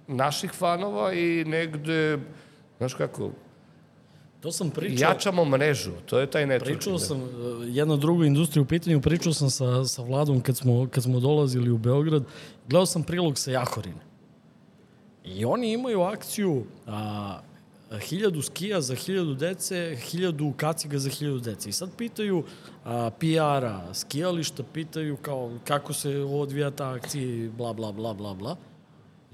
naših 0.09 0.51
fanova 0.51 1.13
i 1.13 1.43
negde, 1.45 2.19
znaš 2.77 2.93
kako, 2.93 3.31
To 4.39 4.51
sam 4.51 4.69
pričao. 4.69 5.09
jačamo 5.09 5.45
mrežu, 5.45 5.91
to 6.05 6.19
je 6.19 6.27
taj 6.31 6.45
networking. 6.45 6.63
Pričao 6.63 6.99
sam, 6.99 7.21
uh, 7.21 7.29
jedna 7.67 7.95
druga 7.95 8.25
industrija 8.25 8.63
u 8.63 8.65
pitanju, 8.65 9.01
pričao 9.01 9.33
sam 9.33 9.49
sa, 9.49 9.85
sa 9.85 10.01
Vladom 10.01 10.41
kad 10.41 10.57
smo, 10.57 10.87
kad 10.91 11.03
smo 11.03 11.19
dolazili 11.19 11.71
u 11.71 11.77
Beograd, 11.77 12.23
gledao 12.67 12.85
sam 12.85 13.03
prilog 13.03 13.37
sa 13.37 13.51
Jahorine. 13.51 13.99
I 15.25 15.45
oni 15.45 15.73
imaju 15.73 16.01
akciju 16.01 16.63
a, 16.87 17.39
hiljadu 17.99 18.41
skija 18.41 18.81
za 18.81 18.95
hiljadu 18.95 19.33
dece, 19.33 19.95
hiljadu 19.95 20.53
kaciga 20.57 20.99
za 20.99 21.09
hiljadu 21.09 21.39
dece. 21.39 21.69
I 21.69 21.73
sad 21.73 21.89
pitaju 21.97 22.43
a, 22.85 23.09
PR-a, 23.19 23.93
skijališta, 23.93 24.63
pitaju 24.73 25.17
kao 25.17 25.51
kako 25.63 25.93
se 25.93 26.17
odvija 26.19 26.71
ta 26.71 26.89
akcija 26.93 27.23
i 27.23 27.49
bla, 27.49 27.73
bla, 27.73 27.91
bla, 27.91 28.13
bla, 28.13 28.33
bla. 28.33 28.55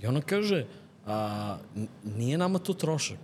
I 0.06 0.08
ona 0.08 0.22
kaže, 0.22 0.66
a, 1.06 1.58
nije 2.04 2.38
nama 2.38 2.60
to 2.60 2.74
trošak. 2.74 3.20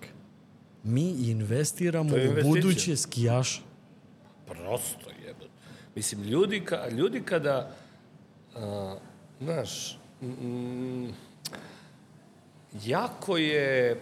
Mi 0.84 1.10
investiramo 1.10 2.16
u 2.16 2.44
buduće 2.44 2.96
skijaše. 2.96 3.62
Prosto 4.48 5.10
jebate. 5.26 5.48
Mislim, 5.96 6.24
ljudi, 6.24 6.66
ka, 6.66 6.90
ljudi 6.90 7.22
kada, 7.22 7.72
a, 8.56 8.96
znaš, 9.42 10.00
mm, 10.22 11.10
jako 12.86 13.38
je, 13.38 14.02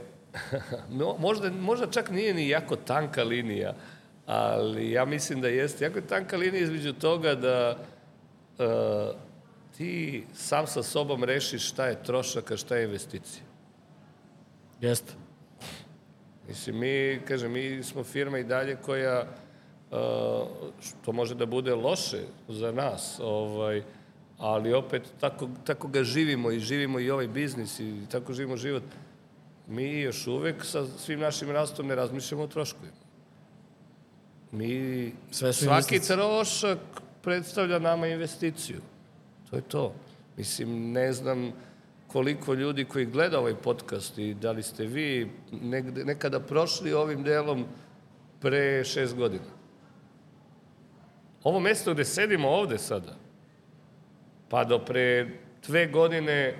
možda, 1.19 1.51
možda 1.51 1.91
čak 1.91 2.11
nije 2.11 2.33
ni 2.33 2.49
jako 2.49 2.75
tanka 2.75 3.23
linija, 3.23 3.73
ali 4.25 4.91
ja 4.91 5.05
mislim 5.05 5.41
da 5.41 5.47
jeste. 5.47 5.85
Jako 5.85 5.97
je 5.97 6.07
tanka 6.07 6.37
linija 6.37 6.63
između 6.63 6.93
toga 6.93 7.35
da 7.35 7.77
a, 8.59 9.11
ti 9.79 10.23
sam 10.33 10.67
sa 10.67 10.83
sobom 10.83 11.23
rešiš 11.23 11.69
šta 11.69 11.85
je 11.85 12.03
trošak, 12.03 12.51
a 12.51 12.57
šta 12.57 12.75
je 12.75 12.83
investicija. 12.83 13.43
Jeste. 14.81 15.13
Mislim, 16.47 16.79
mi, 16.79 17.21
kažem, 17.27 17.51
mi 17.51 17.83
smo 17.83 18.03
firma 18.03 18.39
i 18.39 18.43
dalje 18.43 18.75
koja, 18.75 19.21
uh, 19.21 19.97
što 20.81 21.11
može 21.11 21.35
da 21.35 21.45
bude 21.45 21.75
loše 21.75 22.19
za 22.49 22.71
nas, 22.71 23.19
ovaj, 23.23 23.83
ali 24.37 24.73
opet 24.73 25.03
tako, 25.19 25.49
tako 25.63 25.87
ga 25.87 26.03
živimo 26.03 26.51
i 26.51 26.59
živimo 26.59 26.99
i 26.99 27.11
ovaj 27.11 27.27
biznis 27.27 27.79
i 27.79 28.03
tako 28.11 28.33
živimo 28.33 28.57
život. 28.57 28.83
Mi 29.67 30.01
još 30.01 30.27
uvek 30.27 30.65
sa 30.65 30.85
svim 30.97 31.19
našim 31.19 31.51
rastom 31.51 31.87
ne 31.87 31.95
razmišljamo 31.95 32.43
o 32.43 32.47
troškovima. 32.47 32.99
Mi, 34.51 35.13
Sve 35.31 35.53
svaki 35.53 35.95
investicije. 35.95 36.17
trošak 36.17 36.79
predstavlja 37.21 37.79
nama 37.79 38.07
investiciju. 38.07 38.81
To 39.49 39.55
je 39.55 39.61
to. 39.61 39.93
Mislim, 40.37 40.91
ne 40.91 41.13
znam 41.13 41.51
koliko 42.07 42.53
ljudi 42.53 42.85
koji 42.85 43.05
gleda 43.05 43.39
ovaj 43.39 43.55
podcast 43.55 44.17
i 44.17 44.33
da 44.33 44.51
li 44.51 44.63
ste 44.63 44.85
vi 44.85 45.31
negde, 45.51 46.05
nekada 46.05 46.39
prošli 46.39 46.93
ovim 46.93 47.23
delom 47.23 47.65
pre 48.41 48.83
šest 48.83 49.15
godina. 49.15 49.59
Ovo 51.43 51.59
mesto 51.59 51.93
gde 51.93 52.05
sedimo 52.05 52.49
ovde 52.49 52.77
sada, 52.77 53.15
pa 54.49 54.63
do 54.63 54.79
pre 54.79 55.29
dve 55.67 55.87
godine 55.87 56.55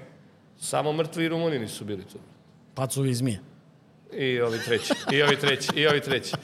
samo 0.59 0.93
mrtvi 0.93 1.27
Rumuni 1.27 1.59
nisu 1.59 1.85
bili 1.85 2.03
tu. 2.03 2.17
Pacovi 2.73 3.09
i 3.09 3.13
zmije. 3.13 3.39
I 4.13 4.41
ovi 4.41 4.59
treći, 4.65 4.93
i 5.11 5.21
ovi 5.21 5.37
treći, 5.39 5.69
i 5.75 5.87
ovi 5.87 6.01
treći. 6.01 6.35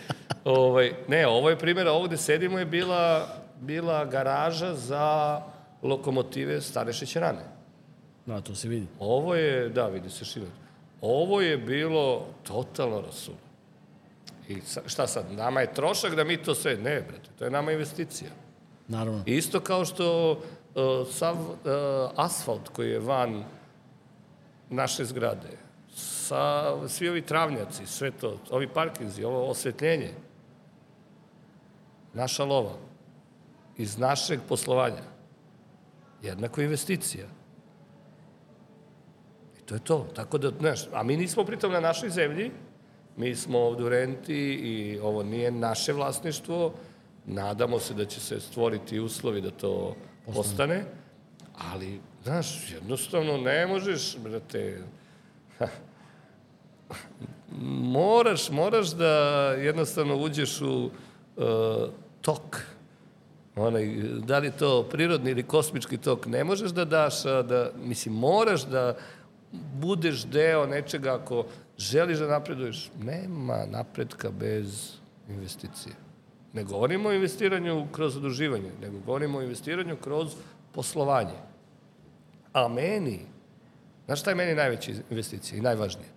Ovaj, 0.44 0.94
ne, 1.08 1.28
ovo 1.28 1.50
je 1.50 1.60
primjer, 1.60 1.88
ovo 1.88 2.08
gde 2.08 2.18
sedimo 2.18 2.60
je 2.60 2.66
bila, 2.66 3.28
bila 3.62 4.06
garaža 4.06 4.74
za 4.74 5.42
lokomotive 5.88 6.62
stare 6.62 6.94
šećerane. 6.94 7.46
Da, 8.26 8.42
to 8.42 8.56
se 8.56 8.68
vidi. 8.68 8.88
Ovo 9.00 9.36
je, 9.36 9.70
da, 9.70 9.88
vidi 9.88 10.10
se 10.10 10.26
širok. 10.26 10.50
Ovo 11.02 11.42
je 11.42 11.58
bilo 11.58 12.26
totalno 12.44 13.02
rasulo. 13.02 13.38
I 14.48 14.62
sa, 14.62 14.82
šta 14.86 15.08
sad, 15.08 15.32
nama 15.32 15.62
je 15.62 15.74
trošak 15.74 16.16
da 16.16 16.24
mi 16.24 16.38
to 16.38 16.56
sve, 16.56 16.78
ne, 16.78 17.02
brate, 17.02 17.30
to 17.40 17.46
je 17.46 17.52
nama 17.52 17.72
investicija. 17.72 18.32
Naravno. 18.88 19.24
Isto 19.26 19.60
kao 19.60 19.86
što 19.86 20.32
uh, 20.32 21.08
sav 21.12 21.36
uh, 21.36 21.56
asfalt 22.16 22.70
koji 22.70 22.90
je 22.90 23.00
van 23.00 23.44
naše 24.70 25.06
zgrade, 25.06 25.58
sa, 25.96 26.74
svi 26.88 27.10
ovi 27.10 27.22
travnjaci, 27.22 27.86
sve 27.86 28.12
to, 28.12 28.38
ovi 28.50 28.68
parkinzi, 28.68 29.24
ovo 29.24 29.50
osvetljenje, 29.50 30.12
naša 32.14 32.44
lova, 32.44 32.74
iz 33.78 33.98
našeg 33.98 34.40
poslovanja, 34.48 35.15
jednako 36.26 36.62
investicija. 36.62 37.28
I 39.60 39.62
to 39.66 39.76
je 39.76 39.80
to. 39.80 40.08
Tako 40.16 40.38
da, 40.38 40.52
znaš, 40.60 40.88
a 40.94 41.04
mi 41.04 41.18
nismo 41.18 41.46
pritom 41.46 41.72
na 41.72 41.80
našoj 41.80 42.10
zemlji, 42.10 42.52
mi 43.18 43.36
smo 43.36 43.60
ovde 43.60 43.84
u 43.84 43.90
renti 43.90 44.54
i 44.54 45.00
ovo 45.00 45.24
nije 45.24 45.52
naše 45.52 45.94
vlasništvo, 45.94 46.74
nadamo 47.26 47.80
se 47.80 47.94
da 47.94 48.06
će 48.06 48.20
se 48.20 48.40
stvoriti 48.40 49.00
uslovi 49.00 49.42
da 49.42 49.52
to 49.52 49.96
postane, 50.34 50.84
ali, 51.74 52.00
znaš, 52.24 52.72
jednostavno 52.72 53.38
ne 53.38 53.68
možeš, 53.68 54.18
brate, 54.18 54.82
moraš, 57.98 58.50
moraš 58.50 58.92
da 58.92 59.08
jednostavno 59.52 60.18
uđeš 60.18 60.62
u 60.62 60.90
uh, 61.36 61.44
tok, 62.22 62.62
onaj, 63.56 63.96
da 64.28 64.40
li 64.40 64.52
to 64.52 64.84
prirodni 64.84 65.32
ili 65.32 65.44
kosmički 65.44 65.98
tok, 65.98 66.26
ne 66.26 66.44
možeš 66.44 66.72
da 66.72 66.86
daš, 66.86 67.24
da, 67.24 67.72
mislim, 67.84 68.16
moraš 68.16 68.66
da 68.66 68.98
budeš 69.74 70.26
deo 70.26 70.66
nečega 70.66 71.16
ako 71.16 71.46
želiš 71.78 72.18
da 72.18 72.28
napreduješ. 72.28 72.92
Nema 73.04 73.66
napretka 73.72 74.30
bez 74.32 74.92
investicije. 75.30 75.96
Ne 76.54 76.64
govorimo 76.64 77.10
o 77.10 77.14
investiranju 77.14 77.88
kroz 77.92 78.14
zaduživanje, 78.14 78.72
nego 78.82 79.00
govorimo 79.06 79.38
o 79.38 79.42
investiranju 79.42 79.98
kroz 79.98 80.36
poslovanje. 80.72 81.40
A 82.54 82.68
meni, 82.68 83.20
znaš 84.06 84.20
šta 84.20 84.30
je 84.32 84.36
meni 84.36 84.56
najveća 84.56 84.92
investicija 85.10 85.58
i 85.58 85.62
najvažnije? 85.62 86.10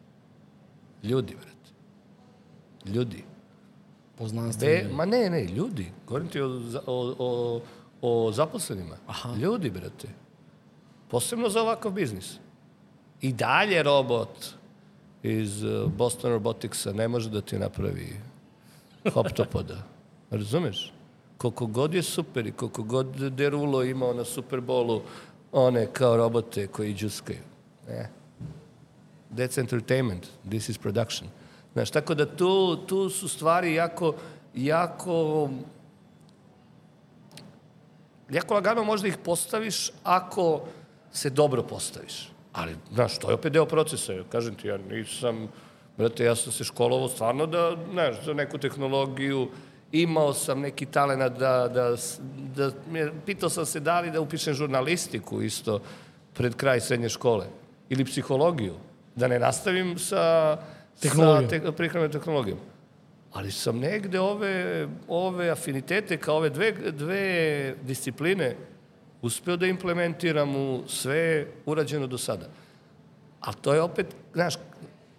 Ljudi, 1.03 1.35
brate. 1.35 1.73
Ljudi. 2.95 3.25
Poznanstveni. 4.19 4.89
Be, 4.89 4.95
ma 4.95 5.05
ne, 5.05 5.31
ne, 5.31 5.45
ljudi. 5.45 5.93
Govorim 6.07 6.29
ti 6.29 6.41
o, 6.41 6.49
o, 6.87 7.15
o, 7.19 7.61
o 8.03 8.33
zaposlenima. 8.33 8.97
Aha. 9.07 9.35
Ljudi, 9.35 9.71
brate. 9.71 10.09
Posebno 11.09 11.49
za 11.49 11.63
ovakav 11.63 11.93
biznis. 11.93 12.39
I 13.21 13.33
dalje 13.33 13.83
robot 13.83 14.55
iz 15.23 15.63
uh, 15.63 15.93
Boston 15.93 16.31
Roboticsa 16.31 16.93
ne 16.93 17.09
može 17.09 17.31
da 17.31 17.41
ti 17.41 17.59
napravi 17.59 18.17
hoptopoda. 19.13 19.83
Razumeš? 20.31 20.93
Koliko 21.39 21.67
god 21.67 21.95
je 21.95 22.03
super 22.03 22.47
i 22.47 22.53
koliko 22.53 22.83
god 22.83 23.07
Derulo 23.17 23.85
imao 23.85 24.15
na 24.15 24.25
Superbolu 24.25 25.03
one 25.53 25.87
kao 25.93 26.17
robote 26.17 26.67
koji 26.67 26.95
džuskaju. 26.95 27.39
Ne. 27.89 28.11
That's 29.37 29.61
entertainment. 29.61 30.27
This 30.51 30.69
is 30.69 30.79
production. 30.79 31.31
Znaš, 31.79 31.91
tako 31.91 32.15
da 32.15 32.27
tu, 32.27 32.77
tu 32.77 33.11
su 33.11 33.29
stvari 33.29 33.75
jako, 33.75 34.15
jako 34.55 35.51
jako 38.31 38.55
lagano 38.55 38.85
možda 38.85 39.09
ih 39.09 39.17
postaviš 39.25 39.91
ako 40.03 40.61
se 41.13 41.31
dobro 41.31 41.63
postaviš. 41.63 42.29
Ali, 42.53 42.77
znaš, 42.95 43.19
to 43.19 43.31
je 43.31 43.35
opet 43.35 43.53
deo 43.53 43.67
procesa. 43.67 44.13
Kažem 44.33 44.55
ti, 44.55 44.69
ja 44.69 44.79
nisam, 44.91 45.49
brate, 45.97 46.25
ja 46.25 46.35
sam 46.35 46.53
se 46.53 46.65
školovao 46.65 47.09
stvarno 47.09 47.47
da, 47.47 47.77
znaš, 47.93 48.25
za 48.25 48.35
neku 48.35 48.59
tehnologiju, 48.59 49.49
imao 49.93 50.35
sam 50.35 50.61
neki 50.61 50.87
talent 50.87 51.21
da, 51.21 51.69
da, 51.69 51.95
da, 52.57 52.71
da 52.71 53.11
pitao 53.27 53.49
sam 53.49 53.67
se 53.67 53.81
da 53.81 54.01
li 54.01 54.11
da 54.11 54.21
upišem 54.21 54.55
žurnalistiku 54.55 55.43
isto 55.43 55.81
pred 56.35 56.55
kraj 56.55 56.81
srednje 56.81 57.09
škole 57.09 57.47
ili 57.89 58.05
psihologiju, 58.05 58.75
da 59.17 59.29
ne 59.29 59.39
nastavim 59.39 59.99
sa, 59.99 60.57
Tehnologijom. 61.01 61.51
sa 61.51 61.61
te, 61.61 61.73
prihranom 61.73 62.13
tehnologijom. 62.13 62.59
Ali 63.33 63.51
sam 63.51 63.79
negde 63.79 64.21
ove, 64.21 64.89
ove 65.09 65.51
afinitete 65.51 66.17
kao 66.17 66.37
ove 66.37 66.51
dve, 66.51 66.73
dve 66.73 67.75
discipline 67.83 68.57
uspeo 69.23 69.57
da 69.57 69.67
implementiram 69.67 70.57
u 70.57 70.83
sve 70.89 71.47
urađeno 71.67 72.07
do 72.07 72.19
sada. 72.19 72.49
A 73.41 73.53
to 73.53 73.75
je 73.75 73.83
opet, 73.83 74.07
znaš, 74.35 74.55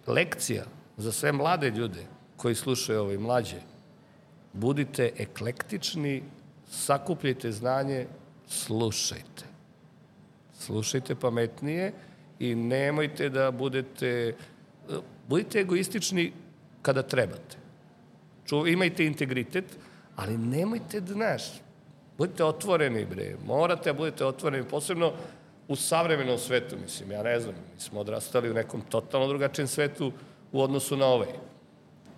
lekcija 0.08 0.64
za 0.98 1.12
sve 1.12 1.32
mlade 1.32 1.70
ljude 1.70 2.06
koji 2.38 2.56
slušaju 2.56 3.00
ovo 3.00 3.12
i 3.12 3.18
mlađe. 3.18 3.62
Budite 4.54 5.12
eklektični, 5.18 6.24
sakupljajte 6.70 7.52
znanje, 7.52 8.06
slušajte. 8.48 9.46
Slušajte 10.54 11.16
pametnije 11.16 11.94
i 12.40 12.56
nemojte 12.56 13.30
da 13.30 13.52
budete, 13.52 14.36
budite 15.30 15.60
egoistični 15.60 16.32
kada 16.82 17.04
trebate. 17.04 17.58
Ču, 18.46 18.68
imajte 18.68 19.06
integritet, 19.06 19.66
ali 20.16 20.38
nemojte 20.38 21.02
da, 21.02 21.14
znaš, 21.14 21.44
budite 22.18 22.44
otvoreni, 22.44 23.06
bre. 23.06 23.36
Morate 23.46 23.94
da 23.94 23.98
budete 23.98 24.26
otvoreni, 24.26 24.68
posebno 24.70 25.14
u 25.68 25.76
savremenom 25.76 26.38
svetu, 26.38 26.78
mislim. 26.82 27.12
Ja 27.12 27.24
ne 27.24 27.40
znam, 27.40 27.56
mi 27.56 27.80
smo 27.80 28.00
odrastali 28.00 28.50
u 28.50 28.54
nekom 28.54 28.82
totalno 28.82 29.28
drugačijem 29.28 29.68
svetu 29.68 30.12
u 30.52 30.62
odnosu 30.62 30.98
na 30.98 31.06
ovaj. 31.06 31.28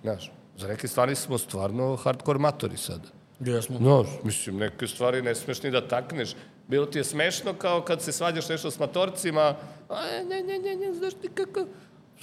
Znaš, 0.01 0.31
za 0.57 0.67
neke 0.67 0.87
stvari 0.87 1.15
smo 1.15 1.37
stvarno 1.37 1.95
hardcore 1.95 2.39
matori 2.39 2.77
sada. 2.77 3.07
Jesmo. 3.39 3.77
No, 3.79 4.05
mislim, 4.23 4.57
neke 4.57 4.87
stvari 4.87 5.21
ne 5.21 5.35
smeš 5.35 5.63
ni 5.63 5.71
da 5.71 5.87
takneš. 5.87 6.35
Bilo 6.67 6.85
ti 6.85 6.99
je 6.99 7.03
smešno 7.03 7.53
kao 7.53 7.81
kad 7.81 8.01
se 8.01 8.11
svađaš 8.11 8.49
nešto 8.49 8.71
s 8.71 8.79
matorcima, 8.79 9.55
a 9.89 10.01
ne, 10.29 10.43
ne, 10.43 10.59
ne, 10.59 10.75
ne, 10.75 10.93
znaš 10.93 11.13
ti 11.13 11.29
kako... 11.33 11.65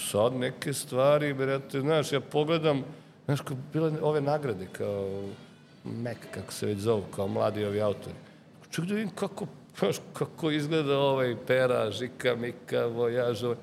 Sad 0.00 0.34
neke 0.34 0.72
stvari, 0.72 1.34
brate, 1.34 1.80
znaš, 1.80 2.12
ja 2.12 2.20
pogledam, 2.22 2.84
znaš, 3.24 3.40
kao 3.40 3.56
bile 3.72 3.92
ove 4.02 4.20
nagrade, 4.20 4.66
kao 4.72 5.22
Mac, 5.84 6.16
kako 6.30 6.52
se 6.52 6.66
već 6.66 6.78
zovu, 6.78 7.02
kao 7.06 7.28
mladi 7.28 7.64
ovi 7.64 7.80
autori. 7.80 8.14
Ček 8.70 8.84
da 8.84 8.94
vidim 8.94 9.10
kako, 9.10 9.46
znaš, 9.78 9.96
kako 10.12 10.50
izgleda 10.50 10.98
ovaj 10.98 11.36
Pera, 11.46 11.90
Žika, 11.90 12.36
Mika, 12.36 12.86
Vojaž, 12.86 13.44
ovaj. 13.44 13.56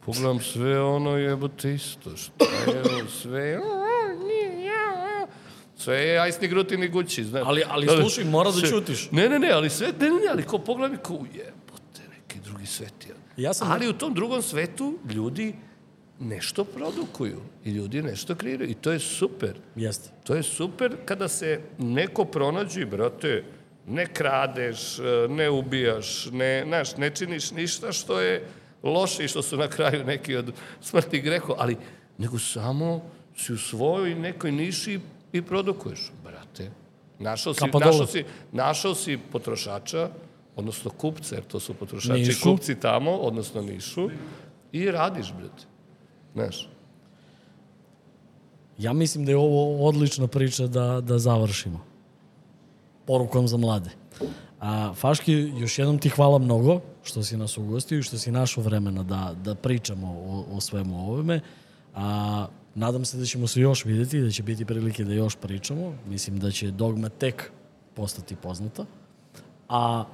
Pogledam 0.00 0.40
sve 0.40 0.82
ono 0.82 1.16
jebote 1.16 1.74
isto, 1.74 2.16
šta 2.16 2.44
je 2.44 3.04
sve, 3.12 3.60
sve 5.76 5.96
je 5.96 6.18
ajsni 6.18 6.48
grutini 6.48 6.88
gući, 6.88 7.24
znaš. 7.24 7.42
Ali- 7.46 7.64
ali 7.68 7.86
slušaj, 7.90 8.24
mora 8.24 8.50
da 8.50 8.58
sve- 8.58 8.68
ćutiš. 8.68 9.08
Ne, 9.10 9.28
ne, 9.28 9.38
ne, 9.38 9.50
ali 9.50 9.70
sve, 9.70 9.86
ne, 9.90 9.92
ne, 10.00 10.14
ne, 10.14 10.26
ali 10.30 10.42
ko 10.42 10.58
pogledam 10.58 10.94
i 10.94 11.02
kao, 11.02 11.16
jebote, 11.34 12.00
neki 12.10 12.40
drugi 12.40 12.66
svet 12.66 13.06
je. 13.08 13.14
Ja 13.36 13.54
sam- 13.54 13.70
Ali 13.70 13.88
u 13.88 13.92
tom 13.92 14.14
drugom 14.14 14.42
svetu 14.42 14.98
ljudi 15.10 15.54
nešto 16.20 16.64
produkuju 16.64 17.40
i 17.64 17.70
ljudi 17.70 18.02
nešto 18.02 18.34
kreiraju 18.34 18.70
i 18.70 18.74
to 18.74 18.92
je 18.92 18.98
super. 18.98 19.54
Jeste. 19.76 20.10
To 20.24 20.34
je 20.34 20.42
super 20.42 20.96
kada 21.04 21.28
se 21.28 21.60
neko 21.78 22.24
pronađe, 22.24 22.86
brate, 22.86 23.44
ne 23.86 24.06
kradeš, 24.06 24.78
ne 25.28 25.50
ubijaš, 25.50 26.26
ne, 26.26 26.64
znaš, 26.66 26.96
ne 26.96 27.10
činiš 27.10 27.50
ništa 27.50 27.92
što 27.92 28.20
je 28.20 28.46
loše 28.82 29.24
i 29.24 29.28
što 29.28 29.42
su 29.42 29.56
na 29.56 29.68
kraju 29.68 30.04
neki 30.04 30.36
od 30.36 30.52
smrti 30.80 31.20
greho, 31.20 31.54
ali 31.58 31.76
nego 32.18 32.38
samo 32.38 33.10
si 33.36 33.52
u 33.52 33.58
svojoj 33.58 34.14
nekoj 34.14 34.52
niši 34.52 35.00
i 35.32 35.42
produkuješ, 35.42 36.00
brate. 36.24 36.70
Našao 37.18 37.54
si, 37.54 37.60
našao 37.74 38.06
si, 38.06 38.24
našao 38.52 38.94
si 38.94 39.18
potrošača, 39.32 40.08
odnosno 40.56 40.90
kupce, 40.90 41.34
jer 41.34 41.44
to 41.44 41.60
su 41.60 41.74
potrošači, 41.74 42.20
Nišu. 42.20 42.50
kupci 42.50 42.74
tamo, 42.80 43.10
odnosno 43.10 43.62
nišu, 43.62 44.10
i 44.72 44.90
radiš, 44.90 45.32
brate. 45.32 45.64
Znaš, 46.34 46.68
Ja 48.78 48.92
mislim 48.92 49.24
da 49.24 49.30
je 49.30 49.36
ovo 49.36 49.88
odlična 49.88 50.26
priča 50.26 50.66
da, 50.66 51.00
da 51.00 51.18
završimo. 51.18 51.80
Porukom 53.06 53.48
za 53.48 53.56
mlade. 53.56 53.90
A, 54.60 54.94
Faški, 54.94 55.32
još 55.32 55.78
jednom 55.78 55.98
ti 55.98 56.08
hvala 56.08 56.38
mnogo 56.38 56.80
što 57.02 57.22
si 57.22 57.36
nas 57.36 57.58
ugostio 57.58 57.98
i 57.98 58.02
što 58.02 58.18
si 58.18 58.30
našao 58.30 58.64
vremena 58.64 59.02
da, 59.02 59.34
da 59.44 59.54
pričamo 59.54 60.06
o, 60.06 60.56
o 60.56 60.60
svemu 60.60 60.98
ovome. 60.98 61.40
A, 61.94 62.46
nadam 62.74 63.04
se 63.04 63.16
da 63.18 63.24
ćemo 63.24 63.46
se 63.46 63.60
još 63.60 63.84
videti, 63.84 64.20
da 64.20 64.30
će 64.30 64.42
biti 64.42 64.64
prilike 64.64 65.04
da 65.04 65.12
još 65.12 65.36
pričamo. 65.36 65.94
Mislim 66.06 66.38
da 66.38 66.50
će 66.50 66.70
Dogma 66.70 67.08
tek 67.08 67.50
postati 67.94 68.36
poznata. 68.36 68.84
A 69.68 70.04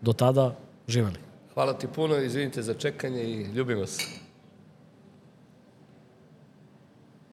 do 0.00 0.12
tada, 0.12 0.56
živeli. 0.88 1.16
hvala 1.54 1.72
ti 1.72 1.86
puno, 1.94 2.16
izvinite 2.16 2.62
za 2.62 2.74
čekanje 2.74 3.22
i 3.22 3.42
ljubimo 3.42 3.86
se. 3.86 4.02